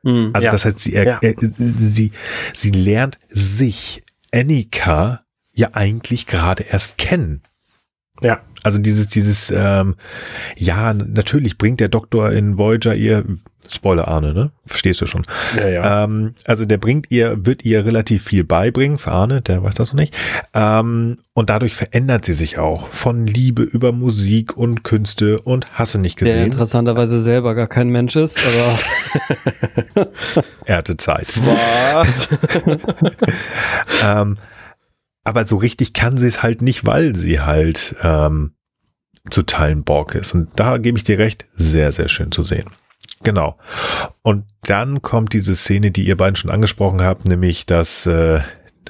Mhm. 0.03 0.31
Also 0.33 0.47
ja. 0.47 0.51
das 0.51 0.65
heißt, 0.65 0.81
sie, 0.81 0.95
er, 0.95 1.05
ja. 1.05 1.19
er, 1.21 1.35
sie, 1.59 2.13
sie 2.55 2.71
lernt 2.71 3.19
sich, 3.29 4.03
Annika, 4.33 5.25
ja 5.53 5.71
eigentlich 5.73 6.27
gerade 6.27 6.65
erst 6.65 6.99
kennen. 6.99 7.43
Ja. 8.23 8.41
Also 8.63 8.79
dieses, 8.79 9.09
dieses, 9.09 9.53
ähm, 9.55 9.97
ja, 10.57 10.95
natürlich 10.95 11.59
bringt 11.59 11.81
der 11.81 11.89
Doktor 11.89 12.31
in 12.31 12.59
Voyager 12.59 12.95
ihr, 12.95 13.25
Spoiler 13.69 14.09
Arne, 14.09 14.35
ne? 14.35 14.51
Verstehst 14.67 15.01
du 15.01 15.07
schon? 15.07 15.23
Ja, 15.57 15.69
ja. 15.69 16.05
Ähm, 16.05 16.35
also 16.45 16.65
der 16.65 16.79
bringt 16.79 17.07
ihr, 17.11 17.47
wird 17.47 17.65
ihr 17.65 17.87
relativ 17.87 18.25
viel 18.25 18.45
beibringen, 18.45 18.99
für 18.99 19.13
Arne, 19.13 19.41
der 19.41 19.63
weiß 19.63 19.75
das 19.75 19.93
noch 19.93 20.01
nicht. 20.01 20.15
Ähm, 20.53 21.17
und 21.33 21.49
dadurch 21.49 21.75
verändert 21.75 22.25
sie 22.25 22.35
sich 22.35 22.59
auch. 22.59 22.89
Von 22.89 23.27
Liebe 23.27 23.63
über 23.63 23.93
Musik 23.93 24.57
und 24.57 24.85
Künste 24.85 25.41
und 25.41 25.79
Hasse 25.79 25.99
nicht 25.99 26.19
gesehen. 26.19 26.37
Der 26.37 26.45
interessanterweise 26.45 27.21
selber 27.21 27.55
gar 27.55 27.69
kein 27.69 27.89
Mensch 27.89 28.17
ist, 28.17 28.43
aber. 29.95 30.11
er 30.67 30.77
hatte 30.77 30.97
Zeit. 30.97 31.29
Was? 31.45 32.29
ähm, 34.05 34.37
aber 35.25 35.47
so 35.47 35.57
richtig 35.57 35.93
kann 35.93 36.19
sie 36.19 36.27
es 36.27 36.43
halt 36.43 36.63
nicht, 36.63 36.87
weil 36.87 37.15
sie 37.15 37.41
halt 37.41 37.95
ähm, 38.03 38.55
zu 39.31 39.43
Teilen 39.43 39.85
Borg 39.85 40.15
ist. 40.15 40.35
Und 40.35 40.49
da 40.57 40.79
gebe 40.79 40.99
ich 40.99 41.05
dir 41.05 41.19
recht, 41.19 41.47
sehr, 41.55 41.93
sehr 41.93 42.09
schön 42.09 42.33
zu 42.33 42.43
sehen. 42.43 42.67
Genau. 43.23 43.57
Und 44.23 44.45
dann 44.63 45.01
kommt 45.01 45.33
diese 45.33 45.55
Szene, 45.55 45.91
die 45.93 46.07
ihr 46.07 46.17
beiden 46.17 46.37
schon 46.37 46.51
angesprochen 46.51 47.03
habt, 47.03 47.27
nämlich 47.27 47.67
dass 47.67 48.07
äh, 48.07 48.41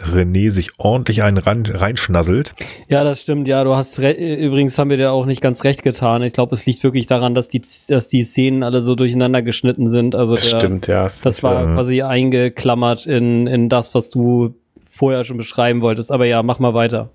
René 0.00 0.50
sich 0.50 0.70
ordentlich 0.78 1.22
einen 1.22 1.36
ran, 1.36 1.66
reinschnasselt. 1.66 2.54
Ja, 2.88 3.04
das 3.04 3.20
stimmt. 3.20 3.46
Ja, 3.46 3.62
du 3.62 3.76
hast 3.76 3.98
übrigens 3.98 4.78
haben 4.78 4.90
wir 4.90 4.96
dir 4.96 5.12
auch 5.12 5.26
nicht 5.26 5.42
ganz 5.42 5.64
recht 5.64 5.82
getan. 5.82 6.22
Ich 6.22 6.32
glaube, 6.32 6.54
es 6.54 6.64
liegt 6.64 6.82
wirklich 6.82 7.06
daran, 7.06 7.34
dass 7.34 7.48
die, 7.48 7.62
dass 7.88 8.08
die 8.08 8.24
Szenen 8.24 8.62
alle 8.62 8.80
so 8.80 8.94
durcheinander 8.94 9.42
geschnitten 9.42 9.88
sind. 9.88 10.14
Also 10.14 10.34
das 10.34 10.50
der, 10.50 10.60
stimmt, 10.60 10.86
ja. 10.86 11.02
Das 11.02 11.42
war 11.42 11.74
quasi 11.74 12.02
eingeklammert 12.02 13.06
in, 13.06 13.46
in 13.46 13.68
das, 13.68 13.94
was 13.94 14.10
du 14.10 14.54
vorher 14.92 15.24
schon 15.24 15.36
beschreiben 15.36 15.80
wolltest. 15.80 16.12
Aber 16.12 16.26
ja, 16.26 16.42
mach 16.42 16.58
mal 16.58 16.74
weiter. 16.74 17.10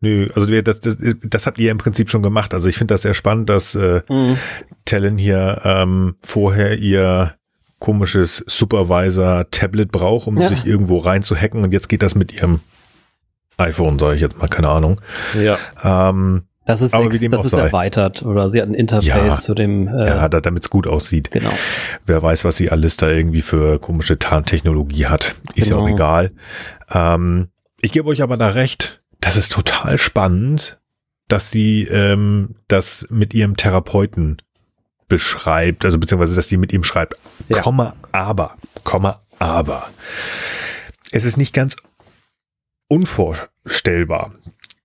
Nö, 0.00 0.28
also 0.34 0.50
das, 0.62 0.80
das, 0.80 0.98
das 1.22 1.46
habt 1.46 1.58
ihr 1.58 1.70
im 1.70 1.78
Prinzip 1.78 2.10
schon 2.10 2.22
gemacht. 2.22 2.54
Also 2.54 2.68
ich 2.68 2.76
finde 2.76 2.94
das 2.94 3.02
sehr 3.02 3.14
spannend, 3.14 3.50
dass 3.50 3.74
äh, 3.74 4.02
mhm. 4.08 4.38
Tellen 4.86 5.18
hier 5.18 5.60
ähm, 5.64 6.16
vorher 6.20 6.78
ihr 6.78 7.34
komisches 7.78 8.44
Supervisor-Tablet 8.46 9.92
braucht, 9.92 10.26
um 10.26 10.38
ja. 10.38 10.48
sich 10.48 10.66
irgendwo 10.66 10.98
rein 10.98 11.22
zu 11.22 11.36
hacken 11.36 11.64
und 11.64 11.72
jetzt 11.72 11.88
geht 11.88 12.02
das 12.02 12.14
mit 12.14 12.32
ihrem 12.32 12.60
iPhone, 13.56 13.98
sage 13.98 14.16
ich 14.16 14.22
jetzt 14.22 14.38
mal, 14.38 14.48
keine 14.48 14.68
Ahnung. 14.68 15.00
Ja. 15.34 15.58
Ähm, 15.82 16.44
das 16.66 16.82
ist, 16.82 16.94
ex, 16.94 17.20
das 17.20 17.44
ist 17.46 17.52
erweitert 17.54 18.22
oder 18.22 18.50
sie 18.50 18.60
hat 18.60 18.68
ein 18.68 18.74
Interface 18.74 19.06
ja, 19.06 19.30
zu 19.30 19.54
dem. 19.54 19.88
Äh, 19.88 20.06
ja, 20.06 20.28
damit 20.28 20.62
es 20.62 20.70
gut 20.70 20.86
aussieht. 20.86 21.30
Genau. 21.30 21.50
Wer 22.06 22.22
weiß, 22.22 22.44
was 22.44 22.56
sie 22.56 22.70
alles 22.70 22.96
da 22.96 23.08
irgendwie 23.08 23.40
für 23.40 23.78
komische 23.80 24.18
Tarntechnologie 24.18 25.06
hat. 25.06 25.34
Ist 25.54 25.64
genau. 25.64 25.78
ja 25.78 25.82
auch 25.82 25.86
genau. 25.86 25.96
egal. 25.96 26.30
Ähm, 26.90 27.48
ich 27.80 27.92
gebe 27.92 28.08
euch 28.08 28.22
aber 28.22 28.36
da 28.36 28.48
recht, 28.48 29.02
das 29.20 29.36
ist 29.36 29.52
total 29.52 29.98
spannend, 29.98 30.80
dass 31.28 31.50
sie 31.50 31.84
ähm, 31.84 32.56
das 32.68 33.06
mit 33.10 33.34
ihrem 33.34 33.56
Therapeuten 33.56 34.42
beschreibt, 35.08 35.84
also 35.84 35.98
beziehungsweise, 35.98 36.36
dass 36.36 36.48
die 36.48 36.56
mit 36.56 36.72
ihm 36.72 36.84
schreibt, 36.84 37.14
ja. 37.48 37.60
Komma, 37.60 37.94
aber, 38.12 38.56
Komma, 38.84 39.20
aber. 39.38 39.90
Es 41.10 41.24
ist 41.24 41.36
nicht 41.36 41.54
ganz 41.54 41.76
unvorstellbar. 42.88 44.32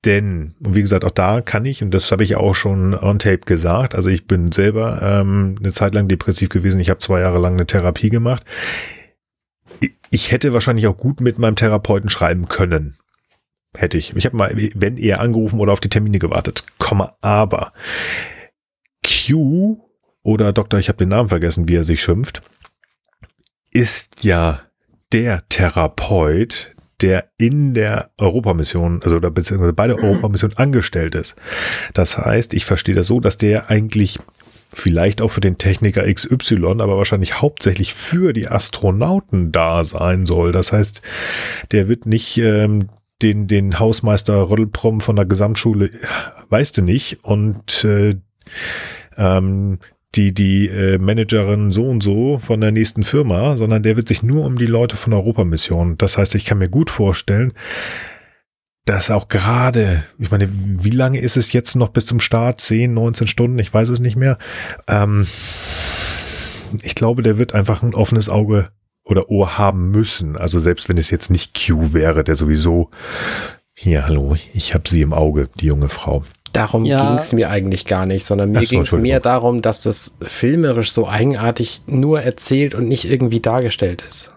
Denn, 0.03 0.53
und 0.63 0.75
wie 0.75 0.81
gesagt, 0.81 1.03
auch 1.03 1.11
da 1.11 1.41
kann 1.41 1.65
ich, 1.65 1.81
und 1.81 1.91
das 1.91 2.11
habe 2.11 2.23
ich 2.23 2.35
auch 2.35 2.53
schon 2.53 2.93
on 2.93 3.17
tape 3.17 3.39
gesagt, 3.39 3.95
also 3.95 4.09
ich 4.09 4.27
bin 4.27 4.51
selber 4.51 5.01
ähm, 5.01 5.55
eine 5.59 5.71
Zeit 5.71 5.95
lang 5.95 6.07
depressiv 6.07 6.49
gewesen, 6.49 6.79
ich 6.79 6.91
habe 6.91 6.99
zwei 6.99 7.21
Jahre 7.21 7.39
lang 7.39 7.53
eine 7.53 7.65
Therapie 7.65 8.09
gemacht 8.09 8.43
ich 10.09 10.31
hätte 10.31 10.53
wahrscheinlich 10.53 10.87
auch 10.87 10.97
gut 10.97 11.21
mit 11.21 11.37
meinem 11.39 11.55
Therapeuten 11.55 12.09
schreiben 12.09 12.47
können. 12.47 12.97
Hätte 13.75 13.97
ich. 13.97 14.15
Ich 14.15 14.25
habe 14.25 14.37
mal, 14.37 14.55
wenn 14.73 14.97
eher 14.97 15.19
angerufen 15.19 15.59
oder 15.59 15.73
auf 15.73 15.81
die 15.81 15.89
Termine 15.89 16.19
gewartet. 16.19 16.63
Komma, 16.77 17.17
aber 17.21 17.73
Q 19.05 19.81
oder 20.23 20.53
Doktor, 20.53 20.79
ich 20.79 20.87
habe 20.87 20.97
den 20.97 21.09
Namen 21.09 21.29
vergessen, 21.29 21.67
wie 21.67 21.75
er 21.75 21.83
sich 21.83 22.01
schimpft, 22.01 22.41
ist 23.71 24.23
ja 24.23 24.61
der 25.11 25.47
Therapeut, 25.49 26.73
der 27.01 27.29
in 27.37 27.73
der 27.73 28.11
Europamission, 28.17 29.03
also 29.03 29.17
oder 29.17 29.29
beziehungsweise 29.29 29.73
bei 29.73 29.87
der 29.87 29.97
Europamission 29.97 30.53
angestellt 30.55 31.13
ist. 31.13 31.35
Das 31.93 32.17
heißt, 32.17 32.53
ich 32.53 32.65
verstehe 32.65 32.95
das 32.95 33.07
so, 33.07 33.19
dass 33.19 33.37
der 33.37 33.69
eigentlich 33.69 34.17
vielleicht 34.75 35.21
auch 35.21 35.29
für 35.29 35.41
den 35.41 35.57
Techniker 35.57 36.03
XY, 36.11 36.65
aber 36.79 36.97
wahrscheinlich 36.97 37.41
hauptsächlich 37.41 37.93
für 37.93 38.33
die 38.33 38.47
Astronauten 38.47 39.51
da 39.51 39.83
sein 39.83 40.25
soll. 40.25 40.51
Das 40.51 40.71
heißt, 40.71 41.01
der 41.71 41.87
wird 41.87 42.05
nicht 42.05 42.37
ähm, 42.37 42.87
den, 43.21 43.47
den 43.47 43.79
Hausmeister 43.79 44.49
Rödelprom 44.49 45.01
von 45.01 45.15
der 45.15 45.25
Gesamtschule, 45.25 45.89
weißt 46.49 46.77
du 46.77 46.81
nicht, 46.81 47.23
und 47.23 47.83
äh, 47.85 48.15
ähm, 49.17 49.79
die, 50.15 50.33
die 50.33 50.67
äh, 50.67 50.97
Managerin 50.97 51.71
so 51.71 51.85
und 51.85 52.01
so 52.01 52.37
von 52.37 52.61
der 52.61 52.71
nächsten 52.71 53.03
Firma, 53.03 53.57
sondern 53.57 53.83
der 53.83 53.95
wird 53.95 54.07
sich 54.07 54.23
nur 54.23 54.45
um 54.45 54.57
die 54.57 54.65
Leute 54.65 54.95
von 54.97 55.13
Europamission. 55.13 55.97
Das 55.97 56.17
heißt, 56.17 56.35
ich 56.35 56.45
kann 56.45 56.57
mir 56.57 56.69
gut 56.69 56.89
vorstellen, 56.89 57.53
dass 58.85 59.09
auch 59.09 59.27
gerade, 59.27 60.03
ich 60.19 60.29
meine, 60.29 60.47
wie 60.51 60.91
lange 60.91 61.19
ist 61.19 61.37
es 61.37 61.51
jetzt 61.51 61.75
noch 61.75 61.89
bis 61.89 62.05
zum 62.05 62.19
Start? 62.19 62.61
10, 62.61 62.93
19 62.93 63.27
Stunden? 63.27 63.59
Ich 63.59 63.73
weiß 63.73 63.89
es 63.89 63.99
nicht 63.99 64.15
mehr. 64.15 64.37
Ähm, 64.87 65.25
ich 66.83 66.93
glaube, 66.93 67.23
der 67.23 67.39
wird 67.39 67.55
einfach 67.55 67.81
ein 67.81 67.95
offenes 67.95 68.29
Auge 68.29 68.69
oder 69.03 69.29
Ohr 69.29 69.57
haben 69.57 69.89
müssen. 69.89 70.37
Also 70.37 70.59
selbst 70.59 70.87
wenn 70.87 70.97
es 70.97 71.09
jetzt 71.09 71.31
nicht 71.31 71.59
Q 71.65 71.93
wäre, 71.93 72.23
der 72.23 72.35
sowieso 72.35 72.91
hier, 73.73 74.05
hallo, 74.05 74.37
ich 74.53 74.73
habe 74.73 74.87
sie 74.87 75.01
im 75.01 75.13
Auge, 75.13 75.49
die 75.59 75.65
junge 75.65 75.89
Frau. 75.89 76.23
Darum 76.53 76.85
ja. 76.85 77.05
ging 77.05 77.17
es 77.17 77.33
mir 77.33 77.49
eigentlich 77.49 77.85
gar 77.85 78.05
nicht, 78.05 78.23
sondern 78.23 78.51
mir 78.51 78.61
ging 78.61 78.81
es 78.81 78.91
mehr 78.93 79.19
darum, 79.19 79.61
dass 79.61 79.81
das 79.81 80.17
filmerisch 80.21 80.91
so 80.91 81.07
eigenartig 81.07 81.81
nur 81.85 82.21
erzählt 82.21 82.73
und 82.75 82.87
nicht 82.87 83.05
irgendwie 83.05 83.41
dargestellt 83.41 84.03
ist. 84.07 84.31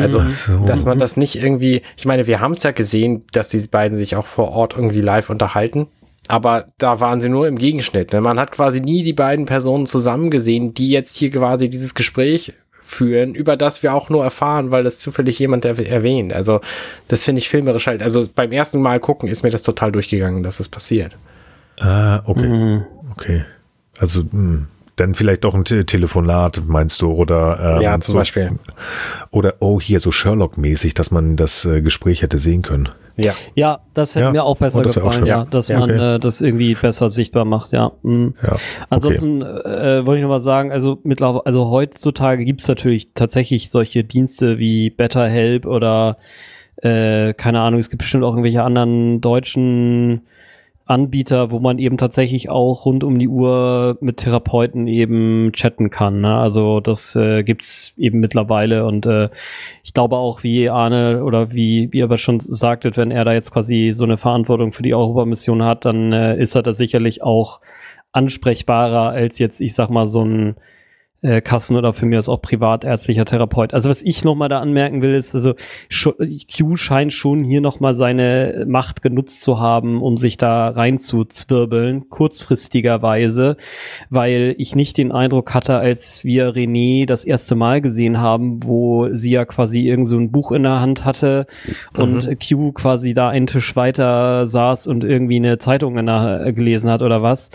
Also, 0.00 0.20
mhm. 0.20 0.66
dass 0.66 0.84
man 0.84 0.98
das 0.98 1.16
nicht 1.16 1.36
irgendwie, 1.36 1.82
ich 1.96 2.04
meine, 2.04 2.26
wir 2.26 2.40
haben 2.40 2.52
es 2.52 2.62
ja 2.62 2.70
gesehen, 2.70 3.24
dass 3.32 3.48
die 3.48 3.66
beiden 3.66 3.96
sich 3.96 4.16
auch 4.16 4.26
vor 4.26 4.50
Ort 4.50 4.74
irgendwie 4.74 5.00
live 5.00 5.30
unterhalten. 5.30 5.88
Aber 6.28 6.66
da 6.78 7.00
waren 7.00 7.20
sie 7.20 7.28
nur 7.28 7.46
im 7.46 7.56
Gegenschnitt. 7.56 8.12
Ne? 8.12 8.20
Man 8.20 8.40
hat 8.40 8.50
quasi 8.50 8.80
nie 8.80 9.02
die 9.02 9.12
beiden 9.12 9.46
Personen 9.46 9.86
zusammen 9.86 10.30
gesehen, 10.30 10.74
die 10.74 10.90
jetzt 10.90 11.16
hier 11.16 11.30
quasi 11.30 11.68
dieses 11.68 11.94
Gespräch 11.94 12.52
führen, 12.82 13.34
über 13.34 13.56
das 13.56 13.82
wir 13.82 13.94
auch 13.94 14.10
nur 14.10 14.22
erfahren, 14.22 14.70
weil 14.70 14.84
das 14.84 15.00
zufällig 15.00 15.38
jemand 15.38 15.64
erwähnt. 15.64 16.32
Also, 16.32 16.60
das 17.08 17.24
finde 17.24 17.40
ich 17.40 17.48
filmerisch 17.48 17.86
halt. 17.86 18.02
Also, 18.02 18.28
beim 18.32 18.52
ersten 18.52 18.80
Mal 18.80 19.00
gucken 19.00 19.28
ist 19.28 19.42
mir 19.42 19.50
das 19.50 19.62
total 19.62 19.92
durchgegangen, 19.92 20.42
dass 20.42 20.58
das 20.58 20.68
passiert. 20.68 21.16
Ah, 21.80 22.22
okay. 22.24 22.48
Mhm. 22.48 22.84
Okay. 23.12 23.44
Also, 23.98 24.22
mh. 24.30 24.66
Dann 24.96 25.14
vielleicht 25.14 25.44
doch 25.44 25.54
ein 25.54 25.64
Te 25.64 25.84
Telefonat, 25.84 26.62
meinst 26.66 27.02
du? 27.02 27.12
Oder 27.12 27.76
ähm, 27.76 27.82
ja, 27.82 28.00
zum 28.00 28.12
so, 28.12 28.18
Beispiel. 28.18 28.50
Oder 29.30 29.54
oh, 29.60 29.80
hier 29.80 30.00
so 30.00 30.10
Sherlock-mäßig, 30.10 30.94
dass 30.94 31.10
man 31.10 31.36
das 31.36 31.64
äh, 31.66 31.82
Gespräch 31.82 32.22
hätte 32.22 32.38
sehen 32.38 32.62
können. 32.62 32.88
Ja, 33.16 33.32
ja 33.54 33.80
das 33.94 34.14
hätte 34.14 34.26
ja. 34.26 34.32
mir 34.32 34.44
auch 34.44 34.58
besser 34.58 34.80
oh, 34.80 34.82
gefallen, 34.82 35.24
auch 35.24 35.26
ja, 35.26 35.44
dass 35.44 35.68
ja, 35.68 35.78
man 35.78 35.90
okay. 35.90 36.14
äh, 36.16 36.18
das 36.18 36.40
irgendwie 36.40 36.74
besser 36.74 37.08
sichtbar 37.08 37.44
macht, 37.44 37.72
ja. 37.72 37.92
Mhm. 38.02 38.34
ja 38.42 38.56
Ansonsten 38.90 39.42
okay. 39.42 39.98
äh, 39.98 40.06
wollte 40.06 40.18
ich 40.18 40.22
noch 40.22 40.30
mal 40.30 40.40
sagen, 40.40 40.70
also 40.70 40.98
mittlerweile, 41.02 41.46
also 41.46 41.70
heutzutage 41.70 42.44
gibt's 42.44 42.68
natürlich 42.68 43.12
tatsächlich 43.14 43.70
solche 43.70 44.04
Dienste 44.04 44.58
wie 44.58 44.90
BetterHelp 44.90 45.66
oder 45.66 46.18
äh, 46.76 47.32
keine 47.34 47.60
Ahnung, 47.60 47.80
es 47.80 47.88
gibt 47.88 48.02
bestimmt 48.02 48.24
auch 48.24 48.32
irgendwelche 48.32 48.62
anderen 48.62 49.20
deutschen 49.20 50.22
Anbieter, 50.86 51.50
wo 51.50 51.58
man 51.58 51.78
eben 51.78 51.96
tatsächlich 51.96 52.48
auch 52.48 52.86
rund 52.86 53.02
um 53.02 53.18
die 53.18 53.26
Uhr 53.26 53.98
mit 54.00 54.18
Therapeuten 54.18 54.86
eben 54.86 55.50
chatten 55.52 55.90
kann. 55.90 56.20
Ne? 56.20 56.38
Also 56.38 56.78
das 56.78 57.16
äh, 57.16 57.42
gibt's 57.42 57.92
eben 57.96 58.20
mittlerweile 58.20 58.86
und 58.86 59.04
äh, 59.04 59.28
ich 59.82 59.94
glaube 59.94 60.16
auch, 60.16 60.44
wie 60.44 60.70
Arne 60.70 61.24
oder 61.24 61.52
wie, 61.52 61.88
wie 61.90 61.98
ihr 61.98 62.04
aber 62.04 62.18
schon 62.18 62.38
sagtet, 62.38 62.96
wenn 62.96 63.10
er 63.10 63.24
da 63.24 63.32
jetzt 63.32 63.52
quasi 63.52 63.90
so 63.92 64.04
eine 64.04 64.16
Verantwortung 64.16 64.72
für 64.72 64.84
die 64.84 64.94
Europamission 64.94 65.64
hat, 65.64 65.84
dann 65.84 66.12
äh, 66.12 66.38
ist 66.38 66.54
er 66.54 66.62
da 66.62 66.72
sicherlich 66.72 67.20
auch 67.20 67.60
ansprechbarer 68.12 69.10
als 69.10 69.40
jetzt, 69.40 69.60
ich 69.60 69.74
sag 69.74 69.90
mal, 69.90 70.06
so 70.06 70.24
ein 70.24 70.54
äh, 71.22 71.40
Kassen 71.40 71.76
oder 71.76 71.92
für 71.92 72.06
mich 72.06 72.18
ist 72.18 72.28
auch 72.28 72.42
privatärztlicher 72.42 73.24
Therapeut. 73.24 73.74
Also 73.74 73.90
was 73.90 74.02
ich 74.02 74.24
nochmal 74.24 74.48
da 74.48 74.60
anmerken 74.60 75.02
will, 75.02 75.14
ist, 75.14 75.34
also 75.34 75.54
Q 75.90 76.76
scheint 76.76 77.12
schon 77.12 77.42
hier 77.42 77.60
nochmal 77.60 77.94
seine 77.94 78.64
Macht 78.68 79.02
genutzt 79.02 79.42
zu 79.42 79.58
haben, 79.58 80.02
um 80.02 80.16
sich 80.16 80.36
da 80.36 80.68
reinzuzwirbeln, 80.68 82.08
kurzfristigerweise, 82.10 83.56
weil 84.10 84.54
ich 84.58 84.76
nicht 84.76 84.98
den 84.98 85.10
Eindruck 85.10 85.54
hatte, 85.54 85.78
als 85.78 86.24
wir 86.24 86.50
René 86.50 87.06
das 87.06 87.24
erste 87.24 87.54
Mal 87.54 87.80
gesehen 87.80 88.20
haben, 88.20 88.62
wo 88.62 89.08
sie 89.14 89.30
ja 89.30 89.44
quasi 89.44 89.86
irgend 89.88 90.08
so 90.08 90.18
ein 90.18 90.30
Buch 90.30 90.52
in 90.52 90.62
der 90.62 90.80
Hand 90.80 91.04
hatte 91.04 91.46
mhm. 91.96 92.02
und 92.02 92.36
Q 92.46 92.72
quasi 92.72 93.14
da 93.14 93.28
einen 93.30 93.46
Tisch 93.46 93.74
weiter 93.74 94.46
saß 94.46 94.86
und 94.86 95.02
irgendwie 95.02 95.36
eine 95.36 95.58
Zeitung 95.58 95.98
in 95.98 96.06
der, 96.06 96.52
gelesen 96.52 96.90
hat 96.90 97.02
oder 97.02 97.22
was 97.22 97.50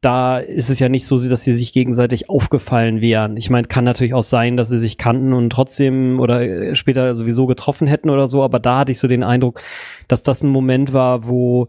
da 0.00 0.38
ist 0.38 0.70
es 0.70 0.78
ja 0.78 0.88
nicht 0.88 1.06
so, 1.06 1.18
dass 1.28 1.44
sie 1.44 1.52
sich 1.52 1.72
gegenseitig 1.72 2.30
aufgefallen 2.30 3.00
wären. 3.00 3.36
Ich 3.36 3.50
meine, 3.50 3.68
kann 3.68 3.84
natürlich 3.84 4.14
auch 4.14 4.22
sein, 4.22 4.56
dass 4.56 4.70
sie 4.70 4.78
sich 4.78 4.96
kannten 4.96 5.34
und 5.34 5.50
trotzdem 5.50 6.20
oder 6.20 6.74
später 6.74 7.14
sowieso 7.14 7.46
getroffen 7.46 7.86
hätten 7.86 8.08
oder 8.08 8.26
so, 8.26 8.42
aber 8.42 8.58
da 8.60 8.78
hatte 8.78 8.92
ich 8.92 8.98
so 8.98 9.08
den 9.08 9.22
Eindruck, 9.22 9.62
dass 10.08 10.22
das 10.22 10.42
ein 10.42 10.48
Moment 10.48 10.94
war, 10.94 11.26
wo 11.26 11.68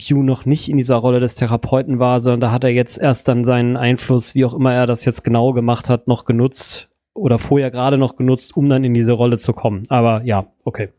Q 0.00 0.22
noch 0.22 0.44
nicht 0.44 0.68
in 0.68 0.76
dieser 0.76 0.96
Rolle 0.96 1.20
des 1.20 1.36
Therapeuten 1.36 1.98
war, 1.98 2.20
sondern 2.20 2.40
da 2.40 2.52
hat 2.52 2.64
er 2.64 2.70
jetzt 2.70 2.98
erst 2.98 3.28
dann 3.28 3.44
seinen 3.44 3.76
Einfluss, 3.76 4.34
wie 4.34 4.44
auch 4.44 4.54
immer 4.54 4.72
er 4.72 4.86
das 4.86 5.04
jetzt 5.04 5.22
genau 5.24 5.52
gemacht 5.52 5.88
hat, 5.88 6.08
noch 6.08 6.24
genutzt 6.24 6.88
oder 7.14 7.38
vorher 7.38 7.70
gerade 7.70 7.98
noch 7.98 8.16
genutzt, 8.16 8.56
um 8.56 8.68
dann 8.68 8.84
in 8.84 8.94
diese 8.94 9.12
Rolle 9.12 9.38
zu 9.38 9.52
kommen. 9.52 9.84
Aber 9.88 10.22
ja, 10.24 10.46
okay. 10.64 10.90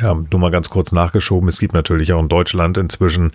Ja, 0.00 0.14
nur 0.14 0.40
mal 0.40 0.50
ganz 0.50 0.70
kurz 0.70 0.92
nachgeschoben. 0.92 1.48
Es 1.48 1.58
gibt 1.58 1.74
natürlich 1.74 2.12
auch 2.12 2.20
in 2.20 2.28
Deutschland 2.28 2.78
inzwischen 2.78 3.32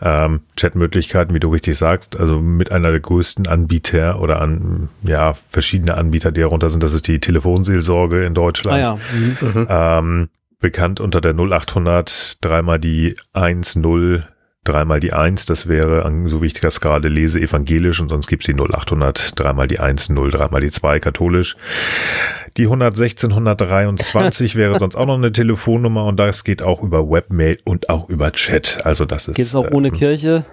ähm, 0.00 0.40
Chatmöglichkeiten, 0.56 1.34
wie 1.34 1.40
du 1.40 1.50
richtig 1.50 1.76
sagst. 1.76 2.18
Also 2.18 2.40
mit 2.40 2.72
einer 2.72 2.90
der 2.90 3.00
größten 3.00 3.46
Anbieter 3.46 4.20
oder 4.20 4.40
an 4.40 4.88
ja 5.02 5.34
verschiedene 5.50 5.96
Anbieter, 5.96 6.32
die 6.32 6.40
darunter 6.40 6.70
sind. 6.70 6.82
Das 6.82 6.92
ist 6.92 7.08
die 7.08 7.20
Telefonseelsorge 7.20 8.24
in 8.24 8.34
Deutschland. 8.34 8.78
Ah, 8.78 8.80
ja. 8.80 8.98
Mhm. 9.42 9.66
Ähm, 9.68 10.28
bekannt 10.60 11.00
unter 11.00 11.20
der 11.20 11.34
0800 11.34 12.38
dreimal 12.40 12.78
die 12.78 13.14
10 13.34 13.82
dreimal 14.64 15.00
die 15.00 15.12
1, 15.12 15.46
das 15.46 15.66
wäre, 15.66 16.10
so 16.26 16.40
wie 16.42 16.46
ich 16.46 16.54
das 16.54 16.80
gerade 16.80 17.08
lese, 17.08 17.40
evangelisch 17.40 18.00
und 18.00 18.08
sonst 18.08 18.28
gibt's 18.28 18.46
die 18.46 18.54
0800 18.54 19.38
dreimal 19.38 19.66
die 19.66 19.80
1, 19.80 20.10
0 20.10 20.30
dreimal 20.30 20.60
die 20.60 20.70
2, 20.70 21.00
katholisch. 21.00 21.56
Die 22.56 22.64
116, 22.64 23.30
123 23.30 24.54
wäre 24.56 24.78
sonst 24.78 24.96
auch 24.96 25.06
noch 25.06 25.16
eine 25.16 25.32
Telefonnummer 25.32 26.04
und 26.04 26.16
das 26.18 26.44
geht 26.44 26.62
auch 26.62 26.82
über 26.82 27.10
Webmail 27.10 27.58
und 27.64 27.88
auch 27.88 28.08
über 28.08 28.32
Chat. 28.32 28.84
Also 28.84 29.04
das 29.04 29.28
ist. 29.28 29.34
Geht's 29.34 29.54
auch 29.54 29.70
ohne 29.70 29.88
ähm, 29.88 29.94
Kirche? 29.94 30.44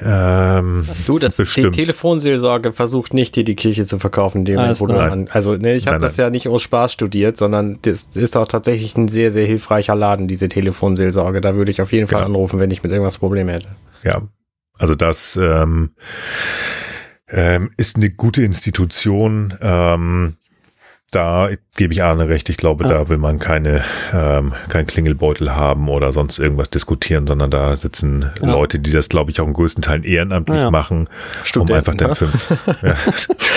Ähm, 0.00 0.86
du, 1.06 1.18
das 1.18 1.36
bestimmt. 1.36 1.74
die 1.74 1.80
Telefonseelsorge 1.80 2.72
versucht 2.72 3.14
nicht, 3.14 3.34
dir 3.36 3.44
die 3.44 3.56
Kirche 3.56 3.84
zu 3.84 3.98
verkaufen, 3.98 4.44
dem 4.44 4.56
Moment, 4.56 4.80
wo 4.80 4.86
du 4.86 4.98
an, 4.98 5.28
also 5.30 5.54
ne, 5.54 5.74
ich 5.74 5.86
habe 5.88 5.98
das 5.98 6.16
ja 6.16 6.30
nicht 6.30 6.48
aus 6.48 6.62
Spaß 6.62 6.92
studiert, 6.92 7.36
sondern 7.36 7.78
das 7.82 8.04
ist 8.14 8.36
auch 8.36 8.46
tatsächlich 8.46 8.96
ein 8.96 9.08
sehr, 9.08 9.30
sehr 9.32 9.46
hilfreicher 9.46 9.94
Laden, 9.94 10.28
diese 10.28 10.48
Telefonseelsorge. 10.48 11.40
Da 11.40 11.54
würde 11.54 11.70
ich 11.70 11.82
auf 11.82 11.92
jeden 11.92 12.06
Fall 12.06 12.22
genau. 12.22 12.36
anrufen, 12.36 12.60
wenn 12.60 12.70
ich 12.70 12.82
mit 12.82 12.92
irgendwas 12.92 13.18
Probleme 13.18 13.52
hätte. 13.52 13.68
Ja, 14.04 14.22
also 14.78 14.94
das 14.94 15.36
ähm, 15.36 15.90
ähm, 17.28 17.70
ist 17.76 17.96
eine 17.96 18.10
gute 18.10 18.42
Institution. 18.42 19.54
Ähm, 19.60 20.36
da 21.10 21.48
gebe 21.74 21.94
ich 21.94 22.02
Arne 22.02 22.28
recht. 22.28 22.50
Ich 22.50 22.58
glaube, 22.58 22.84
ja. 22.84 22.90
da 22.90 23.08
will 23.08 23.16
man 23.16 23.38
keine, 23.38 23.82
ähm, 24.12 24.52
kein 24.68 24.86
Klingelbeutel 24.86 25.54
haben 25.54 25.88
oder 25.88 26.12
sonst 26.12 26.38
irgendwas 26.38 26.68
diskutieren, 26.68 27.26
sondern 27.26 27.50
da 27.50 27.74
sitzen 27.76 28.30
ja. 28.42 28.50
Leute, 28.50 28.78
die 28.78 28.90
das, 28.90 29.08
glaube 29.08 29.30
ich, 29.30 29.40
auch 29.40 29.46
in 29.46 29.54
größten 29.54 29.82
Teilen 29.82 30.04
ehrenamtlich 30.04 30.60
ja. 30.60 30.70
machen, 30.70 31.08
Studenten, 31.44 31.72
um 31.72 31.78
einfach 31.78 31.94
den 31.94 32.08
ne? 32.08 32.14
Film. 32.14 32.32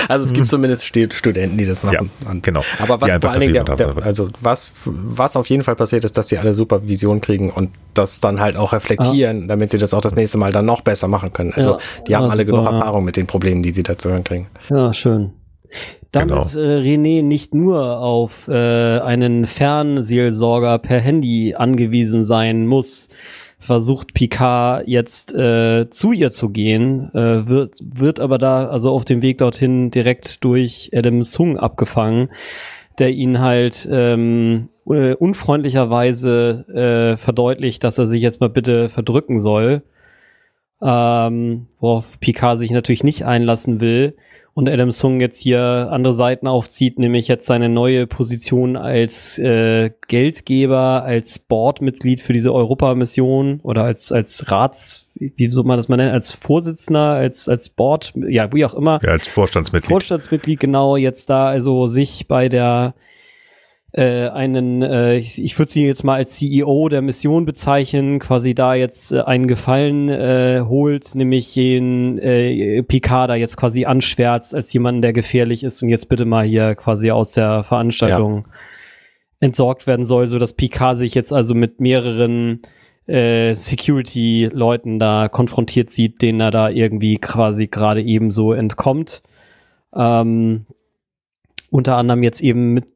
Also 0.08 0.24
es 0.24 0.32
gibt 0.32 0.50
zumindest 0.50 0.84
Studenten, 0.84 1.56
die 1.56 1.64
das 1.64 1.84
machen. 1.84 2.10
Ja, 2.24 2.32
genau. 2.42 2.64
Aber 2.80 3.00
was 3.00 3.12
vor 3.20 3.30
allen 3.30 3.40
Dingen, 3.40 3.64
der, 3.64 3.76
der, 3.76 3.96
also 4.02 4.28
was, 4.40 4.72
was 4.84 5.36
auf 5.36 5.48
jeden 5.48 5.62
Fall 5.62 5.76
passiert 5.76 6.04
ist, 6.04 6.16
dass 6.16 6.28
sie 6.28 6.38
alle 6.38 6.54
Supervision 6.54 7.20
kriegen 7.20 7.50
und 7.50 7.70
das 7.94 8.20
dann 8.20 8.40
halt 8.40 8.56
auch 8.56 8.72
reflektieren, 8.72 9.46
damit 9.46 9.70
sie 9.70 9.78
das 9.78 9.94
auch 9.94 10.00
das 10.00 10.16
nächste 10.16 10.38
Mal 10.38 10.52
dann 10.52 10.64
noch 10.64 10.80
besser 10.80 11.06
machen 11.06 11.32
können. 11.32 11.52
Also 11.54 11.78
die 12.08 12.16
haben 12.16 12.24
alle 12.24 12.44
super, 12.44 12.44
genug 12.44 12.66
Erfahrung 12.66 13.04
mit 13.04 13.16
den 13.16 13.26
Problemen, 13.26 13.62
die 13.62 13.72
sie 13.72 13.82
da 13.82 13.96
zu 13.96 14.10
hören 14.10 14.24
kriegen. 14.24 14.48
Ja, 14.70 14.92
schön. 14.92 15.32
Damit 16.12 16.30
genau. 16.30 16.42
äh, 16.42 16.80
René 16.80 17.22
nicht 17.22 17.54
nur 17.54 18.00
auf 18.00 18.46
äh, 18.48 19.00
einen 19.00 19.46
Fernseelsorger 19.46 20.78
per 20.78 21.00
Handy 21.00 21.54
angewiesen 21.54 22.22
sein 22.22 22.66
muss, 22.66 23.08
versucht 23.58 24.12
Picard 24.12 24.86
jetzt 24.86 25.34
äh, 25.34 25.88
zu 25.88 26.12
ihr 26.12 26.30
zu 26.30 26.50
gehen, 26.50 27.10
äh, 27.14 27.48
wird, 27.48 27.78
wird 27.82 28.20
aber 28.20 28.36
da 28.36 28.66
also 28.66 28.90
auf 28.90 29.04
dem 29.04 29.22
Weg 29.22 29.38
dorthin 29.38 29.90
direkt 29.90 30.44
durch 30.44 30.90
Adam 30.94 31.22
Sung 31.22 31.56
abgefangen, 31.56 32.28
der 32.98 33.10
ihn 33.10 33.40
halt 33.40 33.88
ähm, 33.90 34.68
äh, 34.86 35.14
unfreundlicherweise 35.14 37.14
äh, 37.14 37.16
verdeutlicht, 37.16 37.84
dass 37.84 37.98
er 37.98 38.06
sich 38.06 38.20
jetzt 38.20 38.40
mal 38.40 38.50
bitte 38.50 38.88
verdrücken 38.88 39.38
soll, 39.38 39.82
ähm, 40.82 41.68
worauf 41.78 42.20
Picard 42.20 42.58
sich 42.58 42.72
natürlich 42.72 43.04
nicht 43.04 43.24
einlassen 43.24 43.80
will 43.80 44.14
und 44.54 44.68
Adam 44.68 44.90
Sung 44.90 45.20
jetzt 45.20 45.40
hier 45.40 45.88
andere 45.90 46.12
Seiten 46.12 46.46
aufzieht, 46.46 46.98
nämlich 46.98 47.26
jetzt 47.26 47.46
seine 47.46 47.68
neue 47.68 48.06
Position 48.06 48.76
als 48.76 49.38
äh, 49.38 49.90
Geldgeber, 50.08 51.04
als 51.04 51.38
Boardmitglied 51.38 52.20
für 52.20 52.34
diese 52.34 52.52
Europamission 52.52 53.60
oder 53.62 53.84
als 53.84 54.12
als 54.12 54.50
Rats, 54.50 55.10
wie 55.14 55.50
soll 55.50 55.64
man 55.64 55.78
das 55.78 55.88
mal 55.88 55.96
nennen, 55.96 56.12
als 56.12 56.34
Vorsitzender, 56.34 57.12
als 57.14 57.48
als 57.48 57.70
Board, 57.70 58.12
ja 58.14 58.52
wie 58.52 58.64
auch 58.66 58.74
immer. 58.74 59.00
Ja, 59.02 59.12
als 59.12 59.28
Vorstandsmitglied. 59.28 59.90
Vorstandsmitglied 59.90 60.60
genau 60.60 60.96
jetzt 60.96 61.30
da 61.30 61.46
also 61.46 61.86
sich 61.86 62.28
bei 62.28 62.50
der 62.50 62.94
äh, 63.92 64.28
einen, 64.28 64.80
äh, 64.80 65.16
ich, 65.16 65.42
ich 65.42 65.58
würde 65.58 65.70
sie 65.70 65.84
jetzt 65.84 66.02
mal 66.02 66.14
als 66.14 66.36
CEO 66.36 66.88
der 66.88 67.02
Mission 67.02 67.44
bezeichnen, 67.44 68.20
quasi 68.20 68.54
da 68.54 68.74
jetzt 68.74 69.12
äh, 69.12 69.20
einen 69.20 69.46
Gefallen 69.46 70.08
äh, 70.08 70.62
holt, 70.66 71.14
nämlich 71.14 71.52
den 71.52 72.18
äh, 72.18 72.82
Picard 72.82 73.28
da 73.28 73.34
jetzt 73.34 73.58
quasi 73.58 73.84
anschwärzt 73.84 74.54
als 74.54 74.72
jemanden, 74.72 75.02
der 75.02 75.12
gefährlich 75.12 75.62
ist 75.62 75.82
und 75.82 75.90
jetzt 75.90 76.08
bitte 76.08 76.24
mal 76.24 76.44
hier 76.44 76.74
quasi 76.74 77.10
aus 77.10 77.32
der 77.32 77.64
Veranstaltung 77.64 78.46
ja. 78.46 78.52
entsorgt 79.40 79.86
werden 79.86 80.06
soll, 80.06 80.26
so 80.26 80.38
dass 80.38 80.54
Picard 80.54 80.96
sich 80.98 81.14
jetzt 81.14 81.32
also 81.32 81.54
mit 81.54 81.78
mehreren 81.80 82.62
äh, 83.06 83.54
Security-Leuten 83.54 85.00
da 85.00 85.28
konfrontiert 85.28 85.90
sieht, 85.90 86.22
denen 86.22 86.40
er 86.40 86.50
da 86.50 86.70
irgendwie 86.70 87.18
quasi 87.18 87.66
gerade 87.66 88.00
ebenso 88.00 88.54
entkommt. 88.54 89.22
Ähm, 89.94 90.64
unter 91.68 91.96
anderem 91.96 92.22
jetzt 92.22 92.40
eben 92.40 92.72
mit 92.72 92.86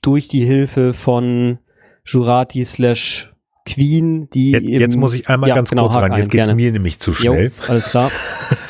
durch 0.00 0.28
die 0.28 0.44
Hilfe 0.44 0.94
von 0.94 1.58
Jurati 2.04 2.64
slash 2.64 3.30
Queen, 3.66 4.28
die 4.30 4.52
jetzt, 4.52 4.64
eben, 4.64 4.80
jetzt 4.80 4.96
muss 4.96 5.14
ich 5.14 5.28
einmal 5.28 5.50
ja, 5.50 5.54
ganz 5.54 5.70
genau, 5.70 5.88
kurz 5.88 5.96
rein. 5.96 6.12
Jetzt 6.14 6.30
geht 6.30 6.54
mir 6.54 6.72
nämlich 6.72 6.98
zu 6.98 7.12
schnell. 7.12 7.46
Jo, 7.46 7.64
alles 7.68 7.90
klar. 7.90 8.10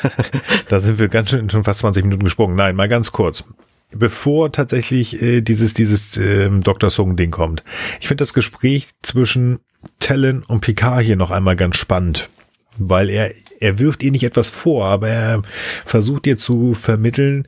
da 0.69 0.79
sind 0.79 0.99
wir 0.99 1.07
ganz 1.07 1.29
schön 1.29 1.49
schon 1.49 1.63
fast 1.63 1.79
20 1.79 2.03
Minuten 2.03 2.23
gesprungen. 2.23 2.55
Nein, 2.55 2.75
mal 2.75 2.89
ganz 2.89 3.11
kurz. 3.11 3.45
Bevor 3.93 4.51
tatsächlich 4.51 5.21
äh, 5.21 5.41
dieses 5.41 5.73
dieses 5.73 6.17
äh, 6.17 6.49
Dr. 6.49 6.89
Sung 6.89 7.15
Ding 7.17 7.31
kommt. 7.31 7.63
Ich 7.99 8.07
finde 8.07 8.21
das 8.21 8.33
Gespräch 8.33 8.89
zwischen 9.01 9.59
Talon 9.99 10.43
und 10.47 10.61
Picard 10.61 11.03
hier 11.03 11.15
noch 11.15 11.31
einmal 11.31 11.55
ganz 11.55 11.77
spannend, 11.77 12.29
weil 12.77 13.09
er 13.09 13.31
er 13.59 13.79
wirft 13.79 14.03
ihr 14.03 14.11
nicht 14.11 14.23
etwas 14.23 14.49
vor, 14.49 14.85
aber 14.85 15.09
er 15.09 15.41
versucht 15.85 16.25
ihr 16.25 16.37
zu 16.37 16.73
vermitteln, 16.73 17.47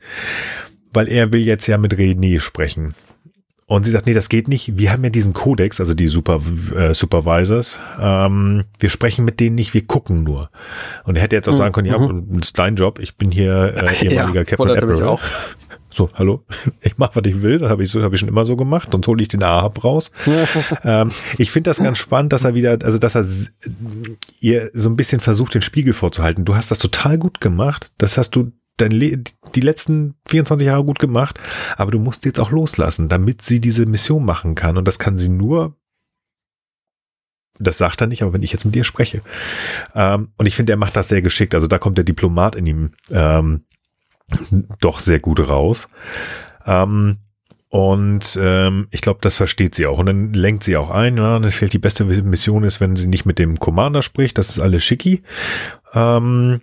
weil 0.92 1.08
er 1.08 1.32
will 1.32 1.40
jetzt 1.40 1.66
ja 1.66 1.78
mit 1.78 1.94
René 1.94 2.40
sprechen. 2.40 2.94
Und 3.74 3.82
sie 3.82 3.90
sagt, 3.90 4.06
nee, 4.06 4.14
das 4.14 4.28
geht 4.28 4.46
nicht. 4.46 4.78
Wir 4.78 4.92
haben 4.92 5.02
ja 5.02 5.10
diesen 5.10 5.32
Kodex, 5.32 5.80
also 5.80 5.94
die 5.94 6.06
Super, 6.06 6.40
äh, 6.76 6.94
Supervisors. 6.94 7.80
Ähm, 8.00 8.66
wir 8.78 8.88
sprechen 8.88 9.24
mit 9.24 9.40
denen 9.40 9.56
nicht, 9.56 9.74
wir 9.74 9.84
gucken 9.84 10.22
nur. 10.22 10.50
Und 11.02 11.16
er 11.16 11.22
hätte 11.22 11.34
jetzt 11.34 11.48
auch 11.48 11.56
sagen 11.56 11.72
können, 11.72 11.88
ja, 11.88 11.98
mhm. 11.98 12.38
das 12.38 12.50
ist 12.50 12.58
dein 12.60 12.76
Job. 12.76 13.00
Ich 13.00 13.16
bin 13.16 13.32
hier 13.32 13.74
äh, 13.76 13.96
ehemaliger 14.06 14.42
ja, 14.42 14.44
Captain 14.44 14.70
Admiral. 14.70 15.02
Auch. 15.02 15.20
So, 15.90 16.08
hallo, 16.14 16.44
ich 16.82 16.98
mache, 16.98 17.16
was 17.16 17.24
ich 17.26 17.42
will. 17.42 17.58
Das 17.58 17.68
habe 17.68 17.82
ich 17.82 17.90
so, 17.90 18.00
habe 18.00 18.14
ich 18.14 18.20
schon 18.20 18.28
immer 18.28 18.46
so 18.46 18.54
gemacht. 18.54 18.90
Sonst 18.92 19.08
hole 19.08 19.20
ich 19.20 19.26
den 19.26 19.42
Ahab 19.42 19.82
raus. 19.82 20.12
ähm, 20.84 21.10
ich 21.38 21.50
finde 21.50 21.70
das 21.70 21.78
ganz 21.78 21.98
spannend, 21.98 22.32
dass 22.32 22.44
er 22.44 22.54
wieder, 22.54 22.78
also 22.84 22.98
dass 22.98 23.16
er 23.16 23.24
ihr 24.38 24.70
so 24.72 24.88
ein 24.88 24.94
bisschen 24.94 25.18
versucht, 25.18 25.52
den 25.52 25.62
Spiegel 25.62 25.94
vorzuhalten. 25.94 26.44
Du 26.44 26.54
hast 26.54 26.70
das 26.70 26.78
total 26.78 27.18
gut 27.18 27.40
gemacht. 27.40 27.90
Das 27.98 28.18
hast 28.18 28.36
du 28.36 28.52
dein 28.76 28.90
Le 28.90 29.22
die 29.54 29.60
letzten 29.60 30.14
24 30.28 30.66
Jahre 30.66 30.84
gut 30.84 30.98
gemacht, 30.98 31.38
aber 31.76 31.90
du 31.90 31.98
musst 31.98 32.24
jetzt 32.24 32.40
auch 32.40 32.50
loslassen, 32.50 33.08
damit 33.08 33.42
sie 33.42 33.60
diese 33.60 33.86
Mission 33.86 34.24
machen 34.24 34.54
kann. 34.54 34.76
Und 34.76 34.88
das 34.88 34.98
kann 34.98 35.18
sie 35.18 35.28
nur, 35.28 35.76
das 37.58 37.78
sagt 37.78 38.00
er 38.00 38.06
nicht, 38.08 38.22
aber 38.22 38.32
wenn 38.32 38.42
ich 38.42 38.52
jetzt 38.52 38.64
mit 38.64 38.74
dir 38.74 38.84
spreche. 38.84 39.20
Ähm, 39.94 40.32
und 40.36 40.46
ich 40.46 40.56
finde, 40.56 40.72
er 40.72 40.76
macht 40.76 40.96
das 40.96 41.08
sehr 41.08 41.22
geschickt. 41.22 41.54
Also 41.54 41.66
da 41.66 41.78
kommt 41.78 41.98
der 41.98 42.04
Diplomat 42.04 42.56
in 42.56 42.66
ihm 42.66 42.90
ähm, 43.10 43.64
doch 44.80 45.00
sehr 45.00 45.20
gut 45.20 45.40
raus. 45.40 45.86
Ähm, 46.66 47.18
und 47.68 48.38
ähm, 48.40 48.86
ich 48.92 49.00
glaube, 49.00 49.18
das 49.20 49.36
versteht 49.36 49.74
sie 49.74 49.86
auch. 49.86 49.98
Und 49.98 50.06
dann 50.06 50.32
lenkt 50.32 50.62
sie 50.62 50.76
auch 50.76 50.90
ein, 50.90 51.16
ja, 51.16 51.38
das 51.40 51.54
vielleicht 51.54 51.72
die 51.72 51.78
beste 51.78 52.04
Mission 52.04 52.62
ist, 52.62 52.80
wenn 52.80 52.94
sie 52.94 53.08
nicht 53.08 53.24
mit 53.24 53.38
dem 53.38 53.58
Commander 53.58 54.02
spricht. 54.02 54.38
Das 54.38 54.50
ist 54.50 54.60
alles 54.60 54.84
schicki. 54.84 55.22
Ähm, 55.92 56.60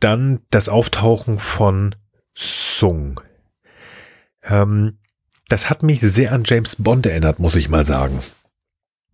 dann 0.00 0.40
das 0.50 0.68
Auftauchen 0.68 1.38
von 1.38 1.94
Sung. 2.34 3.20
Ähm, 4.44 4.98
das 5.48 5.68
hat 5.68 5.82
mich 5.82 6.00
sehr 6.00 6.32
an 6.32 6.44
James 6.44 6.76
Bond 6.76 7.06
erinnert, 7.06 7.38
muss 7.38 7.56
ich 7.56 7.68
mal 7.68 7.84
sagen. 7.84 8.20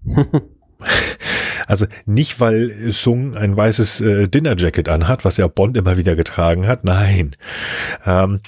also 1.67 1.87
nicht, 2.05 2.41
weil 2.41 2.93
Sung 2.93 3.37
ein 3.37 3.57
weißes 3.57 4.01
äh, 4.01 4.29
Dinnerjacket 4.29 4.89
anhat, 4.89 5.25
was 5.25 5.37
ja 5.37 5.49
Bond 5.49 5.77
immer 5.77 5.97
wieder 5.97 6.15
getragen 6.15 6.67
hat. 6.67 6.85
Nein. 6.85 7.37
Ähm, 8.05 8.41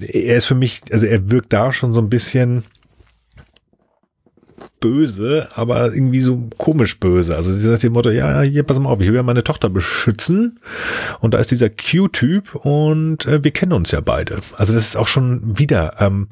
er 0.00 0.36
ist 0.36 0.46
für 0.46 0.54
mich, 0.54 0.80
also 0.90 1.06
er 1.06 1.30
wirkt 1.30 1.52
da 1.52 1.72
schon 1.72 1.94
so 1.94 2.00
ein 2.00 2.10
bisschen 2.10 2.64
böse, 4.80 5.48
aber 5.54 5.92
irgendwie 5.92 6.20
so 6.20 6.48
komisch 6.58 6.98
böse. 7.00 7.36
Also 7.36 7.52
sie 7.52 7.60
sagt 7.60 7.82
dem 7.82 7.92
Motto, 7.92 8.10
ja, 8.10 8.42
hier, 8.42 8.62
pass 8.62 8.78
mal 8.78 8.90
auf, 8.90 9.00
ich 9.00 9.08
will 9.08 9.16
ja 9.16 9.22
meine 9.22 9.44
Tochter 9.44 9.68
beschützen. 9.68 10.58
Und 11.20 11.34
da 11.34 11.38
ist 11.38 11.50
dieser 11.50 11.70
Q-Typ 11.70 12.54
und 12.54 13.26
äh, 13.26 13.42
wir 13.42 13.50
kennen 13.50 13.72
uns 13.72 13.90
ja 13.90 14.00
beide. 14.00 14.40
Also 14.56 14.74
das 14.74 14.88
ist 14.88 14.96
auch 14.96 15.08
schon 15.08 15.58
wieder 15.58 15.96
ähm, 16.00 16.28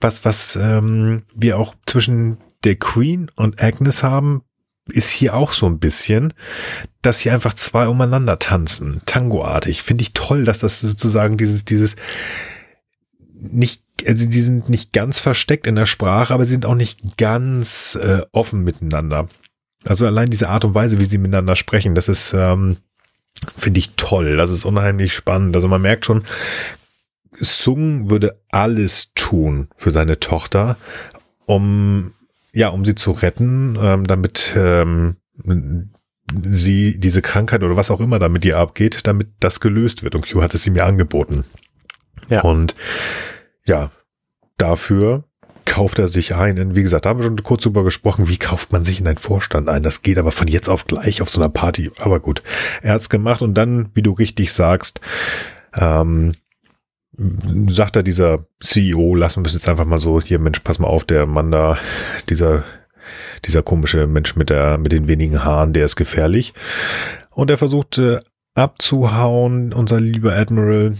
was, 0.00 0.24
was 0.24 0.56
ähm, 0.56 1.22
wir 1.34 1.58
auch 1.58 1.74
zwischen 1.86 2.38
der 2.64 2.76
Queen 2.76 3.30
und 3.36 3.62
Agnes 3.62 4.02
haben, 4.02 4.42
ist 4.90 5.10
hier 5.10 5.34
auch 5.34 5.52
so 5.52 5.66
ein 5.66 5.78
bisschen, 5.78 6.32
dass 7.02 7.20
hier 7.20 7.34
einfach 7.34 7.54
zwei 7.54 7.88
umeinander 7.88 8.38
tanzen, 8.38 9.02
tangoartig. 9.06 9.82
Finde 9.82 10.02
ich 10.02 10.12
toll, 10.14 10.44
dass 10.44 10.60
das 10.60 10.80
sozusagen 10.80 11.36
dieses, 11.36 11.64
dieses 11.64 11.96
nicht, 13.34 13.84
also 14.06 14.26
die 14.26 14.40
sind 14.40 14.68
nicht 14.68 14.92
ganz 14.92 15.18
versteckt 15.18 15.66
in 15.66 15.76
der 15.76 15.86
Sprache, 15.86 16.34
aber 16.34 16.44
sie 16.44 16.52
sind 16.52 16.66
auch 16.66 16.74
nicht 16.74 17.16
ganz 17.16 17.98
äh, 18.00 18.22
offen 18.32 18.62
miteinander. 18.62 19.28
Also 19.84 20.06
allein 20.06 20.30
diese 20.30 20.48
Art 20.48 20.64
und 20.64 20.74
Weise, 20.74 20.98
wie 20.98 21.04
sie 21.04 21.18
miteinander 21.18 21.56
sprechen, 21.56 21.94
das 21.94 22.08
ist, 22.08 22.32
ähm, 22.32 22.78
finde 23.56 23.78
ich 23.78 23.90
toll. 23.96 24.36
Das 24.36 24.50
ist 24.50 24.64
unheimlich 24.64 25.12
spannend. 25.14 25.54
Also 25.56 25.68
man 25.68 25.82
merkt 25.82 26.06
schon, 26.06 26.24
Sung 27.32 28.10
würde 28.10 28.40
alles 28.50 29.12
tun 29.14 29.68
für 29.76 29.90
seine 29.90 30.18
Tochter, 30.18 30.76
um 31.46 32.12
ja, 32.52 32.68
um 32.68 32.84
sie 32.84 32.94
zu 32.94 33.12
retten, 33.12 33.78
ähm, 33.80 34.06
damit 34.06 34.52
ähm, 34.56 35.16
sie 36.42 36.98
diese 36.98 37.22
Krankheit 37.22 37.62
oder 37.62 37.76
was 37.76 37.90
auch 37.90 38.00
immer 38.00 38.18
damit 38.18 38.44
ihr 38.44 38.58
abgeht, 38.58 39.06
damit 39.06 39.28
das 39.40 39.60
gelöst 39.60 40.02
wird. 40.02 40.14
Und 40.14 40.30
Q 40.30 40.42
hat 40.42 40.54
es 40.54 40.66
ihm 40.66 40.74
ja 40.74 40.84
angeboten. 40.84 41.44
Ja. 42.28 42.42
Und 42.42 42.74
ja, 43.68 43.90
dafür 44.56 45.24
kauft 45.64 45.98
er 45.98 46.08
sich 46.08 46.34
ein. 46.34 46.74
Wie 46.74 46.82
gesagt, 46.82 47.04
da 47.04 47.10
haben 47.10 47.18
wir 47.18 47.26
schon 47.26 47.42
kurz 47.42 47.62
drüber 47.62 47.84
gesprochen, 47.84 48.28
wie 48.28 48.38
kauft 48.38 48.72
man 48.72 48.84
sich 48.84 49.00
in 49.00 49.06
einen 49.06 49.18
Vorstand 49.18 49.68
ein. 49.68 49.82
Das 49.82 50.02
geht 50.02 50.18
aber 50.18 50.32
von 50.32 50.48
jetzt 50.48 50.68
auf 50.68 50.86
gleich 50.86 51.20
auf 51.20 51.28
so 51.28 51.40
einer 51.40 51.50
Party. 51.50 51.90
Aber 51.98 52.20
gut, 52.20 52.42
er 52.82 52.94
hat's 52.94 53.10
gemacht 53.10 53.42
und 53.42 53.54
dann, 53.54 53.90
wie 53.94 54.02
du 54.02 54.12
richtig 54.12 54.52
sagst, 54.52 55.00
ähm, 55.74 56.34
sagt 57.68 57.96
da 57.96 58.02
dieser 58.02 58.46
CEO, 58.60 59.14
lassen 59.14 59.44
wir 59.44 59.48
es 59.48 59.54
jetzt 59.54 59.68
einfach 59.68 59.84
mal 59.84 59.98
so, 59.98 60.20
hier 60.20 60.40
Mensch, 60.40 60.60
pass 60.60 60.78
mal 60.78 60.88
auf, 60.88 61.04
der 61.04 61.26
Mann 61.26 61.52
da, 61.52 61.76
dieser, 62.30 62.64
dieser 63.44 63.62
komische 63.62 64.06
Mensch 64.06 64.36
mit 64.36 64.50
der, 64.50 64.78
mit 64.78 64.92
den 64.92 65.08
wenigen 65.08 65.44
Haaren, 65.44 65.74
der 65.74 65.84
ist 65.84 65.96
gefährlich. 65.96 66.54
Und 67.30 67.50
er 67.50 67.58
versucht 67.58 67.98
äh, 67.98 68.20
abzuhauen, 68.54 69.72
unser 69.72 70.00
lieber 70.00 70.34
Admiral. 70.34 70.96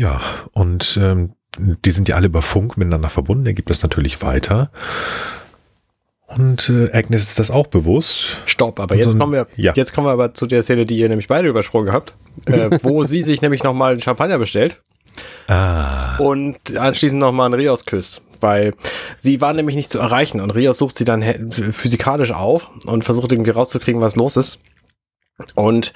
Ja, 0.00 0.22
und 0.52 0.98
ähm, 1.02 1.34
die 1.58 1.90
sind 1.90 2.08
ja 2.08 2.16
alle 2.16 2.28
über 2.28 2.40
Funk 2.40 2.78
miteinander 2.78 3.10
verbunden, 3.10 3.44
er 3.44 3.52
gibt 3.52 3.68
das 3.68 3.82
natürlich 3.82 4.22
weiter. 4.22 4.70
Und 6.26 6.70
äh, 6.70 6.90
Agnes 6.92 7.20
ist 7.22 7.38
das 7.38 7.50
auch 7.50 7.66
bewusst. 7.66 8.38
Stopp, 8.46 8.80
aber 8.80 8.94
jetzt, 8.94 9.10
so 9.10 9.18
kommen 9.18 9.34
wir, 9.34 9.46
ja. 9.56 9.74
jetzt 9.74 9.92
kommen 9.92 10.06
wir 10.06 10.12
aber 10.12 10.32
zu 10.32 10.46
der 10.46 10.62
Szene, 10.62 10.86
die 10.86 10.96
ihr 10.96 11.10
nämlich 11.10 11.28
beide 11.28 11.48
übersprungen 11.48 11.92
habt, 11.92 12.16
äh, 12.46 12.78
wo 12.82 13.04
sie 13.04 13.20
sich 13.20 13.42
nämlich 13.42 13.62
nochmal 13.62 13.92
einen 13.92 14.00
Champagner 14.00 14.38
bestellt. 14.38 14.80
Ah. 15.48 16.16
Und 16.16 16.78
anschließend 16.78 17.20
nochmal 17.20 17.46
einen 17.46 17.60
Rios 17.60 17.84
küsst. 17.84 18.22
Weil 18.40 18.72
sie 19.18 19.42
war 19.42 19.52
nämlich 19.52 19.76
nicht 19.76 19.90
zu 19.90 19.98
erreichen 19.98 20.40
und 20.40 20.54
Rios 20.54 20.78
sucht 20.78 20.96
sie 20.96 21.04
dann 21.04 21.50
physikalisch 21.52 22.30
auf 22.30 22.70
und 22.86 23.04
versucht 23.04 23.32
irgendwie 23.32 23.50
rauszukriegen, 23.50 24.00
was 24.00 24.16
los 24.16 24.38
ist. 24.38 24.60
Und 25.54 25.92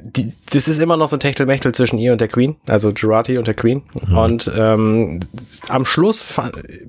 die, 0.00 0.32
das 0.52 0.68
ist 0.68 0.78
immer 0.78 0.96
noch 0.96 1.08
so 1.08 1.16
ein 1.16 1.20
Techtelmechtel 1.20 1.72
zwischen 1.72 1.98
ihr 1.98 2.12
und 2.12 2.20
der 2.20 2.28
Queen, 2.28 2.56
also 2.66 2.92
Girardi 2.92 3.38
und 3.38 3.46
der 3.46 3.54
Queen. 3.54 3.82
Mhm. 4.08 4.18
Und 4.18 4.52
ähm, 4.56 5.20
am 5.68 5.84
Schluss 5.84 6.26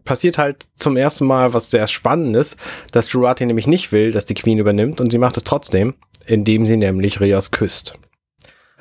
passiert 0.06 0.38
halt 0.38 0.68
zum 0.76 0.98
ersten 0.98 1.26
Mal 1.26 1.54
was 1.54 1.72
sehr 1.72 1.88
Spannendes, 1.88 2.58
dass 2.92 3.10
Girardi 3.10 3.46
nämlich 3.46 3.68
nicht 3.68 3.92
will, 3.92 4.12
dass 4.12 4.26
die 4.26 4.36
Queen 4.36 4.58
übernimmt 4.58 5.02
und 5.02 5.12
sie 5.12 5.18
macht 5.18 5.38
es 5.38 5.44
trotzdem, 5.44 5.96
indem 6.26 6.66
sie 6.66 6.78
nämlich 6.78 7.20
Rios 7.20 7.52
küsst. 7.52 7.98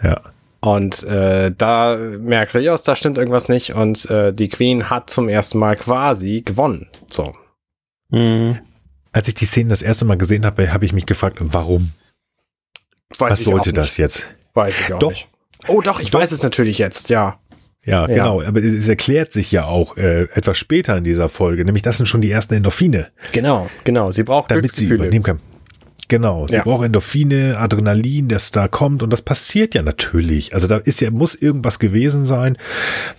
Ja. 0.03 0.21
Und 0.61 1.05
äh, 1.05 1.53
da 1.57 1.97
merkt 1.97 2.55
Rios, 2.55 2.83
da 2.83 2.97
stimmt 2.97 3.17
irgendwas 3.17 3.49
nicht 3.49 3.75
und 3.75 4.11
äh, 4.11 4.33
die 4.33 4.49
Queen 4.49 4.91
hat 4.91 5.09
zum 5.09 5.29
ersten 5.29 5.59
Mal 5.59 5.77
quasi 5.77 6.43
gewonnen. 6.43 6.89
So. 7.09 7.35
Mhm. 8.11 8.59
Als 9.13 9.29
ich 9.29 9.35
die 9.35 9.47
Szene 9.47 9.71
das 9.71 9.83
erste 9.83 10.05
Mal 10.05 10.19
gesehen 10.19 10.45
habe, 10.45 10.73
habe 10.73 10.85
ich 10.85 10.93
mich 10.93 11.07
gefragt, 11.07 11.39
warum? 11.41 11.93
Weiß 13.17 13.33
Was 13.33 13.41
sollte 13.45 13.73
das 13.73 13.97
jetzt? 13.97 14.27
Weiß 14.55 14.81
ich 14.81 14.93
auch 14.93 14.99
doch. 14.99 15.11
nicht. 15.11 15.29
Oh, 15.67 15.81
doch, 15.81 16.01
ich 16.01 16.11
doch. 16.11 16.21
weiß 16.21 16.33
es 16.33 16.43
natürlich 16.43 16.79
jetzt, 16.79 17.11
ja. 17.11 17.39
Ja, 17.85 18.07
ja, 18.07 18.07
genau. 18.07 18.43
Aber 18.43 18.63
es 18.63 18.89
erklärt 18.89 19.33
sich 19.33 19.51
ja 19.51 19.65
auch 19.65 19.97
äh, 19.97 20.25
etwas 20.35 20.59
später 20.59 20.97
in 20.97 21.05
dieser 21.05 21.29
Folge. 21.29 21.65
Nämlich, 21.65 21.83
das 21.83 21.97
sind 21.97 22.07
schon 22.07 22.21
die 22.21 22.31
ersten 22.31 22.55
Endorphine. 22.55 23.09
Genau, 23.33 23.71
genau. 23.85 24.11
Sie 24.11 24.25
braucht 24.25 24.51
damit 24.51 24.77
sie 24.77 24.87
übernehmen 24.87 25.23
kann. 25.23 25.41
Genau, 26.09 26.47
sie 26.47 26.55
ja. 26.55 26.63
braucht 26.63 26.87
Endorphine, 26.87 27.59
Adrenalin, 27.59 28.29
das 28.29 28.51
da 28.51 28.67
kommt 28.67 29.03
und 29.03 29.13
das 29.13 29.21
passiert 29.21 29.75
ja 29.75 29.83
natürlich. 29.83 30.55
Also 30.55 30.67
da 30.67 30.79
ist 30.79 31.01
ja 31.01 31.11
muss 31.11 31.35
irgendwas 31.35 31.79
gewesen 31.79 32.25
sein, 32.25 32.57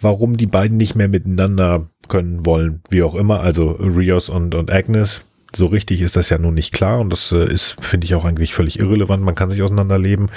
warum 0.01 0.37
die 0.37 0.47
beiden 0.47 0.77
nicht 0.77 0.95
mehr 0.95 1.07
miteinander 1.07 1.87
können 2.07 2.47
wollen, 2.47 2.81
wie 2.89 3.03
auch 3.03 3.13
immer. 3.13 3.41
Also 3.41 3.71
Rios 3.71 4.29
und 4.29 4.55
und 4.55 4.71
Agnes 4.71 5.21
so 5.55 5.67
richtig 5.67 6.01
ist 6.01 6.15
das 6.15 6.29
ja 6.29 6.37
nun 6.37 6.53
nicht 6.53 6.73
klar 6.73 6.99
und 6.99 7.09
das 7.09 7.31
äh, 7.31 7.51
ist, 7.51 7.75
finde 7.81 8.05
ich, 8.05 8.15
auch 8.15 8.25
eigentlich 8.25 8.53
völlig 8.53 8.79
irrelevant. 8.79 9.23
Man 9.23 9.35
kann 9.35 9.49
sich 9.49 9.61
auseinanderleben, 9.61 10.29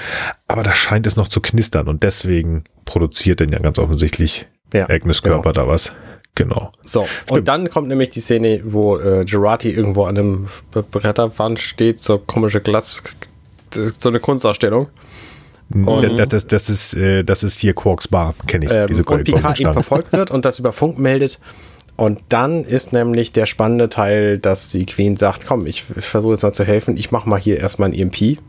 aber 0.48 0.62
da 0.62 0.74
scheint 0.74 1.06
es 1.06 1.16
noch 1.16 1.28
zu 1.28 1.40
knistern 1.40 1.88
und 1.88 2.02
deswegen 2.02 2.64
produziert 2.84 3.40
denn 3.40 3.50
ja 3.50 3.58
ganz 3.58 3.78
offensichtlich 3.78 4.46
ja, 4.72 4.88
Agnes 4.88 5.22
genau. 5.22 5.36
Körper 5.36 5.52
genau. 5.52 5.66
da 5.66 5.72
was. 5.72 5.92
Genau. 6.34 6.72
So, 6.82 7.04
Stimmt. 7.04 7.30
und 7.30 7.48
dann 7.48 7.68
kommt 7.68 7.88
nämlich 7.88 8.08
die 8.10 8.20
Szene, 8.20 8.62
wo 8.64 8.98
äh, 8.98 9.24
Gerati 9.26 9.70
irgendwo 9.70 10.04
an 10.04 10.16
einem 10.16 10.48
Bretterwand 10.70 11.58
steht, 11.58 12.00
so 12.00 12.18
komische 12.18 12.62
Glas, 12.62 13.02
so 13.70 14.08
eine 14.08 14.18
Kunstausstellung. 14.18 14.88
Und 15.74 16.18
das, 16.18 16.28
das, 16.28 16.46
das, 16.46 16.68
ist, 16.68 16.94
äh, 16.94 17.24
das 17.24 17.42
ist 17.42 17.60
hier 17.60 17.74
Quarks 17.74 18.08
Bar, 18.08 18.34
kenne 18.46 18.66
ich. 18.66 18.70
Ähm, 18.70 18.86
diese 18.88 19.04
und 19.04 19.24
Picard 19.24 19.60
ihm 19.60 19.72
verfolgt 19.72 20.12
wird 20.12 20.30
und 20.30 20.44
das 20.44 20.58
über 20.58 20.72
Funk 20.72 20.98
meldet. 20.98 21.38
Und 22.02 22.20
dann 22.30 22.64
ist 22.64 22.92
nämlich 22.92 23.30
der 23.30 23.46
spannende 23.46 23.88
Teil, 23.88 24.36
dass 24.36 24.70
die 24.70 24.86
Queen 24.86 25.16
sagt, 25.16 25.46
komm, 25.46 25.66
ich 25.66 25.84
versuche 25.84 26.32
jetzt 26.32 26.42
mal 26.42 26.50
zu 26.50 26.64
helfen, 26.64 26.96
ich 26.96 27.12
mache 27.12 27.28
mal 27.28 27.38
hier 27.38 27.58
erstmal 27.58 27.90
ein 27.90 27.94
EMP. 27.94 28.40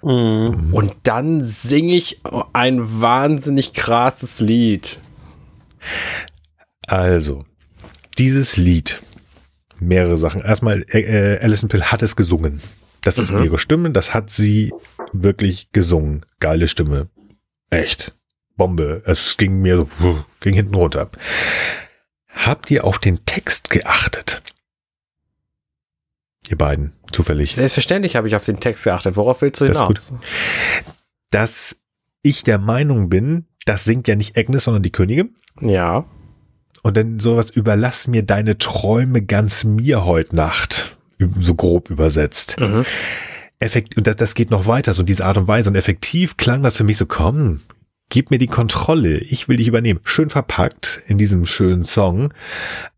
Mhm. 0.00 0.68
Und 0.70 0.94
dann 1.02 1.42
singe 1.42 1.96
ich 1.96 2.20
ein 2.52 3.00
wahnsinnig 3.00 3.72
krasses 3.72 4.38
Lied. 4.38 5.00
Also, 6.86 7.46
dieses 8.16 8.56
Lied, 8.56 9.02
mehrere 9.80 10.16
Sachen. 10.16 10.40
Erstmal, 10.40 10.84
äh, 10.88 11.00
äh 11.00 11.40
Alison 11.40 11.68
Pill 11.68 11.82
hat 11.82 12.04
es 12.04 12.14
gesungen. 12.14 12.62
Das 13.02 13.18
ist 13.18 13.32
mhm. 13.32 13.42
ihre 13.42 13.58
Stimme, 13.58 13.90
das 13.90 14.14
hat 14.14 14.30
sie 14.30 14.72
wirklich 15.12 15.72
gesungen. 15.72 16.24
Geile 16.38 16.68
Stimme. 16.68 17.08
Echt. 17.70 18.14
Bombe. 18.56 19.02
Es 19.04 19.36
ging 19.36 19.62
mir 19.62 19.88
so, 20.00 20.24
ging 20.38 20.54
hinten 20.54 20.76
runter. 20.76 21.10
Habt 22.38 22.70
ihr 22.70 22.84
auf 22.84 22.98
den 22.98 23.24
Text 23.24 23.70
geachtet? 23.70 24.42
Ihr 26.48 26.56
beiden, 26.56 26.92
zufällig. 27.12 27.54
Selbstverständlich 27.54 28.16
habe 28.16 28.28
ich 28.28 28.36
auf 28.36 28.44
den 28.44 28.60
Text 28.60 28.84
geachtet. 28.84 29.16
Worauf 29.16 29.42
willst 29.42 29.60
du 29.60 29.66
hinaus? 29.66 29.88
Das 29.88 30.12
Dass 31.30 31.76
ich 32.22 32.44
der 32.44 32.58
Meinung 32.58 33.10
bin, 33.10 33.46
das 33.66 33.84
singt 33.84 34.08
ja 34.08 34.14
nicht 34.14 34.38
Agnes, 34.38 34.64
sondern 34.64 34.82
die 34.82 34.92
Königin. 34.92 35.34
Ja. 35.60 36.06
Und 36.82 36.96
dann 36.96 37.18
sowas, 37.18 37.50
überlass 37.50 38.06
mir 38.06 38.22
deine 38.22 38.56
Träume 38.56 39.22
ganz 39.22 39.64
mir 39.64 40.04
heute 40.04 40.36
Nacht. 40.36 40.96
So 41.40 41.54
grob 41.54 41.90
übersetzt. 41.90 42.58
Mhm. 42.60 42.86
Effekt, 43.58 43.96
und 43.96 44.06
das, 44.06 44.16
das 44.16 44.34
geht 44.34 44.50
noch 44.50 44.66
weiter, 44.66 44.92
so 44.92 45.02
in 45.02 45.06
dieser 45.06 45.26
Art 45.26 45.36
und 45.36 45.48
Weise. 45.48 45.68
Und 45.68 45.76
effektiv 45.76 46.36
klang 46.36 46.62
das 46.62 46.76
für 46.76 46.84
mich 46.84 46.96
so, 46.96 47.06
komm, 47.06 47.60
gib 48.08 48.30
mir 48.30 48.38
die 48.38 48.46
Kontrolle, 48.46 49.18
ich 49.18 49.48
will 49.48 49.56
dich 49.56 49.68
übernehmen. 49.68 50.00
Schön 50.04 50.30
verpackt 50.30 51.02
in 51.06 51.18
diesem 51.18 51.46
schönen 51.46 51.84
Song. 51.84 52.32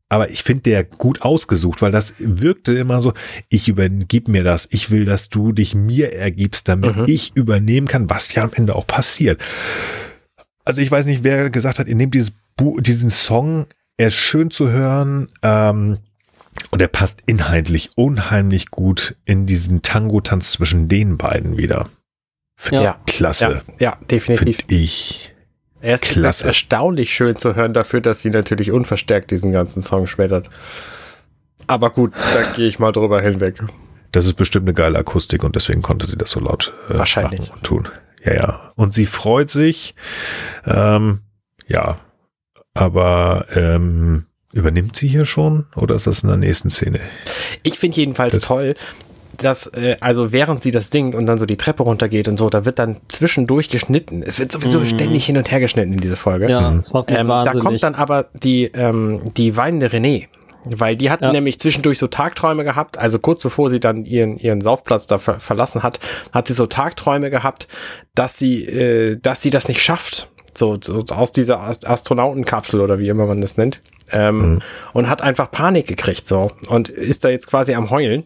Aber 0.09 0.31
ich 0.31 0.43
finde 0.43 0.63
der 0.63 0.83
gut 0.83 1.23
ausgesucht, 1.23 1.83
weil 1.83 1.93
das 1.93 2.15
wirkte 2.19 2.77
immer 2.77 3.01
so, 3.01 3.13
ich 3.49 3.69
übergib 3.69 4.27
mir 4.27 4.43
das, 4.43 4.67
ich 4.73 4.91
will, 4.91 5.05
dass 5.05 5.29
du 5.29 5.53
dich 5.53 5.75
mir 5.77 6.13
ergibst, 6.15 6.69
damit 6.69 6.97
mhm. 6.97 7.05
ich 7.07 7.31
übernehmen 7.37 7.87
kann, 7.87 8.11
was 8.11 8.35
ja 8.35 8.43
am 8.43 8.53
Ende 8.53 8.75
auch 8.75 8.89
passiert. 8.89 9.41
Also 10.65 10.81
ich 10.81 10.91
weiß 10.91 11.07
nicht, 11.07 11.23
wer 11.23 11.49
gesagt 11.51 11.79
hat, 11.79 11.87
ihr 11.87 11.95
nehmt 11.95 12.15
dieses 12.15 12.33
Bu 12.57 12.81
diesen 12.81 13.11
Song, 13.11 13.67
er 13.97 14.09
ist 14.09 14.15
schön 14.15 14.51
zu 14.51 14.69
hören, 14.69 15.29
ähm, 15.43 15.99
und 16.71 16.83
er 16.83 16.89
passt 16.89 17.23
inhaltlich 17.27 17.91
unheimlich 17.95 18.71
gut 18.71 19.17
in 19.25 19.47
diesen 19.47 19.83
Tango-Tanz 19.83 20.53
zwischen 20.53 20.89
den 20.89 21.17
beiden 21.17 21.57
wieder. 21.57 21.89
Finde 22.61 22.85
ja. 22.85 23.01
klasse. 23.07 23.63
Ja, 23.79 23.91
ja 23.93 23.99
definitiv. 24.11 24.59
Find 24.59 24.73
ich. 24.73 25.35
Er 25.81 25.95
ist 25.95 26.05
klasse. 26.05 26.45
erstaunlich 26.47 27.15
schön 27.15 27.37
zu 27.37 27.55
hören 27.55 27.73
dafür, 27.73 28.03
dass 28.03 28.21
sie 28.21 28.29
natürlich 28.29 28.71
unverstärkt 28.71 29.31
diesen 29.31 29.51
ganzen 29.51 29.81
Song 29.81 30.07
schmettert. 30.07 30.51
Aber 31.67 31.89
gut, 31.91 32.13
da 32.15 32.53
gehe 32.53 32.69
ich 32.69 32.79
mal 32.79 32.93
drüber 32.93 33.23
hinweg. 33.23 33.63
Das 34.13 34.27
ist 34.27 34.35
bestimmt 34.35 34.65
eine 34.67 34.75
geile 34.75 34.99
Akustik 34.99 35.43
und 35.43 35.57
deswegen 35.57 35.81
konnte 35.81 36.07
sie 36.07 36.19
das 36.19 36.31
so 36.33 36.41
laut 36.41 36.75
äh, 36.91 36.99
Wahrscheinlich. 36.99 37.41
machen 37.41 37.53
und 37.55 37.63
tun. 37.63 37.89
Ja, 38.25 38.35
ja. 38.35 38.73
Und 38.77 38.93
sie 38.93 39.07
freut 39.07 39.49
sich. 39.49 39.95
Ähm, 40.67 41.21
ja. 41.67 41.97
Aber 42.75 43.47
ähm, 43.55 44.27
Übernimmt 44.53 44.97
sie 44.97 45.07
hier 45.07 45.27
schon 45.27 45.67
oder 45.77 45.95
ist 45.95 46.09
das 46.09 46.25
in 46.25 46.29
der 46.29 46.37
nächsten 46.37 46.71
Szene? 46.71 46.99
Ich 47.63 47.79
finde 47.79 47.99
jedenfalls 47.99 48.35
Das- 48.35 48.43
toll, 48.43 48.75
dass, 49.43 49.66
äh, 49.68 49.97
also 50.01 50.32
während 50.32 50.62
sie 50.62 50.70
das 50.70 50.91
singt 50.91 51.14
und 51.14 51.26
dann 51.26 51.38
so 51.38 51.47
die 51.47 51.57
Treppe 51.57 51.82
runtergeht 51.82 52.28
und 52.28 52.36
so, 52.38 52.49
da 52.51 52.64
wird 52.64 52.78
dann 52.78 52.97
zwischendurch 53.09 53.68
geschnitten. 53.68 54.22
Es 54.22 54.38
wird 54.38 54.53
sowieso 54.53 54.80
Mhm. 54.80 54.86
ständig 54.86 55.24
hin 55.26 55.36
und 55.36 55.51
her 55.51 55.61
geschnitten 55.61 55.93
in 55.93 56.01
dieser 56.01 56.16
Folge. 56.16 56.49
Ja, 56.51 56.70
das 56.70 56.93
macht 56.93 57.09
mich 57.11 57.18
Ähm, 57.18 57.28
da 57.28 57.45
wahnsinnig. 57.45 57.64
kommt 57.64 57.82
dann 57.82 57.95
aber 57.95 58.26
die, 58.34 58.64
ähm, 58.74 59.32
die 59.36 59.57
weinende 59.57 59.88
René. 59.88 60.26
Weil 60.64 60.95
die 60.95 61.11
hat 61.11 61.22
Ja. 61.22 61.32
nämlich 61.32 61.59
zwischendurch 61.59 61.99
so 61.99 62.07
Tagträume 62.07 62.64
gehabt, 62.64 62.99
also 62.99 63.18
kurz 63.18 63.43
bevor 63.43 63.70
sie 63.70 63.80
dann 63.80 64.05
ihren, 64.05 64.36
ihren 64.36 64.61
Saufplatz 64.61 65.07
da 65.07 65.16
ver 65.18 65.41
verlassen 65.41 65.82
hat, 65.82 66.01
hat 66.32 66.47
sie 66.49 66.53
so 66.53 66.66
Tagträume 66.66 67.30
gehabt, 67.30 67.66
dass 68.14 68.36
sie, 68.36 68.66
äh, 68.66 69.16
dass 69.16 69.41
sie 69.41 69.49
das 69.49 69.68
nicht 69.68 69.82
schafft. 69.82 70.30
So, 70.53 70.76
so 70.78 71.03
aus 71.14 71.32
dieser 71.32 71.61
Ast- 71.61 71.86
Astronautenkapsel 71.86 72.80
oder 72.82 72.99
wie 72.99 73.09
immer 73.09 73.24
man 73.24 73.41
das 73.41 73.57
nennt. 73.57 73.80
Ähm, 74.12 74.61
Und 74.93 75.09
hat 75.09 75.22
einfach 75.22 75.51
Panik 75.51 75.86
gekriegt, 75.86 76.26
so. 76.26 76.51
Und 76.68 76.88
ist 76.91 77.24
da 77.24 77.28
jetzt 77.30 77.47
quasi 77.47 77.72
am 77.74 77.88
Heulen. 77.91 78.24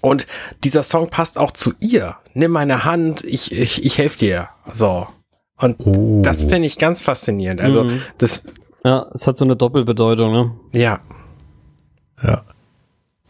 Und 0.00 0.26
dieser 0.64 0.82
Song 0.82 1.10
passt 1.10 1.38
auch 1.38 1.50
zu 1.52 1.72
ihr. 1.80 2.16
Nimm 2.34 2.50
meine 2.52 2.84
Hand, 2.84 3.24
ich, 3.24 3.52
ich, 3.52 3.84
ich 3.84 3.98
helfe 3.98 4.18
dir. 4.18 4.48
So. 4.72 5.06
Und 5.60 5.76
Oh. 5.80 6.22
das 6.22 6.42
finde 6.42 6.66
ich 6.66 6.78
ganz 6.78 7.00
faszinierend. 7.02 7.60
Also, 7.60 7.84
Mhm. 7.84 8.02
das, 8.18 8.44
ja, 8.84 9.06
es 9.12 9.26
hat 9.26 9.36
so 9.36 9.44
eine 9.44 9.56
Doppelbedeutung, 9.56 10.32
ne? 10.32 10.52
ja, 10.72 11.00
Ja, 12.22 12.42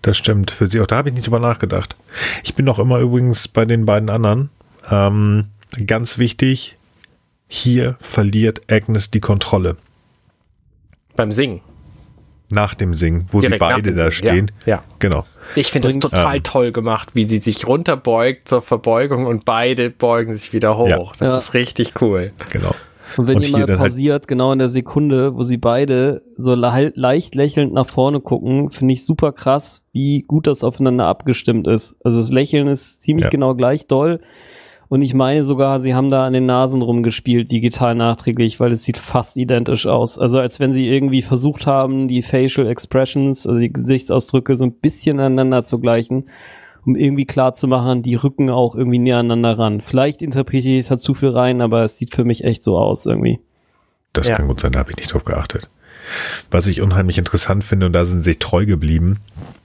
das 0.02 0.16
stimmt. 0.16 0.50
Für 0.50 0.68
sie 0.70 0.80
auch. 0.80 0.86
Da 0.86 0.96
habe 0.96 1.08
ich 1.10 1.14
nicht 1.14 1.26
drüber 1.26 1.40
nachgedacht. 1.40 1.96
Ich 2.44 2.54
bin 2.54 2.64
noch 2.64 2.78
immer 2.78 2.98
übrigens 3.00 3.48
bei 3.48 3.64
den 3.66 3.84
beiden 3.86 4.08
anderen. 4.10 4.48
Ähm, 4.90 5.48
ganz 5.86 6.16
wichtig, 6.18 6.76
hier 7.48 7.96
verliert 8.00 8.70
Agnes 8.72 9.10
die 9.10 9.20
Kontrolle. 9.20 9.76
beim 11.16 11.32
Singen. 11.32 11.60
Nach 12.50 12.74
dem 12.74 12.94
Singen, 12.94 13.26
wo 13.30 13.40
Direkt 13.40 13.60
sie 13.62 13.68
beide 13.68 13.94
da 13.94 14.10
stehen. 14.10 14.50
Ja, 14.64 14.76
ja. 14.76 14.82
Genau. 14.98 15.26
Ich 15.54 15.68
finde 15.70 15.88
das 15.88 15.98
total 15.98 16.36
ähm, 16.36 16.42
toll 16.42 16.72
gemacht, 16.72 17.10
wie 17.14 17.24
sie 17.24 17.38
sich 17.38 17.66
runterbeugt 17.66 18.48
zur 18.48 18.62
Verbeugung 18.62 19.26
und 19.26 19.44
beide 19.44 19.90
beugen 19.90 20.34
sich 20.34 20.52
wieder 20.52 20.76
hoch. 20.78 20.88
Ja. 20.88 20.98
Das 21.18 21.28
Ja. 21.28 21.36
ist 21.36 21.54
richtig 21.54 22.00
cool. 22.00 22.32
Genau. 22.50 22.74
Und 23.16 23.26
wenn 23.26 23.36
Und 23.36 23.42
ihr 23.42 23.48
hier 23.48 23.58
mal 23.60 23.66
dann 23.66 23.78
halt- 23.80 23.88
pausiert, 23.90 24.28
genau 24.28 24.52
in 24.52 24.58
der 24.58 24.68
Sekunde, 24.68 25.34
wo 25.34 25.42
sie 25.42 25.56
beide 25.56 26.22
so 26.36 26.54
le 26.54 26.92
leicht 26.94 27.34
lächelnd 27.34 27.72
nach 27.72 27.86
vorne 27.88 28.20
gucken, 28.20 28.68
finde 28.70 28.94
ich 28.94 29.04
super 29.04 29.32
krass, 29.32 29.82
wie 29.92 30.22
gut 30.22 30.46
das 30.46 30.62
aufeinander 30.62 31.06
abgestimmt 31.06 31.66
ist. 31.66 31.96
Also 32.04 32.18
das 32.18 32.30
Lächeln 32.30 32.68
ist 32.68 33.02
ziemlich 33.02 33.24
Ja. 33.24 33.30
genau 33.30 33.54
gleich 33.54 33.86
doll. 33.86 34.20
Und 34.88 35.02
ich 35.02 35.12
meine 35.12 35.44
sogar, 35.44 35.80
sie 35.80 35.94
haben 35.94 36.10
da 36.10 36.26
an 36.26 36.32
den 36.32 36.46
Nasen 36.46 36.80
rumgespielt, 36.80 37.50
digital 37.50 37.94
nachträglich, 37.94 38.58
weil 38.58 38.72
es 38.72 38.84
sieht 38.84 38.96
fast 38.96 39.36
identisch 39.36 39.86
aus. 39.86 40.18
Also 40.18 40.38
als 40.38 40.60
wenn 40.60 40.72
sie 40.72 40.88
irgendwie 40.88 41.20
versucht 41.20 41.66
haben, 41.66 42.08
die 42.08 42.22
Facial 42.22 42.66
Expressions, 42.66 43.46
also 43.46 43.60
die 43.60 43.72
Gesichtsausdrücke 43.72 44.56
so 44.56 44.64
ein 44.64 44.72
bisschen 44.72 45.20
aneinander 45.20 45.64
zu 45.64 45.78
gleichen, 45.78 46.30
um 46.86 46.96
irgendwie 46.96 47.26
klar 47.26 47.52
zu 47.52 47.68
machen, 47.68 48.02
die 48.02 48.14
rücken 48.14 48.48
auch 48.48 48.74
irgendwie 48.74 48.98
näher 48.98 49.18
aneinander 49.18 49.58
ran. 49.58 49.82
Vielleicht 49.82 50.22
interpretiere 50.22 50.78
ich 50.78 50.86
es 50.86 50.90
halt 50.90 51.02
zu 51.02 51.12
viel 51.12 51.30
rein, 51.30 51.60
aber 51.60 51.82
es 51.84 51.98
sieht 51.98 52.14
für 52.14 52.24
mich 52.24 52.44
echt 52.44 52.64
so 52.64 52.78
aus 52.78 53.04
irgendwie. 53.04 53.40
Das 54.14 54.28
Ja. 54.28 54.36
kann 54.36 54.48
gut 54.48 54.60
sein, 54.60 54.72
da 54.72 54.78
habe 54.78 54.90
ich 54.92 54.96
nicht 54.96 55.12
drauf 55.12 55.24
geachtet. 55.24 55.68
Was 56.50 56.66
ich 56.66 56.80
unheimlich 56.80 57.18
interessant 57.18 57.64
finde, 57.64 57.86
und 57.86 57.92
da 57.92 58.04
sind 58.04 58.22
sie 58.22 58.30
sich 58.30 58.38
treu 58.38 58.66
geblieben, 58.66 59.18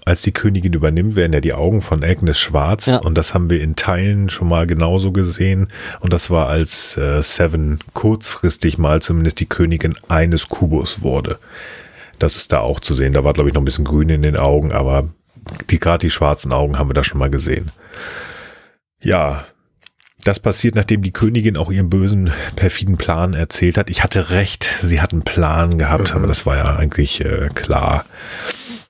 als 0.05 0.21
die 0.21 0.31
Königin 0.31 0.73
übernimmt, 0.73 1.15
werden 1.15 1.33
ja 1.33 1.39
die 1.39 1.53
Augen 1.53 1.81
von 1.81 2.03
Agnes 2.03 2.37
schwarz. 2.37 2.87
Ja. 2.87 2.97
Und 2.97 3.17
das 3.17 3.33
haben 3.33 3.49
wir 3.49 3.61
in 3.61 3.75
Teilen 3.75 4.29
schon 4.29 4.49
mal 4.49 4.67
genauso 4.67 5.11
gesehen. 5.11 5.67
Und 6.01 6.11
das 6.11 6.29
war, 6.29 6.49
als 6.49 6.97
äh, 6.97 7.21
Seven 7.21 7.79
kurzfristig 7.93 8.77
mal 8.77 9.01
zumindest 9.01 9.39
die 9.39 9.45
Königin 9.45 9.95
eines 10.09 10.49
Kubus 10.49 11.01
wurde. 11.01 11.39
Das 12.19 12.35
ist 12.35 12.51
da 12.51 12.59
auch 12.59 12.79
zu 12.79 12.93
sehen. 12.93 13.13
Da 13.13 13.23
war, 13.23 13.33
glaube 13.33 13.49
ich, 13.49 13.55
noch 13.55 13.61
ein 13.61 13.65
bisschen 13.65 13.85
grün 13.85 14.09
in 14.09 14.21
den 14.21 14.37
Augen, 14.37 14.71
aber 14.71 15.09
die 15.69 15.79
gerade 15.79 15.99
die 15.99 16.11
schwarzen 16.11 16.53
Augen 16.53 16.77
haben 16.77 16.89
wir 16.89 16.93
da 16.93 17.03
schon 17.03 17.19
mal 17.19 17.29
gesehen. 17.29 17.71
Ja, 19.01 19.45
das 20.23 20.39
passiert, 20.39 20.75
nachdem 20.75 21.01
die 21.01 21.11
Königin 21.11 21.57
auch 21.57 21.71
ihren 21.71 21.89
bösen, 21.89 22.31
perfiden 22.55 22.97
Plan 22.97 23.33
erzählt 23.33 23.77
hat. 23.77 23.89
Ich 23.89 24.03
hatte 24.03 24.29
recht, 24.29 24.69
sie 24.81 25.01
hat 25.01 25.11
einen 25.13 25.23
Plan 25.23 25.77
gehabt, 25.77 26.11
Mhm. 26.11 26.17
aber 26.17 26.27
das 26.27 26.45
war 26.45 26.57
ja 26.57 26.75
eigentlich 26.77 27.21
äh, 27.23 27.47
klar. 27.53 28.05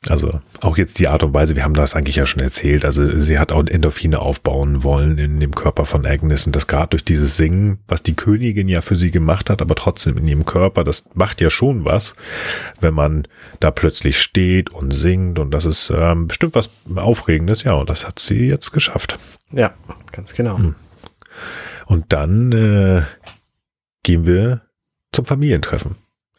Also 0.10 0.42
auch 0.60 0.78
jetzt 0.78 1.00
die 1.00 1.08
Art 1.08 1.24
und 1.24 1.34
Weise, 1.34 1.56
wir 1.56 1.64
haben 1.64 1.76
das 1.76 1.96
eigentlich 1.96 2.18
ja 2.18 2.26
schon 2.26 2.42
erzählt. 2.42 2.84
Also 2.84 3.18
sie 3.20 3.40
hat 3.40 3.54
auch 3.54 3.66
Endorphine 3.66 4.20
aufbauen 4.20 4.84
wollen 4.84 5.18
in 5.18 5.40
dem 5.40 5.56
Körper 5.56 5.86
von 5.86 6.06
Agnes 6.06 6.46
und 6.46 6.54
das 6.58 6.68
gerade 6.68 6.90
durch 6.90 7.06
dieses 7.06 7.38
Singen, 7.38 7.80
was 7.88 8.04
die 8.04 8.14
Königin 8.14 8.68
ja 8.68 8.82
für 8.82 8.98
sie 8.98 9.12
gemacht 9.12 9.50
hat, 9.50 9.62
aber 9.62 9.76
trotzdem 9.76 10.18
in 10.18 10.28
ihrem 10.28 10.44
Körper, 10.46 10.84
das 10.84 11.06
macht 11.14 11.40
ja 11.40 11.50
schon 11.50 11.86
was, 11.86 12.16
wenn 12.82 12.94
man 12.94 13.26
da 13.62 13.72
plötzlich 13.72 14.20
steht 14.22 14.72
und 14.72 14.92
singt 14.92 15.40
und 15.40 15.52
das 15.52 15.64
ist 15.64 15.90
ähm, 15.96 16.28
bestimmt 16.28 16.56
was 16.56 16.70
Aufregendes. 16.96 17.64
Ja, 17.64 17.74
und 17.76 17.90
das 17.90 18.06
hat 18.06 18.20
sie 18.20 18.46
jetzt 18.48 18.72
geschafft. 18.74 19.18
Ja, 19.54 19.74
ganz 20.12 20.34
genau. 20.34 20.58
Hm. 20.58 20.76
Und 21.86 22.12
dann 22.14 22.52
äh, 22.52 23.02
gehen 24.04 24.26
wir 24.26 24.62
zum 25.12 25.26
Familientreffen, 25.26 25.96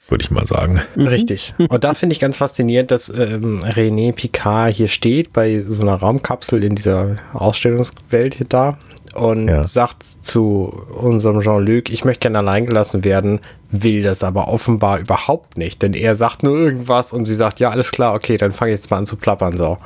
würde 0.08 0.22
ich 0.24 0.30
mal 0.30 0.46
sagen. 0.46 0.80
Mhm. 0.96 1.06
Richtig. 1.06 1.54
Und 1.58 1.84
da 1.84 1.94
finde 1.94 2.14
ich 2.14 2.20
ganz 2.20 2.36
faszinierend, 2.38 2.90
dass 2.90 3.08
ähm, 3.08 3.62
René 3.62 4.12
Picard 4.12 4.74
hier 4.74 4.88
steht 4.88 5.32
bei 5.32 5.60
so 5.60 5.82
einer 5.82 5.94
Raumkapsel 5.94 6.62
in 6.64 6.74
dieser 6.74 7.16
Ausstellungswelt 7.32 8.34
hier 8.34 8.46
da 8.48 8.78
und 9.14 9.46
Ja. 9.48 9.62
sagt 9.64 10.02
zu 10.02 10.84
unserem 10.98 11.40
Jean-Luc, 11.40 11.88
ich 11.90 12.04
möchte 12.04 12.22
gerne 12.22 12.38
allein 12.38 12.66
gelassen 12.66 13.04
werden, 13.04 13.40
will 13.70 14.02
das 14.02 14.24
aber 14.24 14.48
offenbar 14.48 14.98
überhaupt 14.98 15.56
nicht, 15.56 15.82
denn 15.82 15.92
er 15.94 16.16
sagt 16.16 16.42
nur 16.42 16.56
irgendwas 16.56 17.12
und 17.12 17.24
sie 17.24 17.34
sagt, 17.36 17.60
ja, 17.60 17.70
alles 17.70 17.92
klar, 17.92 18.14
okay, 18.14 18.36
dann 18.38 18.50
fange 18.52 18.72
ich 18.72 18.78
jetzt 18.78 18.90
mal 18.90 18.96
an 18.98 19.06
zu 19.06 19.16
plappern, 19.16 19.56
so. 19.56 19.78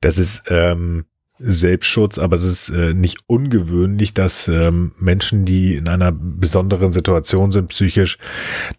Das 0.00 0.18
ist 0.18 0.44
ähm, 0.48 1.06
Selbstschutz, 1.40 2.18
aber 2.18 2.36
es 2.36 2.44
ist 2.44 2.68
äh, 2.70 2.94
nicht 2.94 3.18
ungewöhnlich, 3.26 4.14
dass 4.14 4.48
ähm, 4.48 4.92
Menschen, 4.98 5.44
die 5.44 5.76
in 5.76 5.88
einer 5.88 6.12
besonderen 6.12 6.92
Situation 6.92 7.52
sind 7.52 7.68
psychisch, 7.68 8.18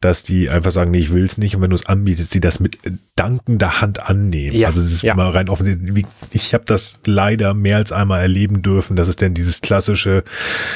dass 0.01 0.23
die 0.23 0.49
einfach 0.49 0.71
sagen, 0.71 0.91
nee, 0.91 0.99
ich 0.99 1.13
will's 1.13 1.37
nicht 1.37 1.55
und 1.55 1.61
wenn 1.61 1.69
du 1.69 1.75
es 1.75 1.85
anbietest, 1.85 2.31
sie 2.31 2.39
das 2.41 2.59
mit 2.59 2.85
äh, 2.85 2.91
dankender 3.15 3.81
Hand 3.81 4.07
annehmen. 4.09 4.55
Ja, 4.57 4.67
also 4.67 4.81
es 4.81 4.91
ist 4.91 5.03
ja. 5.03 5.15
mal 5.15 5.29
rein 5.31 5.49
offensichtlich. 5.49 6.05
Ich 6.31 6.53
habe 6.53 6.63
das 6.65 6.99
leider 7.05 7.53
mehr 7.53 7.77
als 7.77 7.91
einmal 7.91 8.21
erleben 8.21 8.61
dürfen. 8.61 8.95
Das 8.95 9.07
ist 9.07 9.21
denn 9.21 9.33
dieses 9.33 9.61
klassische 9.61 10.23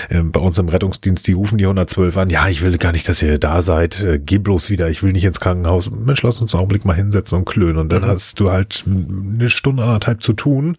ähm, 0.10 0.32
bei 0.32 0.40
uns 0.40 0.58
im 0.58 0.70
Rettungsdienst, 0.70 1.26
die 1.28 1.34
rufen 1.34 1.58
die 1.58 1.66
112 1.66 2.18
an, 2.18 2.30
ja, 2.30 2.48
ich 2.50 2.62
will 2.64 2.78
gar 2.78 2.92
nicht, 2.92 3.08
dass 3.08 3.22
ihr 3.22 3.38
da 3.38 3.62
seid, 3.62 4.02
äh, 4.02 4.20
geh 4.20 4.38
bloß 4.40 4.70
wieder, 4.70 4.90
ich 4.90 5.04
will 5.04 5.12
nicht 5.14 5.24
ins 5.26 5.40
Krankenhaus. 5.40 5.90
Mensch, 5.92 6.22
lass 6.24 6.42
uns 6.42 6.54
einen 6.54 6.60
Augenblick 6.60 6.86
mal 6.86 6.94
hinsetzen 6.96 7.38
und 7.38 7.46
klönen. 7.46 7.78
Und 7.78 7.90
dann 7.90 8.02
Mhm. 8.04 8.08
hast 8.08 8.40
du 8.40 8.52
halt 8.52 8.84
eine 8.88 9.50
Stunde, 9.50 9.84
anderthalb 9.84 10.22
zu 10.24 10.34
tun, 10.34 10.78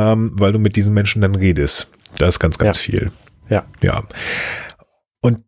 ähm, 0.00 0.32
weil 0.34 0.52
du 0.52 0.58
mit 0.58 0.76
diesen 0.76 0.94
Menschen 0.94 1.22
dann 1.22 1.34
redest. 1.34 1.88
Da 2.18 2.26
ist 2.26 2.38
ganz, 2.38 2.58
ganz 2.58 2.78
Ja. 2.78 2.82
viel. 2.82 3.12
Ja. 3.48 3.66
Ja. 3.82 4.04
Und 5.20 5.44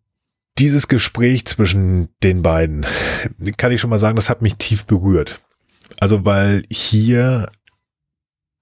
dieses 0.58 0.88
Gespräch 0.88 1.46
zwischen 1.46 2.08
den 2.22 2.42
beiden, 2.42 2.86
kann 3.56 3.72
ich 3.72 3.80
schon 3.80 3.90
mal 3.90 3.98
sagen, 3.98 4.16
das 4.16 4.28
hat 4.30 4.42
mich 4.42 4.56
tief 4.56 4.84
berührt. 4.86 5.40
Also, 5.98 6.24
weil 6.24 6.64
hier 6.70 7.46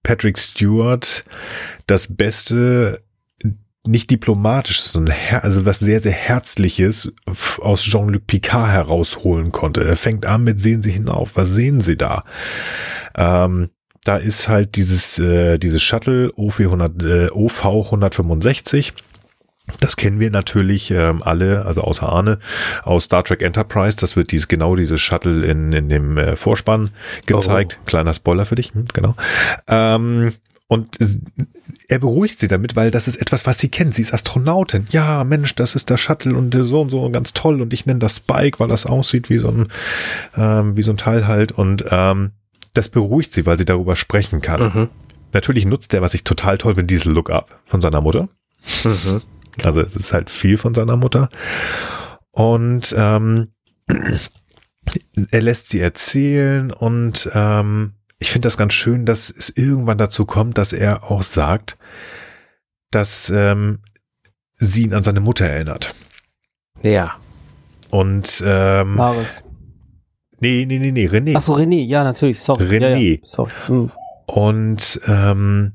Patrick 0.03 0.39
Stewart 0.39 1.25
das 1.87 2.15
Beste 2.15 3.03
nicht 3.87 4.11
diplomatisch, 4.11 4.83
sondern 4.83 5.17
also 5.41 5.65
was 5.65 5.79
sehr, 5.79 6.01
sehr 6.01 6.13
Herzliches 6.13 7.13
aus 7.61 7.83
Jean-Luc 7.83 8.27
Picard 8.27 8.71
herausholen 8.71 9.53
konnte. 9.53 9.85
Er 9.85 9.97
fängt 9.97 10.27
an 10.27 10.45
mit 10.45 10.61
Sehen 10.61 10.83
Sie 10.83 10.91
hinauf, 10.91 11.37
was 11.37 11.51
sehen 11.51 11.81
Sie 11.81 11.97
da? 11.97 12.25
Ähm, 13.15 13.71
da 14.05 14.17
ist 14.17 14.49
halt 14.49 14.77
dieses, 14.77 15.19
äh, 15.19 15.59
dieses 15.59 15.83
Shuttle 15.83 16.33
OV, 16.37 16.61
100, 16.61 17.03
äh, 17.03 17.29
OV 17.31 17.65
165. 17.65 18.95
Das 19.79 19.97
kennen 19.97 20.19
wir 20.19 20.31
natürlich 20.31 20.91
ähm, 20.91 21.23
alle, 21.23 21.65
also 21.65 21.83
außer 21.83 22.09
Arne, 22.09 22.39
aus 22.83 23.05
Star 23.05 23.23
Trek 23.23 23.43
Enterprise. 23.43 23.97
Das 23.97 24.17
wird 24.17 24.33
dieses, 24.33 24.49
genau 24.49 24.75
dieses 24.75 25.01
Shuttle 25.01 25.45
in, 25.47 25.73
in 25.73 25.89
dem 25.89 26.19
äh, 26.19 26.35
Vorspann 26.35 26.91
gezeigt. 27.27 27.79
Kleiner 27.87 28.15
Spoiler 28.15 28.47
für 28.47 28.57
dich, 28.57 28.73
hm, 28.73 28.87
genau. 28.93 29.15
Ähm, 29.69 30.33
und 30.67 30.99
er 31.89 31.99
beruhigt 31.99 32.39
sie 32.39 32.47
damit, 32.47 32.77
weil 32.77 32.93
das 32.93 33.09
ist 33.09 33.17
etwas, 33.17 33.45
was 33.45 33.59
sie 33.59 33.69
kennt. 33.69 33.95
Sie 33.95 34.03
ist 34.03 34.15
Astronautin. 34.15 34.87
Ja, 34.91 35.25
Mensch, 35.25 35.57
das 35.57 35.75
ist 35.75 35.91
der 35.91 35.97
Shuttle 35.97 36.37
und 36.37 36.55
so 36.55 36.81
und 36.81 36.91
so 36.91 37.03
und 37.03 37.13
ganz 37.13 37.33
toll. 37.33 37.61
Und 37.61 37.73
ich 37.73 37.87
nenne 37.87 37.99
das 37.99 38.17
Spike, 38.17 38.61
weil 38.61 38.69
das 38.69 38.87
aussieht 38.87 39.31
wie 39.31 39.39
so 39.39 39.49
ein, 39.49 39.69
ähm, 40.37 40.77
wie 40.77 40.85
so 40.85 40.93
ein 40.93 40.97
Teil 40.97 41.27
halt. 41.27 41.51
Und 41.51 41.85
ähm, 41.91 42.31
das 42.75 42.89
beruhigt 42.89 43.33
sie, 43.33 43.47
weil 43.47 43.59
sie 43.59 43.65
darüber 43.65 43.97
sprechen 43.97 44.41
kann. 44.41 44.63
Mhm. 44.63 44.89
Natürlich 45.33 45.65
nutzt 45.65 45.95
er, 45.95 46.03
was 46.03 46.15
ich 46.15 46.25
total 46.25 46.59
toll 46.59 46.75
finde, 46.75 46.93
diesen 46.93 47.13
Look-up 47.15 47.61
von 47.65 47.81
seiner 47.81 48.01
Mutter. 48.01 48.29
Mhm. 48.85 49.23
Also 49.63 49.81
es 49.81 49.97
ist 49.97 50.13
halt 50.13 50.31
viel 50.31 50.57
von 50.57 50.75
seiner 50.75 50.97
Mutter. 50.97 51.29
Und 52.33 52.95
ähm, 52.97 53.49
er 55.31 55.43
lässt 55.43 55.69
sie 55.69 55.81
erzählen 55.81 56.71
und 56.73 57.31
ähm, 57.35 57.95
ich 58.19 58.31
finde 58.31 58.47
das 58.47 58.57
ganz 58.57 58.75
schön, 58.75 59.07
dass 59.07 59.31
es 59.31 59.51
irgendwann 59.51 59.99
dazu 59.99 60.27
kommt, 60.27 60.59
dass 60.59 60.73
er 60.73 61.05
auch 61.11 61.23
sagt, 61.23 61.79
dass 62.91 63.31
ähm, 63.31 63.81
sie 64.59 64.85
ihn 64.85 64.95
an 64.95 65.03
seine 65.03 65.21
Mutter 65.21 65.47
erinnert. 65.47 65.95
Ja. 66.83 67.17
Und 67.89 68.43
ähm. 68.47 68.97
Nee, 70.41 70.65
nee, 70.67 70.79
nee, 70.79 70.91
nee, 70.91 71.07
René. 71.07 71.35
Ach 71.37 71.43
so, 71.43 71.55
René, 71.55 71.85
ja, 71.85 72.03
natürlich, 72.03 72.41
sorry. 72.41 72.65
René. 72.65 72.91
Ja, 72.91 72.97
ja, 72.97 73.19
sorry. 73.23 73.51
Hm. 73.67 73.91
Und 74.27 75.01
ähm, 75.07 75.73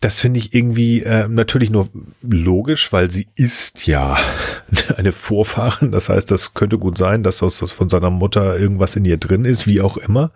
das 0.00 0.20
finde 0.20 0.38
ich 0.38 0.54
irgendwie 0.54 1.02
äh, 1.02 1.28
natürlich 1.28 1.70
nur 1.70 1.88
logisch, 2.20 2.92
weil 2.92 3.10
sie 3.10 3.26
ist 3.36 3.86
ja 3.86 4.16
eine 4.96 5.12
Vorfahrin. 5.12 5.92
Das 5.92 6.08
heißt, 6.08 6.30
das 6.30 6.54
könnte 6.54 6.78
gut 6.78 6.98
sein, 6.98 7.22
dass 7.22 7.42
aus 7.42 7.58
das 7.58 7.72
von 7.72 7.88
seiner 7.88 8.10
Mutter 8.10 8.58
irgendwas 8.58 8.96
in 8.96 9.04
ihr 9.04 9.16
drin 9.16 9.44
ist, 9.44 9.66
wie 9.66 9.80
auch 9.80 9.96
immer. 9.96 10.32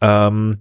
Ähm, 0.00 0.58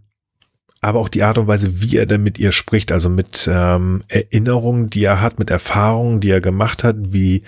aber 0.82 0.99
auch 0.99 1.09
die 1.09 1.24
Art 1.24 1.38
und 1.38 1.47
Weise, 1.47 1.82
wie 1.82 1.97
er 1.97 2.05
denn 2.05 2.24
mit 2.24 2.38
ihr 2.38 2.51
spricht, 2.51 2.91
also 2.91 3.09
mit 3.09 3.49
ähm, 3.51 4.03
Erinnerungen, 4.09 4.89
die 4.89 5.03
er 5.03 5.22
hat, 5.22 5.39
mit 5.39 5.49
Erfahrungen, 5.49 6.20
die 6.20 6.30
er 6.30 6.41
gemacht 6.41 6.84
hat, 6.84 6.95
wie 7.13 7.43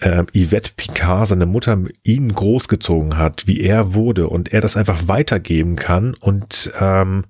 äh, 0.00 0.24
Yvette 0.34 0.72
Picard, 0.76 1.28
seine 1.28 1.46
Mutter, 1.46 1.78
ihn 2.02 2.32
großgezogen 2.32 3.16
hat, 3.16 3.46
wie 3.46 3.60
er 3.60 3.94
wurde 3.94 4.28
und 4.28 4.52
er 4.52 4.60
das 4.60 4.76
einfach 4.76 5.08
weitergeben 5.08 5.76
kann 5.76 6.14
und 6.14 6.72
ähm, 6.80 7.24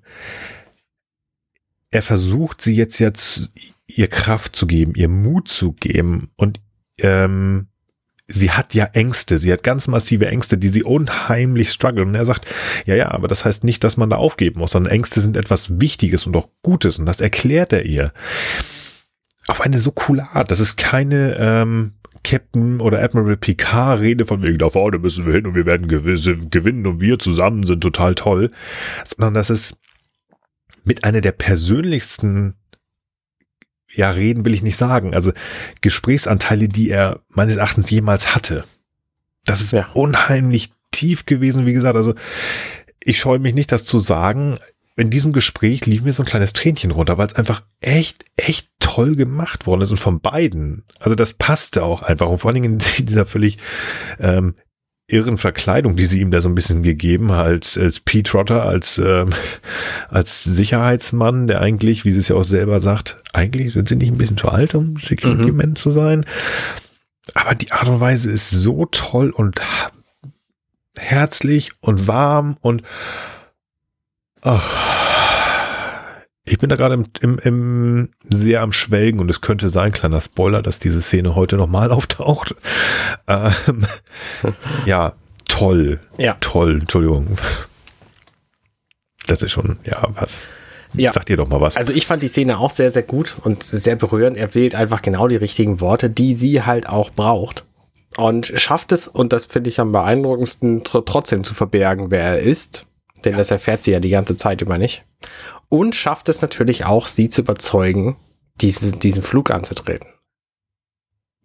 er 1.91 2.01
versucht 2.01 2.61
sie 2.61 2.75
jetzt 2.75 2.99
jetzt 2.99 3.51
ihr 3.87 4.07
Kraft 4.07 4.55
zu 4.55 4.65
geben, 4.67 4.95
ihr 4.95 5.09
Mut 5.09 5.49
zu 5.49 5.73
geben 5.73 6.29
und 6.37 6.61
ähm, 6.97 7.67
sie 8.33 8.51
hat 8.51 8.73
ja 8.73 8.85
Ängste, 8.85 9.37
sie 9.37 9.51
hat 9.51 9.63
ganz 9.63 9.87
massive 9.87 10.27
Ängste, 10.27 10.57
die 10.57 10.69
sie 10.69 10.83
unheimlich 10.83 11.71
strugglen. 11.71 12.09
Und 12.09 12.15
er 12.15 12.25
sagt, 12.25 12.45
ja, 12.85 12.95
ja, 12.95 13.11
aber 13.11 13.27
das 13.27 13.45
heißt 13.45 13.63
nicht, 13.63 13.83
dass 13.83 13.97
man 13.97 14.09
da 14.09 14.15
aufgeben 14.17 14.59
muss, 14.59 14.71
sondern 14.71 14.93
Ängste 14.93 15.21
sind 15.21 15.37
etwas 15.37 15.81
Wichtiges 15.81 16.25
und 16.25 16.35
auch 16.35 16.47
Gutes 16.61 16.97
und 16.97 17.05
das 17.05 17.21
erklärt 17.21 17.73
er 17.73 17.85
ihr. 17.85 18.13
Auf 19.47 19.61
eine 19.61 19.79
so 19.79 19.91
coole 19.91 20.29
Art. 20.29 20.51
Das 20.51 20.59
ist 20.59 20.77
keine 20.77 21.35
ähm, 21.37 21.93
Captain 22.23 22.79
oder 22.79 23.01
Admiral 23.01 23.37
Picard 23.37 23.99
Rede 24.01 24.25
von 24.25 24.43
wegen, 24.43 24.57
da 24.57 24.69
vorne 24.69 24.99
müssen 24.99 25.25
wir 25.25 25.33
hin 25.33 25.47
und 25.47 25.55
wir 25.55 25.65
werden 25.65 25.87
gewinnen 25.87 26.85
und 26.85 27.01
wir 27.01 27.19
zusammen 27.19 27.65
sind 27.65 27.81
total 27.81 28.15
toll, 28.15 28.51
sondern 29.05 29.33
das 29.33 29.49
ist 29.49 29.77
mit 30.83 31.03
einer 31.03 31.21
der 31.21 31.31
persönlichsten 31.31 32.55
ja, 33.93 34.09
reden 34.09 34.45
will 34.45 34.53
ich 34.53 34.63
nicht 34.63 34.77
sagen. 34.77 35.13
Also 35.13 35.33
Gesprächsanteile, 35.81 36.67
die 36.67 36.89
er 36.89 37.19
meines 37.29 37.57
Erachtens 37.57 37.89
jemals 37.89 38.35
hatte. 38.35 38.63
Das 39.45 39.61
ist 39.61 39.73
ja. 39.73 39.89
unheimlich 39.93 40.71
tief 40.91 41.25
gewesen, 41.25 41.65
wie 41.65 41.73
gesagt. 41.73 41.95
Also 41.95 42.15
ich 43.03 43.19
scheue 43.19 43.39
mich 43.39 43.53
nicht, 43.53 43.71
das 43.71 43.85
zu 43.85 43.99
sagen. 43.99 44.59
In 44.97 45.09
diesem 45.09 45.31
Gespräch 45.33 45.85
lief 45.85 46.03
mir 46.03 46.13
so 46.13 46.23
ein 46.23 46.27
kleines 46.27 46.53
Tränchen 46.53 46.91
runter, 46.91 47.17
weil 47.17 47.27
es 47.27 47.35
einfach 47.35 47.63
echt, 47.79 48.25
echt 48.35 48.69
toll 48.79 49.15
gemacht 49.15 49.65
worden 49.65 49.81
ist 49.81 49.91
und 49.91 49.99
von 49.99 50.19
beiden. 50.19 50.83
Also 50.99 51.15
das 51.15 51.33
passte 51.33 51.83
auch 51.83 52.01
einfach 52.01 52.27
und 52.27 52.39
vor 52.39 52.49
allen 52.49 52.61
Dingen 52.61 52.79
in 52.97 53.05
dieser 53.05 53.25
völlig 53.25 53.57
ähm, 54.19 54.55
irren 55.07 55.37
Verkleidung, 55.37 55.95
die 55.95 56.05
sie 56.05 56.21
ihm 56.21 56.31
da 56.31 56.41
so 56.41 56.49
ein 56.49 56.55
bisschen 56.55 56.83
gegeben 56.83 57.31
hat, 57.31 57.45
als, 57.45 57.77
als 57.77 57.99
Pete 57.99 58.31
Trotter, 58.31 58.63
als, 58.63 58.97
ähm, 58.97 59.31
als 60.09 60.43
Sicherheitsmann, 60.43 61.47
der 61.47 61.61
eigentlich, 61.61 62.05
wie 62.05 62.13
sie 62.13 62.19
es 62.19 62.29
ja 62.29 62.35
auch 62.35 62.43
selber 62.43 62.81
sagt, 62.81 63.21
eigentlich 63.33 63.73
sind 63.73 63.89
sie 63.89 63.95
nicht 63.95 64.11
ein 64.11 64.17
bisschen 64.17 64.37
zu 64.37 64.49
alt, 64.49 64.73
um 64.75 64.97
Security-Man 64.97 65.71
mhm. 65.71 65.75
zu 65.75 65.91
sein. 65.91 66.25
Aber 67.33 67.55
die 67.55 67.71
Art 67.71 67.87
und 67.87 67.99
Weise 67.99 68.31
ist 68.31 68.49
so 68.49 68.85
toll 68.85 69.29
und 69.29 69.61
herzlich 70.97 71.71
und 71.81 72.07
warm 72.07 72.57
und 72.61 72.83
ach, 74.41 74.91
ich 76.43 76.57
bin 76.57 76.69
da 76.69 76.75
gerade 76.75 76.95
im, 76.95 77.05
im, 77.21 77.39
im 77.39 78.09
sehr 78.23 78.61
am 78.61 78.73
Schwelgen 78.73 79.19
und 79.19 79.29
es 79.29 79.41
könnte 79.41 79.69
sein, 79.69 79.91
kleiner 79.91 80.21
Spoiler, 80.21 80.61
dass 80.61 80.79
diese 80.79 81.01
Szene 81.01 81.35
heute 81.35 81.55
nochmal 81.55 81.91
auftaucht. 81.91 82.55
Ähm, 83.27 83.85
ja, 84.85 85.13
toll. 85.47 85.99
Ja. 86.17 86.37
Toll, 86.41 86.79
Entschuldigung. 86.81 87.37
Das 89.27 89.41
ist 89.41 89.51
schon, 89.51 89.77
ja, 89.85 90.07
was. 90.15 90.41
Ja. 90.93 91.13
Sagt 91.13 91.29
ihr 91.29 91.37
doch 91.37 91.47
mal 91.47 91.61
was. 91.61 91.77
Also 91.77 91.93
ich 91.93 92.05
fand 92.05 92.21
die 92.21 92.27
Szene 92.27 92.57
auch 92.57 92.71
sehr, 92.71 92.91
sehr 92.91 93.03
gut 93.03 93.35
und 93.43 93.63
sehr 93.63 93.95
berührend. 93.95 94.35
Er 94.35 94.53
wählt 94.55 94.75
einfach 94.75 95.01
genau 95.01 95.27
die 95.27 95.37
richtigen 95.37 95.79
Worte, 95.79 96.09
die 96.09 96.33
sie 96.33 96.63
halt 96.63 96.89
auch 96.89 97.11
braucht. 97.11 97.63
Und 98.17 98.51
schafft 98.55 98.91
es, 98.91 99.07
und 99.07 99.31
das 99.31 99.45
finde 99.45 99.69
ich 99.69 99.79
am 99.79 99.93
beeindruckendsten, 99.93 100.83
trotzdem 100.83 101.45
zu 101.45 101.53
verbergen, 101.53 102.11
wer 102.11 102.23
er 102.23 102.39
ist. 102.39 102.85
Denn 103.25 103.37
das 103.37 103.51
erfährt 103.51 103.83
sie 103.83 103.91
ja 103.91 103.99
die 103.99 104.09
ganze 104.09 104.35
Zeit 104.35 104.61
über 104.61 104.77
nicht 104.77 105.05
und 105.71 105.95
schafft 105.95 106.27
es 106.27 106.41
natürlich 106.41 106.85
auch, 106.85 107.07
sie 107.07 107.29
zu 107.29 107.41
überzeugen, 107.41 108.17
diesen, 108.59 108.99
diesen 108.99 109.23
Flug 109.23 109.51
anzutreten. 109.51 110.07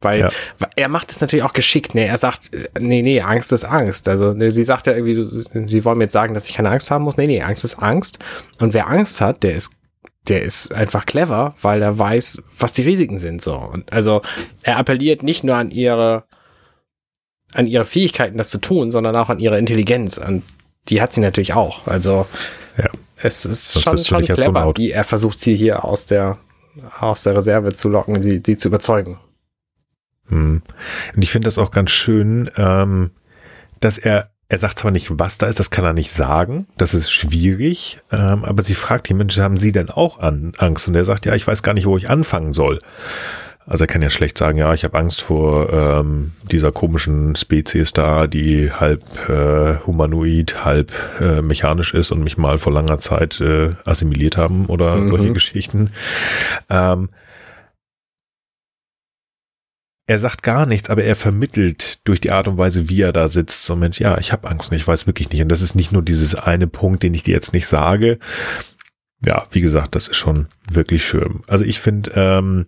Weil 0.00 0.20
ja. 0.20 0.30
er 0.74 0.88
macht 0.88 1.12
es 1.12 1.20
natürlich 1.20 1.44
auch 1.44 1.52
geschickt. 1.52 1.94
Ne? 1.94 2.06
Er 2.06 2.18
sagt, 2.18 2.50
nee, 2.78 3.02
nee, 3.02 3.20
Angst 3.20 3.52
ist 3.52 3.64
Angst. 3.64 4.08
Also 4.08 4.34
ne, 4.34 4.50
sie 4.50 4.64
sagt 4.64 4.88
ja 4.88 4.94
irgendwie, 4.94 5.68
sie 5.68 5.84
wollen 5.84 5.98
mir 5.98 6.04
jetzt 6.04 6.12
sagen, 6.12 6.34
dass 6.34 6.48
ich 6.48 6.54
keine 6.54 6.70
Angst 6.70 6.90
haben 6.90 7.04
muss. 7.04 7.16
Nee, 7.16 7.28
nee, 7.28 7.40
Angst 7.40 7.64
ist 7.64 7.76
Angst. 7.76 8.18
Und 8.58 8.74
wer 8.74 8.88
Angst 8.88 9.20
hat, 9.20 9.44
der 9.44 9.54
ist, 9.54 9.72
der 10.26 10.42
ist 10.42 10.74
einfach 10.74 11.06
clever, 11.06 11.54
weil 11.62 11.80
er 11.80 11.96
weiß, 11.96 12.42
was 12.58 12.72
die 12.72 12.82
Risiken 12.82 13.20
sind. 13.20 13.40
So. 13.40 13.56
Und 13.56 13.92
also 13.92 14.22
er 14.64 14.76
appelliert 14.76 15.22
nicht 15.22 15.44
nur 15.44 15.54
an 15.54 15.70
ihre, 15.70 16.24
an 17.54 17.68
ihre 17.68 17.84
Fähigkeiten, 17.84 18.38
das 18.38 18.50
zu 18.50 18.58
tun, 18.58 18.90
sondern 18.90 19.14
auch 19.14 19.30
an 19.30 19.38
ihre 19.38 19.58
Intelligenz. 19.58 20.18
Und 20.18 20.42
die 20.88 21.02
hat 21.02 21.12
sie 21.12 21.20
natürlich 21.20 21.54
auch. 21.54 21.86
Also 21.86 22.26
ja. 22.76 22.90
Es 23.16 23.44
ist 23.44 23.72
Sonst 23.72 24.06
schon, 24.06 24.24
schon 24.24 24.34
clever, 24.36 24.72
wie 24.76 24.90
er 24.90 25.04
versucht, 25.04 25.40
sie 25.40 25.56
hier 25.56 25.84
aus 25.84 26.06
der, 26.06 26.38
aus 27.00 27.22
der 27.22 27.34
Reserve 27.34 27.74
zu 27.74 27.88
locken, 27.88 28.20
sie, 28.20 28.42
sie 28.44 28.56
zu 28.56 28.68
überzeugen. 28.68 29.18
Hm. 30.28 30.62
Und 31.14 31.22
ich 31.22 31.30
finde 31.30 31.46
das 31.46 31.58
auch 31.58 31.70
ganz 31.70 31.90
schön, 31.90 32.50
ähm, 32.56 33.12
dass 33.80 33.96
er, 33.96 34.30
er 34.48 34.58
sagt 34.58 34.78
zwar 34.78 34.90
nicht, 34.90 35.18
was 35.18 35.38
da 35.38 35.46
ist, 35.46 35.58
das 35.58 35.70
kann 35.70 35.84
er 35.84 35.92
nicht 35.92 36.12
sagen, 36.12 36.66
das 36.76 36.94
ist 36.94 37.10
schwierig, 37.10 37.98
ähm, 38.12 38.44
aber 38.44 38.62
sie 38.62 38.74
fragt 38.74 39.08
die 39.08 39.14
Menschen, 39.14 39.42
haben 39.42 39.56
sie 39.56 39.72
denn 39.72 39.88
auch 39.88 40.18
an, 40.18 40.52
Angst? 40.58 40.86
Und 40.86 40.94
er 40.94 41.04
sagt, 41.04 41.24
ja, 41.26 41.34
ich 41.34 41.46
weiß 41.46 41.62
gar 41.62 41.74
nicht, 41.74 41.86
wo 41.86 41.96
ich 41.96 42.10
anfangen 42.10 42.52
soll. 42.52 42.80
Also 43.68 43.82
er 43.82 43.88
kann 43.88 44.00
ja 44.00 44.10
schlecht 44.10 44.38
sagen, 44.38 44.58
ja, 44.58 44.72
ich 44.74 44.84
habe 44.84 44.96
Angst 44.96 45.22
vor 45.22 45.72
ähm, 45.72 46.32
dieser 46.50 46.70
komischen 46.70 47.34
Spezies 47.34 47.92
da, 47.92 48.28
die 48.28 48.70
halb 48.70 49.02
äh, 49.28 49.84
humanoid, 49.84 50.64
halb 50.64 50.92
äh, 51.20 51.42
mechanisch 51.42 51.92
ist 51.92 52.12
und 52.12 52.22
mich 52.22 52.38
mal 52.38 52.58
vor 52.58 52.72
langer 52.72 52.98
Zeit 52.98 53.40
äh, 53.40 53.74
assimiliert 53.84 54.36
haben 54.36 54.66
oder 54.66 54.94
mhm. 54.96 55.08
solche 55.08 55.32
Geschichten. 55.32 55.90
Ähm, 56.70 57.08
er 60.08 60.20
sagt 60.20 60.44
gar 60.44 60.66
nichts, 60.66 60.88
aber 60.88 61.02
er 61.02 61.16
vermittelt 61.16 62.06
durch 62.06 62.20
die 62.20 62.30
Art 62.30 62.46
und 62.46 62.58
Weise, 62.58 62.88
wie 62.88 63.00
er 63.00 63.12
da 63.12 63.26
sitzt, 63.26 63.64
so 63.64 63.74
Mensch, 63.74 63.98
ja, 63.98 64.16
ich 64.18 64.30
habe 64.30 64.48
Angst 64.48 64.70
und 64.70 64.76
ich 64.76 64.86
weiß 64.86 65.08
wirklich 65.08 65.30
nicht. 65.30 65.42
Und 65.42 65.48
das 65.48 65.62
ist 65.62 65.74
nicht 65.74 65.90
nur 65.90 66.02
dieses 66.02 66.36
eine 66.36 66.68
Punkt, 66.68 67.02
den 67.02 67.14
ich 67.14 67.24
dir 67.24 67.34
jetzt 67.34 67.52
nicht 67.52 67.66
sage. 67.66 68.20
Ja, 69.24 69.48
wie 69.50 69.60
gesagt, 69.60 69.96
das 69.96 70.06
ist 70.06 70.18
schon 70.18 70.46
wirklich 70.70 71.04
schön. 71.04 71.40
Also 71.48 71.64
ich 71.64 71.80
finde, 71.80 72.12
ähm, 72.14 72.66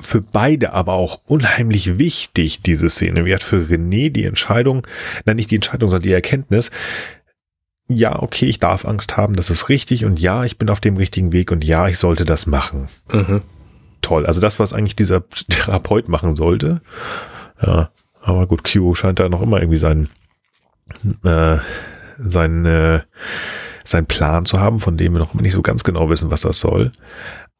für 0.00 0.20
beide 0.20 0.72
aber 0.72 0.94
auch 0.94 1.20
unheimlich 1.26 1.98
wichtig, 1.98 2.62
diese 2.62 2.88
Szene. 2.88 3.24
Wie 3.24 3.34
hat 3.34 3.42
für 3.42 3.64
René 3.64 4.10
die 4.10 4.24
Entscheidung, 4.24 4.86
nein, 5.24 5.36
nicht 5.36 5.50
die 5.50 5.56
Entscheidung, 5.56 5.88
sondern 5.88 6.08
die 6.08 6.12
Erkenntnis, 6.12 6.70
ja, 7.88 8.20
okay, 8.22 8.46
ich 8.46 8.58
darf 8.58 8.84
Angst 8.84 9.16
haben, 9.16 9.36
das 9.36 9.50
ist 9.50 9.68
richtig 9.68 10.04
und 10.04 10.18
ja, 10.18 10.44
ich 10.44 10.58
bin 10.58 10.70
auf 10.70 10.80
dem 10.80 10.96
richtigen 10.96 11.32
Weg 11.32 11.52
und 11.52 11.64
ja, 11.64 11.88
ich 11.88 11.98
sollte 11.98 12.24
das 12.24 12.46
machen. 12.46 12.88
Mhm. 13.12 13.42
Toll. 14.00 14.26
Also 14.26 14.40
das, 14.40 14.58
was 14.58 14.72
eigentlich 14.72 14.96
dieser 14.96 15.28
Therapeut 15.28 16.08
machen 16.08 16.34
sollte. 16.34 16.80
Ja, 17.62 17.90
aber 18.20 18.46
gut, 18.46 18.64
Q 18.64 18.94
scheint 18.94 19.20
da 19.20 19.28
noch 19.28 19.42
immer 19.42 19.60
irgendwie 19.60 19.78
seinen, 19.78 20.08
äh, 21.24 21.58
seinen, 22.18 22.64
äh, 22.66 23.00
seinen 23.84 24.06
Plan 24.06 24.46
zu 24.46 24.58
haben, 24.58 24.80
von 24.80 24.96
dem 24.96 25.12
wir 25.12 25.20
noch 25.20 25.34
nicht 25.34 25.52
so 25.52 25.62
ganz 25.62 25.84
genau 25.84 26.08
wissen, 26.08 26.30
was 26.30 26.40
das 26.40 26.58
soll. 26.58 26.92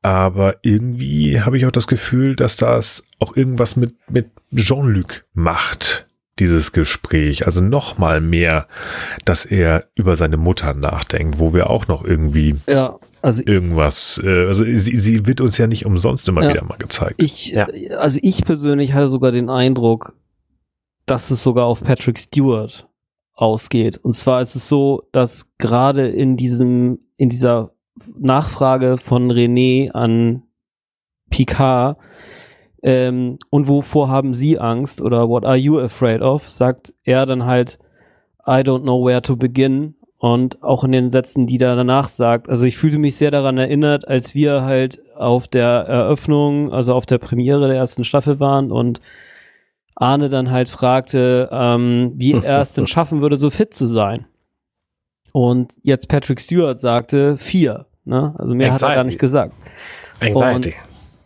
Aber 0.05 0.57
irgendwie 0.61 1.41
habe 1.41 1.57
ich 1.57 1.65
auch 1.65 1.71
das 1.71 1.87
Gefühl, 1.87 2.37
dass 2.37 2.57
das 2.57 3.05
auch 3.21 3.35
irgendwas 3.35 3.77
mit, 3.77 3.95
mit 4.11 4.29
Jean-Luc 4.55 5.25
macht, 5.33 6.07
dieses 6.39 6.73
Gespräch. 6.73 7.47
Also 7.47 7.63
noch 7.63 7.97
mal 7.97 8.21
mehr, 8.21 8.69
dass 9.25 9.47
er 9.47 9.87
über 9.95 10.15
seine 10.17 10.37
Mutter 10.37 10.75
nachdenkt, 10.75 11.39
wo 11.39 11.55
wir 11.55 11.71
auch 11.71 11.89
noch 11.89 12.05
irgendwie 12.05 12.57
ja, 12.69 12.99
also 13.23 13.43
irgendwas, 13.47 14.21
äh, 14.23 14.47
also 14.47 14.63
sie, 14.63 14.79
sie 14.79 15.27
wird 15.27 15.41
uns 15.41 15.57
ja 15.57 15.67
nicht 15.67 15.87
umsonst 15.87 16.29
immer 16.29 16.43
ja, 16.43 16.51
wieder 16.51 16.65
mal 16.65 16.77
gezeigt. 16.77 17.23
Ich, 17.23 17.53
ja. 17.53 17.67
also 17.97 18.19
ich 18.21 18.45
persönlich 18.45 18.93
hatte 18.93 19.09
sogar 19.09 19.33
den 19.33 19.49
Eindruck, 19.49 20.13
dass 21.07 21.31
es 21.31 21.43
sogar 21.43 21.65
auf 21.65 21.83
Patrick 21.83 22.19
Stewart 22.19 22.87
ausgeht. 23.33 23.97
Und 23.97 24.13
zwar 24.13 24.43
ist 24.43 24.55
es 24.55 24.69
so, 24.69 25.09
dass 25.13 25.47
gerade 25.57 26.09
in 26.09 26.37
diesem, 26.37 26.99
in 27.17 27.31
dieser 27.31 27.74
Nachfrage 28.19 28.99
von 28.99 29.31
René 29.31 29.91
an 29.93 30.43
Picard, 31.31 31.97
ähm, 32.85 33.39
und 33.49 33.67
wovor 33.67 34.09
haben 34.09 34.35
Sie 34.35 34.59
Angst 34.59 35.01
oder 35.01 35.27
what 35.31 35.47
are 35.47 35.57
you 35.57 35.81
afraid 35.81 36.21
of, 36.21 36.51
sagt 36.51 36.93
er 37.03 37.25
dann 37.25 37.47
halt, 37.47 37.79
I 38.47 38.61
don't 38.61 38.83
know 38.83 39.05
where 39.05 39.23
to 39.23 39.37
begin. 39.37 39.95
Und 40.19 40.63
auch 40.63 40.85
in 40.85 40.93
den 40.93 41.11
Sätzen, 41.11 41.47
die 41.47 41.59
er 41.59 41.77
danach 41.77 42.09
sagt. 42.09 42.49
Also 42.49 42.67
ich 42.67 42.77
fühlte 42.77 42.99
mich 42.99 43.17
sehr 43.17 43.31
daran 43.31 43.59
erinnert, 43.59 44.07
als 44.07 44.35
wir 44.35 44.63
halt 44.63 45.03
auf 45.17 45.49
der 45.49 45.67
Eröffnung, 45.67 46.73
also 46.73 46.95
auf 46.95 47.05
der 47.05 47.19
Premiere 47.19 47.69
der 47.69 47.77
ersten 47.77 48.05
Staffel 48.05 48.39
waren 48.39 48.71
und 48.71 49.01
Arne 49.95 50.29
dann 50.29 50.51
halt 50.51 50.69
fragte, 50.69 51.49
ähm, 51.53 52.13
wie 52.17 52.33
er 52.33 52.61
es 52.61 52.75
denn 52.75 52.87
schaffen 52.87 53.23
würde, 53.23 53.37
so 53.37 53.49
fit 53.51 53.73
zu 53.73 53.87
sein. 53.87 54.27
Und 55.35 55.79
jetzt 55.83 56.07
Patrick 56.07 56.41
Stewart 56.41 56.79
sagte 56.79 57.37
vier. 57.37 57.87
Ne? 58.05 58.33
Also 58.39 58.55
mehr 58.55 58.69
Anxiety. 58.69 58.85
hat 58.85 58.91
er 58.93 58.95
gar 58.95 59.05
nicht 59.05 59.19
gesagt. 59.19 59.53
Anxiety. 60.21 60.75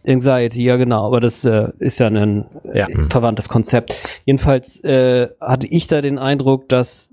Und 0.07 0.11
Anxiety, 0.11 0.65
ja 0.65 0.77
genau, 0.77 1.05
aber 1.05 1.21
das 1.21 1.45
äh, 1.45 1.69
ist 1.79 2.01
ja 2.01 2.07
ein 2.07 2.47
ja. 2.73 2.87
verwandtes 3.11 3.51
Konzept. 3.51 4.03
Jedenfalls 4.25 4.83
äh, 4.83 5.29
hatte 5.43 5.67
ich 5.67 5.89
da 5.89 6.01
den 6.01 6.19
Eindruck, 6.19 6.71
dass 6.71 7.11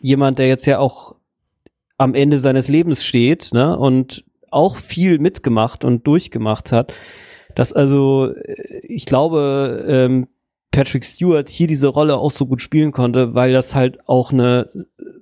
jemand, 0.00 0.40
der 0.40 0.48
jetzt 0.48 0.66
ja 0.66 0.80
auch 0.80 1.14
am 1.96 2.12
Ende 2.12 2.40
seines 2.40 2.66
Lebens 2.66 3.04
steht 3.04 3.50
ne, 3.52 3.78
und 3.78 4.24
auch 4.50 4.74
viel 4.74 5.20
mitgemacht 5.20 5.84
und 5.84 6.08
durchgemacht 6.08 6.72
hat, 6.72 6.92
dass 7.54 7.72
also, 7.72 8.34
äh, 8.34 8.80
ich 8.82 9.06
glaube, 9.06 9.84
ähm, 9.86 10.26
Patrick 10.72 11.04
Stewart 11.04 11.50
hier 11.50 11.66
diese 11.66 11.86
Rolle 11.86 12.16
auch 12.16 12.30
so 12.30 12.46
gut 12.46 12.62
spielen 12.62 12.92
konnte, 12.92 13.34
weil 13.34 13.52
das 13.52 13.74
halt 13.74 13.98
auch 14.08 14.32
eine, 14.32 14.68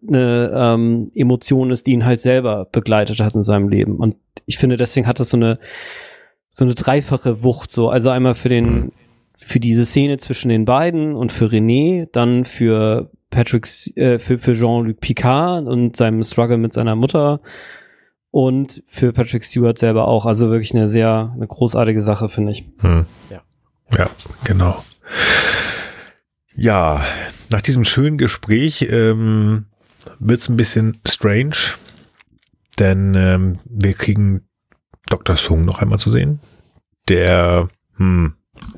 eine 0.07 0.53
ähm, 0.55 1.11
Emotion 1.14 1.70
ist, 1.72 1.86
die 1.86 1.90
ihn 1.90 2.07
halt 2.07 2.20
selber 2.20 2.68
begleitet 2.70 3.20
hat 3.20 3.34
in 3.34 3.42
seinem 3.42 3.68
Leben. 3.68 3.96
Und 3.96 4.16
ich 4.46 4.59
finde, 4.59 4.76
deswegen 4.76 5.09
hat 5.09 5.18
das 5.18 5.30
so 5.30 5.36
eine, 5.36 5.59
so 6.51 6.64
eine 6.64 6.74
dreifache 6.74 7.42
Wucht, 7.42 7.72
so. 7.72 7.90
Also 7.90 8.11
einmal 8.11 8.36
für 8.36 8.48
den, 8.48 8.92
für 9.36 9.59
diese 9.59 9.84
Szene 9.84 10.18
zwischen 10.18 10.51
den 10.51 10.64
beiden 10.64 11.16
und 11.16 11.32
für 11.32 11.46
René, 11.46 12.09
dann 12.12 12.44
für 12.44 13.11
Patrick, 13.30 13.66
äh, 13.96 14.20
für, 14.20 14.38
für 14.38 14.55
Jean-Luc 14.55 15.01
Picard 15.01 15.66
und 15.66 15.96
seinem 15.96 16.22
Struggle 16.22 16.59
mit 16.59 16.72
seiner 16.72 16.94
Mutter 16.94 17.40
und 18.30 18.84
für 18.86 19.12
Patrick 19.12 19.44
Stewart 19.44 19.78
selber 19.78 20.07
auch. 20.07 20.26
Also 20.26 20.48
wirklich 20.48 20.74
eine 20.76 20.88
sehr, 20.88 21.32
eine 21.34 21.48
großartige 21.48 22.03
Sache, 22.03 22.28
finde 22.28 22.53
ich. 22.53 22.64
Hm. 22.82 23.07
Ja. 23.30 23.42
Ja, 23.98 24.11
genau. 24.44 24.76
Ja, 26.61 27.02
nach 27.48 27.62
diesem 27.62 27.86
schönen 27.86 28.18
Gespräch 28.18 28.86
ähm, 28.90 29.64
wird 30.18 30.40
es 30.40 30.48
ein 30.50 30.58
bisschen 30.58 31.00
strange, 31.08 31.56
denn 32.78 33.14
ähm, 33.14 33.58
wir 33.64 33.94
kriegen 33.94 34.46
Dr. 35.08 35.36
Sung 35.36 35.64
noch 35.64 35.80
einmal 35.80 35.98
zu 35.98 36.11
sehen, 36.11 36.40
der 37.08 37.70
hm, 37.96 38.34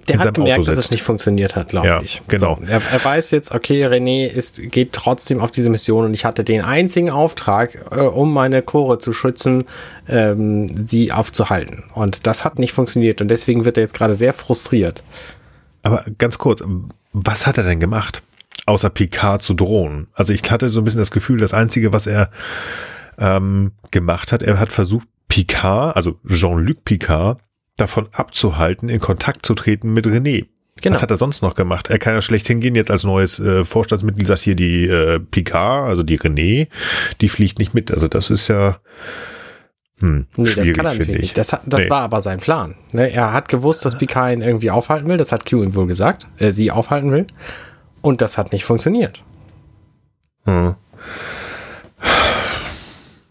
der 0.06 0.20
hat 0.20 0.34
gemerkt, 0.34 0.68
dass 0.68 0.78
es 0.78 0.92
nicht 0.92 1.02
funktioniert 1.02 1.56
hat, 1.56 1.70
glaube 1.70 1.88
ja, 1.88 2.00
ich. 2.00 2.22
Genau. 2.28 2.56
So, 2.60 2.66
er, 2.66 2.80
er, 2.88 3.04
weiß 3.04 3.32
jetzt, 3.32 3.50
okay, 3.52 3.84
René 3.84 4.28
ist, 4.28 4.62
geht 4.70 4.92
trotzdem 4.92 5.40
auf 5.40 5.50
diese 5.50 5.68
Mission 5.68 6.04
und 6.04 6.14
ich 6.14 6.24
hatte 6.24 6.44
den 6.44 6.62
einzigen 6.62 7.10
Auftrag, 7.10 7.84
äh, 7.90 7.98
um 7.98 8.32
meine 8.32 8.62
Chore 8.62 8.98
zu 8.98 9.12
schützen, 9.12 9.64
ähm, 10.08 10.86
sie 10.86 11.10
aufzuhalten. 11.10 11.82
Und 11.94 12.28
das 12.28 12.44
hat 12.44 12.60
nicht 12.60 12.74
funktioniert 12.74 13.20
und 13.20 13.26
deswegen 13.26 13.64
wird 13.64 13.76
er 13.76 13.82
jetzt 13.82 13.94
gerade 13.94 14.14
sehr 14.14 14.34
frustriert. 14.34 15.02
Aber 15.82 16.04
ganz 16.16 16.38
kurz, 16.38 16.62
was 17.12 17.46
hat 17.46 17.58
er 17.58 17.64
denn 17.64 17.80
gemacht? 17.80 18.22
Außer 18.66 18.90
Picard 18.90 19.42
zu 19.42 19.54
drohen. 19.54 20.08
Also 20.12 20.32
ich 20.32 20.48
hatte 20.50 20.68
so 20.68 20.80
ein 20.80 20.84
bisschen 20.84 21.00
das 21.00 21.10
Gefühl, 21.10 21.38
das 21.38 21.54
Einzige, 21.54 21.92
was 21.92 22.06
er 22.06 22.30
ähm, 23.18 23.72
gemacht 23.90 24.32
hat, 24.32 24.42
er 24.42 24.58
hat 24.58 24.72
versucht, 24.72 25.08
Picard, 25.28 25.96
also 25.96 26.18
Jean-Luc 26.28 26.84
Picard, 26.84 27.40
davon 27.76 28.08
abzuhalten, 28.12 28.88
in 28.88 29.00
Kontakt 29.00 29.46
zu 29.46 29.54
treten 29.54 29.92
mit 29.94 30.06
René. 30.06 30.46
Genau. 30.80 30.94
Was 30.94 31.02
hat 31.02 31.10
er 31.10 31.16
sonst 31.16 31.42
noch 31.42 31.54
gemacht? 31.54 31.88
Er 31.88 31.98
kann 31.98 32.14
ja 32.14 32.22
schlecht 32.22 32.46
hingehen, 32.46 32.74
jetzt 32.74 32.90
als 32.90 33.04
neues 33.04 33.38
äh, 33.38 33.64
Vorstandsmitglied 33.64 34.26
sagt 34.26 34.40
hier 34.40 34.54
die 34.54 34.86
äh, 34.86 35.20
Picard, 35.20 35.88
also 35.88 36.02
die 36.02 36.18
René, 36.18 36.68
die 37.20 37.28
fliegt 37.28 37.58
nicht 37.58 37.72
mit. 37.72 37.90
Also 37.90 38.08
das 38.08 38.30
ist 38.30 38.48
ja 38.48 38.78
hm, 40.03 40.26
nee, 40.36 40.44
das 40.44 40.72
kann 40.72 40.84
er 40.84 40.94
natürlich 40.94 41.20
nicht. 41.20 41.38
Das, 41.38 41.57
das 41.64 41.84
nee. 41.84 41.90
war 41.90 42.00
aber 42.00 42.20
sein 42.20 42.40
Plan. 42.40 42.74
Ne? 42.92 43.12
Er 43.12 43.32
hat 43.32 43.48
gewusst, 43.48 43.84
dass 43.84 43.96
Picard 43.96 44.32
ihn 44.32 44.42
irgendwie 44.42 44.72
aufhalten 44.72 45.09
will. 45.09 45.16
Das 45.16 45.30
hat 45.30 45.48
Q 45.48 45.62
ihm 45.62 45.76
wohl 45.76 45.86
gesagt. 45.86 46.26
Er 46.38 46.50
sie 46.50 46.72
aufhalten 46.72 47.12
will. 47.12 47.28
Und 48.00 48.20
das 48.20 48.36
hat 48.36 48.53
nicht 48.53 48.64
funktioniert. 48.64 49.22
Hm. 50.44 50.74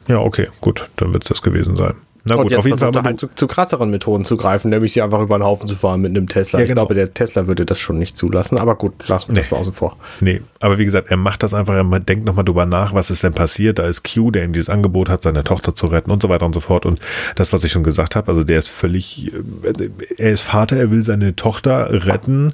Ja, 0.07 0.19
okay, 0.19 0.47
gut. 0.61 0.89
Dann 0.95 1.13
wird 1.13 1.23
es 1.23 1.29
das 1.29 1.41
gewesen 1.41 1.75
sein. 1.75 1.95
Na 2.23 2.35
gut, 2.35 2.45
und 2.45 2.51
jetzt 2.51 2.59
auf 2.59 2.65
jeden 2.65 2.77
Fall 2.77 2.93
halt 3.03 3.19
zu, 3.19 3.29
zu, 3.33 3.47
krasseren 3.47 3.89
Methoden 3.89 4.25
zu 4.25 4.37
greifen, 4.37 4.69
nämlich 4.69 4.93
sie 4.93 5.01
einfach 5.01 5.21
über 5.21 5.39
den 5.39 5.43
Haufen 5.43 5.67
zu 5.67 5.75
fahren 5.75 6.01
mit 6.01 6.11
einem 6.11 6.27
Tesla. 6.27 6.59
Ja, 6.59 6.65
genau. 6.65 6.83
Ich 6.83 6.87
glaube, 6.87 6.93
der 6.93 7.13
Tesla 7.13 7.47
würde 7.47 7.65
das 7.65 7.79
schon 7.79 7.97
nicht 7.97 8.15
zulassen, 8.15 8.59
aber 8.59 8.75
gut, 8.75 9.07
lassen 9.07 9.29
wir 9.29 9.33
nee. 9.33 9.41
das 9.41 9.51
mal 9.51 9.57
außen 9.57 9.73
vor. 9.73 9.97
Nee, 10.19 10.41
aber 10.59 10.77
wie 10.77 10.85
gesagt, 10.85 11.09
er 11.09 11.17
macht 11.17 11.41
das 11.41 11.53
einfach, 11.53 11.73
er 11.73 11.99
denkt 11.99 12.25
nochmal 12.25 12.45
drüber 12.45 12.65
nach, 12.65 12.93
was 12.93 13.09
ist 13.09 13.23
denn 13.23 13.33
passiert. 13.33 13.79
Da 13.79 13.87
ist 13.87 14.03
Q, 14.03 14.29
der 14.31 14.45
ihm 14.45 14.53
dieses 14.53 14.69
Angebot 14.69 15.09
hat, 15.09 15.23
seine 15.23 15.43
Tochter 15.43 15.73
zu 15.73 15.87
retten 15.87 16.11
und 16.11 16.21
so 16.21 16.29
weiter 16.29 16.45
und 16.45 16.53
so 16.53 16.59
fort. 16.59 16.85
Und 16.85 16.99
das, 17.35 17.53
was 17.53 17.63
ich 17.63 17.71
schon 17.71 17.83
gesagt 17.83 18.15
habe, 18.15 18.27
also 18.27 18.43
der 18.43 18.59
ist 18.59 18.69
völlig, 18.69 19.33
äh, 19.33 19.89
er 20.17 20.31
ist 20.31 20.41
Vater, 20.41 20.77
er 20.77 20.91
will 20.91 21.03
seine 21.03 21.35
Tochter 21.35 22.05
retten 22.05 22.53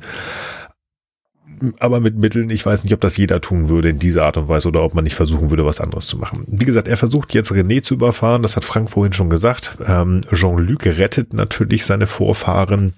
aber 1.79 1.99
mit 1.99 2.17
Mitteln, 2.17 2.49
ich 2.49 2.65
weiß 2.65 2.83
nicht, 2.83 2.93
ob 2.93 3.01
das 3.01 3.17
jeder 3.17 3.41
tun 3.41 3.69
würde 3.69 3.89
in 3.89 3.99
dieser 3.99 4.25
Art 4.25 4.37
und 4.37 4.47
Weise 4.47 4.67
oder 4.67 4.83
ob 4.83 4.93
man 4.93 5.03
nicht 5.03 5.15
versuchen 5.15 5.49
würde, 5.49 5.65
was 5.65 5.81
anderes 5.81 6.07
zu 6.07 6.17
machen. 6.17 6.45
Wie 6.47 6.65
gesagt, 6.65 6.87
er 6.87 6.97
versucht 6.97 7.33
jetzt 7.33 7.51
René 7.51 7.81
zu 7.81 7.95
überfahren, 7.95 8.41
das 8.41 8.55
hat 8.55 8.65
Frank 8.65 8.89
vorhin 8.89 9.13
schon 9.13 9.29
gesagt. 9.29 9.77
Ähm, 9.85 10.21
Jean-Luc 10.31 10.85
rettet 10.85 11.33
natürlich 11.33 11.85
seine 11.85 12.07
Vorfahren 12.07 12.93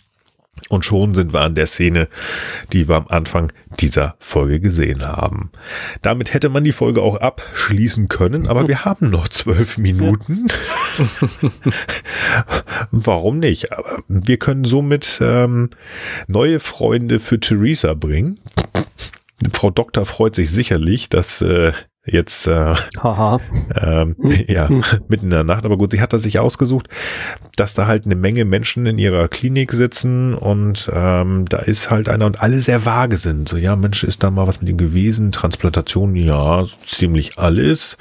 und 0.67 0.83
schon 0.83 1.15
sind 1.15 1.33
wir 1.33 1.41
an 1.41 1.55
der 1.55 1.67
Szene, 1.67 2.09
die 2.73 2.87
wir 2.87 2.95
am 2.95 3.07
Anfang 3.07 3.53
dieser 3.79 4.15
Folge 4.19 4.59
gesehen 4.59 5.03
haben. 5.03 5.51
Damit 6.01 6.33
hätte 6.33 6.49
man 6.49 6.63
die 6.63 6.71
Folge 6.71 7.01
auch 7.01 7.15
abschließen 7.15 8.07
können, 8.07 8.47
aber 8.47 8.67
wir 8.67 8.83
haben 8.85 9.09
noch 9.09 9.29
zwölf 9.29 9.77
Minuten. 9.77 10.47
Warum 12.91 13.39
nicht? 13.39 13.71
Aber 13.71 14.03
wir 14.07 14.37
können 14.37 14.65
somit 14.65 15.19
ähm, 15.21 15.69
neue 16.27 16.59
Freunde 16.59 17.19
für 17.19 17.39
Theresa 17.39 17.93
bringen. 17.93 18.39
Frau 19.53 19.71
Doktor 19.71 20.05
freut 20.05 20.35
sich 20.35 20.51
sicherlich, 20.51 21.09
dass 21.09 21.41
äh, 21.41 21.71
jetzt 22.11 22.47
äh, 22.47 22.73
ähm, 23.81 24.15
ja 24.47 24.69
mitten 25.07 25.25
in 25.25 25.29
der 25.31 25.43
Nacht. 25.43 25.65
Aber 25.65 25.77
gut, 25.77 25.91
sie 25.91 26.01
hat 26.01 26.13
das 26.13 26.23
sich 26.23 26.39
ausgesucht, 26.39 26.87
dass 27.55 27.73
da 27.73 27.87
halt 27.87 28.05
eine 28.05 28.15
Menge 28.15 28.45
Menschen 28.45 28.85
in 28.85 28.97
ihrer 28.97 29.27
Klinik 29.27 29.71
sitzen 29.71 30.33
und 30.33 30.89
ähm, 30.93 31.45
da 31.47 31.57
ist 31.59 31.89
halt 31.89 32.09
einer 32.09 32.25
und 32.25 32.41
alle 32.41 32.61
sehr 32.61 32.85
vage 32.85 33.17
sind. 33.17 33.49
So 33.49 33.57
ja, 33.57 33.75
Mensch, 33.75 34.03
ist 34.03 34.23
da 34.23 34.31
mal 34.31 34.47
was 34.47 34.61
mit 34.61 34.69
ihm 34.69 34.77
gewesen? 34.77 35.31
Transplantation, 35.31 36.15
ja, 36.15 36.63
ziemlich 36.85 37.37
alles. 37.37 37.97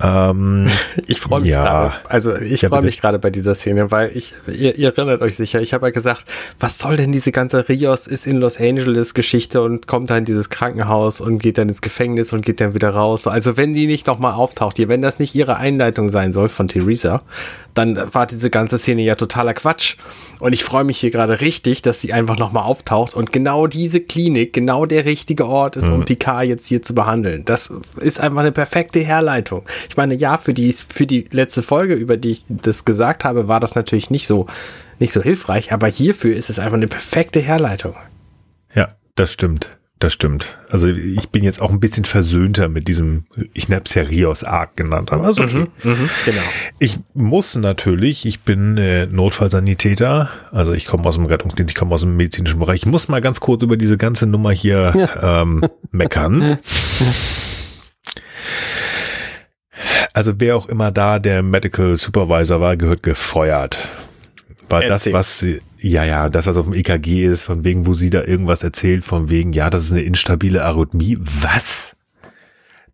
Ähm, 0.00 0.68
ich 1.06 1.20
freue 1.20 1.40
mich 1.40 1.50
ja. 1.50 1.64
gerade. 1.64 1.94
Also 2.08 2.36
ich 2.36 2.62
ja, 2.62 2.68
freue 2.68 2.82
mich 2.82 3.00
gerade 3.00 3.18
bei 3.18 3.30
dieser 3.30 3.54
Szene, 3.54 3.90
weil 3.90 4.16
ich, 4.16 4.34
ihr, 4.46 4.76
ihr 4.76 4.88
erinnert 4.88 5.22
euch 5.22 5.36
sicher, 5.36 5.60
ich 5.60 5.74
habe 5.74 5.86
ja 5.86 5.90
gesagt, 5.90 6.24
was 6.60 6.78
soll 6.78 6.96
denn 6.96 7.12
diese 7.12 7.32
ganze 7.32 7.68
Rios 7.68 8.06
ist 8.06 8.26
in 8.26 8.36
Los 8.36 8.58
Angeles 8.58 9.14
Geschichte 9.14 9.62
und 9.62 9.86
kommt 9.86 10.10
dann 10.10 10.18
in 10.18 10.24
dieses 10.24 10.50
Krankenhaus 10.50 11.20
und 11.20 11.38
geht 11.38 11.58
dann 11.58 11.68
ins 11.68 11.80
Gefängnis 11.80 12.32
und 12.32 12.44
geht 12.44 12.60
dann 12.60 12.74
wieder 12.74 12.90
raus. 12.90 13.17
Also 13.26 13.56
wenn 13.56 13.72
die 13.72 13.86
nicht 13.86 14.06
nochmal 14.06 14.32
auftaucht 14.32 14.76
hier, 14.76 14.88
wenn 14.88 15.02
das 15.02 15.18
nicht 15.18 15.34
ihre 15.34 15.56
Einleitung 15.56 16.08
sein 16.08 16.32
soll 16.32 16.48
von 16.48 16.68
Theresa, 16.68 17.22
dann 17.74 17.96
war 18.12 18.26
diese 18.26 18.50
ganze 18.50 18.78
Szene 18.78 19.02
ja 19.02 19.14
totaler 19.14 19.54
Quatsch. 19.54 19.96
Und 20.40 20.52
ich 20.52 20.64
freue 20.64 20.84
mich 20.84 20.98
hier 20.98 21.10
gerade 21.10 21.40
richtig, 21.40 21.82
dass 21.82 22.00
sie 22.00 22.12
einfach 22.12 22.38
nochmal 22.38 22.64
auftaucht 22.64 23.14
und 23.14 23.32
genau 23.32 23.66
diese 23.66 24.00
Klinik, 24.00 24.52
genau 24.52 24.86
der 24.86 25.04
richtige 25.04 25.46
Ort 25.46 25.76
ist, 25.76 25.88
um 25.88 26.00
mhm. 26.00 26.04
Picard 26.04 26.46
jetzt 26.46 26.66
hier 26.66 26.82
zu 26.82 26.94
behandeln. 26.94 27.44
Das 27.44 27.74
ist 28.00 28.20
einfach 28.20 28.40
eine 28.40 28.52
perfekte 28.52 29.00
Herleitung. 29.00 29.64
Ich 29.88 29.96
meine, 29.96 30.14
ja, 30.14 30.38
für 30.38 30.54
die, 30.54 30.72
für 30.72 31.06
die 31.06 31.24
letzte 31.30 31.62
Folge, 31.62 31.94
über 31.94 32.16
die 32.16 32.30
ich 32.30 32.44
das 32.48 32.84
gesagt 32.84 33.24
habe, 33.24 33.48
war 33.48 33.60
das 33.60 33.74
natürlich 33.74 34.10
nicht 34.10 34.26
so, 34.26 34.46
nicht 34.98 35.12
so 35.12 35.22
hilfreich, 35.22 35.72
aber 35.72 35.88
hierfür 35.88 36.36
ist 36.36 36.50
es 36.50 36.58
einfach 36.58 36.76
eine 36.76 36.88
perfekte 36.88 37.40
Herleitung. 37.40 37.94
Ja, 38.74 38.88
das 39.14 39.32
stimmt. 39.32 39.77
Das 39.98 40.12
stimmt. 40.12 40.58
Also 40.70 40.86
ich 40.86 41.30
bin 41.30 41.42
jetzt 41.42 41.60
auch 41.60 41.72
ein 41.72 41.80
bisschen 41.80 42.04
versöhnter 42.04 42.68
mit 42.68 42.86
diesem, 42.86 43.24
ich 43.52 43.68
habe 43.68 43.82
es 43.84 43.94
ja 43.94 44.02
Rios 44.02 44.44
Arc 44.44 44.76
genannt, 44.76 45.10
aber 45.12 45.28
ist 45.28 45.40
okay. 45.40 45.66
Mhm, 45.82 45.90
mh, 45.90 45.96
genau. 46.24 46.42
Ich 46.78 46.98
muss 47.14 47.56
natürlich, 47.56 48.24
ich 48.24 48.40
bin 48.40 48.78
äh, 48.78 49.06
Notfallsanitäter, 49.06 50.30
also 50.52 50.72
ich 50.72 50.86
komme 50.86 51.04
aus 51.04 51.16
dem 51.16 51.26
Rettungsdienst, 51.26 51.72
ich 51.72 51.74
komme 51.74 51.94
aus 51.94 52.02
dem 52.02 52.16
medizinischen 52.16 52.60
Bereich. 52.60 52.82
Ich 52.82 52.86
muss 52.86 53.08
mal 53.08 53.20
ganz 53.20 53.40
kurz 53.40 53.64
über 53.64 53.76
diese 53.76 53.96
ganze 53.96 54.28
Nummer 54.28 54.52
hier 54.52 54.94
ja. 54.96 55.42
ähm, 55.42 55.64
meckern. 55.90 56.58
Also 60.12 60.34
wer 60.38 60.56
auch 60.56 60.68
immer 60.68 60.92
da 60.92 61.18
der 61.18 61.42
Medical 61.42 61.96
Supervisor 61.96 62.60
war, 62.60 62.76
gehört 62.76 63.02
gefeuert. 63.02 63.88
War 64.68 64.82
Erzähl. 64.82 65.12
das, 65.12 65.42
was 65.42 65.46
ja, 65.80 66.04
ja, 66.04 66.28
das, 66.28 66.46
was 66.46 66.56
auf 66.56 66.66
dem 66.66 66.74
EKG 66.74 67.24
ist, 67.24 67.42
von 67.42 67.64
wegen, 67.64 67.86
wo 67.86 67.94
sie 67.94 68.10
da 68.10 68.24
irgendwas 68.24 68.62
erzählt, 68.62 69.04
von 69.04 69.30
wegen, 69.30 69.52
ja, 69.52 69.70
das 69.70 69.84
ist 69.84 69.92
eine 69.92 70.02
instabile 70.02 70.64
Arrhythmie. 70.64 71.18
Was? 71.20 71.96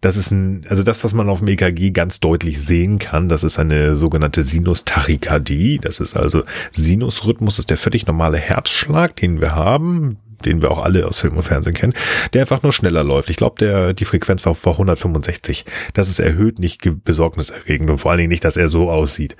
Das 0.00 0.18
ist 0.18 0.30
ein, 0.30 0.66
also 0.68 0.82
das, 0.82 1.02
was 1.02 1.14
man 1.14 1.30
auf 1.30 1.38
dem 1.38 1.48
EKG 1.48 1.90
ganz 1.90 2.20
deutlich 2.20 2.62
sehen 2.62 2.98
kann, 2.98 3.30
das 3.30 3.42
ist 3.42 3.58
eine 3.58 3.96
sogenannte 3.96 4.42
Sinustachykardie. 4.42 5.78
Das 5.80 5.98
ist 5.98 6.14
also 6.14 6.42
Sinusrhythmus, 6.72 7.58
ist 7.58 7.70
der 7.70 7.78
völlig 7.78 8.06
normale 8.06 8.36
Herzschlag, 8.36 9.16
den 9.16 9.40
wir 9.40 9.54
haben 9.54 10.18
den 10.44 10.62
wir 10.62 10.70
auch 10.70 10.82
alle 10.82 11.06
aus 11.06 11.20
Film 11.20 11.36
und 11.36 11.42
Fernsehen 11.42 11.74
kennen, 11.74 11.94
der 12.32 12.42
einfach 12.42 12.62
nur 12.62 12.72
schneller 12.72 13.04
läuft. 13.04 13.30
Ich 13.30 13.36
glaube, 13.36 13.56
der 13.58 13.94
die 13.94 14.04
Frequenz 14.04 14.44
war 14.46 14.54
vor 14.54 14.72
165. 14.72 15.64
Das 15.92 16.08
ist 16.08 16.18
erhöht, 16.18 16.58
nicht 16.58 16.82
besorgniserregend 17.04 17.90
und 17.90 17.98
vor 17.98 18.10
allen 18.10 18.18
Dingen 18.18 18.30
nicht, 18.30 18.44
dass 18.44 18.56
er 18.56 18.68
so 18.68 18.90
aussieht. 18.90 19.36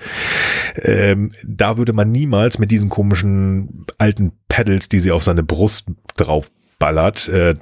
Ähm, 0.77 1.33
da 1.45 1.77
würde 1.77 1.93
man 1.93 2.11
niemals 2.11 2.59
mit 2.59 2.71
diesen 2.71 2.89
komischen 2.89 3.87
alten 3.99 4.33
Pedals, 4.49 4.89
die 4.89 5.01
sie 5.01 5.13
auf 5.13 5.25
seine 5.25 5.43
Brust 5.43 5.87
drauf 6.17 6.51
ballert. 6.79 7.29
Äh, 7.29 7.55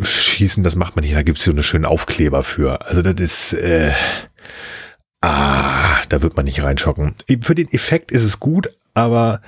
schießen, 0.00 0.64
das 0.64 0.76
macht 0.76 0.96
man 0.96 1.04
nicht. 1.04 1.14
Da 1.14 1.22
gibt's 1.22 1.44
so 1.44 1.50
eine 1.50 1.62
schönen 1.62 1.84
Aufkleber 1.84 2.42
für. 2.42 2.86
Also 2.86 3.02
das 3.02 3.20
ist, 3.20 3.52
äh, 3.54 3.92
ah, 5.20 5.96
da 6.08 6.22
wird 6.22 6.36
man 6.36 6.44
nicht 6.44 6.62
reinschocken. 6.62 7.14
Für 7.40 7.54
den 7.54 7.72
Effekt 7.72 8.10
ist 8.10 8.24
es 8.24 8.40
gut, 8.40 8.68
aber 8.94 9.40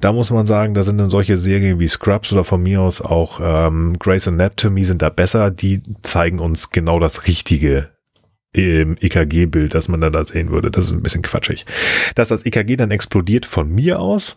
da 0.00 0.12
muss 0.12 0.30
man 0.30 0.46
sagen, 0.46 0.74
da 0.74 0.82
sind 0.82 0.98
dann 0.98 1.10
solche 1.10 1.38
Serien 1.38 1.78
wie 1.78 1.88
Scrubs 1.88 2.32
oder 2.32 2.44
von 2.44 2.62
mir 2.62 2.80
aus 2.80 3.00
auch 3.00 3.40
ähm, 3.42 3.96
Grey's 3.98 4.26
Anatomy 4.26 4.84
sind 4.84 5.02
da 5.02 5.10
besser. 5.10 5.50
Die 5.50 5.82
zeigen 6.02 6.40
uns 6.40 6.70
genau 6.70 6.98
das 6.98 7.26
Richtige 7.26 7.90
im 8.52 8.96
EKG-Bild, 8.98 9.74
das 9.74 9.88
man 9.88 10.00
dann 10.00 10.12
da 10.12 10.24
sehen 10.24 10.50
würde. 10.50 10.70
Das 10.70 10.86
ist 10.86 10.92
ein 10.92 11.02
bisschen 11.02 11.22
quatschig. 11.22 11.66
Dass 12.14 12.28
das 12.28 12.46
EKG 12.46 12.76
dann 12.76 12.90
explodiert 12.90 13.46
von 13.46 13.72
mir 13.72 14.00
aus, 14.00 14.36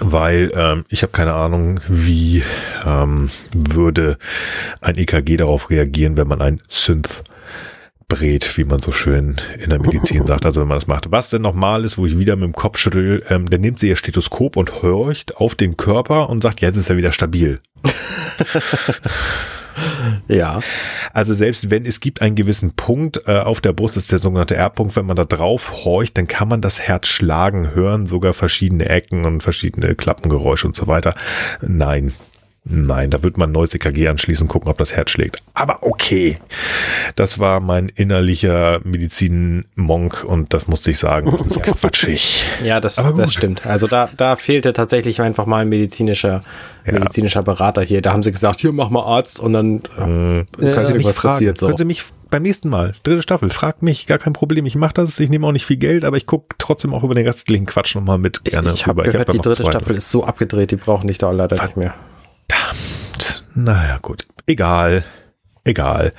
weil 0.00 0.52
ähm, 0.54 0.84
ich 0.88 1.02
habe 1.02 1.12
keine 1.12 1.34
Ahnung, 1.34 1.80
wie 1.88 2.42
ähm, 2.86 3.30
würde 3.52 4.18
ein 4.80 4.96
EKG 4.96 5.38
darauf 5.38 5.70
reagieren, 5.70 6.16
wenn 6.16 6.28
man 6.28 6.40
ein 6.40 6.60
Synth 6.68 7.24
brät, 8.08 8.56
wie 8.56 8.64
man 8.64 8.80
so 8.80 8.92
schön 8.92 9.36
in 9.58 9.70
der 9.70 9.80
Medizin 9.80 10.26
sagt, 10.26 10.44
also 10.44 10.60
wenn 10.60 10.68
man 10.68 10.78
das 10.78 10.86
macht. 10.86 11.10
Was 11.10 11.30
denn 11.30 11.42
nochmal 11.42 11.84
ist, 11.84 11.98
wo 11.98 12.06
ich 12.06 12.18
wieder 12.18 12.36
mit 12.36 12.44
dem 12.44 12.54
Kopf 12.54 12.78
schüttel, 12.78 13.24
ähm, 13.28 13.48
der 13.48 13.58
nimmt 13.58 13.80
sie 13.80 13.88
ihr 13.88 13.96
Stethoskop 13.96 14.56
und 14.56 14.82
horcht 14.82 15.36
auf 15.36 15.54
den 15.54 15.76
Körper 15.76 16.30
und 16.30 16.42
sagt, 16.42 16.60
jetzt 16.60 16.76
ist 16.76 16.90
er 16.90 16.96
wieder 16.96 17.12
stabil. 17.12 17.60
Ja. 20.28 20.60
Also 21.12 21.34
selbst 21.34 21.70
wenn 21.70 21.86
es 21.86 22.00
gibt 22.00 22.22
einen 22.22 22.34
gewissen 22.34 22.74
Punkt 22.74 23.22
äh, 23.26 23.38
auf 23.38 23.60
der 23.60 23.72
Brust, 23.72 23.96
ist 23.96 24.12
der 24.12 24.18
sogenannte 24.18 24.54
R-Punkt, 24.54 24.96
wenn 24.96 25.06
man 25.06 25.16
da 25.16 25.24
drauf 25.24 25.84
horcht, 25.84 26.16
dann 26.16 26.28
kann 26.28 26.48
man 26.48 26.60
das 26.60 26.80
Herz 26.80 27.08
schlagen 27.08 27.74
hören, 27.74 28.06
sogar 28.06 28.34
verschiedene 28.34 28.88
Ecken 28.88 29.24
und 29.24 29.42
verschiedene 29.42 29.94
Klappengeräusche 29.94 30.66
und 30.66 30.76
so 30.76 30.86
weiter. 30.86 31.14
Nein, 31.60 32.12
Nein, 32.64 33.10
da 33.10 33.24
wird 33.24 33.38
man 33.38 33.50
ein 33.50 33.52
neues 33.52 33.74
EKG 33.74 34.06
anschließen, 34.06 34.46
gucken, 34.46 34.70
ob 34.70 34.78
das 34.78 34.92
Herz 34.92 35.10
schlägt. 35.10 35.42
Aber 35.52 35.82
okay, 35.82 36.38
das 37.16 37.40
war 37.40 37.58
mein 37.58 37.88
innerlicher 37.88 38.80
Medizin-Monk 38.84 40.22
und 40.22 40.54
das 40.54 40.68
musste 40.68 40.92
ich 40.92 40.98
sagen, 40.98 41.34
das 41.36 41.48
ist 41.48 41.62
quatschig. 41.80 42.46
Ja, 42.62 42.78
das, 42.78 42.94
das 42.94 43.32
stimmt. 43.32 43.66
Also 43.66 43.88
da, 43.88 44.08
da 44.16 44.36
fehlte 44.36 44.72
tatsächlich 44.72 45.20
einfach 45.20 45.44
mal 45.44 45.58
ein 45.58 45.68
medizinischer, 45.68 46.42
ja. 46.86 46.92
medizinischer 46.92 47.42
Berater 47.42 47.82
hier. 47.82 48.00
Da 48.00 48.12
haben 48.12 48.22
sie 48.22 48.30
gesagt, 48.30 48.60
hier 48.60 48.70
mach 48.72 48.90
mal 48.90 49.02
Arzt 49.02 49.40
und 49.40 49.54
dann 49.54 49.76
äh, 49.96 50.70
kann 50.70 50.86
ja, 50.86 51.04
was 51.04 51.16
passiert. 51.16 51.58
So. 51.58 51.66
Können 51.66 51.78
Sie 51.78 51.84
mich 51.84 52.04
beim 52.30 52.44
nächsten 52.44 52.68
Mal, 52.68 52.94
dritte 53.02 53.22
Staffel, 53.22 53.50
fragt 53.50 53.82
mich, 53.82 54.06
gar 54.06 54.18
kein 54.18 54.32
Problem. 54.34 54.66
Ich 54.66 54.76
mache 54.76 54.94
das, 54.94 55.18
ich 55.18 55.30
nehme 55.30 55.48
auch 55.48 55.52
nicht 55.52 55.66
viel 55.66 55.76
Geld, 55.78 56.04
aber 56.04 56.16
ich 56.16 56.26
gucke 56.26 56.54
trotzdem 56.58 56.94
auch 56.94 57.02
über 57.02 57.14
den 57.14 57.26
restlichen 57.26 57.66
Quatsch 57.66 57.96
nochmal 57.96 58.18
mit. 58.18 58.44
Gerne 58.44 58.68
ich 58.68 58.74
ich 58.74 58.86
habe 58.86 59.02
gehört, 59.02 59.28
hab 59.28 59.32
die 59.32 59.40
dritte 59.40 59.66
Staffel 59.66 59.96
ist 59.96 60.10
so 60.10 60.24
abgedreht, 60.24 60.70
die 60.70 60.76
brauchen 60.76 61.08
dich 61.08 61.18
da 61.18 61.30
leider 61.32 61.56
Ver 61.56 61.66
nicht 61.66 61.76
mehr. 61.76 61.94
Naja, 63.54 63.98
gut. 63.98 64.26
Egal. 64.46 65.04
Egal. 65.64 66.12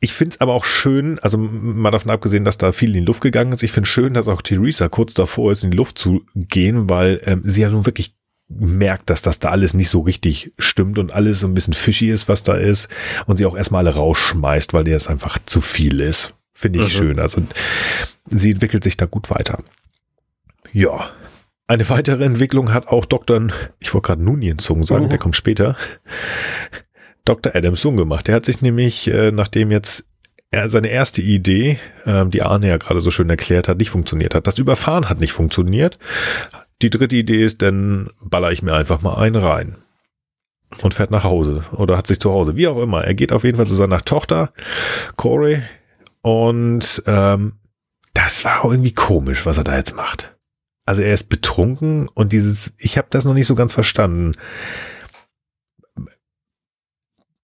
Ich 0.00 0.12
finde 0.12 0.34
es 0.34 0.40
aber 0.40 0.52
auch 0.52 0.64
schön, 0.64 1.18
also 1.20 1.38
mal 1.38 1.90
davon 1.90 2.10
abgesehen, 2.10 2.44
dass 2.44 2.58
da 2.58 2.72
viel 2.72 2.90
in 2.90 3.00
die 3.00 3.06
Luft 3.06 3.22
gegangen 3.22 3.52
ist, 3.52 3.62
ich 3.62 3.72
finde 3.72 3.88
schön, 3.88 4.12
dass 4.12 4.28
auch 4.28 4.42
Theresa 4.42 4.88
kurz 4.88 5.14
davor 5.14 5.52
ist, 5.52 5.64
in 5.64 5.70
die 5.70 5.76
Luft 5.76 5.98
zu 5.98 6.22
gehen, 6.34 6.90
weil 6.90 7.20
ähm, 7.24 7.42
sie 7.44 7.62
ja 7.62 7.70
nun 7.70 7.86
wirklich 7.86 8.14
merkt, 8.48 9.10
dass 9.10 9.22
das 9.22 9.38
da 9.38 9.50
alles 9.50 9.74
nicht 9.74 9.88
so 9.90 10.00
richtig 10.00 10.52
stimmt 10.58 10.98
und 10.98 11.12
alles 11.12 11.40
so 11.40 11.46
ein 11.46 11.54
bisschen 11.54 11.74
fishy 11.74 12.10
ist, 12.10 12.28
was 12.28 12.42
da 12.42 12.54
ist 12.54 12.88
und 13.26 13.36
sie 13.36 13.46
auch 13.46 13.56
erstmal 13.56 13.86
alle 13.86 13.96
rausschmeißt, 13.96 14.74
weil 14.74 14.84
dir 14.84 14.94
das 14.94 15.08
einfach 15.08 15.38
zu 15.44 15.60
viel 15.60 16.00
ist. 16.00 16.34
Finde 16.52 16.80
ich 16.80 16.94
mhm. 16.94 16.98
schön. 16.98 17.18
Also 17.20 17.42
sie 18.26 18.52
entwickelt 18.52 18.84
sich 18.84 18.96
da 18.96 19.06
gut 19.06 19.30
weiter. 19.30 19.62
Ja, 20.72 21.10
eine 21.68 21.88
weitere 21.90 22.24
Entwicklung 22.24 22.72
hat 22.72 22.88
auch 22.88 23.04
Dr. 23.04 23.48
Ich 23.78 23.92
wollte 23.92 24.06
gerade 24.06 24.24
Nunien 24.24 24.58
Sung 24.58 24.82
sagen, 24.82 25.04
oh. 25.04 25.08
der 25.08 25.18
kommt 25.18 25.36
später. 25.36 25.76
Dr. 27.26 27.54
Adam 27.54 27.76
Sung 27.76 27.98
gemacht. 27.98 28.26
Der 28.26 28.34
hat 28.34 28.46
sich 28.46 28.62
nämlich, 28.62 29.06
äh, 29.08 29.30
nachdem 29.30 29.70
jetzt 29.70 30.06
er 30.50 30.70
seine 30.70 30.88
erste 30.88 31.20
Idee, 31.20 31.78
ähm, 32.06 32.30
die 32.30 32.40
Arne 32.40 32.68
ja 32.68 32.78
gerade 32.78 33.02
so 33.02 33.10
schön 33.10 33.28
erklärt 33.28 33.68
hat, 33.68 33.76
nicht 33.76 33.90
funktioniert 33.90 34.34
hat. 34.34 34.46
Das 34.46 34.56
Überfahren 34.56 35.10
hat 35.10 35.20
nicht 35.20 35.34
funktioniert. 35.34 35.98
Die 36.80 36.88
dritte 36.88 37.16
Idee 37.16 37.44
ist, 37.44 37.60
dann 37.60 38.08
baller 38.22 38.50
ich 38.50 38.62
mir 38.62 38.72
einfach 38.72 39.02
mal 39.02 39.16
einen 39.16 39.36
rein. 39.36 39.76
Und 40.82 40.94
fährt 40.94 41.10
nach 41.10 41.24
Hause. 41.24 41.64
Oder 41.72 41.98
hat 41.98 42.06
sich 42.06 42.18
zu 42.18 42.30
Hause. 42.30 42.56
Wie 42.56 42.68
auch 42.68 42.80
immer. 42.80 43.04
Er 43.04 43.12
geht 43.12 43.32
auf 43.32 43.44
jeden 43.44 43.58
Fall 43.58 43.66
zu 43.66 43.74
seiner 43.74 44.00
Tochter, 44.00 44.54
Corey. 45.16 45.62
Und 46.22 47.02
ähm, 47.06 47.56
das 48.14 48.42
war 48.46 48.64
irgendwie 48.64 48.94
komisch, 48.94 49.44
was 49.44 49.58
er 49.58 49.64
da 49.64 49.76
jetzt 49.76 49.94
macht 49.94 50.37
also 50.88 51.02
er 51.02 51.12
ist 51.12 51.28
betrunken 51.28 52.08
und 52.08 52.32
dieses, 52.32 52.72
ich 52.78 52.96
habe 52.96 53.08
das 53.10 53.26
noch 53.26 53.34
nicht 53.34 53.46
so 53.46 53.54
ganz 53.54 53.74
verstanden. 53.74 54.36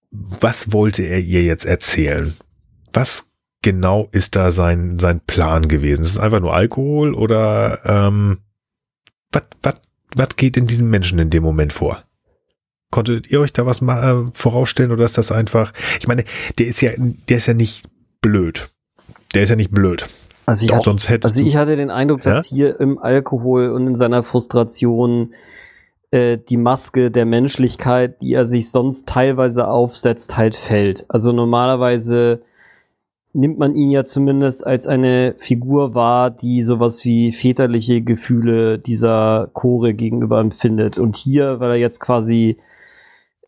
Was 0.09 0.73
wollte 0.73 1.03
er 1.03 1.19
ihr 1.19 1.43
jetzt 1.43 1.65
erzählen? 1.65 2.35
Was 2.91 3.29
genau 3.61 4.09
ist 4.11 4.35
da 4.35 4.49
sein, 4.49 4.97
sein 4.97 5.19
Plan 5.19 5.67
gewesen? 5.67 6.01
Ist 6.01 6.09
es 6.09 6.17
einfach 6.17 6.39
nur 6.39 6.55
Alkohol 6.55 7.13
oder 7.13 7.85
ähm, 7.85 8.39
was, 9.31 10.29
geht 10.37 10.57
in 10.57 10.65
diesem 10.65 10.89
Menschen 10.89 11.19
in 11.19 11.29
dem 11.29 11.43
Moment 11.43 11.71
vor? 11.71 12.03
Konntet 12.89 13.27
ihr 13.27 13.41
euch 13.41 13.53
da 13.53 13.67
was 13.67 13.79
mal 13.81 14.25
äh, 14.25 14.31
vorausstellen 14.33 14.91
oder 14.91 15.05
ist 15.05 15.19
das 15.19 15.31
einfach? 15.31 15.71
Ich 15.99 16.07
meine, 16.07 16.23
der 16.57 16.65
ist 16.65 16.81
ja, 16.81 16.93
der 16.97 17.37
ist 17.37 17.45
ja 17.45 17.53
nicht 17.53 17.83
blöd. 18.21 18.71
Der 19.35 19.43
ist 19.43 19.49
ja 19.49 19.55
nicht 19.55 19.71
blöd. 19.71 20.07
Also 20.45 20.65
ich, 20.65 20.71
Doch, 20.71 20.85
hatte, 20.85 21.19
also 21.23 21.41
ich 21.41 21.55
hatte 21.55 21.75
den 21.75 21.89
Eindruck, 21.89 22.21
dass 22.21 22.51
ja? 22.51 22.55
hier 22.55 22.79
im 22.79 22.99
Alkohol 22.99 23.69
und 23.71 23.87
in 23.87 23.95
seiner 23.95 24.23
Frustration 24.23 25.33
äh, 26.11 26.37
die 26.37 26.57
Maske 26.57 27.09
der 27.09 27.25
Menschlichkeit, 27.25 28.21
die 28.21 28.33
er 28.33 28.45
sich 28.45 28.69
sonst 28.69 29.07
teilweise 29.07 29.67
aufsetzt, 29.67 30.37
halt 30.37 30.55
fällt. 30.55 31.05
Also 31.07 31.31
normalerweise 31.31 32.41
nimmt 33.33 33.59
man 33.59 33.75
ihn 33.75 33.89
ja 33.89 34.05
zumindest 34.05 34.65
als 34.65 34.87
eine 34.87 35.35
Figur 35.37 35.93
wahr, 35.93 36.29
die 36.29 36.63
sowas 36.63 37.03
wie 37.03 37.33
väterliche 37.33 38.01
Gefühle 38.01 38.79
dieser 38.79 39.49
Chore 39.53 39.93
gegenüber 39.93 40.39
empfindet. 40.39 40.97
Und 40.97 41.17
hier, 41.17 41.59
weil 41.59 41.71
er 41.71 41.77
jetzt 41.77 41.99
quasi 41.99 42.57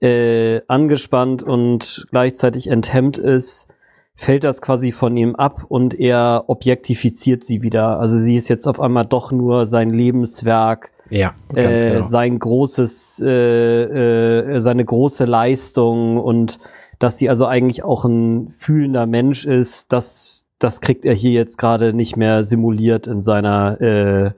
äh, 0.01 0.61
angespannt 0.67 1.41
und 1.41 2.05
gleichzeitig 2.11 2.67
enthemmt 2.67 3.17
ist, 3.17 3.69
fällt 4.17 4.43
das 4.43 4.61
quasi 4.61 4.91
von 4.91 5.15
ihm 5.15 5.35
ab 5.35 5.63
und 5.69 5.97
er 5.97 6.45
objektifiziert 6.47 7.43
sie 7.43 7.61
wieder. 7.61 7.99
Also 7.99 8.17
sie 8.17 8.35
ist 8.35 8.49
jetzt 8.49 8.67
auf 8.67 8.81
einmal 8.81 9.05
doch 9.05 9.31
nur 9.31 9.67
sein 9.67 9.91
Lebenswerk. 9.91 10.91
Ja, 11.09 11.35
äh, 11.53 11.91
genau. 11.91 12.01
sein 12.01 12.37
großes, 12.37 13.23
äh, 13.25 13.83
äh, 13.83 14.59
seine 14.59 14.83
große 14.83 15.23
Leistung 15.23 16.17
und 16.17 16.59
dass 16.99 17.17
sie 17.17 17.29
also 17.29 17.45
eigentlich 17.45 17.83
auch 17.83 18.03
ein 18.03 18.49
fühlender 18.49 19.05
Mensch 19.05 19.45
ist, 19.45 19.93
das, 19.93 20.47
das 20.59 20.81
kriegt 20.81 21.05
er 21.05 21.13
hier 21.13 21.31
jetzt 21.31 21.57
gerade 21.57 21.93
nicht 21.93 22.17
mehr 22.17 22.43
simuliert 22.43 23.07
in 23.07 23.21
seiner 23.21 23.79
äh, 23.79 24.31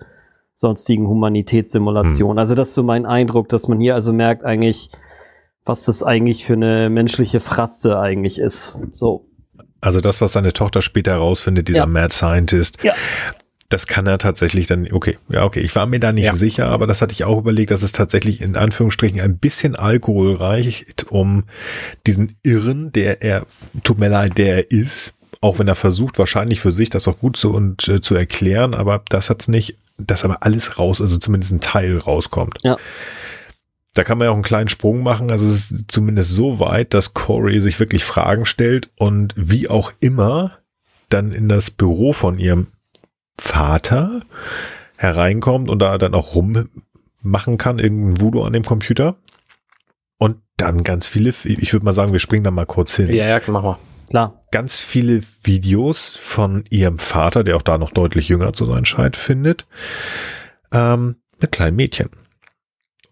sonstigen 0.55 1.07
Humanitätssimulation. 1.07 2.31
Hm. 2.31 2.37
Also 2.37 2.53
das 2.53 2.67
ist 2.67 2.75
so 2.75 2.83
mein 2.83 3.05
Eindruck, 3.05 3.47
dass 3.47 3.69
man 3.69 3.79
hier 3.79 3.95
also 3.95 4.11
merkt 4.11 4.43
eigentlich, 4.43 4.91
was 5.63 5.85
das 5.85 6.03
eigentlich 6.03 6.45
für 6.45 6.53
eine 6.53 6.89
menschliche 6.89 7.39
Fratze 7.39 7.97
eigentlich 7.97 8.37
ist. 8.39 8.77
So. 8.91 9.28
Also 9.81 9.99
das, 9.99 10.21
was 10.21 10.33
seine 10.33 10.53
Tochter 10.53 10.81
später 10.81 11.11
herausfindet, 11.11 11.67
dieser 11.67 11.79
ja. 11.79 11.85
Mad 11.85 12.13
Scientist, 12.13 12.83
ja. 12.83 12.93
das 13.69 13.87
kann 13.87 14.07
er 14.07 14.17
tatsächlich 14.17 14.67
dann, 14.67 14.91
okay, 14.91 15.17
ja, 15.29 15.45
okay, 15.45 15.61
ich 15.61 15.75
war 15.75 15.85
mir 15.85 15.99
da 15.99 16.11
nicht 16.11 16.25
ja. 16.25 16.33
sicher, 16.33 16.67
aber 16.67 16.87
das 16.87 17.01
hatte 17.01 17.13
ich 17.13 17.23
auch 17.23 17.39
überlegt, 17.39 17.71
dass 17.71 17.83
es 17.83 17.91
tatsächlich 17.91 18.41
in 18.41 18.55
Anführungsstrichen 18.55 19.21
ein 19.21 19.37
bisschen 19.37 19.75
Alkohol 19.75 20.35
reicht, 20.35 21.07
um 21.09 21.43
diesen 22.05 22.35
Irren, 22.43 22.91
der 22.91 23.21
er, 23.21 23.45
tut 23.83 23.97
mir 23.99 24.09
leid, 24.09 24.37
der 24.37 24.57
er 24.57 24.71
ist, 24.71 25.13
auch 25.41 25.59
wenn 25.59 25.67
er 25.67 25.75
versucht, 25.75 26.19
wahrscheinlich 26.19 26.59
für 26.59 26.71
sich 26.71 26.89
das 26.89 27.07
auch 27.07 27.19
gut 27.19 27.37
zu 27.37 27.53
und 27.53 27.87
äh, 27.87 28.01
zu 28.01 28.15
erklären, 28.15 28.73
aber 28.73 29.03
das 29.09 29.29
hat's 29.29 29.47
nicht, 29.47 29.77
dass 29.97 30.25
aber 30.25 30.43
alles 30.43 30.79
raus, 30.79 31.01
also 31.01 31.17
zumindest 31.17 31.53
ein 31.53 31.61
Teil 31.61 31.97
rauskommt. 31.97 32.57
Ja. 32.63 32.77
Da 33.99 34.05
kann 34.05 34.17
man 34.17 34.27
ja 34.27 34.31
auch 34.31 34.35
einen 34.35 34.43
kleinen 34.43 34.69
Sprung 34.69 35.03
machen. 35.03 35.29
Also 35.29 35.45
es 35.45 35.71
ist 35.71 35.91
zumindest 35.91 36.31
so 36.31 36.61
weit, 36.61 36.93
dass 36.93 37.13
Corey 37.13 37.59
sich 37.59 37.81
wirklich 37.81 38.05
Fragen 38.05 38.45
stellt 38.45 38.89
und 38.95 39.33
wie 39.35 39.69
auch 39.69 39.91
immer 39.99 40.59
dann 41.09 41.33
in 41.33 41.49
das 41.49 41.69
Büro 41.69 42.13
von 42.13 42.39
ihrem 42.39 42.67
Vater 43.37 44.21
hereinkommt 44.95 45.69
und 45.69 45.79
da 45.79 45.97
dann 45.97 46.13
auch 46.13 46.33
rummachen 46.33 47.57
kann, 47.57 47.77
irgendein 47.77 48.21
Voodoo 48.21 48.43
an 48.43 48.53
dem 48.53 48.63
Computer. 48.63 49.17
Und 50.17 50.37
dann 50.55 50.83
ganz 50.83 51.05
viele, 51.05 51.33
ich 51.43 51.73
würde 51.73 51.83
mal 51.85 51.91
sagen, 51.91 52.13
wir 52.13 52.19
springen 52.21 52.45
da 52.45 52.51
mal 52.51 52.65
kurz 52.65 52.95
hin. 52.95 53.13
Ja, 53.13 53.27
ja, 53.27 53.41
machen 53.51 53.65
wir. 53.65 53.79
Klar. 54.09 54.45
Ganz 54.51 54.77
viele 54.77 55.23
Videos 55.43 56.15
von 56.15 56.63
ihrem 56.69 56.99
Vater, 56.99 57.43
der 57.43 57.57
auch 57.57 57.63
da 57.63 57.77
noch 57.77 57.91
deutlich 57.91 58.29
jünger 58.29 58.53
zu 58.53 58.63
sein 58.63 58.85
scheint, 58.85 59.17
findet. 59.17 59.67
Ähm, 60.71 61.17
mit 61.41 61.51
kleinen 61.51 61.75
Mädchen. 61.75 62.11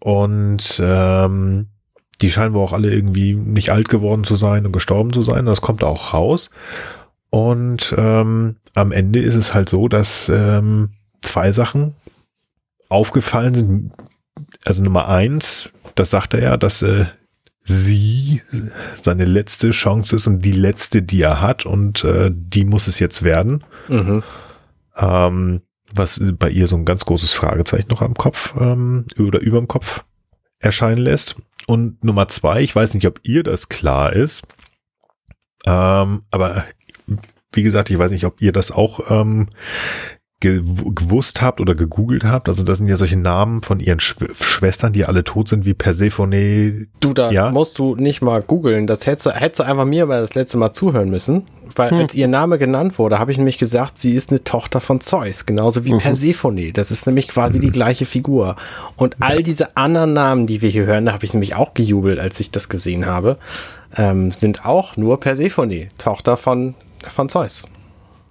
Und 0.00 0.80
ähm, 0.82 1.66
die 2.20 2.30
scheinen 2.30 2.54
wohl 2.54 2.64
auch 2.64 2.72
alle 2.72 2.92
irgendwie 2.92 3.34
nicht 3.34 3.70
alt 3.70 3.88
geworden 3.88 4.24
zu 4.24 4.36
sein 4.36 4.66
und 4.66 4.72
gestorben 4.72 5.12
zu 5.12 5.22
sein. 5.22 5.46
Das 5.46 5.60
kommt 5.60 5.84
auch 5.84 6.14
raus. 6.14 6.50
Und 7.30 7.94
ähm, 7.96 8.56
am 8.74 8.92
Ende 8.92 9.20
ist 9.20 9.34
es 9.34 9.54
halt 9.54 9.68
so, 9.68 9.88
dass 9.88 10.28
ähm, 10.28 10.90
zwei 11.22 11.52
Sachen 11.52 11.94
aufgefallen 12.88 13.54
sind. 13.54 13.92
Also 14.64 14.82
Nummer 14.82 15.08
eins, 15.08 15.70
das 15.94 16.10
sagte 16.10 16.40
er, 16.40 16.58
dass 16.58 16.82
äh, 16.82 17.06
sie 17.64 18.42
seine 19.02 19.24
letzte 19.24 19.70
Chance 19.70 20.16
ist 20.16 20.26
und 20.26 20.40
die 20.40 20.52
letzte, 20.52 21.02
die 21.02 21.20
er 21.20 21.40
hat 21.40 21.66
und 21.66 22.02
äh, 22.04 22.30
die 22.32 22.64
muss 22.64 22.86
es 22.86 22.98
jetzt 22.98 23.22
werden. 23.22 23.62
Mhm. 23.88 24.22
Ähm, 24.96 25.60
was 25.94 26.22
bei 26.38 26.50
ihr 26.50 26.66
so 26.66 26.76
ein 26.76 26.84
ganz 26.84 27.04
großes 27.04 27.32
Fragezeichen 27.32 27.88
noch 27.90 28.02
am 28.02 28.14
Kopf 28.14 28.54
ähm, 28.60 29.04
oder 29.18 29.40
über 29.40 29.58
dem 29.58 29.68
Kopf 29.68 30.04
erscheinen 30.58 30.98
lässt. 31.00 31.36
Und 31.66 32.02
Nummer 32.04 32.28
zwei, 32.28 32.62
ich 32.62 32.74
weiß 32.74 32.94
nicht, 32.94 33.06
ob 33.06 33.20
ihr 33.22 33.42
das 33.42 33.68
klar 33.68 34.12
ist, 34.12 34.42
ähm, 35.66 36.22
aber 36.30 36.64
wie 37.52 37.62
gesagt, 37.62 37.90
ich 37.90 37.98
weiß 37.98 38.10
nicht, 38.10 38.24
ob 38.24 38.40
ihr 38.40 38.52
das 38.52 38.70
auch 38.70 39.10
ähm, 39.10 39.48
ge 40.40 40.62
gewusst 40.94 41.42
habt 41.42 41.60
oder 41.60 41.74
gegoogelt 41.74 42.24
habt. 42.24 42.48
Also 42.48 42.62
das 42.62 42.78
sind 42.78 42.86
ja 42.86 42.96
solche 42.96 43.16
Namen 43.16 43.62
von 43.62 43.80
ihren 43.80 43.98
Sch 44.00 44.14
Schwestern, 44.40 44.92
die 44.92 45.04
alle 45.04 45.24
tot 45.24 45.48
sind, 45.48 45.64
wie 45.64 45.74
Persephone. 45.74 46.88
Du, 47.00 47.12
da 47.12 47.30
Ja? 47.30 47.50
musst 47.50 47.78
du 47.78 47.96
nicht 47.96 48.22
mal 48.22 48.42
googeln. 48.42 48.86
Das 48.86 49.06
hättest 49.06 49.26
du, 49.26 49.30
hättest 49.30 49.60
du 49.60 49.64
einfach 49.64 49.84
mir 49.84 50.04
aber 50.04 50.20
das 50.20 50.34
letzte 50.34 50.58
Mal 50.58 50.72
zuhören 50.72 51.10
müssen. 51.10 51.44
Weil 51.76 51.90
Hm. 51.90 51.98
als 51.98 52.14
ihr 52.14 52.28
Name 52.28 52.58
genannt 52.58 52.98
wurde, 52.98 53.18
habe 53.18 53.32
ich 53.32 53.38
nämlich 53.38 53.58
gesagt, 53.58 53.98
sie 53.98 54.14
ist 54.14 54.30
eine 54.30 54.44
Tochter 54.44 54.80
von 54.80 55.00
Zeus. 55.00 55.46
Genauso 55.46 55.84
wie 55.84 55.92
Mhm. 55.92 55.98
Persephone. 55.98 56.72
Das 56.72 56.90
ist 56.90 57.06
nämlich 57.06 57.28
quasi 57.28 57.60
die 57.60 57.70
gleiche 57.70 58.06
Figur. 58.06 58.56
Und 58.96 59.16
all 59.20 59.42
diese 59.42 59.76
anderen 59.76 60.12
Namen, 60.12 60.46
die 60.46 60.62
wir 60.62 60.70
hier 60.70 60.86
hören, 60.86 61.06
da 61.06 61.12
habe 61.12 61.24
ich 61.24 61.32
nämlich 61.34 61.54
auch 61.54 61.74
gejubelt, 61.74 62.18
als 62.18 62.38
ich 62.40 62.50
das 62.50 62.68
gesehen 62.68 63.06
habe, 63.06 63.36
ähm, 63.96 64.30
sind 64.30 64.64
auch 64.66 64.96
nur 64.96 65.18
Persephone, 65.20 65.88
Tochter 65.98 66.36
von, 66.36 66.74
von 67.08 67.28
Zeus. 67.28 67.66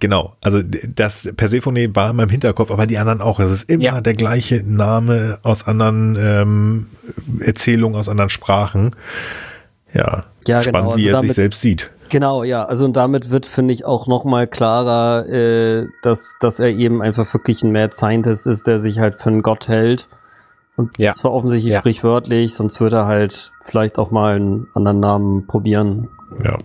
Genau, 0.00 0.36
also 0.40 0.62
das 0.62 1.28
Persephone 1.36 1.94
war 1.96 2.10
in 2.10 2.16
meinem 2.16 2.28
Hinterkopf, 2.30 2.70
aber 2.70 2.86
die 2.86 2.98
anderen 2.98 3.20
auch. 3.20 3.40
Es 3.40 3.50
ist 3.50 3.68
immer 3.68 3.82
Ja. 3.82 4.00
der 4.00 4.12
gleiche 4.14 4.62
Name 4.64 5.40
aus 5.42 5.66
anderen 5.66 6.16
ähm, 6.20 6.86
Erzählungen, 7.40 7.98
aus 7.98 8.08
anderen 8.08 8.30
Sprachen. 8.30 8.92
Ja, 9.92 10.22
Ja, 10.46 10.62
spannend, 10.62 10.64
genau, 10.64 10.84
wie 10.84 10.90
also 10.90 10.98
er 10.98 11.02
sich 11.02 11.12
damit- 11.12 11.34
selbst 11.34 11.60
sieht. 11.60 11.90
Genau, 12.10 12.42
ja. 12.42 12.64
Also 12.64 12.84
und 12.86 12.96
damit 12.96 13.28
wird, 13.30 13.44
finde 13.46 13.74
ich, 13.74 13.84
auch 13.84 14.06
noch 14.06 14.24
mal 14.24 14.46
klarer, 14.46 15.26
äh, 15.28 15.86
dass, 16.02 16.34
dass 16.40 16.58
er 16.58 16.68
eben 16.68 17.02
einfach 17.02 17.32
wirklich 17.34 17.62
ein 17.62 17.70
Mad 17.72 17.94
Scientist 17.94 18.46
ist, 18.46 18.66
der 18.66 18.80
sich 18.80 18.98
halt 18.98 19.20
für 19.20 19.28
einen 19.28 19.42
Gott 19.42 19.68
hält. 19.68 20.08
Und 20.76 20.96
Ja. 20.98 21.12
zwar 21.12 21.32
offensichtlich 21.32 21.74
Ja. 21.74 21.80
sprichwörtlich, 21.80 22.54
sonst 22.54 22.80
wird 22.80 22.92
er 22.94 23.06
halt 23.06 23.52
vielleicht 23.64 23.98
auch 23.98 24.10
mal 24.10 24.36
einen 24.36 24.68
anderen 24.74 25.00
Namen 25.00 25.46
probieren. 25.46 26.08
Ja, 26.44 26.56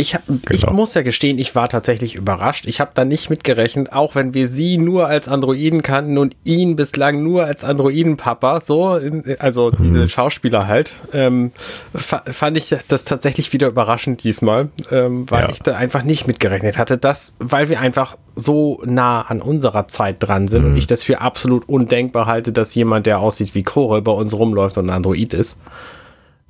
Ich, 0.00 0.14
hab, 0.14 0.22
ich 0.50 0.60
Genau. 0.60 0.74
muss 0.74 0.94
ja 0.94 1.02
gestehen, 1.02 1.40
ich 1.40 1.56
war 1.56 1.68
tatsächlich 1.68 2.14
überrascht. 2.14 2.66
Ich 2.68 2.80
habe 2.80 2.92
da 2.94 3.04
nicht 3.04 3.30
mitgerechnet, 3.30 3.92
auch 3.92 4.14
wenn 4.14 4.32
wir 4.32 4.46
sie 4.48 4.78
nur 4.78 5.08
als 5.08 5.26
Androiden 5.26 5.82
kannten 5.82 6.18
und 6.18 6.36
ihn 6.44 6.76
bislang 6.76 7.24
nur 7.24 7.44
als 7.46 7.64
Androidenpapa, 7.64 8.60
so, 8.60 9.00
also 9.40 9.72
diese 9.72 10.08
Schauspieler 10.08 10.68
halt, 10.68 10.92
ähm, 11.12 11.50
fa 11.92 12.22
fand 12.30 12.56
ich 12.56 12.72
das 12.86 13.02
tatsächlich 13.04 13.52
wieder 13.52 13.66
überraschend 13.66 14.22
diesmal, 14.22 14.68
ähm, 14.92 15.28
weil 15.28 15.42
Ja. 15.46 15.48
ich 15.50 15.58
da 15.62 15.74
einfach 15.76 16.04
nicht 16.04 16.28
mitgerechnet 16.28 16.78
hatte, 16.78 16.96
dass, 16.96 17.34
weil 17.40 17.68
wir 17.68 17.80
einfach 17.80 18.16
so 18.36 18.80
nah 18.86 19.22
an 19.22 19.42
unserer 19.42 19.88
Zeit 19.88 20.18
dran 20.20 20.46
sind 20.46 20.64
und 20.64 20.76
ich 20.76 20.86
das 20.86 21.02
für 21.02 21.20
absolut 21.22 21.68
undenkbar 21.68 22.26
halte, 22.26 22.52
dass 22.52 22.72
jemand, 22.76 23.06
der 23.06 23.18
aussieht 23.18 23.56
wie 23.56 23.64
Kore, 23.64 24.00
bei 24.00 24.12
uns 24.12 24.32
rumläuft 24.32 24.78
und 24.78 24.86
ein 24.90 24.90
Android 24.94 25.34
ist. 25.34 25.58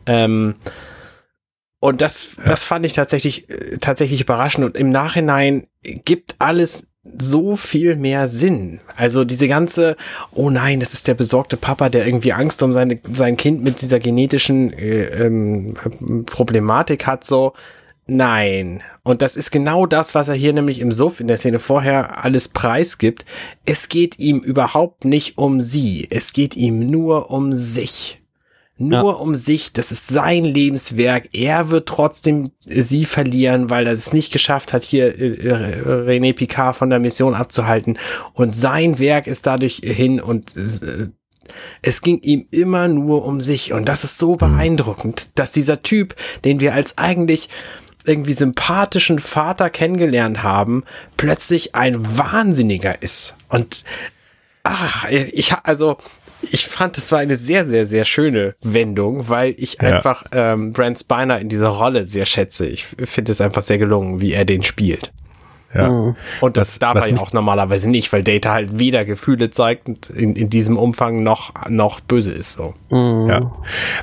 Ähm, 0.05 0.55
und 1.81 2.01
das, 2.01 2.37
das 2.45 2.65
fand 2.65 2.85
ich 2.87 2.93
tatsächlich, 2.93 3.49
äh, 3.51 3.79
tatsächlich 3.79 4.21
überraschend. 4.21 4.65
Und 4.65 4.77
im 4.77 4.91
Nachhinein 4.91 5.67
gibt 5.83 6.35
alles 6.39 6.91
so 7.19 7.57
viel 7.57 7.97
mehr 7.97 8.29
Sinn. 8.29 8.81
Also 8.97 9.25
diese 9.25 9.49
ganze, 9.49 9.97
oh 10.33 10.51
nein, 10.51 10.81
das 10.81 10.93
ist 10.93 11.09
der 11.09 11.15
besorgte 11.15 11.57
Papa, 11.57 11.89
der 11.89 12.07
irgendwie 12.07 12.33
Angst 12.33 12.63
um 12.63 12.73
seine, 12.73 13.01
sein 13.13 13.37
Kind 13.37 13.63
mit 13.63 13.81
dieser 13.81 14.01
genetischen 14.01 14.73
äh, 14.73 15.25
ähm, 15.25 15.75
Problematik 16.27 17.07
hat, 17.07 17.25
so. 17.25 17.55
Nein. 18.11 18.83
Und 19.05 19.23
das 19.23 19.37
ist 19.37 19.51
genau 19.51 19.87
das, 19.87 20.15
was 20.15 20.29
er 20.29 20.35
hier 20.35 20.55
nämlich 20.55 20.81
im 20.81 20.93
Suff 20.93 21.21
in 21.21 21.29
der 21.29 21.37
Szene 21.37 21.59
vorher 21.59 22.25
alles 22.25 22.49
preisgibt. 22.49 23.27
Es 23.67 23.89
geht 23.89 24.19
ihm 24.19 24.41
überhaupt 24.41 25.05
nicht 25.05 25.37
um 25.37 25.61
sie. 25.61 26.09
Es 26.11 26.33
geht 26.33 26.57
ihm 26.57 26.91
nur 26.91 27.31
um 27.31 27.55
sich 27.55 28.18
nur 28.79 29.21
um 29.21 29.35
sich, 29.35 29.73
das 29.73 29.91
ist 29.91 30.07
sein 30.07 30.45
Lebenswerk. 30.45 31.29
Er 31.33 31.71
wird 31.71 31.89
trotzdem 31.89 32.53
sie 32.65 33.05
verlieren, 33.05 33.71
weil 33.71 33.87
er 33.87 33.93
es 33.93 34.13
nicht 34.13 34.33
geschafft 34.33 34.73
hat, 34.73 34.85
hier 34.85 35.19
äh, 35.19 35.49
äh, 35.49 35.83
René 35.85 36.33
Picard 36.33 36.77
von 36.77 36.89
der 36.89 37.01
Mission 37.01 37.35
abzuhalten. 37.35 37.99
Und 38.35 38.57
sein 38.57 39.01
Werk 39.01 39.27
ist 39.27 39.47
dadurch 39.47 39.83
hin 39.85 40.21
und 40.21 40.57
äh, 40.57 41.09
es 41.83 42.03
ging 42.03 42.21
ihm 42.21 42.47
immer 42.51 42.87
nur 42.89 43.25
um 43.25 43.41
sich. 43.41 43.73
Und 43.73 43.89
das 43.89 44.05
ist 44.05 44.19
so 44.19 44.37
beeindruckend, 44.37 45.31
dass 45.35 45.51
dieser 45.51 45.83
Typ, 45.83 46.15
den 46.45 46.61
wir 46.61 46.75
als 46.75 46.99
eigentlich 46.99 47.49
irgendwie 48.05 48.33
sympathischen 48.33 49.19
Vater 49.19 49.71
kennengelernt 49.71 50.43
haben, 50.43 50.85
plötzlich 51.17 51.75
ein 51.75 52.17
Wahnsinniger 52.17 53.03
ist. 53.03 53.35
Und 53.49 53.85
ah, 54.63 55.09
ich 55.11 55.53
also 55.65 55.99
ich 56.43 56.67
fand, 56.67 56.97
es 56.99 57.11
war 57.13 57.19
eine 57.19 57.37
sehr, 57.37 57.65
sehr, 57.65 57.87
sehr 57.87 58.05
schöne 58.05 58.55
Wendung, 58.63 59.29
weil 59.29 59.55
ich 59.59 59.75
Ja. 59.81 59.97
einfach 59.97 60.25
ähm, 60.33 60.73
Brent 60.73 60.99
Spiner 61.01 61.41
in 61.41 61.49
dieser 61.49 61.69
Rolle 61.69 62.07
sehr 62.07 62.27
schätze. 62.27 62.67
Ich 62.67 62.85
finde 62.87 63.33
es 63.33 63.41
einfach 63.41 63.63
sehr 63.63 63.79
gelungen, 63.79 64.21
wie 64.21 64.33
er 64.33 64.45
den 64.45 64.63
spielt. 64.63 65.13
ja. 65.75 65.91
Mhm. 65.91 66.17
Und 66.41 66.57
das 66.57 66.69
Was- 66.69 66.79
darf 66.79 67.07
er 67.07 67.13
ja 67.13 67.21
auch 67.21 67.33
normalerweise 67.33 67.91
nicht, 67.91 68.13
weil 68.13 68.23
Data 68.23 68.53
halt 68.53 68.79
weder 68.79 69.05
Gefühle 69.05 69.51
zeigt 69.51 69.89
und 69.89 70.11
in, 70.11 70.35
in 70.37 70.49
diesem 70.49 70.77
Umfang 70.79 71.23
noch, 71.23 71.53
noch 71.69 72.01
böse 72.01 72.33
ist. 72.33 72.55
So. 72.55 72.75
Mhm. 72.91 73.27
Ja. 73.29 73.41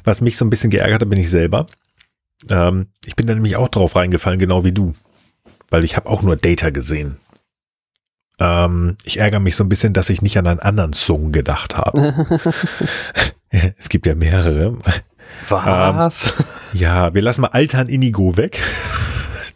Was 0.03 0.21
mich 0.21 0.37
so 0.37 0.45
ein 0.45 0.49
bisschen 0.49 0.69
geärgert 0.69 1.01
hat, 1.01 1.09
bin 1.09 1.19
ich 1.19 1.29
selber. 1.29 1.65
Ähm, 2.51 2.87
ich 3.05 3.15
bin 3.15 3.25
da 3.27 3.33
nämlich 3.33 3.55
auch 3.55 3.69
drauf 3.69 3.95
reingefallen, 3.95 4.39
genau 4.39 4.63
wie 4.63 4.71
du. 4.73 4.93
Weil 5.71 5.83
ich 5.83 5.95
habe 5.95 6.07
auch 6.09 6.21
nur 6.21 6.35
Data 6.35 6.69
gesehen. 6.69 7.17
Ähm, 8.39 8.97
ich 9.03 9.19
ärgere 9.19 9.39
mich 9.39 9.55
so 9.55 9.63
ein 9.63 9.69
bisschen, 9.69 9.93
dass 9.93 10.09
ich 10.09 10.21
nicht 10.21 10.37
an 10.37 10.47
einen 10.47 10.59
anderen 10.59 10.93
Song 10.93 11.31
gedacht 11.31 11.77
habe. 11.77 12.13
es 13.77 13.89
gibt 13.89 14.05
ja 14.05 14.15
mehrere. 14.15 14.77
Was? 15.49 16.33
Ja, 16.73 17.13
wir 17.13 17.21
lassen 17.21 17.41
mal 17.41 17.49
Altan 17.49 17.87
Inigo 17.87 18.37
weg, 18.37 18.59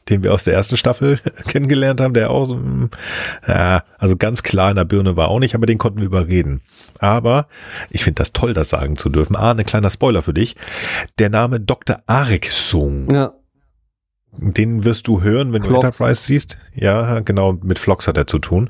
den 0.09 0.23
wir 0.23 0.33
aus 0.33 0.43
der 0.43 0.53
ersten 0.53 0.77
Staffel 0.77 1.19
kennengelernt 1.47 2.01
haben, 2.01 2.13
der 2.13 2.29
auch 2.29 2.45
so, 2.45 2.59
ja, 3.47 3.83
also 3.97 4.15
ganz 4.15 4.43
klar 4.43 4.69
in 4.69 4.75
der 4.75 4.85
Birne 4.85 5.15
war 5.15 5.29
auch 5.29 5.39
nicht, 5.39 5.55
aber 5.55 5.65
den 5.65 5.77
konnten 5.77 5.99
wir 5.99 6.05
überreden. 6.05 6.61
Aber 6.99 7.47
ich 7.89 8.03
finde 8.03 8.19
das 8.19 8.33
toll, 8.33 8.53
das 8.53 8.69
sagen 8.69 8.97
zu 8.97 9.09
dürfen. 9.09 9.35
Ah, 9.35 9.51
ein 9.51 9.65
kleiner 9.65 9.89
Spoiler 9.89 10.21
für 10.21 10.33
dich. 10.33 10.55
Der 11.17 11.29
Name 11.29 11.59
Dr. 11.59 12.01
Arik 12.07 12.51
Sung, 12.51 13.13
ja. 13.13 13.33
Den 14.31 14.85
wirst 14.85 15.07
du 15.07 15.21
hören, 15.21 15.51
wenn 15.53 15.61
du 15.63 15.69
Phlox. 15.69 15.85
Enterprise 15.85 16.21
siehst. 16.23 16.57
Ja, 16.73 17.19
genau, 17.21 17.53
mit 17.63 17.79
Flox 17.79 18.07
hat 18.07 18.15
er 18.17 18.27
zu 18.27 18.39
tun. 18.39 18.69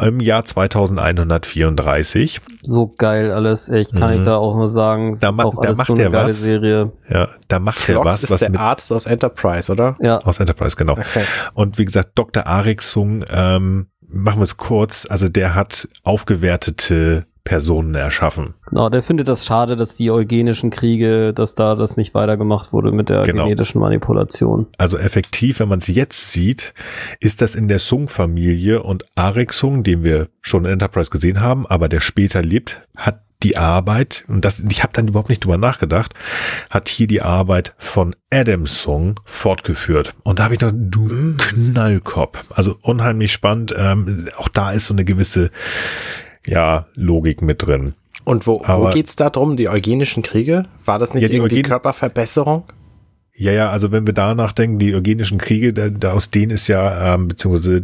Im 0.00 0.20
Jahr 0.20 0.44
2134. 0.44 2.40
So 2.62 2.88
geil 2.96 3.30
alles, 3.32 3.68
echt, 3.68 3.94
kann 3.96 4.12
Mhm. 4.14 4.20
ich 4.20 4.24
da 4.24 4.36
auch 4.36 4.56
nur 4.56 4.68
sagen. 4.68 5.16
Da 5.20 5.32
ma- 5.32 5.44
auch 5.44 5.54
da 5.60 5.68
alles 5.68 5.78
macht 5.78 5.86
so 5.88 5.94
eine 5.94 6.02
er 6.04 6.10
geile 6.10 6.28
was. 6.28 6.40
Serie. 6.42 6.92
Ja, 7.08 7.28
da 7.48 7.58
macht 7.58 7.78
er 7.88 7.94
Flox 7.94 8.06
was, 8.06 8.22
ist 8.24 8.30
was 8.30 8.40
der 8.40 8.58
Arzt 8.58 8.92
aus 8.92 9.06
Enterprise, 9.06 9.70
oder? 9.70 9.96
Ja. 10.00 10.18
aus 10.18 10.40
Enterprise, 10.40 10.76
genau. 10.76 10.92
Okay. 10.92 11.24
Und 11.54 11.78
wie 11.78 11.84
gesagt, 11.84 12.10
Dr. 12.14 12.46
Ariksung, 12.46 13.24
ähm, 13.30 13.88
machen 14.08 14.38
wir 14.40 14.44
es 14.44 14.56
kurz, 14.56 15.06
also 15.08 15.28
der 15.28 15.54
hat 15.54 15.88
aufgewertete 16.02 17.26
Personen 17.44 17.94
erschaffen. 17.94 18.54
Genau, 18.68 18.88
der 18.88 19.02
findet 19.02 19.28
das 19.28 19.44
schade, 19.44 19.76
dass 19.76 19.94
die 19.94 20.10
eugenischen 20.10 20.70
Kriege, 20.70 21.34
dass 21.34 21.54
da 21.54 21.74
das 21.74 21.96
nicht 21.98 22.14
weitergemacht 22.14 22.72
wurde 22.72 22.90
mit 22.90 23.10
der 23.10 23.22
Genau. 23.22 23.44
genetischen 23.44 23.80
Manipulation. 23.80 24.66
Also 24.78 24.96
effektiv, 24.98 25.60
wenn 25.60 25.68
man 25.68 25.78
es 25.78 25.86
jetzt 25.88 26.32
sieht, 26.32 26.72
ist 27.20 27.42
das 27.42 27.54
in 27.54 27.68
der 27.68 27.78
Sung-Familie 27.78 28.82
und 28.82 29.04
Ariksung, 29.14 29.82
den 29.82 30.02
wir 30.02 30.28
schon 30.40 30.64
in 30.64 30.72
Enterprise 30.72 31.10
gesehen 31.10 31.40
haben, 31.40 31.66
aber 31.66 31.88
der 31.88 32.00
später 32.00 32.42
lebt, 32.42 32.80
hat 32.96 33.20
die 33.42 33.58
Arbeit, 33.58 34.24
und 34.28 34.42
das, 34.46 34.60
ich 34.70 34.82
habe 34.82 34.94
dann 34.94 35.06
überhaupt 35.06 35.28
nicht 35.28 35.44
drüber 35.44 35.58
nachgedacht, 35.58 36.14
hat 36.70 36.88
hier 36.88 37.06
die 37.06 37.20
Arbeit 37.20 37.74
von 37.76 38.16
Adam 38.32 38.66
Sung 38.66 39.20
fortgeführt. 39.26 40.14
Und 40.22 40.38
da 40.38 40.44
habe 40.44 40.54
ich 40.54 40.62
noch, 40.62 40.72
du 40.74 41.34
Knallkopf. 41.36 42.42
Also 42.50 42.76
unheimlich 42.80 43.32
spannend. 43.32 43.74
Ähm, 43.76 44.28
auch 44.38 44.48
da 44.48 44.72
ist 44.72 44.86
so 44.86 44.94
eine 44.94 45.04
gewisse, 45.04 45.50
ja, 46.46 46.86
Logik 46.94 47.42
mit 47.42 47.66
drin. 47.66 47.94
Und 48.24 48.46
wo, 48.46 48.60
wo 48.60 48.64
Aber- 48.64 48.90
geht's 48.92 49.16
da 49.16 49.30
drum? 49.30 49.56
Die 49.56 49.68
eugenischen 49.68 50.22
Kriege? 50.22 50.64
War 50.84 50.98
das 50.98 51.12
nicht 51.14 51.22
Ja, 51.22 51.28
die 51.28 51.36
irgendwie 51.36 51.56
Eugen- 51.56 51.68
Körperverbesserung? 51.68 52.64
Ja, 53.36 53.50
ja, 53.52 53.70
also 53.70 53.90
wenn 53.90 54.06
wir 54.06 54.14
da 54.14 54.34
nachdenken, 54.34 54.78
die 54.78 54.94
eugenischen 54.94 55.38
Kriege, 55.38 55.72
da, 55.72 55.88
da 55.88 56.12
aus 56.12 56.30
denen 56.30 56.52
ist 56.52 56.68
ja, 56.68 57.14
ähm, 57.14 57.28
beziehungsweise 57.28 57.82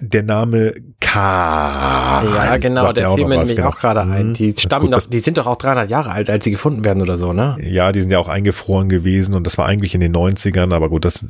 der 0.00 0.22
Name 0.22 0.74
K. 1.00 2.22
Ja, 2.22 2.56
genau, 2.56 2.92
der 2.92 3.12
fiel 3.14 3.24
mir 3.26 3.36
nämlich 3.38 3.56
genau. 3.56 3.68
auch 3.70 3.76
gerade 3.78 4.00
ein. 4.02 4.28
Mhm. 4.30 4.34
Die 4.34 4.54
stammen 4.56 4.86
Gut, 4.86 4.94
doch, 4.94 5.06
die 5.06 5.18
sind 5.18 5.38
doch 5.38 5.46
auch 5.46 5.56
300 5.56 5.90
Jahre 5.90 6.10
alt, 6.10 6.30
als 6.30 6.44
sie 6.44 6.50
gefunden 6.50 6.84
werden 6.84 7.02
oder 7.02 7.16
so, 7.16 7.32
ne? 7.32 7.56
Ja, 7.60 7.90
die 7.92 8.00
sind 8.00 8.10
ja 8.10 8.18
auch 8.18 8.28
eingefroren 8.28 8.88
gewesen 8.88 9.34
und 9.34 9.46
das 9.46 9.58
war 9.58 9.66
eigentlich 9.66 9.94
in 9.94 10.00
den 10.00 10.12
90ern, 10.14 10.72
aber 10.72 10.88
gut, 10.88 11.04
das 11.04 11.26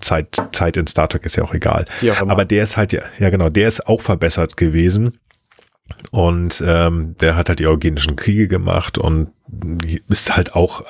Zeit, 0.00 0.36
Zeit 0.52 0.76
in 0.76 0.86
Star 0.86 1.08
Trek 1.08 1.24
ist 1.26 1.36
ja 1.36 1.42
auch 1.44 1.54
egal. 1.54 1.84
Auch. 2.10 2.28
Aber 2.28 2.44
der 2.44 2.62
ist 2.62 2.76
halt 2.76 2.92
ja, 2.92 3.02
ja 3.18 3.30
genau, 3.30 3.48
der 3.48 3.68
ist 3.68 3.86
auch 3.86 4.00
verbessert 4.00 4.56
gewesen. 4.56 5.18
Und 6.10 6.62
ähm, 6.66 7.16
der 7.20 7.36
hat 7.36 7.48
halt 7.48 7.58
die 7.58 7.66
eugenischen 7.66 8.16
Kriege 8.16 8.48
gemacht 8.48 8.98
und 8.98 9.28
ist 10.08 10.34
halt 10.34 10.54
auch, 10.54 10.84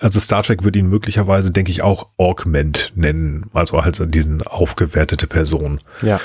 also 0.00 0.18
Star 0.18 0.42
Trek 0.42 0.64
würde 0.64 0.78
ihn 0.78 0.88
möglicherweise, 0.88 1.52
denke 1.52 1.70
ich, 1.70 1.82
auch 1.82 2.08
Augment 2.16 2.92
nennen, 2.94 3.46
also 3.52 3.82
halt 3.84 3.96
so 3.96 4.06
diesen 4.06 4.42
aufgewertete 4.42 5.26
Person. 5.26 5.80
Ja. 6.00 6.20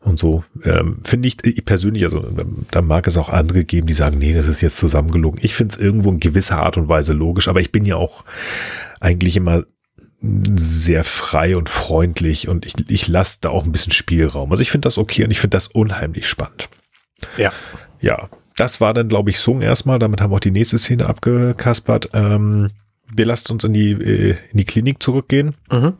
Und 0.00 0.18
so 0.18 0.42
ähm, 0.64 0.98
finde 1.04 1.28
ich, 1.28 1.44
ich 1.44 1.64
persönlich, 1.64 2.04
also 2.04 2.26
da 2.70 2.82
mag 2.82 3.06
es 3.06 3.16
auch 3.16 3.28
andere 3.28 3.64
geben, 3.64 3.86
die 3.86 3.92
sagen, 3.92 4.18
nee, 4.18 4.34
das 4.34 4.48
ist 4.48 4.60
jetzt 4.60 4.78
zusammengelogen. 4.78 5.38
Ich 5.42 5.54
finde 5.54 5.74
es 5.74 5.80
irgendwo 5.80 6.10
in 6.10 6.18
gewisser 6.18 6.58
Art 6.58 6.76
und 6.76 6.88
Weise 6.88 7.12
logisch, 7.12 7.46
aber 7.46 7.60
ich 7.60 7.70
bin 7.70 7.84
ja 7.84 7.96
auch 7.96 8.24
eigentlich 8.98 9.36
immer 9.36 9.64
sehr 10.20 11.04
frei 11.04 11.56
und 11.56 11.68
freundlich 11.68 12.48
und 12.48 12.66
ich, 12.66 12.74
ich 12.88 13.08
lasse 13.08 13.38
da 13.40 13.50
auch 13.50 13.64
ein 13.64 13.72
bisschen 13.72 13.92
Spielraum. 13.92 14.50
Also 14.50 14.62
ich 14.62 14.70
finde 14.70 14.86
das 14.86 14.98
okay 14.98 15.24
und 15.24 15.30
ich 15.30 15.40
finde 15.40 15.56
das 15.56 15.68
unheimlich 15.68 16.26
spannend. 16.26 16.68
Ja. 17.36 17.52
Ja, 18.00 18.28
das 18.56 18.80
war 18.80 18.94
dann, 18.94 19.08
glaube 19.08 19.30
ich, 19.30 19.38
Sung 19.38 19.62
erstmal. 19.62 19.98
Damit 19.98 20.20
haben 20.20 20.30
wir 20.30 20.36
auch 20.36 20.40
die 20.40 20.50
nächste 20.50 20.78
Szene 20.78 21.06
abgekaspert. 21.06 22.10
Ähm, 22.12 22.70
wir 23.14 23.26
lassen 23.26 23.52
uns 23.52 23.64
in 23.64 23.72
die, 23.72 23.92
äh, 23.92 24.36
in 24.50 24.58
die 24.58 24.64
Klinik 24.64 25.02
zurückgehen. 25.02 25.54
Mhm. 25.70 25.94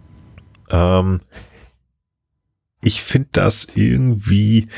Ähm, 0.70 1.20
ich 2.82 3.02
finde 3.02 3.28
das 3.32 3.68
irgendwie 3.74 4.68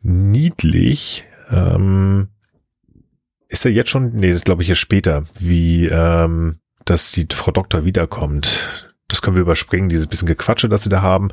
niedlich. 0.00 1.24
Ähm, 1.50 2.28
ist 3.48 3.64
er 3.64 3.70
jetzt 3.70 3.90
schon? 3.90 4.10
Nee, 4.14 4.32
das 4.32 4.42
glaube 4.42 4.62
ich 4.62 4.68
erst 4.68 4.80
später, 4.80 5.24
wie 5.38 5.86
ähm, 5.86 6.58
dass 6.84 7.12
die 7.12 7.26
Frau 7.32 7.52
Doktor 7.52 7.84
wiederkommt. 7.84 8.83
Das 9.08 9.20
können 9.20 9.36
wir 9.36 9.42
überspringen, 9.42 9.88
dieses 9.88 10.06
bisschen 10.06 10.28
Gequatsche, 10.28 10.68
das 10.68 10.82
sie 10.82 10.88
da 10.88 11.02
haben. 11.02 11.28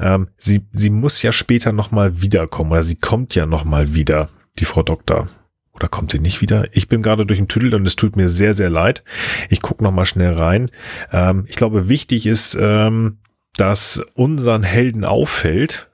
Ähm, 0.00 0.28
sie, 0.38 0.66
sie 0.72 0.90
muss 0.90 1.20
ja 1.22 1.32
später 1.32 1.72
nochmal 1.72 2.22
wiederkommen, 2.22 2.70
oder 2.70 2.84
sie 2.84 2.94
kommt 2.94 3.34
ja 3.34 3.46
nochmal 3.46 3.94
wieder, 3.94 4.28
die 4.58 4.64
Frau 4.64 4.82
Doktor. 4.82 5.28
Oder 5.72 5.88
kommt 5.88 6.10
sie 6.10 6.18
nicht 6.18 6.40
wieder? 6.40 6.66
Ich 6.72 6.88
bin 6.88 7.02
gerade 7.02 7.24
durch 7.24 7.38
den 7.38 7.48
Tüdel 7.48 7.74
und 7.74 7.86
es 7.86 7.94
tut 7.94 8.16
mir 8.16 8.28
sehr, 8.28 8.52
sehr 8.54 8.68
leid. 8.70 9.04
Ich 9.48 9.62
gucke 9.62 9.84
nochmal 9.84 10.06
schnell 10.06 10.32
rein. 10.32 10.70
Ähm, 11.12 11.44
ich 11.48 11.56
glaube, 11.56 11.88
wichtig 11.88 12.26
ist, 12.26 12.56
ähm, 12.60 13.18
dass 13.56 14.02
unseren 14.14 14.64
Helden 14.64 15.04
auffällt, 15.04 15.88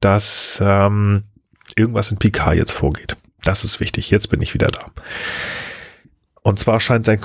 dass 0.00 0.58
ähm, 0.64 1.24
irgendwas 1.74 2.10
in 2.10 2.18
Picard 2.18 2.56
jetzt 2.56 2.72
vorgeht. 2.72 3.16
Das 3.42 3.64
ist 3.64 3.80
wichtig. 3.80 4.10
Jetzt 4.10 4.28
bin 4.28 4.40
ich 4.40 4.54
wieder 4.54 4.68
da. 4.68 4.86
Und 6.42 6.58
zwar 6.58 6.80
scheint 6.80 7.06
sein, 7.06 7.20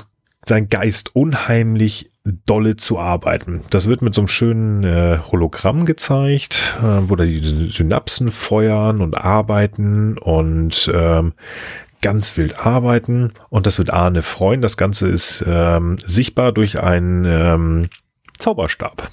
sein 0.46 0.68
Geist 0.68 1.14
unheimlich 1.14 2.10
dolle 2.24 2.76
zu 2.76 2.98
arbeiten. 2.98 3.64
Das 3.70 3.88
wird 3.88 4.02
mit 4.02 4.14
so 4.14 4.20
einem 4.20 4.28
schönen 4.28 4.84
äh, 4.84 5.18
Hologramm 5.30 5.84
gezeigt, 5.84 6.74
äh, 6.78 7.08
wo 7.08 7.16
da 7.16 7.24
die 7.24 7.38
Synapsen 7.38 8.30
feuern 8.30 9.00
und 9.00 9.16
arbeiten 9.16 10.18
und 10.18 10.90
ähm, 10.94 11.32
ganz 12.00 12.36
wild 12.36 12.64
arbeiten. 12.64 13.32
Und 13.48 13.66
das 13.66 13.78
wird 13.78 13.90
Arne 13.90 14.22
freuen. 14.22 14.62
Das 14.62 14.76
Ganze 14.76 15.08
ist 15.08 15.44
ähm, 15.46 15.98
sichtbar 16.04 16.52
durch 16.52 16.80
einen 16.80 17.24
ähm, 17.24 17.88
Zauberstab, 18.38 19.10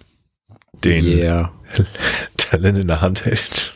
den 0.84 1.06
Yeah. 1.06 1.52
Talon 2.38 2.76
in 2.76 2.88
der 2.88 3.02
Hand 3.02 3.26
hält. 3.26 3.74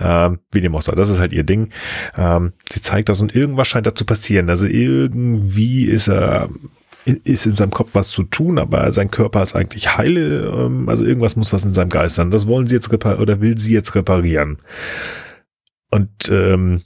Ähm, 0.00 0.38
wie 0.50 0.60
dem 0.60 0.74
auch 0.74 0.82
sei, 0.82 0.92
das 0.92 1.08
ist 1.08 1.18
halt 1.18 1.32
ihr 1.32 1.44
Ding. 1.44 1.70
Ähm, 2.16 2.52
sie 2.70 2.80
zeigt 2.80 3.08
das 3.08 3.20
und 3.20 3.34
irgendwas 3.34 3.68
scheint 3.68 3.86
da 3.86 3.94
zu 3.94 4.04
passieren. 4.04 4.50
Also 4.50 4.66
irgendwie 4.66 5.84
ist 5.84 6.08
er 6.08 6.48
ist 7.04 7.46
in 7.46 7.52
seinem 7.52 7.72
Kopf 7.72 7.90
was 7.94 8.08
zu 8.08 8.22
tun, 8.22 8.58
aber 8.58 8.92
sein 8.92 9.10
Körper 9.10 9.42
ist 9.42 9.56
eigentlich 9.56 9.96
heile. 9.96 10.46
Ähm, 10.46 10.88
also 10.88 11.04
irgendwas 11.04 11.36
muss 11.36 11.52
was 11.52 11.64
in 11.64 11.74
seinem 11.74 11.88
Geist 11.88 12.14
sein. 12.14 12.30
Das 12.30 12.46
wollen 12.46 12.68
sie 12.68 12.74
jetzt 12.74 12.92
reparieren 12.92 13.22
oder 13.22 13.40
will 13.40 13.58
sie 13.58 13.72
jetzt 13.72 13.94
reparieren. 13.94 14.58
Und 15.90 16.30
ähm, 16.30 16.82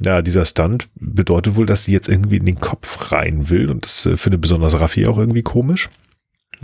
ja, 0.00 0.22
dieser 0.22 0.44
Stunt 0.44 0.88
bedeutet 0.94 1.56
wohl, 1.56 1.66
dass 1.66 1.84
sie 1.84 1.92
jetzt 1.92 2.08
irgendwie 2.08 2.36
in 2.36 2.46
den 2.46 2.60
Kopf 2.60 3.10
rein 3.10 3.50
will 3.50 3.70
und 3.70 3.84
das 3.84 4.06
äh, 4.06 4.16
findet 4.16 4.40
besonders 4.40 4.78
Raffi 4.78 5.06
auch 5.06 5.18
irgendwie 5.18 5.42
komisch. 5.42 5.88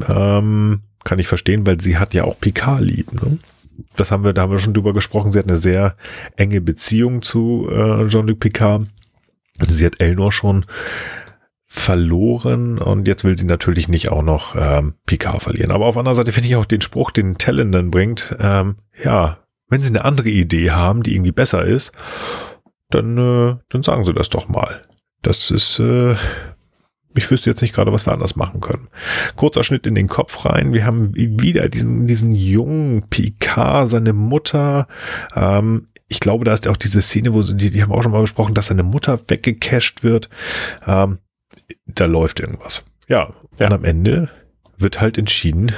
Ähm, 0.06 0.82
kann 1.04 1.18
ich 1.18 1.26
verstehen, 1.26 1.66
weil 1.66 1.80
sie 1.80 1.98
hat 1.98 2.14
ja 2.14 2.24
auch 2.24 2.38
Picard 2.38 2.82
lieb. 2.82 3.12
Ne? 3.12 3.38
Das 3.96 4.10
haben 4.10 4.24
wir, 4.24 4.32
da 4.32 4.42
haben 4.42 4.52
wir 4.52 4.58
schon 4.58 4.74
drüber 4.74 4.92
gesprochen. 4.92 5.32
Sie 5.32 5.38
hat 5.38 5.46
eine 5.46 5.56
sehr 5.56 5.96
enge 6.36 6.60
Beziehung 6.60 7.22
zu 7.22 7.68
äh, 7.70 8.08
Jean-Luc 8.08 8.40
Picard. 8.40 8.86
Sie 9.66 9.86
hat 9.86 10.00
Elnor 10.00 10.32
schon 10.32 10.66
verloren 11.66 12.78
und 12.78 13.08
jetzt 13.08 13.24
will 13.24 13.36
sie 13.36 13.46
natürlich 13.46 13.88
nicht 13.88 14.08
auch 14.08 14.22
noch 14.22 14.54
ähm, 14.56 14.94
Picard 15.06 15.42
verlieren. 15.42 15.72
Aber 15.72 15.86
auf 15.86 15.96
anderer 15.96 16.14
Seite 16.14 16.32
finde 16.32 16.48
ich 16.48 16.56
auch 16.56 16.66
den 16.66 16.80
Spruch, 16.80 17.10
den 17.10 17.36
Talon 17.36 17.72
dann 17.72 17.90
bringt, 17.90 18.36
ähm, 18.38 18.76
ja, 19.02 19.38
wenn 19.68 19.82
sie 19.82 19.88
eine 19.88 20.04
andere 20.04 20.28
Idee 20.28 20.70
haben, 20.70 21.02
die 21.02 21.14
irgendwie 21.14 21.32
besser 21.32 21.64
ist, 21.64 21.90
dann, 22.90 23.18
äh, 23.18 23.56
dann 23.70 23.82
sagen 23.82 24.04
sie 24.04 24.14
das 24.14 24.28
doch 24.28 24.48
mal. 24.48 24.82
Das 25.22 25.50
ist, 25.50 25.80
äh, 25.80 26.14
ich 27.14 27.30
wüsste 27.30 27.50
jetzt 27.50 27.62
nicht 27.62 27.74
gerade, 27.74 27.92
was 27.92 28.06
wir 28.06 28.12
anders 28.12 28.36
machen 28.36 28.60
können. 28.60 28.88
Kurzer 29.36 29.62
Schnitt 29.64 29.86
in 29.86 29.94
den 29.94 30.08
Kopf 30.08 30.44
rein. 30.44 30.72
Wir 30.72 30.84
haben 30.84 31.14
wieder 31.14 31.68
diesen, 31.68 32.06
diesen 32.06 32.32
jungen 32.34 33.08
Picard, 33.08 33.90
seine 33.90 34.12
Mutter. 34.12 34.88
Ähm, 35.34 35.86
ich 36.08 36.20
glaube, 36.20 36.44
da 36.44 36.52
ist 36.52 36.68
auch 36.68 36.76
diese 36.76 37.02
Szene, 37.02 37.32
wo 37.32 37.42
sie, 37.42 37.56
die, 37.56 37.70
die 37.70 37.82
haben 37.82 37.92
auch 37.92 38.02
schon 38.02 38.12
mal 38.12 38.20
besprochen, 38.20 38.54
dass 38.54 38.66
seine 38.66 38.82
Mutter 38.82 39.20
weggecasht 39.28 40.02
wird. 40.02 40.28
Ähm, 40.86 41.18
da 41.86 42.06
läuft 42.06 42.40
irgendwas. 42.40 42.82
Ja, 43.08 43.30
Ja. 43.58 43.66
und 43.68 43.72
am 43.72 43.84
Ende 43.84 44.28
wird 44.76 45.00
halt 45.00 45.16
entschieden, 45.18 45.72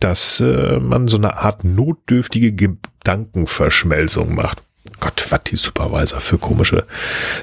dass 0.00 0.40
äh, 0.40 0.78
man 0.80 1.08
so 1.08 1.18
eine 1.18 1.36
Art 1.36 1.62
notdürftige 1.64 2.52
Gedankenverschmelzung 2.52 4.34
macht. 4.34 4.62
Gott, 4.98 5.26
was 5.30 5.42
die 5.44 5.56
Supervisor 5.56 6.20
für 6.20 6.38
komische 6.38 6.86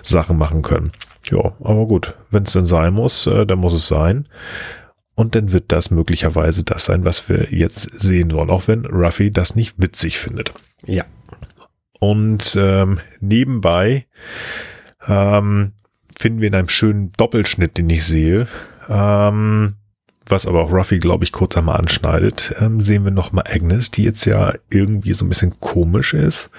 Sachen 0.04 0.38
machen 0.38 0.64
können. 0.64 0.92
Ja, 1.30 1.54
aber 1.60 1.86
gut, 1.88 2.16
wenn 2.32 2.44
es 2.44 2.54
denn 2.54 2.66
sein 2.66 2.94
muss, 2.94 3.28
äh, 3.28 3.46
dann 3.46 3.60
muss 3.60 3.74
es 3.74 3.88
sein. 3.88 4.28
Und 5.16 5.34
dann 5.36 5.52
wird 5.52 5.72
das 5.72 5.90
möglicherweise 5.90 6.64
das 6.64 6.86
sein, 6.86 7.04
was 7.04 7.28
wir 7.28 7.48
jetzt 7.52 7.90
sehen 8.00 8.30
sollen, 8.30 8.52
auch 8.52 8.68
wenn 8.68 8.86
Ruffy 8.86 9.32
das 9.32 9.56
nicht 9.56 9.82
witzig 9.82 10.20
findet. 10.20 10.54
Ja. 10.86 11.06
Und 12.00 12.56
ähm, 12.62 13.00
nebenbei 13.20 14.06
ähm, 15.08 15.74
finden 16.16 16.42
wir 16.42 16.48
in 16.48 16.56
einem 16.56 16.70
schönen 16.70 17.12
Doppelschnitt, 17.14 17.78
den 17.78 17.90
ich 17.90 18.06
sehe, 18.06 18.48
ähm, 18.88 19.76
was 20.28 20.46
aber 20.46 20.62
auch 20.62 20.72
Ruffy, 20.72 21.00
glaube 21.00 21.24
ich, 21.24 21.32
kurz 21.32 21.58
einmal 21.58 21.78
anschneidet, 21.78 22.56
ähm, 22.60 22.82
sehen 22.82 23.04
wir 23.04 23.12
nochmal 23.12 23.46
Agnes, 23.48 23.92
die 23.92 24.04
jetzt 24.04 24.26
ja 24.26 24.54
irgendwie 24.70 25.14
so 25.14 25.26
ein 25.26 25.30
bisschen 25.30 25.60
komisch 25.60 26.14
ist 26.14 26.52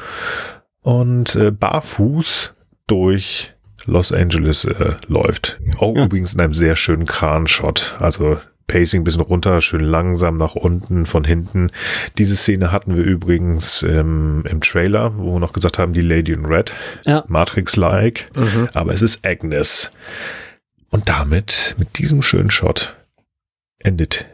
und 0.81 1.37
äh, 1.37 1.51
barfuß 1.51 2.55
durch 2.87 3.55
Los 3.89 4.13
Angeles 4.13 4.65
äh, 4.65 4.95
läuft. 5.09 5.59
Auch 5.79 5.97
Ja. 5.97 6.05
übrigens 6.05 6.35
in 6.35 6.41
einem 6.41 6.55
sehr 6.55 6.77
schönen 6.77 7.07
Kran-Shot. 7.07 7.97
Also 7.99 8.39
Pacing 8.67 9.01
ein 9.01 9.05
bisschen 9.05 9.23
runter, 9.23 9.63
schön 9.63 9.81
langsam 9.81 10.37
nach 10.37 10.55
unten 10.55 11.07
von 11.07 11.25
hinten. 11.25 11.69
Diese 12.19 12.37
Szene 12.37 12.71
hatten 12.71 12.95
wir 12.97 13.03
übrigens 13.03 13.83
im, 13.83 14.45
im 14.47 14.61
Trailer, 14.61 15.17
wo 15.17 15.33
wir 15.33 15.41
noch 15.41 15.55
gesagt 15.55 15.79
haben, 15.79 15.95
die 15.95 16.03
Lady 16.03 16.33
in 16.33 16.45
Red, 16.45 16.75
Ja. 17.07 17.25
Matrix-like, 17.29 18.27
Mhm. 18.37 18.69
aber 18.75 18.93
es 18.93 19.01
ist 19.01 19.25
Agnes. 19.25 19.91
Und 20.91 21.09
damit, 21.09 21.75
mit 21.79 21.99
diesem 21.99 22.21
schönen 22.21 22.51
Shot, 22.51 22.95
endet 23.79 24.27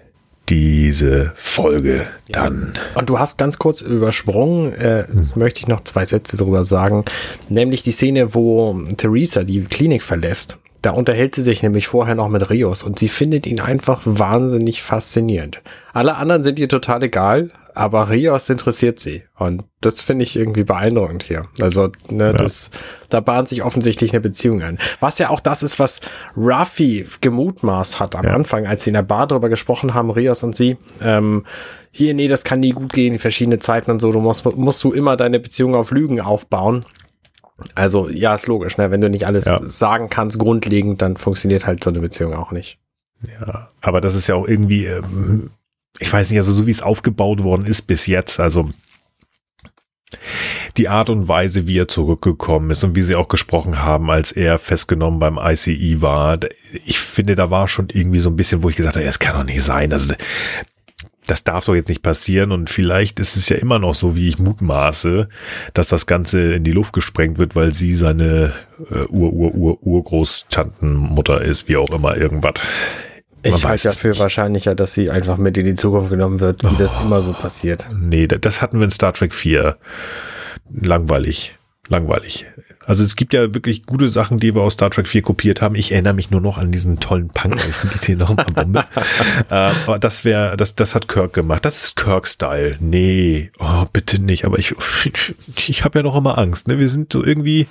diese 0.48 1.32
Folge 1.36 2.06
dann. 2.28 2.74
Und 2.94 3.08
du 3.08 3.18
hast 3.18 3.38
ganz 3.38 3.58
kurz 3.58 3.80
übersprungen, 3.80 4.72
äh, 4.74 5.06
möchte 5.34 5.60
ich 5.60 5.68
noch 5.68 5.80
zwei 5.84 6.04
Sätze 6.04 6.36
darüber 6.36 6.64
sagen, 6.64 7.04
nämlich 7.48 7.82
die 7.82 7.92
Szene, 7.92 8.34
wo 8.34 8.78
Theresa 8.96 9.44
die 9.44 9.64
Klinik 9.64 10.02
verlässt. 10.02 10.58
Da 10.82 10.90
unterhält 10.90 11.34
sie 11.34 11.42
sich 11.42 11.62
nämlich 11.62 11.86
vorher 11.86 12.14
noch 12.14 12.28
mit 12.28 12.50
Rios 12.50 12.82
und 12.82 12.98
sie 12.98 13.08
findet 13.08 13.46
ihn 13.46 13.60
einfach 13.60 14.02
wahnsinnig 14.04 14.82
faszinierend. 14.82 15.62
Alle 15.94 16.16
anderen 16.16 16.42
sind 16.42 16.58
ihr 16.58 16.68
total 16.68 17.02
egal, 17.04 17.50
aber 17.74 18.08
Rios 18.10 18.48
interessiert 18.48 18.98
sie. 19.00 19.24
Und 19.36 19.64
das 19.80 20.00
finde 20.02 20.22
ich 20.22 20.36
irgendwie 20.36 20.64
beeindruckend 20.64 21.22
hier. 21.24 21.42
Also, 21.60 21.90
ne, 22.08 22.32
das, 22.32 22.70
da 23.08 23.20
bahnt 23.20 23.48
sich 23.48 23.62
offensichtlich 23.62 24.12
eine 24.12 24.20
Beziehung 24.20 24.62
an. 24.62 24.78
Was 25.00 25.18
ja 25.18 25.30
auch 25.30 25.40
das 25.40 25.62
ist, 25.62 25.78
was 25.78 26.00
Ruffy 26.36 27.06
gemutmaßt 27.20 28.00
hat 28.00 28.16
am 28.16 28.24
Ja. 28.24 28.34
Anfang, 28.34 28.66
als 28.66 28.84
sie 28.84 28.90
in 28.90 28.94
der 28.94 29.02
Bar 29.02 29.26
drüber 29.26 29.48
gesprochen 29.48 29.92
haben, 29.94 30.10
Rios 30.10 30.42
und 30.42 30.54
sie. 30.56 30.76
Ähm, 31.02 31.44
hier, 31.90 32.14
nee, 32.14 32.28
das 32.28 32.44
kann 32.44 32.60
nie 32.60 32.70
gut 32.72 32.92
gehen, 32.92 33.18
verschiedene 33.18 33.58
Zeiten 33.58 33.90
und 33.90 34.00
so. 34.00 34.10
Du 34.12 34.20
musst, 34.20 34.44
musst 34.56 34.82
du 34.84 34.92
immer 34.92 35.16
deine 35.16 35.38
Beziehung 35.40 35.74
auf 35.74 35.90
Lügen 35.90 36.20
aufbauen. 36.20 36.84
Also, 37.74 38.08
ja, 38.08 38.34
ist 38.34 38.46
logisch, 38.48 38.78
ne? 38.78 38.90
Wenn 38.90 39.00
du 39.00 39.08
nicht 39.08 39.26
alles 39.26 39.44
Ja. 39.44 39.60
sagen 39.62 40.08
kannst, 40.10 40.38
grundlegend, 40.38 41.02
dann 41.02 41.16
funktioniert 41.16 41.66
halt 41.66 41.84
so 41.84 41.90
eine 41.90 42.00
Beziehung 42.00 42.34
auch 42.34 42.50
nicht. 42.50 42.78
Ja, 43.40 43.68
aber 43.80 44.00
das 44.00 44.14
ist 44.16 44.26
ja 44.26 44.34
auch 44.34 44.46
irgendwie, 44.48 44.86
ähm, 44.86 45.50
ich 45.98 46.12
weiß 46.12 46.30
nicht, 46.30 46.38
also 46.38 46.52
so 46.52 46.66
wie 46.66 46.70
es 46.70 46.82
aufgebaut 46.82 47.42
worden 47.42 47.66
ist 47.66 47.82
bis 47.82 48.06
jetzt, 48.06 48.40
also 48.40 48.68
die 50.76 50.88
Art 50.88 51.10
und 51.10 51.28
Weise, 51.28 51.66
wie 51.66 51.78
er 51.78 51.88
zurückgekommen 51.88 52.70
ist 52.70 52.84
und 52.84 52.96
wie 52.96 53.02
sie 53.02 53.14
auch 53.14 53.28
gesprochen 53.28 53.82
haben, 53.82 54.10
als 54.10 54.32
er 54.32 54.58
festgenommen 54.58 55.20
beim 55.20 55.38
ICE 55.40 56.00
war, 56.00 56.38
ich 56.84 57.00
finde, 57.00 57.36
da 57.36 57.50
war 57.50 57.68
schon 57.68 57.88
irgendwie 57.92 58.18
so 58.18 58.30
ein 58.30 58.36
bisschen, 58.36 58.62
wo 58.62 58.68
ich 58.68 58.76
gesagt 58.76 58.96
habe, 58.96 59.06
es 59.06 59.18
kann 59.18 59.36
doch 59.36 59.44
nicht 59.44 59.62
sein. 59.62 59.92
Also 59.92 60.14
das 61.26 61.44
darf 61.44 61.66
doch 61.66 61.74
jetzt 61.74 61.88
nicht 61.88 62.02
passieren 62.02 62.52
und 62.52 62.68
vielleicht 62.68 63.18
ist 63.18 63.36
es 63.36 63.48
ja 63.48 63.56
immer 63.56 63.78
noch 63.78 63.94
so, 63.94 64.14
wie 64.16 64.28
ich 64.28 64.38
mutmaße, 64.38 65.28
dass 65.72 65.88
das 65.88 66.06
Ganze 66.06 66.52
in 66.54 66.64
die 66.64 66.72
Luft 66.72 66.92
gesprengt 66.92 67.38
wird, 67.38 67.56
weil 67.56 67.72
sie 67.72 67.94
seine 67.94 68.52
äh, 68.90 69.06
Ur-Ur-Ur-Urgroßtantenmutter 69.06 71.40
ist, 71.40 71.66
wie 71.68 71.76
auch 71.76 71.90
immer, 71.90 72.16
irgendwas. 72.16 72.54
Man 73.44 73.54
ich 73.54 73.64
halte 73.64 73.84
ja 73.84 73.90
für 73.90 74.18
wahrscheinlicher, 74.18 74.74
dass 74.74 74.94
sie 74.94 75.10
einfach 75.10 75.36
mit 75.36 75.58
in 75.58 75.66
die 75.66 75.74
Zukunft 75.74 76.10
genommen 76.10 76.40
wird, 76.40 76.64
wie 76.64 76.68
oh, 76.68 76.76
das 76.78 76.94
immer 76.94 77.22
so 77.22 77.32
passiert. 77.32 77.88
Nee, 77.98 78.26
das 78.26 78.62
hatten 78.62 78.78
wir 78.78 78.84
in 78.84 78.90
Star 78.90 79.12
Trek 79.12 79.34
4. 79.34 79.76
Langweilig. 80.72 81.56
Langweilig. 81.88 82.46
Also 82.86 83.04
es 83.04 83.14
gibt 83.14 83.34
ja 83.34 83.54
wirklich 83.54 83.84
gute 83.84 84.08
Sachen, 84.08 84.38
die 84.38 84.54
wir 84.54 84.62
aus 84.62 84.74
Star 84.74 84.90
Trek 84.90 85.06
4 85.06 85.22
kopiert 85.22 85.60
haben. 85.60 85.74
Ich 85.74 85.92
erinnere 85.92 86.14
mich 86.14 86.30
nur 86.30 86.40
noch 86.40 86.56
an 86.56 86.72
diesen 86.72 86.98
tollen 86.98 87.28
Punk. 87.28 87.56
Ich 87.56 87.74
finde 87.74 87.94
die 87.94 87.98
Szene 87.98 88.18
noch 88.18 88.30
immer 88.30 88.44
Bombe. 88.44 88.80
äh, 89.50 89.54
aber 89.54 89.98
das 89.98 90.24
wäre, 90.24 90.56
das, 90.56 90.74
das 90.74 90.94
hat 90.94 91.08
Kirk 91.08 91.34
gemacht. 91.34 91.64
Das 91.64 91.84
ist 91.84 91.96
Kirk-Style. 91.96 92.76
Nee, 92.80 93.50
oh, 93.58 93.84
bitte 93.92 94.20
nicht. 94.22 94.44
Aber 94.44 94.58
ich, 94.58 94.74
ich, 95.04 95.68
ich 95.68 95.84
habe 95.84 95.98
ja 95.98 96.02
noch 96.02 96.16
immer 96.16 96.38
Angst. 96.38 96.68
Ne? 96.68 96.78
Wir 96.78 96.88
sind 96.88 97.12
so 97.12 97.22
irgendwie 97.22 97.66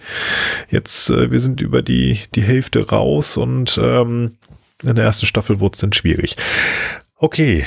jetzt, 0.70 1.10
äh, 1.10 1.32
wir 1.32 1.42
sind 1.42 1.62
über 1.62 1.82
die, 1.82 2.20
die 2.36 2.44
Hälfte 2.44 2.88
raus 2.88 3.38
und 3.38 3.80
ähm, 3.82 4.34
in 4.84 4.96
der 4.96 5.06
ersten 5.06 5.26
Staffel 5.26 5.60
wurde 5.60 5.76
es 5.76 5.82
dann 5.82 5.94
schwierig. 5.94 6.36
Okay, 7.16 7.66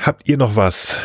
habt 0.00 0.28
ihr 0.28 0.36
noch 0.36 0.56
was? 0.56 0.98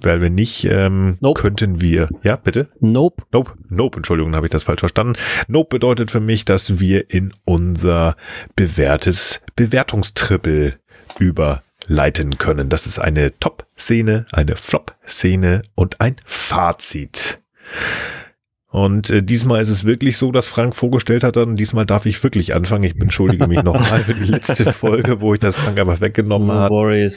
Weil 0.00 0.20
wir 0.20 0.30
nicht, 0.30 0.64
ähm, 0.64 1.16
nope. 1.20 1.40
könnten 1.40 1.80
wir. 1.80 2.08
Ja, 2.22 2.36
bitte? 2.36 2.68
Nope. 2.80 3.24
Nope. 3.32 3.52
Nope, 3.68 3.98
Entschuldigung, 3.98 4.34
habe 4.34 4.46
ich 4.46 4.50
das 4.50 4.64
falsch 4.64 4.80
verstanden. 4.80 5.16
Nope 5.46 5.68
bedeutet 5.76 6.10
für 6.10 6.20
mich, 6.20 6.44
dass 6.44 6.80
wir 6.80 7.10
in 7.10 7.32
unser 7.44 8.16
bewährtes 8.56 9.42
Bewertungstrippel 9.54 10.80
überleiten 11.18 12.38
können. 12.38 12.68
Das 12.68 12.86
ist 12.86 12.98
eine 12.98 13.38
Top-Szene, 13.38 14.26
eine 14.32 14.56
Flop-Szene 14.56 15.62
und 15.76 16.00
ein 16.00 16.16
Fazit. 16.26 17.40
Und 18.72 19.10
äh, 19.10 19.22
diesmal 19.22 19.60
ist 19.60 19.68
es 19.68 19.84
wirklich 19.84 20.16
so, 20.16 20.32
dass 20.32 20.48
Frank 20.48 20.74
vorgestellt 20.74 21.24
hat, 21.24 21.36
und 21.36 21.56
diesmal 21.56 21.84
darf 21.84 22.06
ich 22.06 22.22
wirklich 22.22 22.54
anfangen. 22.54 22.84
Ich 22.84 22.98
entschuldige 22.98 23.46
mich 23.46 23.62
nochmal 23.62 24.00
für 24.00 24.14
die 24.14 24.24
letzte 24.24 24.72
Folge, 24.72 25.20
wo 25.20 25.34
ich 25.34 25.40
das 25.40 25.54
Frank 25.56 25.78
einfach 25.78 26.00
weggenommen 26.00 26.48
no 26.48 26.54
habe. 26.54 27.08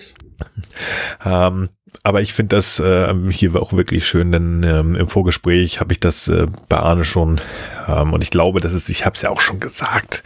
Ähm, 1.24 1.70
aber 2.04 2.22
ich 2.22 2.34
finde 2.34 2.56
das 2.56 2.80
äh, 2.80 3.14
hier 3.30 3.56
auch 3.56 3.74
wirklich 3.74 4.08
schön, 4.08 4.32
denn 4.32 4.64
ähm, 4.64 4.96
im 4.96 5.08
Vorgespräch 5.08 5.80
habe 5.80 5.94
ich 5.94 6.00
das 6.00 6.28
äh, 6.28 6.46
bei 6.70 6.78
Arne 6.78 7.06
schon 7.06 7.42
ähm, 7.88 8.14
und 8.14 8.22
ich 8.22 8.30
glaube, 8.30 8.60
das 8.60 8.74
ist, 8.74 8.90
ich 8.90 9.06
habe 9.06 9.16
es 9.16 9.22
ja 9.22 9.30
auch 9.30 9.40
schon 9.40 9.60
gesagt, 9.60 10.24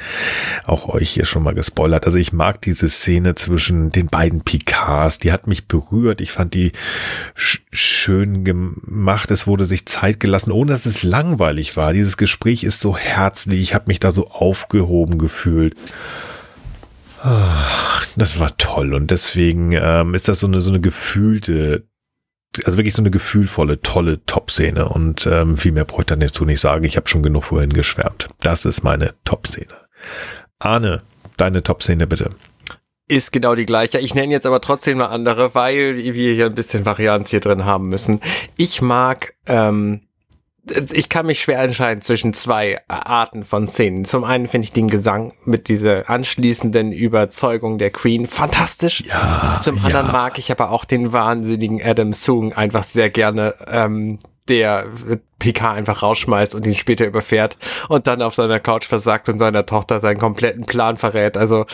auch 0.65 0.87
euch 0.87 1.09
hier 1.09 1.25
schon 1.25 1.43
mal 1.43 1.53
gespoilert. 1.53 2.05
Also 2.05 2.17
ich 2.17 2.33
mag 2.33 2.61
diese 2.61 2.87
Szene 2.87 3.35
zwischen 3.35 3.89
den 3.89 4.07
beiden 4.07 4.41
Picards, 4.41 5.19
die 5.19 5.31
hat 5.31 5.47
mich 5.47 5.67
berührt. 5.67 6.21
Ich 6.21 6.31
fand 6.31 6.53
die 6.53 6.71
sch 7.35 7.61
schön 7.71 8.45
gemacht. 8.45 9.31
Es 9.31 9.45
wurde 9.45 9.65
sich 9.65 9.85
Zeit 9.85 10.19
gelassen, 10.19 10.51
ohne 10.51 10.71
dass 10.71 10.85
es 10.85 11.03
langweilig 11.03 11.77
war. 11.77 11.93
Dieses 11.93 12.17
Gespräch 12.17 12.63
ist 12.63 12.79
so 12.79 12.97
herzlich. 12.97 13.59
Ich 13.59 13.73
habe 13.73 13.85
mich 13.87 13.99
da 13.99 14.11
so 14.11 14.27
aufgehoben 14.27 15.17
gefühlt. 15.17 15.75
Ach, 17.21 18.05
das 18.15 18.39
war 18.39 18.55
toll 18.57 18.93
und 18.93 19.11
deswegen 19.11 19.71
ähm, 19.73 20.13
ist 20.13 20.27
das 20.27 20.39
so 20.39 20.47
eine 20.47 20.61
so 20.61 20.71
eine 20.71 20.79
gefühlte, 20.79 21.87
also 22.63 22.77
wirklich 22.77 22.95
so 22.95 23.01
eine 23.01 23.11
gefühlvolle, 23.11 23.81
tolle 23.81 24.23
Top-Szene 24.25 24.87
und 24.87 25.27
ähm, 25.27 25.57
viel 25.57 25.71
mehr 25.71 25.85
brauche 25.85 26.01
ich 26.01 26.07
dann 26.07 26.21
dazu 26.21 26.45
nicht 26.45 26.61
sagen. 26.61 26.85
Ich 26.85 26.95
habe 26.97 27.09
schon 27.09 27.23
genug 27.23 27.45
vorhin 27.45 27.73
geschwärmt. 27.73 28.29
Das 28.41 28.65
ist 28.65 28.83
meine 28.83 29.15
Top-Szene. 29.25 29.73
Arne, 30.59 31.03
deine 31.37 31.63
Top-Szene 31.63 32.07
bitte. 32.07 32.29
Ist 33.07 33.31
genau 33.31 33.55
die 33.55 33.65
gleiche. 33.65 33.99
Ich 33.99 34.13
nenne 34.13 34.31
jetzt 34.31 34.45
aber 34.45 34.61
trotzdem 34.61 35.01
eine 35.01 35.09
andere, 35.09 35.55
weil 35.55 35.97
wir 35.97 36.33
hier 36.33 36.45
ein 36.45 36.55
bisschen 36.55 36.85
Varianz 36.85 37.29
hier 37.29 37.39
drin 37.39 37.65
haben 37.65 37.89
müssen. 37.89 38.21
Ich 38.55 38.81
mag 38.81 39.33
ähm, 39.47 40.01
ich 40.91 41.09
kann 41.09 41.25
mich 41.25 41.41
schwer 41.41 41.59
entscheiden 41.59 42.01
zwischen 42.01 42.33
zwei 42.33 42.79
Arten 42.87 43.43
von 43.43 43.67
Szenen. 43.67 44.05
Zum 44.05 44.23
einen 44.23 44.47
finde 44.47 44.65
ich 44.65 44.71
den 44.71 44.87
Gesang 44.87 45.33
mit 45.45 45.67
dieser 45.67 46.09
anschließenden 46.09 46.91
Überzeugung 46.91 47.77
der 47.77 47.91
Queen 47.91 48.27
fantastisch. 48.27 49.03
Ja, 49.07 49.59
Zum 49.61 49.77
anderen 49.83 50.07
ja. 50.07 50.11
mag 50.11 50.37
ich 50.37 50.51
aber 50.51 50.71
auch 50.71 50.85
den 50.85 51.13
wahnsinnigen 51.13 51.81
Adam 51.83 52.13
Soong 52.13 52.53
einfach 52.53 52.83
sehr 52.83 53.09
gerne, 53.09 53.55
ähm, 53.67 54.19
der 54.47 54.85
PK 55.37 55.71
einfach 55.71 56.01
rausschmeißt 56.01 56.55
und 56.55 56.65
ihn 56.65 56.75
später 56.75 57.05
überfährt 57.05 57.57
und 57.87 58.07
dann 58.07 58.21
auf 58.21 58.35
seiner 58.35 58.59
Couch 58.59 58.85
versagt 58.85 59.29
und 59.29 59.37
seiner 59.37 59.65
Tochter 59.65 59.99
seinen 59.99 60.19
kompletten 60.19 60.65
Plan 60.65 60.97
verrät. 60.97 61.37
Also 61.37 61.65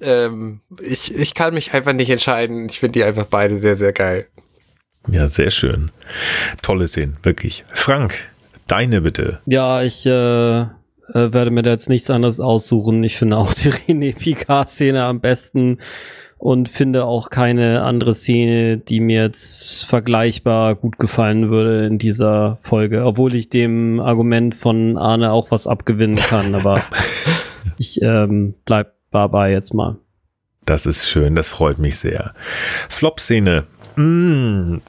ähm, 0.00 0.60
ich, 0.80 1.14
ich 1.14 1.34
kann 1.34 1.54
mich 1.54 1.74
einfach 1.74 1.92
nicht 1.92 2.10
entscheiden. 2.10 2.66
Ich 2.70 2.80
finde 2.80 3.00
die 3.00 3.04
einfach 3.04 3.26
beide 3.26 3.58
sehr, 3.58 3.76
sehr 3.76 3.92
geil. 3.92 4.28
Ja, 5.10 5.28
sehr 5.28 5.50
schön. 5.50 5.90
Tolle 6.62 6.86
Szenen, 6.86 7.16
wirklich. 7.22 7.64
Frank, 7.72 8.14
deine 8.66 9.00
bitte. 9.00 9.40
Ja, 9.46 9.82
ich 9.82 10.04
äh, 10.06 10.60
äh, 10.60 10.66
werde 11.32 11.50
mir 11.50 11.62
da 11.62 11.70
jetzt 11.70 11.88
nichts 11.88 12.10
anderes 12.10 12.40
aussuchen. 12.40 13.02
Ich 13.04 13.16
finde 13.16 13.38
auch 13.38 13.54
die 13.54 13.70
René 13.88 14.16
Picard-Szene 14.16 15.02
am 15.02 15.20
besten 15.20 15.78
und 16.38 16.68
finde 16.68 17.04
auch 17.04 17.30
keine 17.30 17.82
andere 17.82 18.14
Szene, 18.14 18.78
die 18.78 19.00
mir 19.00 19.22
jetzt 19.22 19.84
vergleichbar 19.86 20.76
gut 20.76 20.98
gefallen 20.98 21.50
würde 21.50 21.86
in 21.86 21.98
dieser 21.98 22.58
Folge, 22.62 23.04
obwohl 23.04 23.34
ich 23.34 23.48
dem 23.48 23.98
Argument 24.00 24.54
von 24.54 24.96
Arne 24.96 25.32
auch 25.32 25.50
was 25.50 25.66
abgewinnen 25.66 26.16
kann, 26.16 26.54
aber 26.54 26.84
ich 27.78 28.00
ähm, 28.02 28.54
bleib 28.64 28.94
dabei 29.10 29.50
jetzt 29.50 29.74
mal. 29.74 29.96
Das 30.64 30.84
ist 30.84 31.08
schön, 31.08 31.34
das 31.34 31.48
freut 31.48 31.78
mich 31.78 31.98
sehr. 31.98 32.34
Flop-Szene, 32.90 33.64
Mm. 33.98 34.80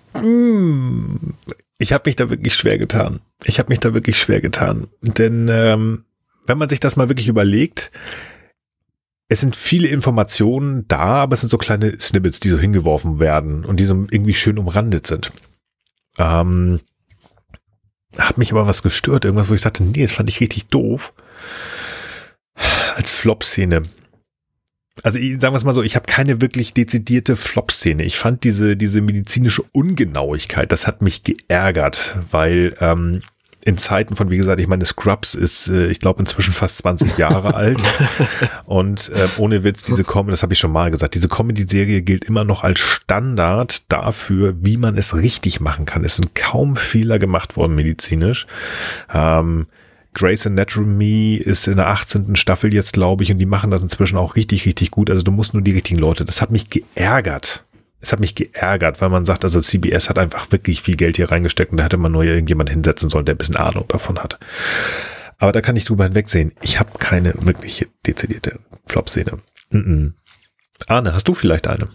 Ich 1.80 1.94
habe 1.94 2.04
mich 2.06 2.16
da 2.16 2.30
wirklich 2.30 2.54
schwer 2.54 2.78
getan. 2.78 3.22
Ich 3.44 3.58
habe 3.58 3.70
mich 3.70 3.80
da 3.80 3.94
wirklich 3.94 4.20
schwer 4.20 4.40
getan. 4.40 4.88
Denn 5.02 5.50
ähm, 5.52 6.06
wenn 6.46 6.58
man 6.58 6.70
sich 6.70 6.80
das 6.80 6.96
mal 6.96 7.10
wirklich 7.10 7.28
überlegt, 7.28 7.92
es 9.30 9.40
sind 9.40 9.56
viele 9.56 9.88
Informationen 9.88 10.88
da, 10.88 11.24
aber 11.24 11.34
es 11.34 11.40
sind 11.42 11.50
so 11.50 11.58
kleine 11.58 12.00
Snippets, 12.00 12.40
die 12.40 12.50
so 12.50 12.60
hingeworfen 12.60 13.20
werden 13.20 13.66
und 13.66 13.80
die 13.80 13.86
so 13.86 13.94
irgendwie 14.12 14.34
schön 14.36 14.60
umrandet 14.60 15.08
sind. 15.08 15.32
Ähm, 16.18 16.80
hat 18.18 18.38
mich 18.38 18.52
aber 18.52 18.68
was 18.68 18.84
gestört, 18.84 19.26
irgendwas, 19.26 19.50
wo 19.50 19.54
ich 19.56 19.62
sagte, 19.62 19.84
nee, 19.84 20.04
das 20.04 20.12
fand 20.12 20.30
ich 20.30 20.42
richtig 20.42 20.68
doof. 20.68 21.14
Als 22.96 23.12
Flop-Szene 23.12 23.84
also 25.04 25.20
ich, 25.20 25.40
sagen 25.40 25.54
wir 25.54 25.58
es 25.58 25.64
mal 25.64 25.74
so, 25.74 25.84
ich 25.84 25.96
habe 25.96 26.06
keine 26.06 26.42
wirklich 26.42 26.74
dezidierte 26.74 27.36
Flop-Szene. 27.36 28.04
Ich 28.04 28.18
fand 28.18 28.44
diese, 28.44 28.78
diese 28.78 29.02
medizinische 29.02 29.64
Ungenauigkeit, 29.72 30.72
das 30.72 30.88
hat 30.88 31.02
mich 31.02 31.24
geärgert, 31.24 32.18
weil 32.32 32.76
ähm, 32.80 33.22
in 33.66 33.78
Zeiten 33.78 34.16
von, 34.16 34.30
wie 34.30 34.38
gesagt, 34.38 34.62
ich 34.62 34.68
meine, 34.68 34.86
Scrubs 34.86 35.36
ist, 35.36 35.68
äh, 35.68 35.88
ich 35.88 36.00
glaube, 36.00 36.20
inzwischen 36.20 36.54
fast 36.54 36.78
20 36.78 37.18
Jahre 37.18 37.54
alt. 37.56 37.82
Und 38.66 39.10
äh, 39.10 39.28
ohne 39.38 39.64
Witz, 39.64 39.84
diese 39.84 40.04
Comedy, 40.04 40.32
das 40.32 40.44
habe 40.44 40.54
ich 40.54 40.60
schon 40.60 40.72
mal 40.72 40.92
gesagt, 40.92 41.14
diese 41.14 41.28
Comedy-Serie 41.28 42.02
gilt 42.02 42.26
immer 42.26 42.46
noch 42.46 42.64
als 42.64 42.80
Standard 42.80 43.92
dafür, 43.92 44.56
wie 44.62 44.78
man 44.78 44.98
es 44.98 45.14
richtig 45.14 45.60
machen 45.60 45.86
kann. 45.86 46.06
Es 46.06 46.16
sind 46.16 46.36
kaum 46.36 46.78
Fehler 46.78 47.20
gemacht 47.20 47.58
worden 47.58 47.76
medizinisch. 47.76 48.48
Ähm, 49.14 49.68
Grey's 50.20 50.46
Anatomy 50.46 51.36
ist 51.36 51.66
in 51.68 51.78
der 51.78 51.88
18. 51.88 52.36
Staffel 52.36 52.74
jetzt, 52.74 52.92
glaube 52.92 53.24
ich, 53.24 53.32
und 53.32 53.38
die 53.38 53.46
machen 53.46 53.72
das 53.72 53.82
inzwischen 53.82 54.18
auch 54.18 54.36
richtig, 54.36 54.66
richtig 54.66 54.92
gut. 54.92 55.10
Also 55.10 55.24
du 55.24 55.32
musst 55.32 55.54
nur 55.54 55.64
die 55.64 55.72
richtigen 55.72 55.98
Leute. 55.98 56.26
Das 56.26 56.42
hat 56.42 56.52
mich 56.52 56.70
geärgert. 56.70 57.66
Es 58.02 58.12
hat 58.12 58.20
mich 58.20 58.36
geärgert, 58.36 59.00
weil 59.00 59.08
man 59.08 59.26
sagt, 59.26 59.46
also 59.46 59.62
CBS 59.62 60.10
hat 60.10 60.20
einfach 60.20 60.52
wirklich 60.52 60.82
viel 60.82 60.98
Geld 60.98 61.16
hier 61.16 61.32
reingesteckt 61.32 61.72
und 61.72 61.78
da 61.78 61.86
hätte 61.86 61.96
man 61.96 62.12
nur 62.12 62.26
irgendjemand 62.26 62.70
hinsetzen 62.70 63.08
sollen, 63.08 63.24
der 63.24 63.36
ein 63.36 63.38
bisschen 63.38 63.56
Ahnung 63.56 63.86
davon 63.88 64.20
hat. 64.20 64.40
Aber 65.38 65.54
da 65.54 65.62
kann 65.62 65.78
ich 65.78 65.86
drüber 65.86 66.04
hinwegsehen. 66.04 66.52
Ich 66.62 66.82
habe 66.82 66.98
keine 67.00 67.34
wirkliche 67.40 67.88
dezidierte 68.06 68.60
Flop-Szene. 68.88 69.40
Mm 69.72 69.78
-mm. 69.78 70.14
Arne, 70.88 71.14
hast 71.14 71.30
du 71.30 71.34
vielleicht 71.34 71.68
eine? 71.68 71.88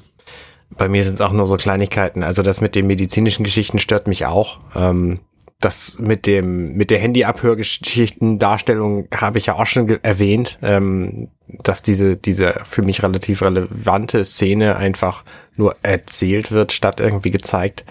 Bei 0.71 0.89
mir 0.89 1.05
sind 1.05 1.15
es 1.15 1.21
auch 1.21 1.33
nur 1.33 1.47
so 1.47 1.59
Kleinigkeiten. 1.59 2.23
Also 2.23 2.41
das 2.41 2.63
mit 2.63 2.75
den 2.75 2.87
medizinischen 2.87 3.45
Geschichten 3.45 3.79
stört 3.79 4.09
mich 4.09 4.25
auch. 4.25 4.61
Ähm, 4.75 5.21
das 5.65 5.99
mit 5.99 6.27
dem 6.27 6.75
mit 6.75 6.91
der 6.91 6.99
Handy-Abhörgeschichten 6.99 8.39
Darstellung 8.39 9.09
habe 9.15 9.39
ich 9.39 9.47
ja 9.47 9.55
auch 9.55 9.67
schon 9.67 9.89
erwähnt, 10.03 10.59
ähm, 10.63 11.29
dass 11.47 11.83
diese 11.83 12.17
diese 12.17 12.61
für 12.65 12.83
mich 12.83 13.03
relativ 13.03 13.43
relevante 13.43 14.25
Szene 14.25 14.77
einfach 14.77 15.25
nur 15.57 15.77
erzählt 15.83 16.53
wird 16.53 16.73
statt 16.73 17.01
irgendwie 17.01 17.31
gezeigt. 17.31 17.85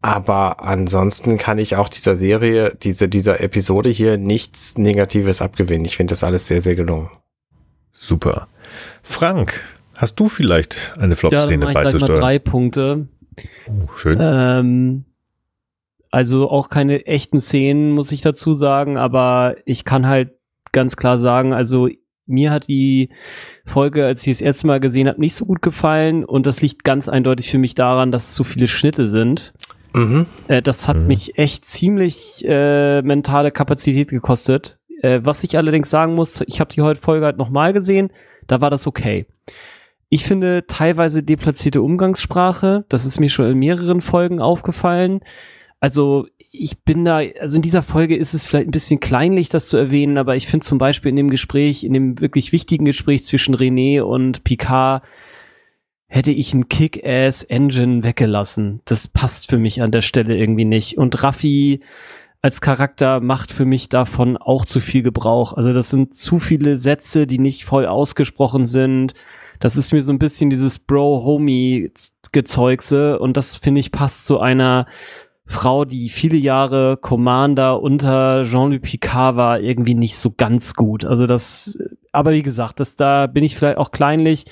Aber 0.00 0.62
ansonsten 0.64 1.38
kann 1.38 1.58
ich 1.58 1.74
auch 1.76 1.88
dieser 1.88 2.14
Serie, 2.14 2.76
diese 2.82 3.08
dieser 3.08 3.40
Episode 3.40 3.90
hier 3.90 4.18
nichts 4.18 4.76
Negatives 4.78 5.40
abgewinnen. 5.40 5.86
Ich 5.86 5.96
finde 5.96 6.12
das 6.12 6.22
alles 6.22 6.46
sehr 6.46 6.60
sehr 6.60 6.76
gelungen. 6.76 7.10
Super. 7.90 8.48
Frank, 9.02 9.64
hast 9.96 10.20
du 10.20 10.28
vielleicht 10.28 10.92
eine 10.98 11.16
Flop-Szene 11.16 11.66
ja, 11.66 11.72
beizusteuern? 11.72 12.12
Mal 12.12 12.20
drei 12.20 12.38
Punkte. 12.38 13.08
Oh, 13.66 13.88
schön. 13.96 14.18
Ähm, 14.20 15.04
also 16.10 16.50
auch 16.50 16.68
keine 16.68 17.06
echten 17.06 17.40
Szenen, 17.40 17.90
muss 17.90 18.12
ich 18.12 18.20
dazu 18.20 18.52
sagen, 18.52 18.96
aber 18.96 19.56
ich 19.64 19.84
kann 19.84 20.06
halt 20.06 20.32
ganz 20.72 20.96
klar 20.96 21.18
sagen, 21.18 21.52
also 21.52 21.88
mir 22.26 22.50
hat 22.50 22.68
die 22.68 23.10
Folge, 23.64 24.04
als 24.04 24.26
ich 24.26 24.34
das 24.34 24.40
erste 24.42 24.66
Mal 24.66 24.80
gesehen 24.80 25.08
habe, 25.08 25.20
nicht 25.20 25.34
so 25.34 25.46
gut 25.46 25.62
gefallen 25.62 26.24
und 26.24 26.46
das 26.46 26.60
liegt 26.60 26.84
ganz 26.84 27.08
eindeutig 27.08 27.50
für 27.50 27.58
mich 27.58 27.74
daran, 27.74 28.12
dass 28.12 28.28
es 28.28 28.36
so 28.36 28.44
viele 28.44 28.68
Schnitte 28.68 29.06
sind. 29.06 29.54
Mhm. 29.94 30.26
Äh, 30.46 30.62
das 30.62 30.86
hat 30.88 30.96
mhm. 30.96 31.06
mich 31.06 31.38
echt 31.38 31.64
ziemlich 31.64 32.44
äh, 32.46 33.02
mentale 33.02 33.50
Kapazität 33.50 34.10
gekostet. 34.10 34.78
Äh, 35.02 35.20
was 35.22 35.44
ich 35.44 35.56
allerdings 35.56 35.90
sagen 35.90 36.14
muss, 36.14 36.42
ich 36.46 36.60
habe 36.60 36.70
die 36.70 36.82
heute 36.82 37.00
Folge 37.00 37.24
halt 37.24 37.38
nochmal 37.38 37.72
gesehen, 37.72 38.10
da 38.46 38.60
war 38.60 38.70
das 38.70 38.86
okay. 38.86 39.26
Ich 40.10 40.24
finde 40.24 40.64
teilweise 40.66 41.22
deplatzierte 41.22 41.82
Umgangssprache, 41.82 42.84
das 42.88 43.04
ist 43.04 43.20
mir 43.20 43.28
schon 43.28 43.50
in 43.50 43.58
mehreren 43.58 44.00
Folgen 44.00 44.40
aufgefallen. 44.40 45.20
Also 45.80 46.26
ich 46.50 46.82
bin 46.82 47.04
da, 47.04 47.20
also 47.40 47.56
in 47.56 47.62
dieser 47.62 47.82
Folge 47.82 48.16
ist 48.16 48.34
es 48.34 48.46
vielleicht 48.46 48.68
ein 48.68 48.72
bisschen 48.72 49.00
kleinlich, 49.00 49.48
das 49.48 49.68
zu 49.68 49.76
erwähnen, 49.76 50.18
aber 50.18 50.34
ich 50.34 50.46
finde 50.46 50.66
zum 50.66 50.78
Beispiel 50.78 51.10
in 51.10 51.16
dem 51.16 51.30
Gespräch, 51.30 51.84
in 51.84 51.92
dem 51.92 52.20
wirklich 52.20 52.52
wichtigen 52.52 52.84
Gespräch 52.84 53.24
zwischen 53.24 53.54
René 53.54 54.00
und 54.00 54.44
Picard, 54.44 55.02
hätte 56.08 56.30
ich 56.30 56.54
ein 56.54 56.68
Kick-Ass-Engine 56.68 58.02
weggelassen. 58.02 58.80
Das 58.86 59.08
passt 59.08 59.50
für 59.50 59.58
mich 59.58 59.82
an 59.82 59.90
der 59.90 60.00
Stelle 60.00 60.36
irgendwie 60.36 60.64
nicht. 60.64 60.96
Und 60.96 61.22
Raffi 61.22 61.80
als 62.40 62.62
Charakter 62.62 63.20
macht 63.20 63.52
für 63.52 63.66
mich 63.66 63.88
davon 63.88 64.36
auch 64.36 64.64
zu 64.64 64.80
viel 64.80 65.02
Gebrauch. 65.02 65.52
Also 65.52 65.72
das 65.72 65.90
sind 65.90 66.14
zu 66.14 66.38
viele 66.38 66.78
Sätze, 66.78 67.26
die 67.26 67.38
nicht 67.38 67.64
voll 67.64 67.84
ausgesprochen 67.84 68.64
sind. 68.64 69.14
Das 69.60 69.76
ist 69.76 69.92
mir 69.92 70.02
so 70.02 70.12
ein 70.12 70.20
bisschen 70.20 70.50
dieses 70.50 70.78
Bro-Homie-Gezeugse 70.78 73.18
und 73.18 73.36
das 73.36 73.56
finde 73.56 73.80
ich 73.80 73.90
passt 73.92 74.26
zu 74.26 74.38
einer 74.38 74.86
Frau, 75.50 75.86
die 75.86 76.10
viele 76.10 76.36
Jahre 76.36 76.98
Commander 76.98 77.80
unter 77.82 78.44
Jean-Luc 78.44 78.82
Picard 78.82 79.36
war, 79.36 79.60
irgendwie 79.60 79.94
nicht 79.94 80.16
so 80.16 80.32
ganz 80.36 80.74
gut. 80.74 81.04
Also 81.04 81.26
das, 81.26 81.78
aber 82.12 82.32
wie 82.32 82.42
gesagt, 82.42 82.80
das, 82.80 82.96
da 82.96 83.26
bin 83.26 83.42
ich 83.42 83.56
vielleicht 83.56 83.78
auch 83.78 83.90
kleinlich, 83.90 84.44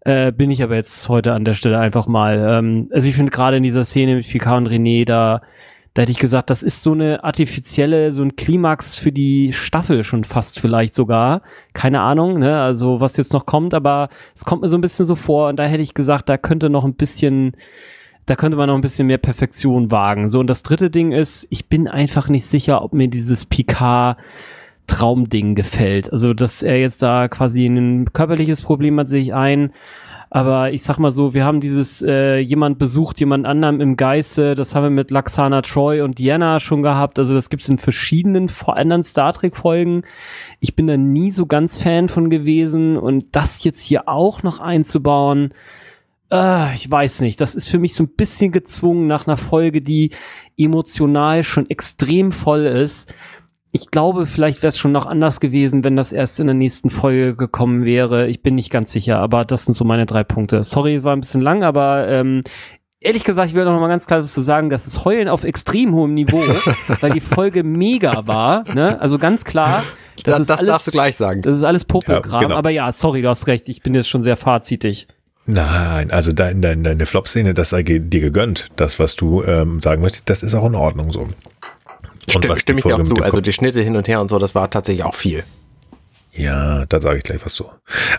äh, 0.00 0.32
bin 0.32 0.50
ich 0.50 0.62
aber 0.62 0.74
jetzt 0.74 1.08
heute 1.08 1.32
an 1.32 1.44
der 1.44 1.54
Stelle 1.54 1.78
einfach 1.78 2.08
mal. 2.08 2.58
Ähm, 2.58 2.90
also 2.92 3.08
ich 3.08 3.14
finde 3.14 3.30
gerade 3.30 3.56
in 3.58 3.62
dieser 3.62 3.84
Szene 3.84 4.16
mit 4.16 4.28
Picard 4.28 4.58
und 4.58 4.68
René, 4.68 5.04
da 5.04 5.42
da 5.96 6.02
hätte 6.02 6.12
ich 6.12 6.18
gesagt, 6.18 6.50
das 6.50 6.62
ist 6.62 6.82
so 6.82 6.92
eine 6.92 7.24
artifizielle, 7.24 8.12
so 8.12 8.22
ein 8.22 8.36
Klimax 8.36 8.96
für 8.96 9.12
die 9.12 9.54
Staffel 9.54 10.04
schon 10.04 10.24
fast 10.24 10.60
vielleicht 10.60 10.94
sogar. 10.94 11.40
Keine 11.72 12.02
Ahnung, 12.02 12.38
ne, 12.38 12.60
also 12.60 13.00
was 13.00 13.16
jetzt 13.16 13.32
noch 13.32 13.46
kommt, 13.46 13.72
aber 13.72 14.10
es 14.34 14.44
kommt 14.44 14.60
mir 14.60 14.68
so 14.68 14.76
ein 14.76 14.82
bisschen 14.82 15.06
so 15.06 15.14
vor 15.14 15.48
und 15.48 15.56
da 15.56 15.64
hätte 15.64 15.82
ich 15.82 15.94
gesagt, 15.94 16.28
da 16.28 16.36
könnte 16.36 16.68
noch 16.68 16.84
ein 16.84 16.96
bisschen, 16.96 17.56
da 18.26 18.36
könnte 18.36 18.56
man 18.56 18.68
noch 18.68 18.74
ein 18.74 18.80
bisschen 18.80 19.06
mehr 19.06 19.18
Perfektion 19.18 19.90
wagen. 19.90 20.28
So, 20.28 20.40
und 20.40 20.48
das 20.48 20.62
dritte 20.62 20.90
Ding 20.90 21.12
ist, 21.12 21.46
ich 21.50 21.68
bin 21.68 21.88
einfach 21.88 22.28
nicht 22.28 22.44
sicher, 22.44 22.82
ob 22.82 22.92
mir 22.92 23.08
dieses 23.08 23.46
Picard 23.46 24.18
Traumding 24.88 25.54
gefällt. 25.54 26.12
Also, 26.12 26.34
dass 26.34 26.62
er 26.62 26.78
jetzt 26.78 27.02
da 27.02 27.28
quasi 27.28 27.66
ein 27.66 28.12
körperliches 28.12 28.62
Problem 28.62 28.98
hat, 28.98 29.08
sehe 29.08 29.22
ich 29.22 29.34
ein. 29.34 29.72
Aber 30.28 30.72
ich 30.72 30.82
sag 30.82 30.98
mal 30.98 31.12
so, 31.12 31.34
wir 31.34 31.44
haben 31.44 31.60
dieses 31.60 32.02
äh, 32.02 32.38
jemand 32.38 32.78
besucht 32.78 33.20
jemand 33.20 33.46
anderem 33.46 33.80
im 33.80 33.96
Geiste, 33.96 34.56
das 34.56 34.74
haben 34.74 34.82
wir 34.82 34.90
mit 34.90 35.12
Laxana 35.12 35.62
Troy 35.62 36.00
und 36.00 36.18
Diana 36.18 36.58
schon 36.58 36.82
gehabt. 36.82 37.18
Also 37.18 37.32
das 37.32 37.48
gibt's 37.48 37.68
in 37.68 37.78
verschiedenen 37.78 38.50
anderen 38.66 39.04
Star 39.04 39.32
Trek 39.32 39.56
Folgen. 39.56 40.02
Ich 40.58 40.74
bin 40.74 40.88
da 40.88 40.96
nie 40.96 41.30
so 41.30 41.46
ganz 41.46 41.78
Fan 41.78 42.08
von 42.08 42.28
gewesen 42.28 42.96
und 42.96 43.26
das 43.32 43.62
jetzt 43.62 43.82
hier 43.82 44.08
auch 44.08 44.42
noch 44.42 44.58
einzubauen, 44.60 45.54
äh, 46.30 46.74
ich 46.74 46.90
weiß 46.90 47.20
nicht. 47.20 47.40
Das 47.40 47.54
ist 47.54 47.68
für 47.68 47.78
mich 47.78 47.94
so 47.94 48.04
ein 48.04 48.14
bisschen 48.16 48.52
gezwungen 48.52 49.06
nach 49.06 49.26
einer 49.26 49.36
Folge, 49.36 49.82
die 49.82 50.10
emotional 50.56 51.42
schon 51.42 51.68
extrem 51.68 52.32
voll 52.32 52.66
ist 52.66 53.12
ich 53.76 53.90
glaube, 53.90 54.24
vielleicht 54.26 54.62
wäre 54.62 54.68
es 54.68 54.78
schon 54.78 54.92
noch 54.92 55.04
anders 55.04 55.38
gewesen, 55.38 55.84
wenn 55.84 55.96
das 55.96 56.10
erst 56.10 56.40
in 56.40 56.46
der 56.46 56.54
nächsten 56.54 56.88
Folge 56.88 57.36
gekommen 57.36 57.84
wäre. 57.84 58.26
Ich 58.26 58.42
bin 58.42 58.54
nicht 58.54 58.70
ganz 58.70 58.90
sicher, 58.90 59.18
aber 59.18 59.44
das 59.44 59.66
sind 59.66 59.74
so 59.74 59.84
meine 59.84 60.06
drei 60.06 60.24
Punkte. 60.24 60.64
Sorry, 60.64 60.94
es 60.94 61.04
war 61.04 61.14
ein 61.14 61.20
bisschen 61.20 61.42
lang, 61.42 61.62
aber 61.62 62.08
ähm, 62.08 62.42
ehrlich 63.00 63.22
gesagt, 63.22 63.50
ich 63.50 63.54
will 63.54 63.66
noch 63.66 63.78
mal 63.78 63.88
ganz 63.88 64.06
klar 64.06 64.22
zu 64.22 64.40
sagen, 64.40 64.70
das 64.70 64.86
ist 64.86 65.04
Heulen 65.04 65.28
auf 65.28 65.44
extrem 65.44 65.94
hohem 65.94 66.14
Niveau, 66.14 66.42
weil 67.00 67.10
die 67.10 67.20
Folge 67.20 67.64
mega 67.64 68.26
war. 68.26 68.64
Ne? 68.74 68.98
Also 68.98 69.18
ganz 69.18 69.44
klar. 69.44 69.84
Das, 70.24 70.38
das, 70.38 70.46
das 70.46 70.58
alles, 70.60 70.70
darfst 70.70 70.86
du 70.86 70.90
gleich 70.92 71.16
sagen. 71.16 71.42
Das 71.42 71.54
ist 71.54 71.62
alles 71.62 71.84
Poprogramm. 71.84 72.40
Ja, 72.40 72.48
genau. 72.48 72.56
Aber 72.56 72.70
ja, 72.70 72.90
sorry, 72.92 73.20
du 73.20 73.28
hast 73.28 73.46
recht. 73.46 73.68
Ich 73.68 73.82
bin 73.82 73.94
jetzt 73.94 74.08
schon 74.08 74.22
sehr 74.22 74.38
fazitig. 74.38 75.06
Nein, 75.46 76.10
also 76.10 76.32
deine, 76.32 76.60
deine, 76.60 76.82
deine 76.82 77.06
Flop-Szene, 77.06 77.54
das 77.54 77.70
sei 77.70 77.82
dir 77.82 78.20
gegönnt. 78.20 78.68
Das, 78.76 78.98
was 78.98 79.14
du 79.14 79.44
ähm, 79.44 79.80
sagen 79.80 80.02
möchtest, 80.02 80.28
das 80.28 80.42
ist 80.42 80.54
auch 80.54 80.66
in 80.66 80.74
Ordnung 80.74 81.12
so. 81.12 81.28
Stimme, 82.28 82.58
stimme 82.58 82.80
ich 82.80 82.84
dir 82.84 82.96
auch 82.96 83.02
zu. 83.02 83.14
Also 83.16 83.40
die 83.40 83.52
Schnitte 83.52 83.80
hin 83.80 83.96
und 83.96 84.08
her 84.08 84.20
und 84.20 84.28
so, 84.28 84.38
das 84.40 84.56
war 84.56 84.68
tatsächlich 84.68 85.04
auch 85.04 85.14
viel. 85.14 85.44
Ja, 86.32 86.84
da 86.86 87.00
sage 87.00 87.18
ich 87.18 87.24
gleich 87.24 87.44
was 87.44 87.54
so. 87.54 87.70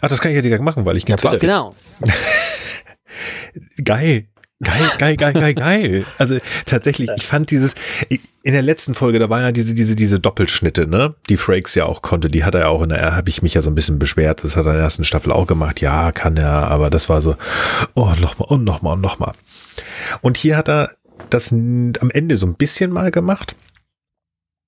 Ach, 0.02 0.10
das 0.10 0.22
kann 0.22 0.32
ich 0.32 0.36
ja 0.36 0.42
direkt 0.42 0.64
machen, 0.64 0.86
weil 0.86 0.96
ich 0.98 1.08
ja, 1.08 1.18
bitte. 1.18 1.38
Genau. 1.38 1.76
geil. 3.84 4.26
Geil, 4.64 4.90
geil, 4.98 5.16
geil, 5.18 5.34
geil, 5.34 5.54
geil. 5.54 6.06
Also 6.18 6.40
tatsächlich, 6.66 7.10
ich 7.16 7.28
fand 7.28 7.52
dieses, 7.52 7.76
in 8.10 8.54
der 8.54 8.64
letzten 8.64 8.96
Folge, 8.96 9.20
da 9.20 9.30
war 9.30 9.42
ja 9.42 9.52
diese, 9.52 9.76
diese, 9.76 9.96
diese 9.96 10.20
Doppelschnitte, 10.20 10.88
ne? 10.88 11.14
Die 11.30 11.38
Frakes 11.38 11.76
ja 11.76 11.86
auch 11.86 12.02
konnte, 12.02 12.28
die 12.28 12.44
hat 12.44 12.56
er 12.56 12.62
ja 12.62 12.68
auch 12.70 12.82
in 12.82 12.90
der, 12.90 13.16
habe 13.16 13.30
ich 13.30 13.44
mich 13.44 13.54
ja 13.54 13.62
so 13.62 13.70
ein 13.70 13.76
bisschen 13.76 14.00
beschwert, 14.00 14.44
das 14.44 14.56
hat 14.56 14.66
er 14.66 14.72
in 14.72 14.78
der 14.78 14.84
ersten 14.84 15.04
Staffel 15.04 15.32
auch 15.32 15.46
gemacht, 15.46 15.80
ja, 15.80 16.12
kann 16.12 16.38
er, 16.38 16.70
aber 16.70 16.90
das 16.90 17.08
war 17.08 17.22
so, 17.22 17.36
oh, 17.94 18.14
nochmal 18.20 18.50
und 18.50 18.64
nochmal 18.64 18.94
und 18.94 19.02
nochmal. 19.02 19.34
Und 20.22 20.38
hier 20.38 20.58
hat 20.58 20.70
er 20.70 20.92
das 21.30 21.52
am 21.52 22.10
Ende 22.10 22.36
so 22.36 22.48
ein 22.48 22.56
bisschen 22.56 22.92
mal 22.92 23.12
gemacht 23.12 23.56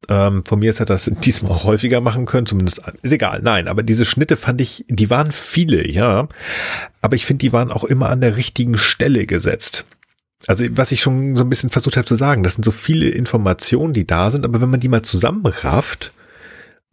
ähm, 0.07 0.43
von 0.45 0.59
mir 0.59 0.69
ist 0.69 0.80
er 0.80 0.85
das 0.85 1.11
diesmal 1.23 1.51
auch 1.51 1.63
häufiger 1.63 2.01
machen 2.01 2.26
können, 2.26 2.45
zumindest 2.45 2.81
ist 3.01 3.11
egal. 3.11 3.41
Nein, 3.43 3.67
aber 3.67 3.84
diese 3.84 4.05
Schnitte 4.05 4.38
fand 4.38 4.61
ich, 4.61 4.85
die 4.88 5.09
waren 5.09 5.31
viele, 5.31 5.88
ja. 5.89 6.27
Aber 7.01 7.15
ich 7.15 7.26
finde, 7.26 7.41
die 7.41 7.53
waren 7.53 7.71
auch 7.71 7.84
immer 7.84 8.09
an 8.09 8.21
der 8.21 8.38
richtigen 8.38 8.77
Stelle 8.77 9.26
gesetzt. 9.26 9.85
Also 10.47 10.65
was 10.71 10.91
ich 10.91 11.01
schon 11.01 11.35
so 11.35 11.43
ein 11.43 11.49
bisschen 11.49 11.69
versucht 11.69 11.97
habe 11.97 12.07
zu 12.07 12.15
sagen, 12.15 12.43
das 12.43 12.53
sind 12.55 12.63
so 12.63 12.71
viele 12.71 13.09
Informationen, 13.09 13.93
die 13.93 14.07
da 14.07 14.31
sind, 14.31 14.45
aber 14.45 14.61
wenn 14.61 14.69
man 14.69 14.80
die 14.80 14.88
mal 14.88 15.01
zusammenrafft, 15.01 16.13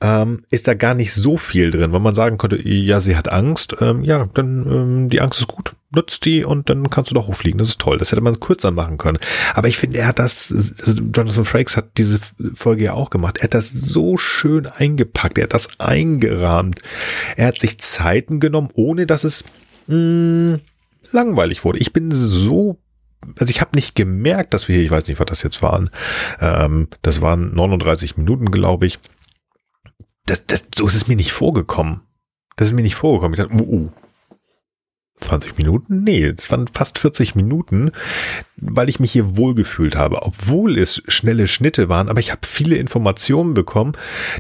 ähm, 0.01 0.45
ist 0.51 0.69
da 0.69 0.75
gar 0.75 0.95
nicht 0.95 1.15
so 1.15 1.39
viel 1.39 1.71
drin, 1.71 1.93
weil 1.93 2.01
man 2.01 2.15
sagen 2.15 2.37
könnte, 2.37 2.61
ja, 2.69 3.01
sie 3.01 3.17
hat 3.17 3.33
Angst, 3.33 3.77
ähm, 3.81 4.05
ja, 4.05 4.27
dann 4.35 4.67
ähm, 4.71 5.09
die 5.09 5.23
Angst 5.23 5.41
ist 5.41 5.49
gut, 5.49 5.73
nutzt 5.91 6.27
die 6.27 6.45
und 6.45 6.69
dann 6.69 6.91
kannst 6.91 7.11
du 7.11 7.15
doch 7.15 7.29
hochfliegen. 7.29 7.59
Das 7.59 7.69
ist 7.69 7.81
toll. 7.81 7.97
Das 7.97 8.13
hätte 8.13 8.21
man 8.21 8.39
kürzer 8.39 8.71
machen 8.71 8.99
können. 8.99 9.19
Aber 9.55 9.69
ich 9.69 9.79
finde, 9.79 9.99
er 9.99 10.09
hat 10.09 10.19
das, 10.19 10.53
also 10.53 11.03
Jonathan 11.03 11.45
Frakes 11.47 11.79
hat 11.79 11.97
diese 11.97 12.19
Folge 12.53 12.85
ja 12.85 12.93
auch 12.93 13.09
gemacht. 13.09 13.39
Er 13.39 13.45
hat 13.45 13.55
das 13.55 13.71
so 13.71 14.19
schön 14.19 14.67
eingepackt. 14.67 15.39
Er 15.39 15.45
hat 15.45 15.55
das 15.55 15.81
eingerahmt. 15.81 16.83
Er 17.37 17.47
hat 17.47 17.59
sich 17.59 17.79
Zeiten 17.79 18.39
genommen, 18.39 18.69
ohne 18.75 19.07
dass 19.07 19.25
es 19.25 19.45
mh, 19.87 19.95
hm, 19.95 20.61
langweilig 21.11 21.65
wurde. 21.65 21.79
Ich 21.79 21.93
bin 21.95 22.11
so 22.13 22.79
also 23.41 23.51
ich 23.51 23.61
habe 23.61 23.75
nicht 23.75 23.97
gemerkt, 23.97 24.55
dass 24.55 24.69
wir 24.69 24.77
hier, 24.77 24.85
ich 24.85 24.91
weiß 24.91 25.09
nicht, 25.09 25.19
was 25.19 25.27
das 25.27 25.43
jetzt 25.43 25.61
waren. 25.61 25.91
Ähm, 26.41 26.87
das 27.03 27.21
waren 27.21 27.53
39 27.57 28.17
Minuten, 28.17 28.53
glaube 28.53 28.87
ich 28.87 29.01
das, 30.27 30.47
das, 30.47 30.69
so 30.75 30.87
ist 30.87 30.95
es 30.95 31.09
mir 31.09 31.17
nicht 31.17 31.33
vorgekommen. 31.33 32.03
Das 32.57 32.69
ist 32.69 32.75
mir 32.75 32.83
nicht 32.83 32.97
vorgekommen. 32.97 33.35
Ich 33.35 33.41
dachte, 33.41 33.55
uh, 33.55 33.85
uh, 33.85 33.91
20 35.21 35.57
Minuten? 35.57 36.05
Nee, 36.05 36.27
es 36.27 36.51
waren 36.51 36.69
fast 36.69 36.99
40 36.99 37.35
Minuten, 37.35 37.93
weil 38.57 38.89
ich 38.89 39.01
mich 39.01 39.13
hier 39.13 39.37
wohlgefühlt 39.37 39.97
habe, 39.97 40.23
obwohl 40.23 40.79
es 40.79 41.03
schnelle 41.09 41.47
Schnitte 41.47 41.89
waren, 41.89 42.09
aber 42.09 42.21
ich 42.21 42.33
habe 42.33 42.47
viele 42.47 42.77
Informationen 42.77 43.55
bekommen, 43.55 43.93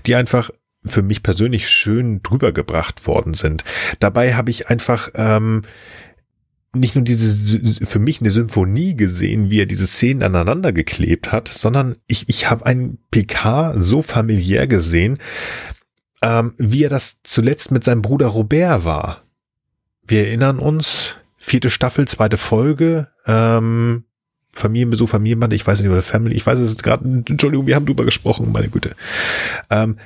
die 0.04 0.14
einfach 0.14 0.50
für 0.84 1.02
mich 1.02 1.22
persönlich 1.22 1.68
schön 1.68 2.22
drüber 2.22 2.52
gebracht 2.52 3.06
worden 3.06 3.34
sind. 3.34 3.64
Dabei 3.98 4.34
habe 4.34 4.50
ich 4.50 4.68
einfach 4.68 5.08
ähm, 5.14 5.62
nicht 6.78 6.94
nur 6.94 7.04
diese 7.04 7.84
für 7.84 7.98
mich 7.98 8.20
eine 8.20 8.30
Symphonie 8.30 8.96
gesehen, 8.96 9.50
wie 9.50 9.60
er 9.60 9.66
diese 9.66 9.86
Szenen 9.86 10.22
aneinander 10.22 10.72
geklebt 10.72 11.32
hat, 11.32 11.48
sondern 11.48 11.96
ich, 12.06 12.28
ich 12.28 12.50
habe 12.50 12.66
einen 12.66 12.98
PK 13.10 13.74
so 13.78 14.02
familiär 14.02 14.66
gesehen, 14.66 15.18
ähm, 16.22 16.54
wie 16.58 16.84
er 16.84 16.90
das 16.90 17.18
zuletzt 17.22 17.70
mit 17.70 17.84
seinem 17.84 18.02
Bruder 18.02 18.28
Robert 18.28 18.84
war. 18.84 19.22
Wir 20.06 20.26
erinnern 20.26 20.58
uns, 20.58 21.16
vierte 21.36 21.70
Staffel, 21.70 22.06
zweite 22.08 22.36
Folge, 22.36 23.08
ähm, 23.26 24.04
Familienbesuch, 24.52 25.08
Familienband, 25.08 25.52
ich 25.52 25.66
weiß 25.66 25.80
nicht, 25.80 25.90
oder 25.90 26.02
Family, 26.02 26.34
ich 26.34 26.46
weiß 26.46 26.58
es 26.58 26.78
gerade, 26.78 27.04
Entschuldigung, 27.28 27.66
wir 27.66 27.74
haben 27.74 27.86
drüber 27.86 28.04
gesprochen, 28.04 28.50
meine 28.52 28.68
Güte. 28.68 28.96
Ähm, 29.70 29.98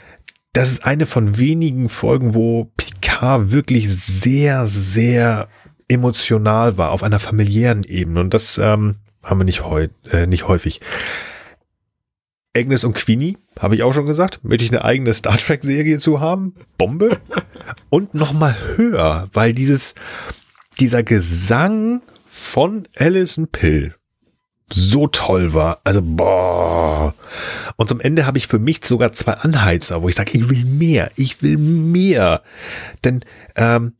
das 0.52 0.70
ist 0.70 0.84
eine 0.84 1.06
von 1.06 1.38
wenigen 1.38 1.88
Folgen, 1.88 2.34
wo 2.34 2.72
Picard 2.76 3.52
wirklich 3.52 3.88
sehr, 3.88 4.66
sehr 4.66 5.48
emotional 5.90 6.78
war, 6.78 6.92
auf 6.92 7.02
einer 7.02 7.18
familiären 7.18 7.82
Ebene. 7.82 8.20
Und 8.20 8.32
das 8.32 8.58
ähm, 8.58 8.96
haben 9.22 9.40
wir 9.40 9.44
nicht, 9.44 9.64
heu 9.64 9.88
äh, 10.10 10.26
nicht 10.26 10.48
häufig. 10.48 10.80
Agnes 12.56 12.84
und 12.84 12.94
Queenie, 12.94 13.38
habe 13.58 13.74
ich 13.76 13.82
auch 13.82 13.92
schon 13.92 14.06
gesagt, 14.06 14.40
möchte 14.42 14.64
ich 14.64 14.72
eine 14.72 14.84
eigene 14.84 15.14
Star 15.14 15.36
Trek 15.36 15.62
Serie 15.62 15.98
zu 15.98 16.20
haben. 16.20 16.54
Bombe. 16.78 17.20
Und 17.90 18.14
nochmal 18.14 18.56
höher, 18.76 19.28
weil 19.32 19.52
dieses, 19.52 19.94
dieser 20.80 21.04
Gesang 21.04 22.02
von 22.26 22.88
Alison 22.96 23.48
Pill, 23.48 23.94
so 24.72 25.06
toll 25.06 25.54
war. 25.54 25.80
Also, 25.84 26.00
boah. 26.02 27.14
Und 27.76 27.88
zum 27.88 28.00
Ende 28.00 28.26
habe 28.26 28.38
ich 28.38 28.46
für 28.46 28.58
mich 28.58 28.84
sogar 28.84 29.12
zwei 29.12 29.34
Anheizer, 29.34 30.02
wo 30.02 30.08
ich 30.08 30.14
sage, 30.14 30.32
ich 30.36 30.48
will 30.48 30.64
mehr, 30.64 31.10
ich 31.16 31.42
will 31.42 31.56
mehr. 31.56 32.42
Denn 33.04 33.20
ähm, 33.56 33.94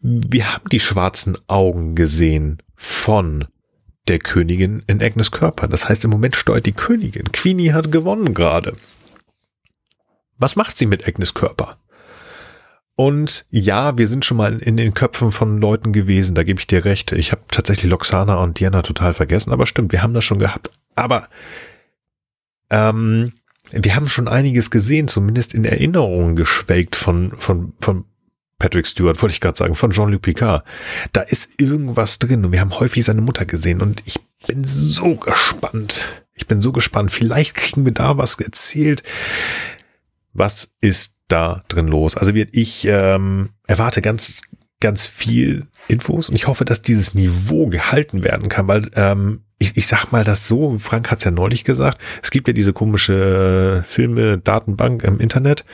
wir 0.00 0.52
haben 0.52 0.68
die 0.68 0.80
schwarzen 0.80 1.36
Augen 1.48 1.94
gesehen 1.94 2.62
von 2.74 3.46
der 4.08 4.18
Königin 4.18 4.82
in 4.86 5.02
Agnes 5.02 5.30
Körper. 5.30 5.68
Das 5.68 5.88
heißt, 5.88 6.04
im 6.04 6.10
Moment 6.10 6.36
steuert 6.36 6.66
die 6.66 6.72
Königin. 6.72 7.32
Queenie 7.32 7.72
hat 7.72 7.90
gewonnen 7.90 8.34
gerade. 8.34 8.76
Was 10.38 10.56
macht 10.56 10.76
sie 10.76 10.86
mit 10.86 11.08
Agnes 11.08 11.34
Körper? 11.34 11.78
Und 12.94 13.46
ja, 13.50 13.98
wir 13.98 14.08
sind 14.08 14.24
schon 14.24 14.38
mal 14.38 14.58
in 14.58 14.76
den 14.76 14.94
Köpfen 14.94 15.30
von 15.30 15.60
Leuten 15.60 15.92
gewesen, 15.92 16.34
da 16.34 16.44
gebe 16.44 16.60
ich 16.60 16.66
dir 16.66 16.84
recht. 16.84 17.12
Ich 17.12 17.30
habe 17.30 17.42
tatsächlich 17.48 17.90
Loxana 17.90 18.36
und 18.36 18.58
Diana 18.58 18.80
total 18.82 19.12
vergessen, 19.12 19.52
aber 19.52 19.66
stimmt, 19.66 19.92
wir 19.92 20.02
haben 20.02 20.14
das 20.14 20.24
schon 20.24 20.38
gehabt. 20.38 20.70
Aber 20.94 21.28
ähm, 22.70 23.32
wir 23.70 23.94
haben 23.94 24.08
schon 24.08 24.28
einiges 24.28 24.70
gesehen, 24.70 25.08
zumindest 25.08 25.52
in 25.52 25.66
Erinnerungen 25.66 26.36
geschwelgt 26.36 26.96
von, 26.96 27.32
von, 27.36 27.74
von 27.80 28.06
Patrick 28.58 28.86
Stewart, 28.86 29.20
wollte 29.20 29.34
ich 29.34 29.40
gerade 29.40 29.56
sagen, 29.56 29.74
von 29.74 29.90
Jean-Luc 29.90 30.22
Picard. 30.22 30.64
Da 31.12 31.20
ist 31.20 31.52
irgendwas 31.58 32.18
drin 32.18 32.44
und 32.44 32.52
wir 32.52 32.60
haben 32.60 32.78
häufig 32.78 33.04
seine 33.04 33.20
Mutter 33.20 33.44
gesehen 33.44 33.82
und 33.82 34.02
ich 34.06 34.18
bin 34.46 34.64
so 34.64 35.16
gespannt. 35.16 36.24
Ich 36.32 36.46
bin 36.46 36.60
so 36.60 36.72
gespannt. 36.72 37.12
Vielleicht 37.12 37.54
kriegen 37.54 37.84
wir 37.84 37.92
da 37.92 38.18
was 38.18 38.38
erzählt. 38.40 39.02
Was 40.32 40.74
ist 40.80 41.14
da 41.28 41.64
drin 41.68 41.88
los? 41.88 42.16
Also 42.16 42.34
wird 42.34 42.50
ich 42.52 42.86
ähm, 42.86 43.50
erwarte 43.66 44.00
ganz 44.00 44.42
ganz 44.80 45.06
viel 45.06 45.66
Infos 45.88 46.28
und 46.28 46.34
ich 46.34 46.46
hoffe, 46.46 46.64
dass 46.64 46.82
dieses 46.82 47.14
Niveau 47.14 47.66
gehalten 47.68 48.22
werden 48.22 48.48
kann, 48.48 48.68
weil 48.68 48.90
ähm, 48.94 49.45
ich, 49.58 49.76
ich 49.76 49.86
sag 49.86 50.12
mal 50.12 50.24
das 50.24 50.46
so, 50.46 50.78
Frank 50.78 51.10
hat 51.10 51.18
es 51.18 51.24
ja 51.24 51.30
neulich 51.30 51.64
gesagt, 51.64 51.98
es 52.22 52.30
gibt 52.30 52.46
ja 52.46 52.52
diese 52.52 52.72
komische 52.72 53.82
Filme-Datenbank 53.86 55.02
im 55.02 55.18
Internet, 55.18 55.64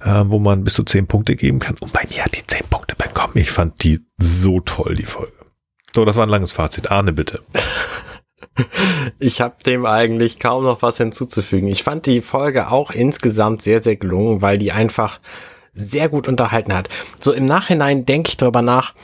äh, 0.00 0.22
wo 0.26 0.38
man 0.38 0.64
bis 0.64 0.74
zu 0.74 0.82
zehn 0.82 1.06
Punkte 1.06 1.34
geben 1.36 1.58
kann 1.58 1.76
und 1.80 1.92
bei 1.92 2.02
mir 2.10 2.24
hat 2.24 2.36
die 2.36 2.46
zehn 2.46 2.66
Punkte 2.68 2.94
bekommen. 2.96 3.36
Ich 3.36 3.50
fand 3.50 3.82
die 3.82 4.00
so 4.18 4.60
toll, 4.60 4.94
die 4.94 5.06
Folge. 5.06 5.32
So, 5.94 6.04
das 6.04 6.16
war 6.16 6.26
ein 6.26 6.30
langes 6.30 6.52
Fazit. 6.52 6.90
Arne, 6.90 7.12
bitte. 7.12 7.42
Ich 9.18 9.40
habe 9.40 9.56
dem 9.66 9.84
eigentlich 9.84 10.38
kaum 10.38 10.62
noch 10.62 10.82
was 10.82 10.98
hinzuzufügen. 10.98 11.66
Ich 11.66 11.82
fand 11.82 12.06
die 12.06 12.20
Folge 12.20 12.70
auch 12.70 12.92
insgesamt 12.92 13.62
sehr, 13.62 13.82
sehr 13.82 13.96
gelungen, 13.96 14.42
weil 14.42 14.58
die 14.58 14.70
einfach 14.70 15.18
sehr 15.72 16.08
gut 16.08 16.28
unterhalten 16.28 16.72
hat. 16.72 16.88
So 17.18 17.32
im 17.32 17.46
Nachhinein 17.46 18.06
denke 18.06 18.28
ich 18.28 18.36
darüber 18.36 18.62
nach, 18.62 18.94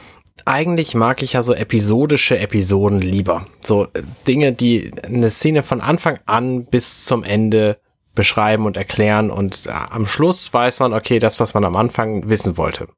eigentlich 0.46 0.94
mag 0.94 1.22
ich 1.22 1.34
ja 1.34 1.42
so 1.42 1.54
episodische 1.54 2.38
Episoden 2.38 3.00
lieber. 3.00 3.46
So 3.60 3.84
äh, 3.92 4.02
Dinge, 4.26 4.52
die 4.52 4.92
eine 5.02 5.30
Szene 5.30 5.62
von 5.62 5.80
Anfang 5.80 6.18
an 6.26 6.64
bis 6.66 7.04
zum 7.04 7.24
Ende 7.24 7.78
beschreiben 8.14 8.66
und 8.66 8.76
erklären 8.76 9.30
und 9.30 9.66
äh, 9.66 9.70
am 9.70 10.06
Schluss 10.06 10.52
weiß 10.52 10.80
man, 10.80 10.92
okay, 10.92 11.18
das, 11.18 11.40
was 11.40 11.54
man 11.54 11.64
am 11.64 11.76
Anfang 11.76 12.28
wissen 12.28 12.56
wollte. 12.56 12.88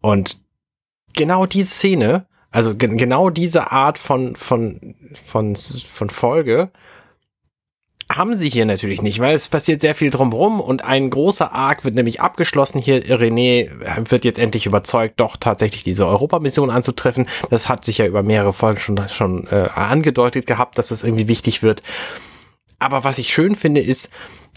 Und 0.00 0.40
genau 1.14 1.46
diese 1.46 1.74
Szene 1.74 2.26
also 2.50 2.74
ge 2.74 2.96
genau 2.96 3.30
diese 3.30 3.70
Art 3.70 3.98
von, 3.98 4.34
von, 4.34 4.94
von, 5.24 5.54
von 5.56 6.10
Folge 6.10 6.70
haben 8.10 8.34
sie 8.34 8.48
hier 8.48 8.66
natürlich 8.66 9.02
nicht, 9.02 9.20
weil 9.20 9.36
es 9.36 9.48
passiert 9.48 9.80
sehr 9.80 9.94
viel 9.94 10.10
drumherum 10.10 10.60
und 10.60 10.84
ein 10.84 11.10
großer 11.10 11.52
Arc 11.52 11.84
wird 11.84 11.94
nämlich 11.94 12.20
abgeschlossen. 12.20 12.80
Hier 12.80 13.02
René 13.04 13.70
wird 14.10 14.24
jetzt 14.24 14.40
endlich 14.40 14.66
überzeugt, 14.66 15.20
doch 15.20 15.36
tatsächlich 15.36 15.84
diese 15.84 16.06
Europamission 16.06 16.70
anzutreffen. 16.70 17.28
Das 17.50 17.68
hat 17.68 17.84
sich 17.84 17.98
ja 17.98 18.06
über 18.06 18.24
mehrere 18.24 18.52
Folgen 18.52 18.80
schon, 18.80 19.08
schon 19.08 19.46
äh, 19.46 19.68
angedeutet 19.74 20.46
gehabt, 20.46 20.76
dass 20.76 20.88
das 20.88 21.04
irgendwie 21.04 21.28
wichtig 21.28 21.62
wird. 21.62 21.84
Aber 22.80 23.04
was 23.04 23.18
ich 23.18 23.32
schön 23.32 23.54
finde, 23.54 23.80
ist, 23.80 24.10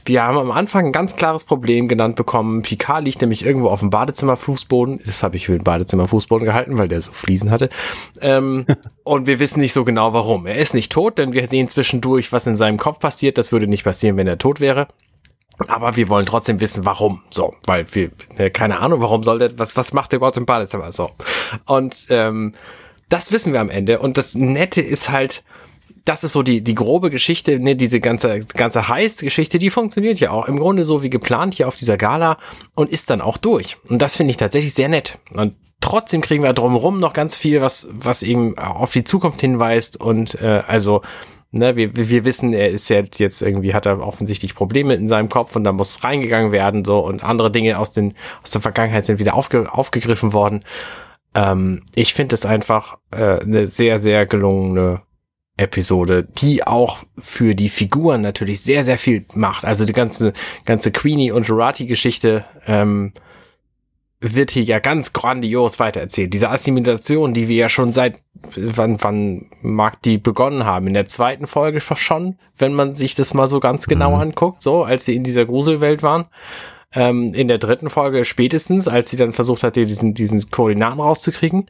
wir 0.05 0.23
haben 0.23 0.37
am 0.37 0.51
Anfang 0.51 0.87
ein 0.87 0.91
ganz 0.91 1.15
klares 1.15 1.45
Problem 1.45 1.87
genannt 1.87 2.15
bekommen. 2.15 2.61
Picard 2.61 3.05
liegt 3.05 3.21
nämlich 3.21 3.45
irgendwo 3.45 3.69
auf 3.69 3.79
dem 3.79 3.89
Badezimmerfußboden. 3.89 4.99
Das 5.05 5.23
habe 5.23 5.37
ich 5.37 5.45
für 5.45 5.53
den 5.53 5.63
Badezimmerfußboden 5.63 6.45
gehalten, 6.45 6.77
weil 6.77 6.87
der 6.87 7.01
so 7.01 7.11
Fliesen 7.11 7.51
hatte. 7.51 7.69
Ähm, 8.21 8.65
und 9.03 9.27
wir 9.27 9.39
wissen 9.39 9.59
nicht 9.59 9.73
so 9.73 9.85
genau 9.85 10.13
warum. 10.13 10.45
Er 10.45 10.57
ist 10.57 10.73
nicht 10.73 10.91
tot, 10.91 11.17
denn 11.17 11.33
wir 11.33 11.47
sehen 11.47 11.67
zwischendurch, 11.67 12.31
was 12.31 12.47
in 12.47 12.55
seinem 12.55 12.77
Kopf 12.77 12.99
passiert. 12.99 13.37
Das 13.37 13.51
würde 13.51 13.67
nicht 13.67 13.83
passieren, 13.83 14.17
wenn 14.17 14.27
er 14.27 14.37
tot 14.37 14.59
wäre. 14.59 14.87
Aber 15.67 15.95
wir 15.95 16.09
wollen 16.09 16.25
trotzdem 16.25 16.59
wissen, 16.59 16.85
warum. 16.85 17.21
So, 17.29 17.53
weil 17.65 17.85
wir, 17.93 18.11
äh, 18.37 18.49
keine 18.49 18.79
Ahnung, 18.79 19.01
warum 19.01 19.23
soll 19.23 19.39
der, 19.39 19.57
was, 19.59 19.77
was 19.77 19.93
macht 19.93 20.11
der 20.11 20.17
überhaupt 20.17 20.37
im 20.37 20.45
Badezimmer? 20.45 20.91
So. 20.91 21.11
Und 21.65 22.07
ähm, 22.09 22.53
das 23.09 23.31
wissen 23.31 23.53
wir 23.53 23.61
am 23.61 23.69
Ende. 23.69 23.99
Und 23.99 24.17
das 24.17 24.35
Nette 24.35 24.81
ist 24.81 25.09
halt, 25.09 25.43
das 26.05 26.23
ist 26.23 26.33
so 26.33 26.43
die, 26.43 26.61
die 26.61 26.75
grobe 26.75 27.09
Geschichte, 27.09 27.59
ne, 27.59 27.75
diese 27.75 27.99
ganze, 27.99 28.39
ganze 28.39 28.87
Heist-Geschichte, 28.87 29.59
die 29.59 29.69
funktioniert 29.69 30.19
ja 30.19 30.31
auch 30.31 30.47
im 30.47 30.57
Grunde 30.57 30.83
so 30.85 31.01
wie 31.01 31.09
geplant 31.09 31.53
hier 31.53 31.67
auf 31.67 31.75
dieser 31.75 31.97
Gala 31.97 32.37
und 32.75 32.89
ist 32.89 33.09
dann 33.09 33.21
auch 33.21 33.37
durch. 33.37 33.77
Und 33.87 34.01
das 34.01 34.15
finde 34.15 34.31
ich 34.31 34.37
tatsächlich 34.37 34.73
sehr 34.73 34.89
nett. 34.89 35.19
Und 35.31 35.55
trotzdem 35.79 36.21
kriegen 36.21 36.43
wir 36.43 36.53
drumherum 36.53 36.99
noch 36.99 37.13
ganz 37.13 37.37
viel, 37.37 37.61
was, 37.61 37.87
was 37.91 38.23
eben 38.23 38.57
auf 38.57 38.91
die 38.91 39.03
Zukunft 39.03 39.41
hinweist 39.41 39.99
und 39.99 40.35
äh, 40.41 40.63
also 40.67 41.01
Ne, 41.55 41.75
wir, 41.75 41.95
wir 41.95 42.25
wissen, 42.25 42.51
er 42.51 42.69
ist 42.69 42.89
jetzt, 42.89 43.19
jetzt 43.19 43.43
irgendwie, 43.43 43.75
hat 43.75 43.85
er 43.85 44.01
offensichtlich 44.01 44.55
Probleme 44.55 44.95
in 44.95 45.07
seinem 45.07 45.29
Kopf 45.29 45.55
und 45.55 45.63
da 45.63 45.71
muss 45.71 46.03
reingegangen 46.03 46.51
werden, 46.51 46.83
so 46.83 46.97
und 46.97 47.23
andere 47.23 47.51
Dinge 47.51 47.77
aus, 47.77 47.91
den, 47.91 48.15
aus 48.41 48.49
der 48.49 48.61
Vergangenheit 48.61 49.05
sind 49.05 49.19
wieder 49.19 49.35
aufge, 49.35 49.71
aufgegriffen 49.71 50.33
worden. 50.33 50.65
Ähm, 51.35 51.83
ich 51.93 52.15
finde 52.15 52.33
es 52.33 52.47
einfach 52.47 52.97
äh, 53.11 53.39
eine 53.39 53.67
sehr, 53.67 53.99
sehr 53.99 54.25
gelungene 54.25 55.03
Episode, 55.57 56.27
die 56.41 56.65
auch 56.65 57.03
für 57.17 57.53
die 57.53 57.69
Figuren 57.69 58.21
natürlich 58.21 58.61
sehr, 58.61 58.83
sehr 58.83 58.97
viel 58.97 59.25
macht. 59.35 59.65
Also 59.65 59.85
die 59.85 59.93
ganze, 59.93 60.33
ganze 60.65 60.91
Queenie 60.91 61.31
und 61.31 61.47
Jurati-Geschichte 61.47 62.45
ähm, 62.65 63.13
wird 64.19 64.51
hier 64.51 64.63
ja 64.63 64.79
ganz 64.79 65.13
grandios 65.13 65.79
weitererzählt. 65.79 66.33
Diese 66.33 66.49
Assimilation, 66.49 67.33
die 67.33 67.49
wir 67.49 67.57
ja 67.57 67.69
schon 67.69 67.91
seit, 67.91 68.19
wann, 68.55 68.97
wann 69.03 69.49
mag 69.61 70.01
die 70.01 70.17
begonnen 70.17 70.65
haben? 70.65 70.87
In 70.87 70.93
der 70.93 71.07
zweiten 71.07 71.45
Folge 71.45 71.81
schon, 71.81 72.37
wenn 72.57 72.73
man 72.73 72.95
sich 72.95 73.13
das 73.13 73.33
mal 73.33 73.47
so 73.47 73.59
ganz 73.59 73.85
genau 73.85 74.15
mhm. 74.15 74.21
anguckt, 74.21 74.63
so, 74.63 74.83
als 74.83 75.05
sie 75.05 75.15
in 75.15 75.23
dieser 75.23 75.45
Gruselwelt 75.45 76.01
waren. 76.01 76.25
Ähm, 76.95 77.33
in 77.33 77.47
der 77.47 77.57
dritten 77.57 77.89
Folge 77.89 78.23
spätestens, 78.23 78.87
als 78.87 79.09
sie 79.09 79.17
dann 79.17 79.33
versucht 79.33 79.63
hat, 79.63 79.75
diesen, 79.75 80.13
diesen 80.13 80.49
Koordinaten 80.51 80.99
rauszukriegen. 80.99 81.69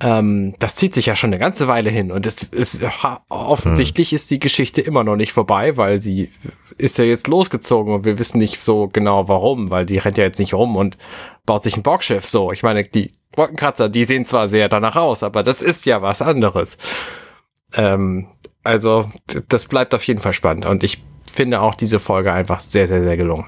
Ähm, 0.00 0.54
das 0.58 0.74
zieht 0.74 0.92
sich 0.92 1.06
ja 1.06 1.14
schon 1.14 1.28
eine 1.28 1.38
ganze 1.38 1.68
Weile 1.68 1.88
hin 1.88 2.10
und 2.10 2.26
es 2.26 2.42
ist 2.42 2.84
offensichtlich 3.28 4.10
hm. 4.10 4.16
ist 4.16 4.30
die 4.32 4.40
Geschichte 4.40 4.80
immer 4.80 5.04
noch 5.04 5.14
nicht 5.14 5.32
vorbei, 5.32 5.76
weil 5.76 6.02
sie 6.02 6.32
ist 6.76 6.98
ja 6.98 7.04
jetzt 7.04 7.28
losgezogen 7.28 7.94
und 7.94 8.04
wir 8.04 8.18
wissen 8.18 8.38
nicht 8.38 8.60
so 8.60 8.88
genau 8.88 9.28
warum, 9.28 9.70
weil 9.70 9.88
sie 9.88 9.98
rennt 9.98 10.18
ja 10.18 10.24
jetzt 10.24 10.40
nicht 10.40 10.52
rum 10.52 10.74
und 10.74 10.98
baut 11.46 11.62
sich 11.62 11.76
ein 11.76 11.84
Bockschiff 11.84 12.28
so. 12.28 12.50
Ich 12.50 12.64
meine, 12.64 12.82
die 12.82 13.14
Wolkenkratzer, 13.36 13.88
die 13.88 14.04
sehen 14.04 14.24
zwar 14.24 14.48
sehr 14.48 14.68
danach 14.68 14.96
aus, 14.96 15.22
aber 15.22 15.44
das 15.44 15.62
ist 15.62 15.86
ja 15.86 16.02
was 16.02 16.22
anderes. 16.22 16.76
Ähm, 17.74 18.26
also 18.64 19.10
das 19.48 19.68
bleibt 19.68 19.94
auf 19.94 20.02
jeden 20.04 20.20
Fall 20.20 20.32
spannend 20.32 20.66
und 20.66 20.82
ich 20.82 21.04
finde 21.26 21.60
auch 21.60 21.74
diese 21.76 22.00
Folge 22.00 22.32
einfach 22.32 22.58
sehr, 22.58 22.88
sehr, 22.88 23.02
sehr 23.02 23.16
gelungen. 23.16 23.46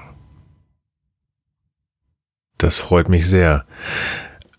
Das 2.57 2.77
freut 2.77 3.09
mich 3.09 3.27
sehr. 3.27 3.65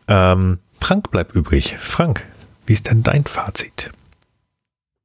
Ähm, 0.06 0.60
Frank 0.78 1.10
bleibt 1.10 1.34
übrig. 1.34 1.76
Frank, 1.78 2.24
wie 2.66 2.72
ist 2.72 2.88
denn 2.90 3.02
dein 3.02 3.24
Fazit? 3.24 3.90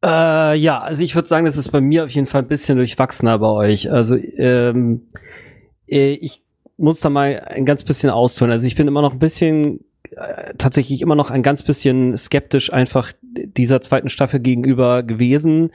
Äh, 0.03 0.55
ja, 0.57 0.81
also 0.81 1.01
ich 1.01 1.15
würde 1.15 1.27
sagen, 1.27 1.45
das 1.45 1.57
ist 1.57 1.71
bei 1.71 1.81
mir 1.81 2.03
auf 2.03 2.09
jeden 2.09 2.27
Fall 2.27 2.41
ein 2.41 2.47
bisschen 2.47 2.77
durchwachsener 2.77 3.39
bei 3.39 3.47
euch. 3.47 3.91
Also 3.91 4.17
ähm, 4.17 5.07
äh, 5.87 6.13
ich 6.13 6.41
muss 6.77 6.99
da 6.99 7.09
mal 7.09 7.39
ein 7.47 7.65
ganz 7.65 7.83
bisschen 7.83 8.09
ausholen. 8.09 8.51
Also 8.51 8.67
ich 8.67 8.75
bin 8.75 8.87
immer 8.87 9.01
noch 9.01 9.13
ein 9.13 9.19
bisschen 9.19 9.79
äh, 10.11 10.53
tatsächlich 10.57 11.01
immer 11.01 11.15
noch 11.15 11.31
ein 11.31 11.43
ganz 11.43 11.63
bisschen 11.63 12.17
skeptisch 12.17 12.73
einfach 12.73 13.13
dieser 13.21 13.81
zweiten 13.81 14.09
Staffel 14.09 14.39
gegenüber 14.39 15.03
gewesen, 15.03 15.71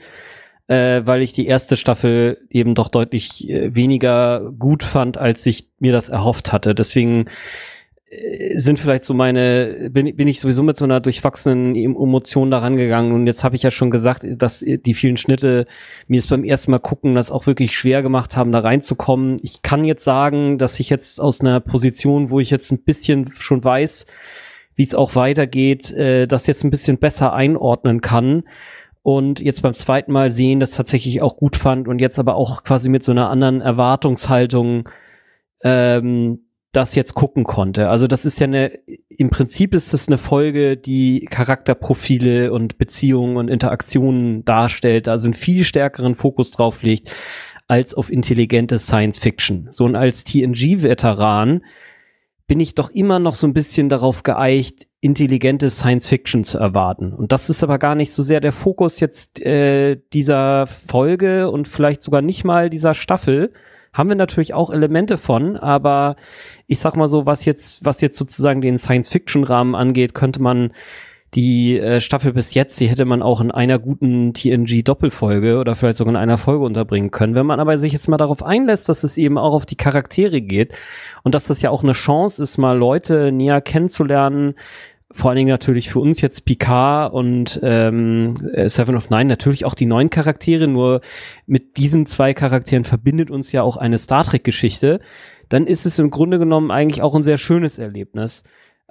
äh, 0.67 1.01
weil 1.05 1.21
ich 1.21 1.33
die 1.33 1.47
erste 1.47 1.77
Staffel 1.77 2.37
eben 2.49 2.75
doch 2.75 2.89
deutlich 2.89 3.49
äh, 3.49 3.73
weniger 3.73 4.51
gut 4.57 4.83
fand, 4.83 5.17
als 5.17 5.45
ich 5.45 5.67
mir 5.79 5.91
das 5.91 6.09
erhofft 6.09 6.53
hatte. 6.53 6.75
Deswegen 6.75 7.25
sind 8.55 8.79
vielleicht 8.79 9.03
so 9.03 9.13
meine, 9.13 9.89
bin, 9.91 10.15
bin 10.15 10.27
ich 10.27 10.39
sowieso 10.39 10.63
mit 10.63 10.77
so 10.77 10.85
einer 10.85 10.99
durchwachsenen 10.99 11.75
Emotion 11.75 12.49
da 12.49 12.57
rangegangen 12.57 13.11
und 13.11 13.27
jetzt 13.27 13.43
habe 13.43 13.55
ich 13.55 13.61
ja 13.61 13.69
schon 13.69 13.91
gesagt, 13.91 14.25
dass 14.27 14.65
die 14.65 14.93
vielen 14.95 15.17
Schnitte 15.17 15.67
mir 16.07 16.17
es 16.17 16.25
beim 16.25 16.43
ersten 16.43 16.71
Mal 16.71 16.79
gucken 16.79 17.13
das 17.13 17.29
auch 17.29 17.45
wirklich 17.45 17.77
schwer 17.77 18.01
gemacht 18.01 18.35
haben, 18.35 18.51
da 18.51 18.59
reinzukommen. 18.59 19.37
Ich 19.43 19.61
kann 19.61 19.83
jetzt 19.83 20.03
sagen, 20.03 20.57
dass 20.57 20.79
ich 20.79 20.89
jetzt 20.89 21.21
aus 21.21 21.41
einer 21.41 21.59
Position, 21.59 22.31
wo 22.31 22.39
ich 22.39 22.49
jetzt 22.49 22.71
ein 22.71 22.81
bisschen 22.81 23.31
schon 23.35 23.63
weiß, 23.63 24.07
wie 24.73 24.83
es 24.83 24.95
auch 24.95 25.15
weitergeht, 25.15 25.91
äh, 25.91 26.25
das 26.25 26.47
jetzt 26.47 26.63
ein 26.63 26.71
bisschen 26.71 26.97
besser 26.97 27.33
einordnen 27.33 28.01
kann 28.01 28.43
und 29.03 29.39
jetzt 29.39 29.61
beim 29.61 29.75
zweiten 29.75 30.11
Mal 30.11 30.31
sehen, 30.31 30.59
das 30.59 30.71
tatsächlich 30.71 31.21
auch 31.21 31.37
gut 31.37 31.55
fand 31.55 31.87
und 31.87 31.99
jetzt 31.99 32.17
aber 32.17 32.35
auch 32.35 32.63
quasi 32.63 32.89
mit 32.89 33.03
so 33.03 33.11
einer 33.11 33.29
anderen 33.29 33.61
Erwartungshaltung 33.61 34.89
ähm, 35.61 36.48
das 36.71 36.93
jetzt 36.93 37.15
gucken 37.15 37.45
konnte. 37.45 37.89
Also 37.89 38.07
das 38.07 38.25
ist 38.25 38.39
ja 38.39 38.45
eine, 38.45 38.79
im 39.09 39.29
Prinzip 39.29 39.73
ist 39.73 39.93
es 39.93 40.07
eine 40.07 40.17
Folge, 40.17 40.77
die 40.77 41.25
Charakterprofile 41.29 42.51
und 42.51 42.77
Beziehungen 42.77 43.37
und 43.37 43.47
Interaktionen 43.47 44.45
darstellt, 44.45 45.07
also 45.07 45.27
einen 45.27 45.33
viel 45.33 45.63
stärkeren 45.63 46.15
Fokus 46.15 46.51
drauf 46.51 46.83
legt 46.83 47.15
als 47.67 47.93
auf 47.93 48.11
intelligente 48.11 48.79
Science 48.79 49.19
Fiction. 49.19 49.67
So 49.71 49.85
und 49.85 49.95
als 49.95 50.23
TNG-Veteran 50.23 51.61
bin 52.47 52.59
ich 52.59 52.73
doch 52.73 52.89
immer 52.89 53.19
noch 53.19 53.35
so 53.35 53.45
ein 53.45 53.53
bisschen 53.53 53.89
darauf 53.89 54.23
geeicht, 54.23 54.87
intelligente 55.01 55.69
Science 55.69 56.07
Fiction 56.07 56.43
zu 56.43 56.57
erwarten. 56.57 57.13
Und 57.13 57.31
das 57.31 57.49
ist 57.49 57.63
aber 57.63 57.77
gar 57.77 57.93
nicht 57.93 58.11
so 58.11 58.23
sehr 58.23 58.41
der 58.41 58.51
Fokus 58.51 58.99
jetzt 58.99 59.39
äh, 59.39 60.01
dieser 60.13 60.65
Folge 60.65 61.51
und 61.51 61.67
vielleicht 61.67 62.01
sogar 62.01 62.23
nicht 62.23 62.43
mal 62.43 62.71
dieser 62.71 62.95
Staffel, 62.95 63.53
haben 63.93 64.09
wir 64.09 64.15
natürlich 64.15 64.53
auch 64.53 64.69
Elemente 64.69 65.17
von, 65.17 65.57
aber 65.57 66.15
ich 66.67 66.79
sag 66.79 66.95
mal 66.95 67.07
so, 67.07 67.25
was 67.25 67.45
jetzt, 67.45 67.85
was 67.85 68.01
jetzt 68.01 68.17
sozusagen 68.17 68.61
den 68.61 68.77
Science-Fiction-Rahmen 68.77 69.75
angeht, 69.75 70.13
könnte 70.13 70.41
man 70.41 70.71
die 71.35 71.77
äh, 71.77 72.01
Staffel 72.01 72.33
bis 72.33 72.53
jetzt, 72.53 72.79
die 72.79 72.87
hätte 72.87 73.05
man 73.05 73.21
auch 73.21 73.39
in 73.39 73.51
einer 73.51 73.77
guten 73.77 74.33
TNG-Doppelfolge 74.33 75.59
oder 75.59 75.75
vielleicht 75.75 75.97
sogar 75.97 76.13
in 76.13 76.19
einer 76.19 76.37
Folge 76.37 76.65
unterbringen 76.65 77.11
können. 77.11 77.35
Wenn 77.35 77.45
man 77.45 77.59
aber 77.59 77.77
sich 77.77 77.93
jetzt 77.93 78.07
mal 78.07 78.17
darauf 78.17 78.41
einlässt, 78.43 78.89
dass 78.89 79.03
es 79.03 79.17
eben 79.17 79.37
auch 79.37 79.53
auf 79.53 79.65
die 79.65 79.75
Charaktere 79.75 80.41
geht 80.41 80.75
und 81.23 81.35
dass 81.35 81.45
das 81.45 81.61
ja 81.61 81.69
auch 81.69 81.83
eine 81.83 81.91
Chance 81.91 82.41
ist, 82.41 82.57
mal 82.57 82.77
Leute 82.77 83.31
näher 83.31 83.61
kennenzulernen, 83.61 84.55
vor 85.11 85.31
allen 85.31 85.37
Dingen 85.37 85.49
natürlich 85.49 85.89
für 85.89 85.99
uns 85.99 86.21
jetzt 86.21 86.45
Picard 86.45 87.11
und 87.13 87.59
ähm, 87.63 88.35
Seven 88.65 88.95
of 88.95 89.09
Nine, 89.09 89.25
natürlich 89.25 89.65
auch 89.65 89.73
die 89.73 89.87
neuen 89.87 90.09
Charaktere, 90.09 90.67
nur 90.67 91.01
mit 91.47 91.77
diesen 91.77 92.05
zwei 92.05 92.33
Charakteren 92.33 92.83
verbindet 92.83 93.31
uns 93.31 93.51
ja 93.51 93.63
auch 93.63 93.77
eine 93.77 93.97
Star 93.97 94.23
Trek-Geschichte, 94.23 94.99
dann 95.49 95.65
ist 95.65 95.85
es 95.85 95.97
im 95.97 96.11
Grunde 96.11 96.37
genommen 96.37 96.69
eigentlich 96.69 97.01
auch 97.01 97.15
ein 97.15 97.23
sehr 97.23 97.37
schönes 97.37 97.79
Erlebnis. 97.79 98.43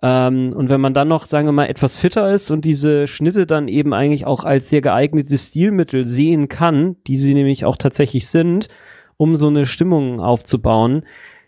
Ähm, 0.03 0.53
und 0.55 0.69
wenn 0.69 0.81
man 0.81 0.93
dann 0.95 1.09
noch, 1.09 1.27
sagen 1.27 1.47
wir 1.47 1.53
mal, 1.53 1.67
etwas 1.67 1.99
fitter 1.99 2.33
ist 2.33 2.51
und 2.51 2.65
diese 2.65 3.07
Schnitte 3.07 3.47
dann 3.47 3.69
eben 3.69 3.95
eigentlich 3.95 4.27
auch 4.27 4.45
als 4.45 4.69
sehr 4.69 4.81
geeignetes 4.81 5.49
Stilmittel 5.49 6.07
sehen 6.07 6.49
kann, 6.49 6.97
die 7.07 7.17
sie 7.17 7.35
nämlich 7.35 7.65
auch 7.65 7.77
tatsächlich 7.77 8.29
sind, 8.29 8.69
um 9.17 9.37
so 9.37 9.49
eine 9.49 9.67
Stimmung 9.67 10.21
aufzubauen, 10.21 11.05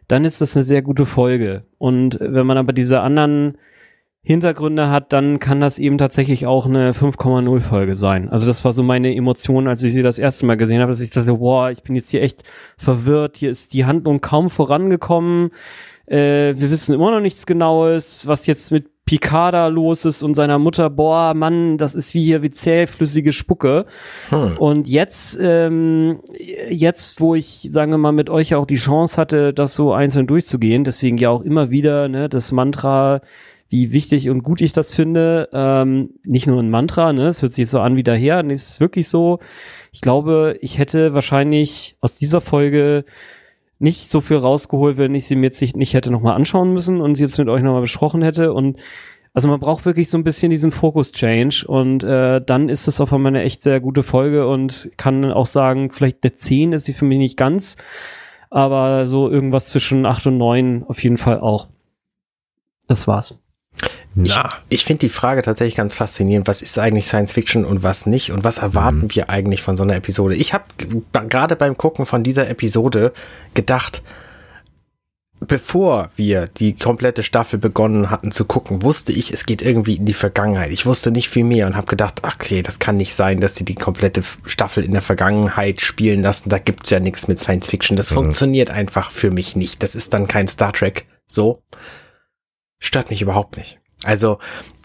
dann 0.09 0.25
ist 0.25 0.41
das 0.41 0.57
eine 0.57 0.65
sehr 0.65 0.83
gute 0.83 1.07
Folge. 1.07 1.65
Und 1.79 2.19
wenn 2.21 2.47
man 2.47 2.59
aber 2.59 2.73
diese 2.73 3.01
anderen 3.01 3.57
Hintergründe 4.23 4.91
hat, 4.91 5.13
dann 5.15 5.39
kann 5.39 5.61
das 5.61 5.79
eben 5.79 5.97
tatsächlich 5.97 6.47
auch 6.47 6.67
eine 6.67 6.93
5,0 6.93 7.61
Folge 7.61 7.95
sein. 7.95 8.29
Also 8.29 8.47
das 8.47 8.65
war 8.65 8.73
so 8.73 8.83
meine 8.83 9.15
Emotion, 9.15 9.67
als 9.67 9.83
ich 9.83 9.95
sie 9.95 10.03
das 10.03 10.19
erste 10.19 10.45
Mal 10.45 10.57
gesehen 10.57 10.81
habe, 10.81 10.93
dass 10.93 11.01
ich 11.01 11.11
dachte, 11.11 11.41
wow, 11.41 11.71
ich 11.71 11.83
bin 11.83 11.95
jetzt 11.95 12.11
hier 12.11 12.23
echt 12.23 12.45
verwirrt, 12.77 13.39
hier 13.39 13.51
ist 13.51 13.73
die 13.73 13.87
Handlung 13.87 14.21
kaum 14.21 14.51
vorangekommen, 14.51 15.53
äh, 16.11 16.55
wir 16.57 16.71
wissen 16.71 16.95
immer 16.95 17.13
noch 17.13 17.21
nichts 17.21 17.47
Genaues, 17.47 18.27
was 18.27 18.47
jetzt 18.47 18.73
mit 18.73 18.87
Picard 19.05 19.73
los 19.73 20.05
ist 20.05 20.23
und 20.23 20.35
seiner 20.35 20.59
Mutter, 20.59 20.91
boah, 20.91 21.35
Mann, 21.35 21.79
das 21.79 21.95
ist 21.95 22.15
wie 22.15 22.25
hier 22.25 22.43
wie 22.43 22.51
zähflüssige 22.51 23.33
Spucke. 23.33 23.87
Hm. 24.29 24.57
Und 24.59 24.89
jetzt, 24.89 25.39
ähm, 25.41 26.21
jetzt, 26.69 27.21
wo 27.21 27.35
ich, 27.35 27.69
sagen 27.73 27.93
wir 27.93 27.99
mal, 27.99 28.13
mit 28.13 28.29
euch 28.29 28.55
auch 28.55 28.67
die 28.67 28.77
Chance 28.77 29.21
hatte, 29.21 29.53
das 29.55 29.75
so 29.75 29.93
einzeln 29.93 30.27
durchzugehen, 30.27 30.85
deswegen 30.85 31.17
ja 31.17 31.31
auch 31.31 31.43
immer 31.43 31.71
wieder, 31.71 32.09
ne, 32.09 32.29
das 32.29 32.53
Mantra, 32.53 33.21
wie 33.71 33.93
wichtig 33.93 34.29
und 34.29 34.43
gut 34.43 34.61
ich 34.61 34.73
das 34.73 34.93
finde. 34.93 35.49
Ähm, 35.53 36.11
nicht 36.25 36.47
nur 36.47 36.61
ein 36.61 36.71
Mantra, 36.71 37.13
ne? 37.13 37.29
Es 37.29 37.41
hört 37.41 37.53
sich 37.53 37.71
so 37.71 37.81
an 37.81 37.97
wie 37.97 38.03
daher. 38.03 38.41
Und 38.41 38.51
es 38.51 38.69
ist 38.69 38.81
wirklich 38.81 39.09
so. 39.09 39.39
Ich 39.93 40.01
glaube, 40.01 40.59
ich 40.61 40.79
hätte 40.79 41.15
wahrscheinlich 41.15 41.97
aus 42.01 42.17
dieser 42.17 42.41
Folge 42.41 43.05
nicht 43.79 44.09
so 44.09 44.21
viel 44.21 44.37
rausgeholt, 44.37 44.99
wenn 44.99 45.15
ich 45.15 45.27
sie 45.27 45.37
mir 45.37 45.47
jetzt 45.47 45.61
nicht, 45.61 45.77
nicht 45.77 45.95
hätte 45.95 46.11
nochmal 46.11 46.35
anschauen 46.35 46.73
müssen 46.73 47.01
und 47.01 47.15
sie 47.15 47.23
jetzt 47.23 47.39
mit 47.39 47.49
euch 47.49 47.63
nochmal 47.63 47.81
besprochen 47.81 48.23
hätte. 48.23 48.53
Und 48.53 48.79
also 49.33 49.47
man 49.47 49.61
braucht 49.61 49.87
wirklich 49.87 50.11
so 50.11 50.19
ein 50.19 50.25
bisschen 50.25 50.51
diesen 50.51 50.73
Fokus-Change 50.73 51.65
und 51.69 52.03
äh, 52.03 52.43
dann 52.45 52.69
ist 52.69 52.89
es 52.89 53.01
auf 53.01 53.13
einmal 53.13 53.31
eine 53.31 53.45
echt 53.45 53.63
sehr 53.63 53.81
gute 53.81 54.03
Folge 54.03 54.49
und 54.49 54.91
kann 54.97 55.25
auch 55.33 55.47
sagen, 55.47 55.91
vielleicht 55.93 56.25
eine 56.25 56.35
10 56.35 56.73
ist 56.73 56.87
sie 56.87 56.95
für 56.95 57.05
mich 57.05 57.19
nicht 57.19 57.37
ganz, 57.37 57.77
aber 58.51 59.07
so 59.07 59.31
irgendwas 59.31 59.69
zwischen 59.69 60.05
8 60.05 60.27
und 60.27 60.39
9 60.39 60.85
auf 60.89 61.03
jeden 61.05 61.19
Fall 61.19 61.41
auch. 61.41 61.69
Das 62.89 63.07
war's. 63.07 63.41
Na. 64.15 64.51
Ich, 64.69 64.81
ich 64.81 64.85
finde 64.85 65.01
die 65.01 65.09
Frage 65.09 65.43
tatsächlich 65.43 65.77
ganz 65.77 65.95
faszinierend. 65.95 66.49
Was 66.49 66.63
ist 66.63 66.79
eigentlich 66.79 67.07
Science 67.07 67.33
Fiction 67.33 67.65
und 67.65 67.83
was 67.83 68.07
nicht? 68.07 68.33
Und 68.33 68.43
was 68.43 68.59
erwarten 68.59 69.03
mhm. 69.03 69.15
wir 69.15 69.31
eigentlich 69.31 69.63
von 69.63 69.77
so 69.77 69.85
einer 69.85 69.95
Episode? 69.95 70.35
Ich 70.35 70.53
habe 70.53 70.65
gerade 71.29 71.57
beim 71.57 71.77
Gucken 71.77 72.07
von 72.07 72.23
dieser 72.23 72.49
Episode 72.49 73.13
gedacht, 73.55 74.03
bevor 75.41 76.11
wir 76.17 76.49
die 76.49 76.75
komplette 76.75 77.23
Staffel 77.23 77.59
begonnen 77.59 78.11
hatten 78.11 78.31
zu 78.31 78.45
gucken, 78.45 78.83
wusste 78.83 79.13
ich, 79.13 79.33
es 79.33 79.47
geht 79.47 79.63
irgendwie 79.63 79.97
in 79.97 80.05
die 80.05 80.15
Vergangenheit. 80.15 80.71
Ich 80.71 80.87
wusste 80.87 81.11
nicht 81.11 81.29
viel 81.29 81.45
mehr 81.45 81.67
und 81.67 81.77
habe 81.77 81.87
gedacht, 81.87 82.23
okay, 82.23 82.63
das 82.63 82.79
kann 82.79 82.97
nicht 82.97 83.15
sein, 83.15 83.41
dass 83.41 83.55
sie 83.55 83.65
die 83.65 83.75
komplette 83.75 84.23
Staffel 84.45 84.85
in 84.85 84.93
der 84.93 85.03
Vergangenheit 85.03 85.81
spielen 85.81 86.23
lassen. 86.23 86.51
Da 86.51 86.59
gibt's 86.59 86.91
ja 86.91 87.01
nichts 87.01 87.27
mit 87.27 87.39
Science 87.39 87.69
Fiction. 87.69 87.97
Das 87.97 88.11
mhm. 88.11 88.17
funktioniert 88.17 88.71
einfach 88.71 89.11
für 89.11 89.31
mich 89.31 89.57
nicht. 89.57 89.83
Das 89.83 89.95
ist 89.95 90.13
dann 90.13 90.29
kein 90.29 90.49
Star 90.49 90.73
Trek. 90.73 91.07
So. 91.27 91.63
Stört 92.79 93.11
mich 93.11 93.23
überhaupt 93.23 93.57
nicht. 93.57 93.79
Also 94.05 94.39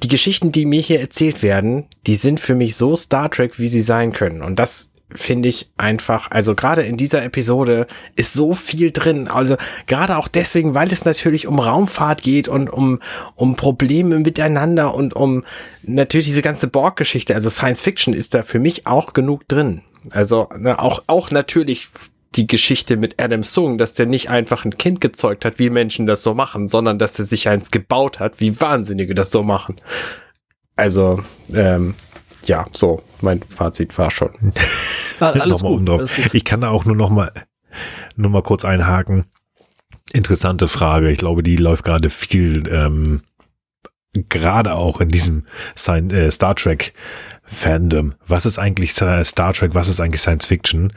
die 0.03 0.07
Geschichten, 0.07 0.51
die 0.51 0.65
mir 0.65 0.81
hier 0.81 0.99
erzählt 0.99 1.41
werden, 1.41 1.85
die 2.05 2.15
sind 2.15 2.39
für 2.39 2.55
mich 2.55 2.75
so 2.75 2.95
Star 2.95 3.29
Trek, 3.31 3.59
wie 3.59 3.67
sie 3.67 3.81
sein 3.81 4.11
können. 4.11 4.41
Und 4.41 4.59
das 4.59 4.93
finde 5.11 5.49
ich 5.49 5.71
einfach, 5.77 6.31
also 6.31 6.55
gerade 6.55 6.81
in 6.81 6.97
dieser 6.97 7.23
Episode 7.23 7.87
ist 8.15 8.33
so 8.33 8.53
viel 8.53 8.91
drin. 8.91 9.27
Also 9.27 9.55
gerade 9.87 10.17
auch 10.17 10.27
deswegen, 10.27 10.73
weil 10.73 10.91
es 10.91 11.05
natürlich 11.05 11.47
um 11.47 11.59
Raumfahrt 11.59 12.21
geht 12.21 12.47
und 12.47 12.69
um, 12.69 12.99
um 13.35 13.55
Probleme 13.55 14.19
miteinander 14.19 14.93
und 14.93 15.15
um 15.15 15.43
natürlich 15.83 16.27
diese 16.27 16.41
ganze 16.41 16.67
Borg-Geschichte. 16.67 17.35
Also 17.35 17.49
Science 17.49 17.81
Fiction 17.81 18.13
ist 18.13 18.33
da 18.33 18.43
für 18.43 18.59
mich 18.59 18.87
auch 18.87 19.13
genug 19.13 19.47
drin. 19.47 19.81
Also 20.11 20.49
ne, 20.57 20.79
auch, 20.79 21.03
auch 21.07 21.31
natürlich 21.31 21.89
die 22.35 22.47
Geschichte 22.47 22.97
mit 22.97 23.21
Adam 23.21 23.43
Sung, 23.43 23.77
dass 23.77 23.93
der 23.93 24.05
nicht 24.05 24.29
einfach 24.29 24.65
ein 24.65 24.77
Kind 24.77 25.01
gezeugt 25.01 25.45
hat, 25.45 25.59
wie 25.59 25.69
Menschen 25.69 26.05
das 26.05 26.21
so 26.21 26.33
machen, 26.33 26.67
sondern 26.67 26.99
dass 26.99 27.17
er 27.17 27.25
sich 27.25 27.47
eins 27.47 27.71
gebaut 27.71 28.19
hat, 28.19 28.39
wie 28.39 28.59
Wahnsinnige 28.59 29.15
das 29.15 29.31
so 29.31 29.43
machen. 29.43 29.75
Also, 30.75 31.23
ähm, 31.53 31.95
ja, 32.45 32.65
so, 32.71 33.01
mein 33.21 33.41
Fazit 33.43 33.97
war 33.97 34.11
schon. 34.11 34.31
alles 35.19 35.61
gut, 35.61 35.89
alles 35.89 36.15
gut. 36.15 36.33
Ich 36.33 36.43
kann 36.43 36.61
da 36.61 36.69
auch 36.69 36.85
nur 36.85 36.95
noch 36.95 37.09
mal, 37.09 37.31
nur 38.15 38.31
mal 38.31 38.43
kurz 38.43 38.65
einhaken. 38.65 39.25
Interessante 40.11 40.67
Frage. 40.67 41.09
Ich 41.09 41.17
glaube, 41.17 41.43
die 41.43 41.57
läuft 41.57 41.83
gerade 41.83 42.09
viel, 42.09 42.67
ähm, 42.69 43.21
gerade 44.29 44.75
auch 44.75 45.01
in 45.01 45.09
diesem 45.09 45.45
äh, 45.87 46.31
Star 46.31 46.55
Trek 46.55 46.93
Fandom. 47.43 48.15
Was 48.27 48.45
ist 48.45 48.57
eigentlich 48.57 48.93
Star 48.93 49.53
Trek? 49.53 49.75
Was 49.75 49.87
ist 49.87 49.99
eigentlich 49.99 50.21
Science 50.21 50.45
Fiction? 50.45 50.93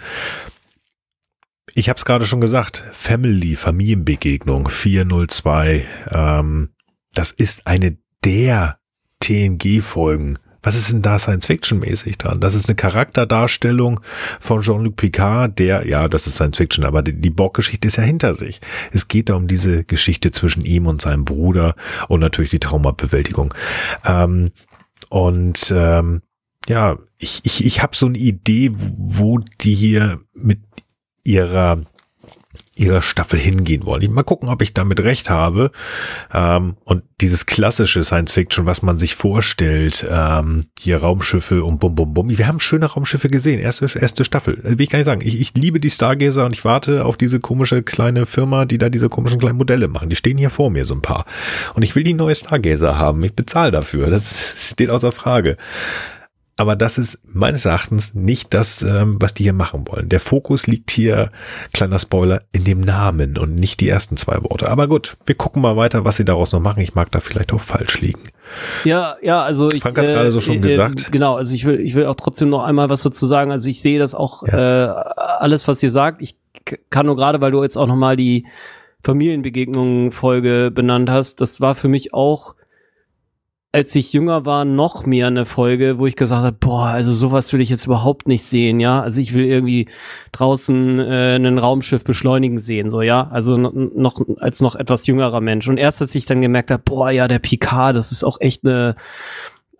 Ich 1.78 1.88
habe 1.88 1.96
es 1.96 2.05
gerade 2.05 2.26
schon 2.26 2.40
gesagt, 2.40 2.84
Family, 2.90 3.55
Familienbegegnung 3.55 4.68
402, 4.68 5.86
ähm, 6.10 6.70
das 7.14 7.30
ist 7.30 7.68
eine 7.68 7.98
der 8.24 8.80
TNG-Folgen. 9.20 10.40
Was 10.60 10.74
ist 10.74 10.92
denn 10.92 11.02
da 11.02 11.20
Science-Fiction-mäßig 11.20 12.18
dran? 12.18 12.40
Das 12.40 12.56
ist 12.56 12.68
eine 12.68 12.74
Charakterdarstellung 12.74 14.00
von 14.40 14.62
Jean-Luc 14.62 14.96
Picard, 14.96 15.56
der, 15.60 15.86
ja, 15.86 16.09
das 16.09 16.26
ist 16.26 16.34
Science-Fiction, 16.34 16.84
aber 16.84 17.02
die, 17.02 17.12
die 17.12 17.30
Borg-Geschichte 17.30 17.86
ist 17.86 17.94
ja 17.94 18.02
hinter 18.02 18.34
sich. 18.34 18.60
Es 18.90 19.06
geht 19.06 19.28
da 19.28 19.36
um 19.36 19.46
diese 19.46 19.84
Geschichte 19.84 20.32
zwischen 20.32 20.64
ihm 20.64 20.88
und 20.88 21.00
seinem 21.00 21.24
Bruder 21.24 21.76
und 22.09 22.18
natürlich 22.18 22.50
die 22.50 22.59
Traumabewältigung. 22.59 23.55
Ähm, 24.05 24.50
und 25.10 25.72
ähm, 25.72 26.22
ja, 26.66 26.96
ich, 27.18 27.40
ich, 27.44 27.64
ich 27.64 27.82
habe 27.84 27.94
so 27.94 28.06
eine 28.06 28.18
Idee, 28.18 28.72
wo 28.74 29.38
die 29.60 29.76
hier 29.76 30.18
mit 30.34 30.59
ihrer 31.28 31.82
ihrer 32.74 33.02
Staffel 33.02 33.38
hingehen 33.38 33.84
wollen. 33.84 34.12
Mal 34.12 34.22
gucken, 34.22 34.48
ob 34.48 34.62
ich 34.62 34.72
damit 34.72 35.00
recht 35.00 35.30
habe. 35.30 35.70
Ähm, 36.32 36.76
und 36.84 37.02
dieses 37.20 37.46
klassische 37.46 38.05
Science 38.05 38.32
Fiction, 38.32 38.66
was 38.66 38.82
man 38.82 38.98
sich 38.98 39.14
vorstellt, 39.14 40.06
ähm, 40.09 40.66
hier 40.78 40.98
Raumschiffe 40.98 41.64
und 41.64 41.80
bum 41.80 41.94
bum 41.94 42.14
bum. 42.14 42.30
Wir 42.30 42.46
haben 42.46 42.60
schöne 42.60 42.86
Raumschiffe 42.86 43.28
gesehen, 43.28 43.60
erste, 43.60 43.86
erste 43.98 44.24
Staffel. 44.24 44.60
Will 44.62 44.80
ich 44.80 44.90
gar 44.90 44.98
nicht 44.98 45.06
sagen. 45.06 45.22
Ich, 45.24 45.40
ich 45.40 45.55
liebe 45.55 45.80
die 45.80 45.90
Stargazer 45.90 46.46
und 46.46 46.52
ich 46.55 46.64
warte 46.64 47.05
auf 47.05 47.16
diese 47.16 47.40
komische 47.40 47.82
kleine 47.82 48.26
Firma, 48.26 48.64
die 48.64 48.78
da 48.78 48.88
diese 48.88 49.09
komischen 49.09 49.38
kleinen 49.38 49.59
Modelle 49.59 49.88
machen. 49.88 50.09
Die 50.09 50.16
stehen 50.16 50.38
hier 50.38 50.50
vor 50.50 50.70
mir 50.70 50.84
so 50.84 50.94
ein 50.94 51.02
paar. 51.02 51.26
Und 51.74 51.82
ich 51.82 51.94
will 51.96 52.05
die 52.05 52.14
neue 52.14 52.34
Stargazer 52.34 52.96
haben. 52.96 53.22
Ich 53.24 53.34
bezahle 53.34 53.72
dafür. 53.72 54.09
Das 54.09 54.55
steht 54.70 54.90
außer 54.90 55.12
Frage. 55.12 55.56
Aber 56.59 56.74
das 56.74 56.98
ist 56.98 57.22
meines 57.24 57.64
Erachtens 57.64 58.14
nicht 58.14 58.52
das, 58.52 58.82
ähm, 58.82 59.16
was 59.20 59.32
die 59.32 59.44
hier 59.44 59.52
machen 59.52 59.86
wollen. 59.89 60.09
Der 60.09 60.18
Fokus 60.18 60.66
liegt 60.66 60.90
hier, 60.90 61.30
kleiner 61.72 62.01
Spoiler, 62.01 62.40
in 62.52 62.64
dem 62.64 62.80
Namen 62.80 63.39
und 63.39 63.55
nicht 63.55 63.80
die 63.80 63.89
ersten 63.89 64.16
zwei 64.16 64.43
Worte. 64.43 64.68
Aber 64.68 64.89
gut, 64.89 65.16
wir 65.24 65.36
gucken 65.36 65.62
mal 65.62 65.76
weiter, 65.76 66.05
was 66.05 66.16
sie 66.16 66.24
daraus 66.24 66.52
noch 66.52 66.60
machen. 66.60 66.82
Ich 66.82 66.97
mag 66.97 67.12
da 67.12 67.20
vielleicht 67.20 67.52
auch 67.52 67.60
falsch 67.60 68.01
liegen. 68.01 68.22
Ja, 68.85 69.16
ja, 69.22 69.43
also 69.43 69.70
ich. 69.70 69.82
Frank 69.82 69.98
hat 69.98 70.09
äh, 70.09 70.12
gerade 70.12 70.32
so 70.32 70.40
schon 70.40 70.56
äh, 70.56 70.68
gesagt. 70.68 71.12
Genau, 71.12 71.36
also 71.36 71.55
ich 71.55 71.64
will, 71.64 71.80
ich 71.80 71.94
will 71.94 72.06
auch 72.06 72.16
trotzdem 72.16 72.48
noch 72.48 72.64
einmal 72.64 72.90
was 72.90 73.02
dazu 73.02 73.26
sagen. 73.26 73.52
Also 73.52 73.70
ich 73.70 73.80
sehe 73.80 74.01
das 74.01 74.16
auch, 74.16 74.43
ja. 74.47 74.86
äh, 74.86 75.14
alles, 75.16 75.68
was 75.68 75.82
ihr 75.82 75.90
sagt. 75.90 76.22
Ich 76.22 76.35
kann 76.90 77.06
nur 77.06 77.16
gerade, 77.16 77.40
weil 77.40 77.52
du 77.52 77.62
jetzt 77.62 77.78
auch 77.78 77.86
nochmal 77.86 78.16
die 78.16 78.47
Familienbegegnungen-Folge 79.05 80.70
benannt 80.74 81.09
hast, 81.09 81.40
das 81.40 81.60
war 81.60 81.74
für 81.74 81.89
mich 81.89 82.12
auch, 82.14 82.55
als 83.70 83.95
ich 83.95 84.15
jünger 84.15 84.47
war, 84.47 84.65
noch 84.65 85.05
mehr 85.05 85.27
eine 85.27 85.45
Folge, 85.45 85.99
wo 85.99 86.07
ich 86.07 86.16
gesagt 86.16 86.43
habe, 86.43 86.57
boah, 86.59 86.86
also 86.86 87.12
sowas 87.15 87.53
will 87.53 87.61
ich 87.61 87.69
jetzt 87.69 87.85
überhaupt 87.85 88.27
nicht 88.27 88.43
sehen, 88.45 88.81
ja. 88.81 89.03
Also 89.03 89.20
ich 89.20 89.35
will 89.35 89.45
irgendwie 89.45 89.89
draußen 90.32 90.99
äh, 90.99 91.36
ein 91.36 91.59
Raumschiff 91.59 92.03
beschleunigen 92.03 92.59
sehen, 92.59 92.90
so, 92.90 93.03
ja. 93.03 93.28
Also 93.31 93.59
noch 93.59 94.20
als 94.39 94.61
noch 94.62 94.74
etwas 94.74 95.07
jüngerer 95.07 95.43
Mensch. 95.43 95.69
Und 95.69 95.77
erst 95.77 96.01
als 96.01 96.15
ich 96.15 96.24
dann 96.24 96.40
gemerkt 96.40 96.70
habe, 96.70 96.82
boah, 96.82 97.11
ja, 97.11 97.28
der 97.28 97.40
Picard, 97.40 97.95
das 97.95 98.11
ist 98.11 98.24
auch 98.24 98.40
echt 98.40 98.65
eine 98.65 98.95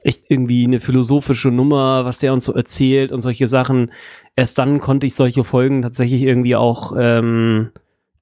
echt 0.02 0.31
irgendwie 0.31 0.65
eine 0.65 0.81
philosophische 0.81 1.51
Nummer, 1.51 2.05
was 2.05 2.19
der 2.19 2.32
uns 2.32 2.44
so 2.44 2.55
erzählt 2.55 3.10
und 3.10 3.23
solche 3.23 3.47
Sachen. 3.48 3.93
Erst 4.36 4.59
dann 4.59 4.81
konnte 4.81 5.06
ich 5.06 5.15
solche 5.15 5.44
Folgen 5.44 5.82
tatsächlich 5.82 6.23
irgendwie 6.23 6.56
auch 6.56 6.93
ähm, 6.97 7.70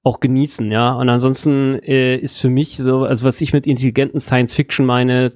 auch 0.07 0.21
genießen, 0.21 0.71
ja. 0.71 0.93
Und 0.93 1.09
ansonsten 1.09 1.75
äh, 1.83 2.15
ist 2.15 2.39
für 2.39 2.49
mich 2.49 2.77
so, 2.77 3.03
also 3.03 3.25
was 3.25 3.41
ich 3.41 3.53
mit 3.53 3.67
intelligenten 3.67 4.19
Science 4.19 4.53
Fiction 4.53 4.85
meine, 4.85 5.31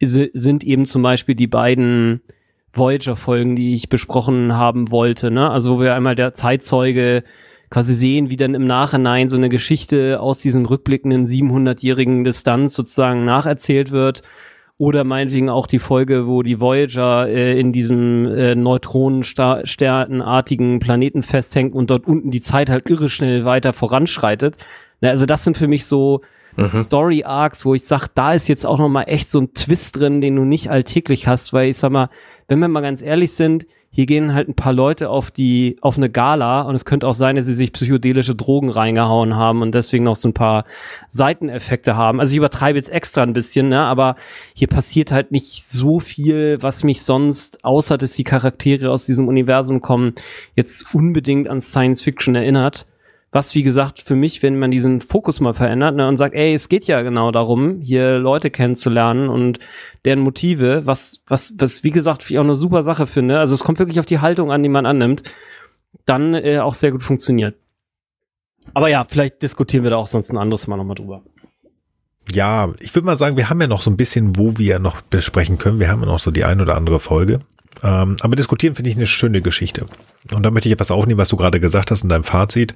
sind 0.00 0.64
eben 0.64 0.84
zum 0.84 1.02
Beispiel 1.02 1.34
die 1.34 1.46
beiden 1.46 2.20
Voyager-Folgen, 2.74 3.56
die 3.56 3.74
ich 3.74 3.88
besprochen 3.88 4.54
haben 4.54 4.90
wollte, 4.90 5.30
ne? 5.30 5.50
Also 5.50 5.76
wo 5.76 5.80
wir 5.80 5.94
einmal 5.94 6.14
der 6.14 6.34
Zeitzeuge 6.34 7.22
quasi 7.70 7.94
sehen, 7.94 8.28
wie 8.28 8.36
dann 8.36 8.54
im 8.54 8.66
Nachhinein 8.66 9.28
so 9.30 9.36
eine 9.36 9.48
Geschichte 9.48 10.20
aus 10.20 10.40
diesem 10.40 10.66
rückblickenden 10.66 11.24
700-jährigen 11.24 12.22
Distanz 12.22 12.74
sozusagen 12.74 13.24
nacherzählt 13.24 13.92
wird 13.92 14.22
oder 14.82 15.04
meinetwegen 15.04 15.48
auch 15.48 15.68
die 15.68 15.78
Folge, 15.78 16.26
wo 16.26 16.42
die 16.42 16.58
Voyager 16.58 17.28
äh, 17.28 17.56
in 17.56 17.72
diesem 17.72 18.26
äh, 18.26 18.56
Neutronensternartigen 18.56 20.80
Planeten 20.80 21.22
festhängt 21.22 21.72
und 21.72 21.88
dort 21.88 22.08
unten 22.08 22.32
die 22.32 22.40
Zeit 22.40 22.68
halt 22.68 22.90
irre 22.90 23.08
schnell 23.08 23.44
weiter 23.44 23.74
voranschreitet. 23.74 24.56
Na, 25.00 25.10
also 25.10 25.24
das 25.24 25.44
sind 25.44 25.56
für 25.56 25.68
mich 25.68 25.86
so 25.86 26.22
mhm. 26.56 26.72
Story 26.72 27.22
Arcs, 27.22 27.64
wo 27.64 27.76
ich 27.76 27.84
sag, 27.84 28.08
da 28.16 28.32
ist 28.32 28.48
jetzt 28.48 28.66
auch 28.66 28.78
noch 28.78 28.88
mal 28.88 29.04
echt 29.04 29.30
so 29.30 29.42
ein 29.42 29.54
Twist 29.54 30.00
drin, 30.00 30.20
den 30.20 30.34
du 30.34 30.42
nicht 30.42 30.68
alltäglich 30.68 31.28
hast, 31.28 31.52
weil 31.52 31.70
ich 31.70 31.76
sag 31.76 31.92
mal, 31.92 32.08
wenn 32.48 32.58
wir 32.58 32.66
mal 32.66 32.80
ganz 32.80 33.02
ehrlich 33.02 33.34
sind, 33.34 33.68
hier 33.94 34.06
gehen 34.06 34.32
halt 34.32 34.48
ein 34.48 34.54
paar 34.54 34.72
Leute 34.72 35.10
auf 35.10 35.30
die, 35.30 35.76
auf 35.82 35.98
eine 35.98 36.08
Gala 36.08 36.62
und 36.62 36.74
es 36.74 36.86
könnte 36.86 37.06
auch 37.06 37.12
sein, 37.12 37.36
dass 37.36 37.44
sie 37.44 37.54
sich 37.54 37.74
psychedelische 37.74 38.34
Drogen 38.34 38.70
reingehauen 38.70 39.36
haben 39.36 39.60
und 39.60 39.74
deswegen 39.74 40.04
noch 40.04 40.16
so 40.16 40.30
ein 40.30 40.32
paar 40.34 40.64
Seiteneffekte 41.10 41.94
haben. 41.94 42.18
Also 42.18 42.32
ich 42.32 42.38
übertreibe 42.38 42.78
jetzt 42.78 42.88
extra 42.88 43.22
ein 43.22 43.34
bisschen, 43.34 43.68
ne, 43.68 43.80
aber 43.80 44.16
hier 44.54 44.68
passiert 44.68 45.12
halt 45.12 45.30
nicht 45.30 45.68
so 45.68 46.00
viel, 46.00 46.56
was 46.62 46.84
mich 46.84 47.02
sonst, 47.02 47.64
außer 47.66 47.98
dass 47.98 48.14
die 48.14 48.24
Charaktere 48.24 48.90
aus 48.90 49.04
diesem 49.04 49.28
Universum 49.28 49.82
kommen, 49.82 50.14
jetzt 50.56 50.94
unbedingt 50.94 51.46
an 51.48 51.60
Science 51.60 52.00
Fiction 52.00 52.34
erinnert. 52.34 52.86
Was, 53.34 53.54
wie 53.54 53.62
gesagt, 53.62 53.98
für 54.00 54.14
mich, 54.14 54.42
wenn 54.42 54.58
man 54.58 54.70
diesen 54.70 55.00
Fokus 55.00 55.40
mal 55.40 55.54
verändert 55.54 55.96
ne, 55.96 56.06
und 56.06 56.18
sagt, 56.18 56.34
ey, 56.34 56.52
es 56.52 56.68
geht 56.68 56.86
ja 56.86 57.00
genau 57.00 57.32
darum, 57.32 57.80
hier 57.80 58.18
Leute 58.18 58.50
kennenzulernen 58.50 59.30
und 59.30 59.58
deren 60.04 60.20
Motive, 60.20 60.82
was, 60.84 61.22
was, 61.26 61.54
was, 61.58 61.82
wie 61.82 61.90
gesagt, 61.90 62.28
ich 62.30 62.38
auch 62.38 62.44
eine 62.44 62.54
super 62.54 62.82
Sache 62.82 63.06
finde. 63.06 63.38
Also 63.38 63.54
es 63.54 63.64
kommt 63.64 63.78
wirklich 63.78 63.98
auf 63.98 64.06
die 64.06 64.20
Haltung 64.20 64.52
an, 64.52 64.62
die 64.62 64.68
man 64.68 64.84
annimmt, 64.84 65.22
dann 66.04 66.34
äh, 66.34 66.58
auch 66.58 66.74
sehr 66.74 66.92
gut 66.92 67.02
funktioniert. 67.02 67.56
Aber 68.74 68.88
ja, 68.88 69.04
vielleicht 69.04 69.42
diskutieren 69.42 69.82
wir 69.82 69.90
da 69.90 69.96
auch 69.96 70.06
sonst 70.06 70.30
ein 70.30 70.38
anderes 70.38 70.66
Mal 70.66 70.76
nochmal 70.76 70.96
drüber. 70.96 71.22
Ja, 72.30 72.72
ich 72.80 72.94
würde 72.94 73.06
mal 73.06 73.16
sagen, 73.16 73.36
wir 73.36 73.50
haben 73.50 73.60
ja 73.60 73.66
noch 73.66 73.82
so 73.82 73.90
ein 73.90 73.96
bisschen, 73.96 74.36
wo 74.36 74.56
wir 74.58 74.78
noch 74.78 75.00
besprechen 75.00 75.58
können. 75.58 75.80
Wir 75.80 75.88
haben 75.88 76.00
ja 76.00 76.06
noch 76.06 76.18
so 76.18 76.30
die 76.30 76.44
ein 76.44 76.60
oder 76.60 76.76
andere 76.76 77.00
Folge. 77.00 77.40
Ähm, 77.82 78.16
aber 78.20 78.36
diskutieren 78.36 78.74
finde 78.74 78.90
ich 78.90 78.96
eine 78.96 79.06
schöne 79.06 79.42
Geschichte. 79.42 79.86
Und 80.32 80.42
da 80.42 80.50
möchte 80.50 80.68
ich 80.68 80.72
etwas 80.72 80.90
aufnehmen, 80.90 81.18
was 81.18 81.28
du 81.28 81.36
gerade 81.36 81.60
gesagt 81.60 81.90
hast 81.90 82.02
in 82.02 82.08
deinem 82.08 82.24
Fazit. 82.24 82.74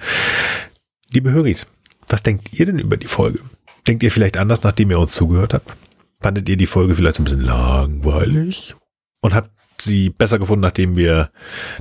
Liebe 1.13 1.31
Höris, 1.31 1.67
was 2.09 2.23
denkt 2.23 2.59
ihr 2.59 2.67
denn 2.67 2.79
über 2.79 2.97
die 2.97 3.07
Folge? 3.07 3.41
Denkt 3.87 4.03
ihr 4.03 4.11
vielleicht 4.11 4.37
anders, 4.37 4.63
nachdem 4.63 4.91
ihr 4.91 4.99
uns 4.99 5.13
zugehört 5.13 5.55
habt? 5.55 5.77
Fandet 6.21 6.49
ihr 6.49 6.57
die 6.57 6.67
Folge 6.67 6.95
vielleicht 6.95 7.21
ein 7.21 7.25
bisschen 7.25 7.43
langweilig? 7.43 8.75
Und 9.21 9.35
habt 9.35 9.51
sie 9.83 10.11
besser 10.11 10.39
gefunden, 10.39 10.63
nachdem 10.63 10.97
wir 10.97 11.31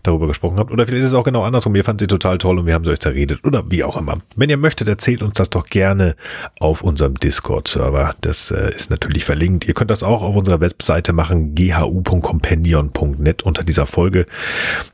darüber 0.04 0.28
gesprochen 0.28 0.58
haben. 0.58 0.72
Oder 0.72 0.86
vielleicht 0.86 1.04
ist 1.04 1.10
es 1.10 1.14
auch 1.14 1.24
genau 1.24 1.44
andersrum. 1.44 1.74
Wir 1.74 1.84
fanden 1.84 2.00
sie 2.00 2.08
total 2.08 2.38
toll 2.38 2.60
und 2.60 2.66
wir 2.66 2.74
haben 2.74 2.84
sie 2.84 2.92
euch 2.92 3.00
zerredet. 3.00 3.40
Oder 3.44 3.70
wie 3.70 3.84
auch 3.84 3.98
immer. 3.98 4.20
Wenn 4.36 4.50
ihr 4.50 4.58
möchtet, 4.58 4.88
erzählt 4.88 5.22
uns 5.22 5.34
das 5.34 5.50
doch 5.50 5.66
gerne 5.68 6.16
auf 6.60 6.82
unserem 6.82 7.16
Discord-Server. 7.16 8.16
Das 8.22 8.52
äh, 8.52 8.74
ist 8.74 8.90
natürlich 8.90 9.26
verlinkt. 9.26 9.68
Ihr 9.68 9.74
könnt 9.74 9.92
das 9.92 10.04
auch 10.04 10.24
auf 10.24 10.36
unserer 10.36 10.60
Webseite 10.62 11.14
machen, 11.14 11.56
ghu.compendion.net 11.56 13.44
unter 13.44 13.64
dieser 13.64 13.86
Folge. 13.86 14.26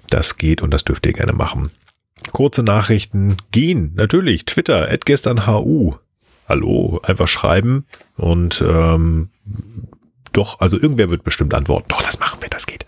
Das 0.09 0.37
geht 0.37 0.61
und 0.61 0.71
das 0.71 0.83
dürft 0.83 1.05
ihr 1.05 1.13
gerne 1.13 1.33
machen. 1.33 1.71
Kurze 2.33 2.63
Nachrichten 2.63 3.37
gehen. 3.51 3.93
Natürlich. 3.95 4.45
Twitter, 4.45 4.87
gesternhu. 4.97 5.95
Hallo, 6.47 6.99
einfach 7.03 7.29
schreiben 7.29 7.85
und 8.17 8.61
ähm, 8.67 9.29
doch, 10.31 10.59
also 10.59 10.79
irgendwer 10.79 11.09
wird 11.09 11.23
bestimmt 11.23 11.53
antworten. 11.53 11.87
Doch, 11.89 12.01
das 12.01 12.19
machen 12.19 12.41
wir, 12.41 12.49
das 12.49 12.65
geht. 12.65 12.85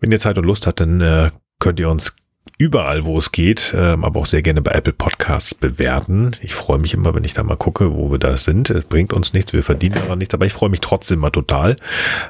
Wenn 0.00 0.12
ihr 0.12 0.20
Zeit 0.20 0.38
und 0.38 0.44
Lust 0.44 0.66
habt, 0.66 0.80
dann 0.80 1.00
äh, 1.00 1.30
könnt 1.58 1.80
ihr 1.80 1.88
uns 1.88 2.14
überall, 2.58 3.04
wo 3.04 3.18
es 3.18 3.32
geht, 3.32 3.74
ähm, 3.76 4.04
aber 4.04 4.20
auch 4.20 4.26
sehr 4.26 4.42
gerne 4.42 4.62
bei 4.62 4.72
Apple 4.72 4.92
Podcasts 4.92 5.54
bewerten. 5.54 6.36
Ich 6.40 6.54
freue 6.54 6.78
mich 6.78 6.94
immer, 6.94 7.14
wenn 7.14 7.24
ich 7.24 7.34
da 7.34 7.42
mal 7.42 7.56
gucke, 7.56 7.94
wo 7.94 8.10
wir 8.10 8.18
da 8.18 8.36
sind. 8.36 8.70
Es 8.70 8.84
bringt 8.84 9.12
uns 9.12 9.32
nichts, 9.32 9.52
wir 9.52 9.62
verdienen 9.62 9.98
aber 10.04 10.16
nichts, 10.16 10.34
aber 10.34 10.46
ich 10.46 10.52
freue 10.52 10.70
mich 10.70 10.80
trotzdem 10.80 11.18
mal 11.18 11.30
total. 11.30 11.76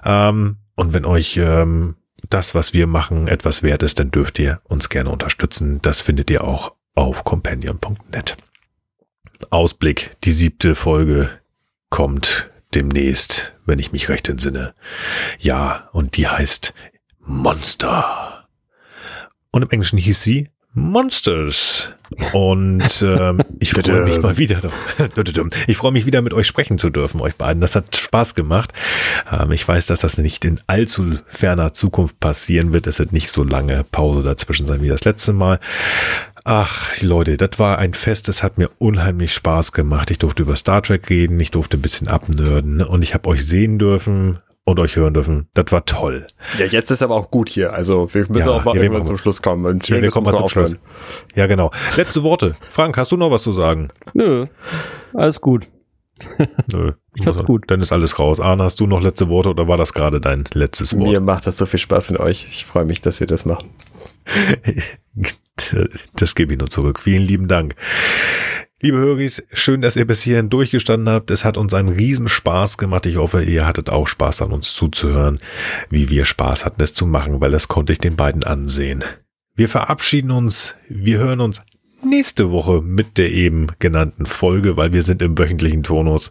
Ähm, 0.04 0.56
und 0.74 0.94
wenn 0.94 1.04
euch 1.04 1.36
ähm, 1.36 1.96
das, 2.28 2.54
was 2.54 2.74
wir 2.74 2.86
machen, 2.86 3.28
etwas 3.28 3.62
wert 3.62 3.82
ist, 3.82 3.98
dann 3.98 4.10
dürft 4.10 4.38
ihr 4.38 4.60
uns 4.64 4.88
gerne 4.88 5.10
unterstützen. 5.10 5.80
Das 5.82 6.00
findet 6.00 6.30
ihr 6.30 6.42
auch 6.44 6.74
auf 6.94 7.24
companion.net. 7.24 8.36
Ausblick, 9.50 10.16
die 10.24 10.32
siebte 10.32 10.74
Folge 10.74 11.30
kommt 11.90 12.50
demnächst, 12.76 13.54
wenn 13.64 13.78
ich 13.78 13.90
mich 13.90 14.08
recht 14.10 14.28
entsinne. 14.28 14.74
Ja, 15.38 15.88
und 15.92 16.16
die 16.16 16.28
heißt 16.28 16.74
Monster. 17.20 18.48
Und 19.50 19.62
im 19.62 19.70
Englischen 19.70 19.98
hieß 19.98 20.22
sie 20.22 20.50
Monsters. 20.74 21.94
Und 22.34 23.02
ähm, 23.02 23.40
ich 23.58 23.70
freue 23.72 24.04
mich 24.04 24.20
mal 24.20 24.36
wieder. 24.36 24.60
Ich 25.66 25.78
freue 25.78 25.92
mich 25.92 26.04
wieder 26.04 26.20
mit 26.20 26.34
euch 26.34 26.46
sprechen 26.46 26.76
zu 26.76 26.90
dürfen, 26.90 27.22
euch 27.22 27.36
beiden. 27.36 27.62
Das 27.62 27.74
hat 27.74 27.96
Spaß 27.96 28.34
gemacht. 28.34 28.74
Ähm, 29.32 29.52
ich 29.52 29.66
weiß, 29.66 29.86
dass 29.86 30.00
das 30.00 30.18
nicht 30.18 30.44
in 30.44 30.60
allzu 30.66 31.14
ferner 31.26 31.72
Zukunft 31.72 32.20
passieren 32.20 32.74
wird. 32.74 32.86
Es 32.86 32.98
wird 32.98 33.12
nicht 33.12 33.30
so 33.30 33.42
lange 33.42 33.84
Pause 33.84 34.22
dazwischen 34.22 34.66
sein 34.66 34.82
wie 34.82 34.88
das 34.88 35.04
letzte 35.04 35.32
Mal. 35.32 35.60
Ach, 36.48 37.02
Leute, 37.02 37.36
das 37.36 37.58
war 37.58 37.78
ein 37.78 37.92
Fest, 37.92 38.28
das 38.28 38.44
hat 38.44 38.56
mir 38.56 38.70
unheimlich 38.78 39.34
Spaß 39.34 39.72
gemacht. 39.72 40.12
Ich 40.12 40.18
durfte 40.18 40.44
über 40.44 40.54
Star 40.54 40.80
Trek 40.80 41.10
reden, 41.10 41.40
ich 41.40 41.50
durfte 41.50 41.76
ein 41.76 41.82
bisschen 41.82 42.06
abnörden 42.06 42.82
und 42.82 43.02
ich 43.02 43.14
habe 43.14 43.28
euch 43.30 43.44
sehen 43.44 43.80
dürfen 43.80 44.38
und 44.62 44.78
euch 44.78 44.94
hören 44.94 45.12
dürfen. 45.12 45.48
Das 45.54 45.72
war 45.72 45.84
toll. 45.86 46.28
Ja, 46.56 46.66
jetzt 46.66 46.92
ist 46.92 47.02
aber 47.02 47.16
auch 47.16 47.32
gut 47.32 47.48
hier. 47.48 47.72
Also 47.72 48.14
wir 48.14 48.26
müssen 48.28 48.38
ja, 48.38 48.50
auch 48.50 48.64
mal 48.64 48.76
irgendwann 48.76 49.04
zum 49.04 49.18
Schluss 49.18 49.42
kommen. 49.42 49.66
Und 49.66 49.88
ja, 49.88 50.00
wir 50.00 50.08
kommen 50.10 50.26
mal 50.26 50.36
zum 50.36 50.48
Schluss. 50.48 50.76
Ja, 51.34 51.48
genau. 51.48 51.72
Letzte 51.96 52.22
Worte. 52.22 52.54
Frank, 52.60 52.96
hast 52.96 53.10
du 53.10 53.16
noch 53.16 53.32
was 53.32 53.42
zu 53.42 53.52
sagen? 53.52 53.88
Nö, 54.14 54.46
alles 55.14 55.40
gut. 55.40 55.66
Nö. 56.72 56.92
Ich 57.16 57.24
fand's 57.24 57.42
gut. 57.42 57.64
Dann 57.66 57.80
ist 57.80 57.92
alles 57.92 58.20
raus. 58.20 58.38
Arne, 58.38 58.62
hast 58.62 58.78
du 58.78 58.86
noch 58.86 59.02
letzte 59.02 59.28
Worte 59.28 59.48
oder 59.48 59.66
war 59.66 59.76
das 59.76 59.94
gerade 59.94 60.20
dein 60.20 60.44
letztes 60.52 60.96
Wort? 60.96 61.08
Mir 61.08 61.18
macht 61.18 61.48
das 61.48 61.56
so 61.56 61.66
viel 61.66 61.80
Spaß 61.80 62.08
mit 62.10 62.20
euch. 62.20 62.46
Ich 62.48 62.66
freue 62.66 62.84
mich, 62.84 63.00
dass 63.00 63.18
wir 63.18 63.26
das 63.26 63.46
machen. 63.46 63.70
Das 66.14 66.34
gebe 66.34 66.52
ich 66.52 66.58
nur 66.58 66.68
zurück. 66.68 67.00
Vielen 67.00 67.22
lieben 67.22 67.48
Dank. 67.48 67.74
Liebe 68.80 68.98
Höris, 68.98 69.42
schön, 69.52 69.80
dass 69.80 69.96
ihr 69.96 70.06
bis 70.06 70.22
hierhin 70.22 70.50
durchgestanden 70.50 71.08
habt. 71.08 71.30
Es 71.30 71.46
hat 71.46 71.56
uns 71.56 71.72
einen 71.72 71.88
Riesenspaß 71.88 72.76
gemacht. 72.76 73.06
Ich 73.06 73.16
hoffe, 73.16 73.42
ihr 73.42 73.66
hattet 73.66 73.88
auch 73.88 74.06
Spaß 74.06 74.42
an 74.42 74.52
uns 74.52 74.74
zuzuhören, 74.74 75.40
wie 75.88 76.10
wir 76.10 76.26
Spaß 76.26 76.66
hatten, 76.66 76.82
es 76.82 76.92
zu 76.92 77.06
machen, 77.06 77.40
weil 77.40 77.50
das 77.50 77.68
konnte 77.68 77.94
ich 77.94 77.98
den 77.98 78.16
beiden 78.16 78.44
ansehen. 78.44 79.02
Wir 79.54 79.70
verabschieden 79.70 80.30
uns. 80.30 80.76
Wir 80.88 81.18
hören 81.18 81.40
uns 81.40 81.62
nächste 82.04 82.50
Woche 82.50 82.82
mit 82.82 83.16
der 83.16 83.32
eben 83.32 83.68
genannten 83.78 84.26
Folge, 84.26 84.76
weil 84.76 84.92
wir 84.92 85.02
sind 85.02 85.22
im 85.22 85.38
wöchentlichen 85.38 85.82
Turnus. 85.82 86.30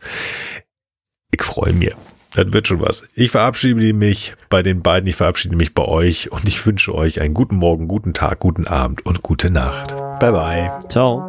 Ich 1.32 1.42
freue 1.42 1.74
mich. 1.74 1.96
Das 2.36 2.52
wird 2.52 2.68
schon 2.68 2.82
was. 2.82 3.08
Ich 3.14 3.32
verabschiede 3.32 3.94
mich 3.94 4.36
bei 4.50 4.62
den 4.62 4.82
beiden, 4.82 5.08
ich 5.08 5.16
verabschiede 5.16 5.56
mich 5.56 5.74
bei 5.74 5.86
euch 5.86 6.32
und 6.32 6.46
ich 6.48 6.66
wünsche 6.66 6.94
euch 6.94 7.22
einen 7.22 7.34
guten 7.34 7.56
Morgen, 7.56 7.88
guten 7.88 8.14
Tag, 8.14 8.40
guten 8.40 8.68
Abend 8.68 9.06
und 9.06 9.22
gute 9.22 9.50
Nacht. 9.50 9.96
Bye 10.20 10.32
bye. 10.32 10.72
Ciao. 10.90 11.24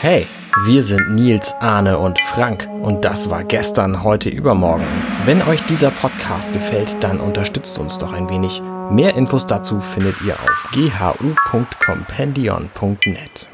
Hey, 0.00 0.26
wir 0.64 0.82
sind 0.82 1.14
Nils, 1.14 1.54
Arne 1.60 1.98
und 1.98 2.18
Frank 2.20 2.68
und 2.82 3.04
das 3.04 3.28
war 3.28 3.44
gestern, 3.44 4.02
heute, 4.04 4.30
übermorgen. 4.30 4.86
Wenn 5.24 5.42
euch 5.42 5.60
dieser 5.62 5.90
Podcast 5.90 6.52
gefällt, 6.52 6.96
dann 7.00 7.20
unterstützt 7.20 7.78
uns 7.78 7.98
doch 7.98 8.12
ein 8.12 8.30
wenig. 8.30 8.62
Mehr 8.90 9.16
Infos 9.16 9.46
dazu 9.46 9.80
findet 9.80 10.16
ihr 10.22 10.34
auf 10.34 10.70
ghu.compendion.net. 10.72 13.49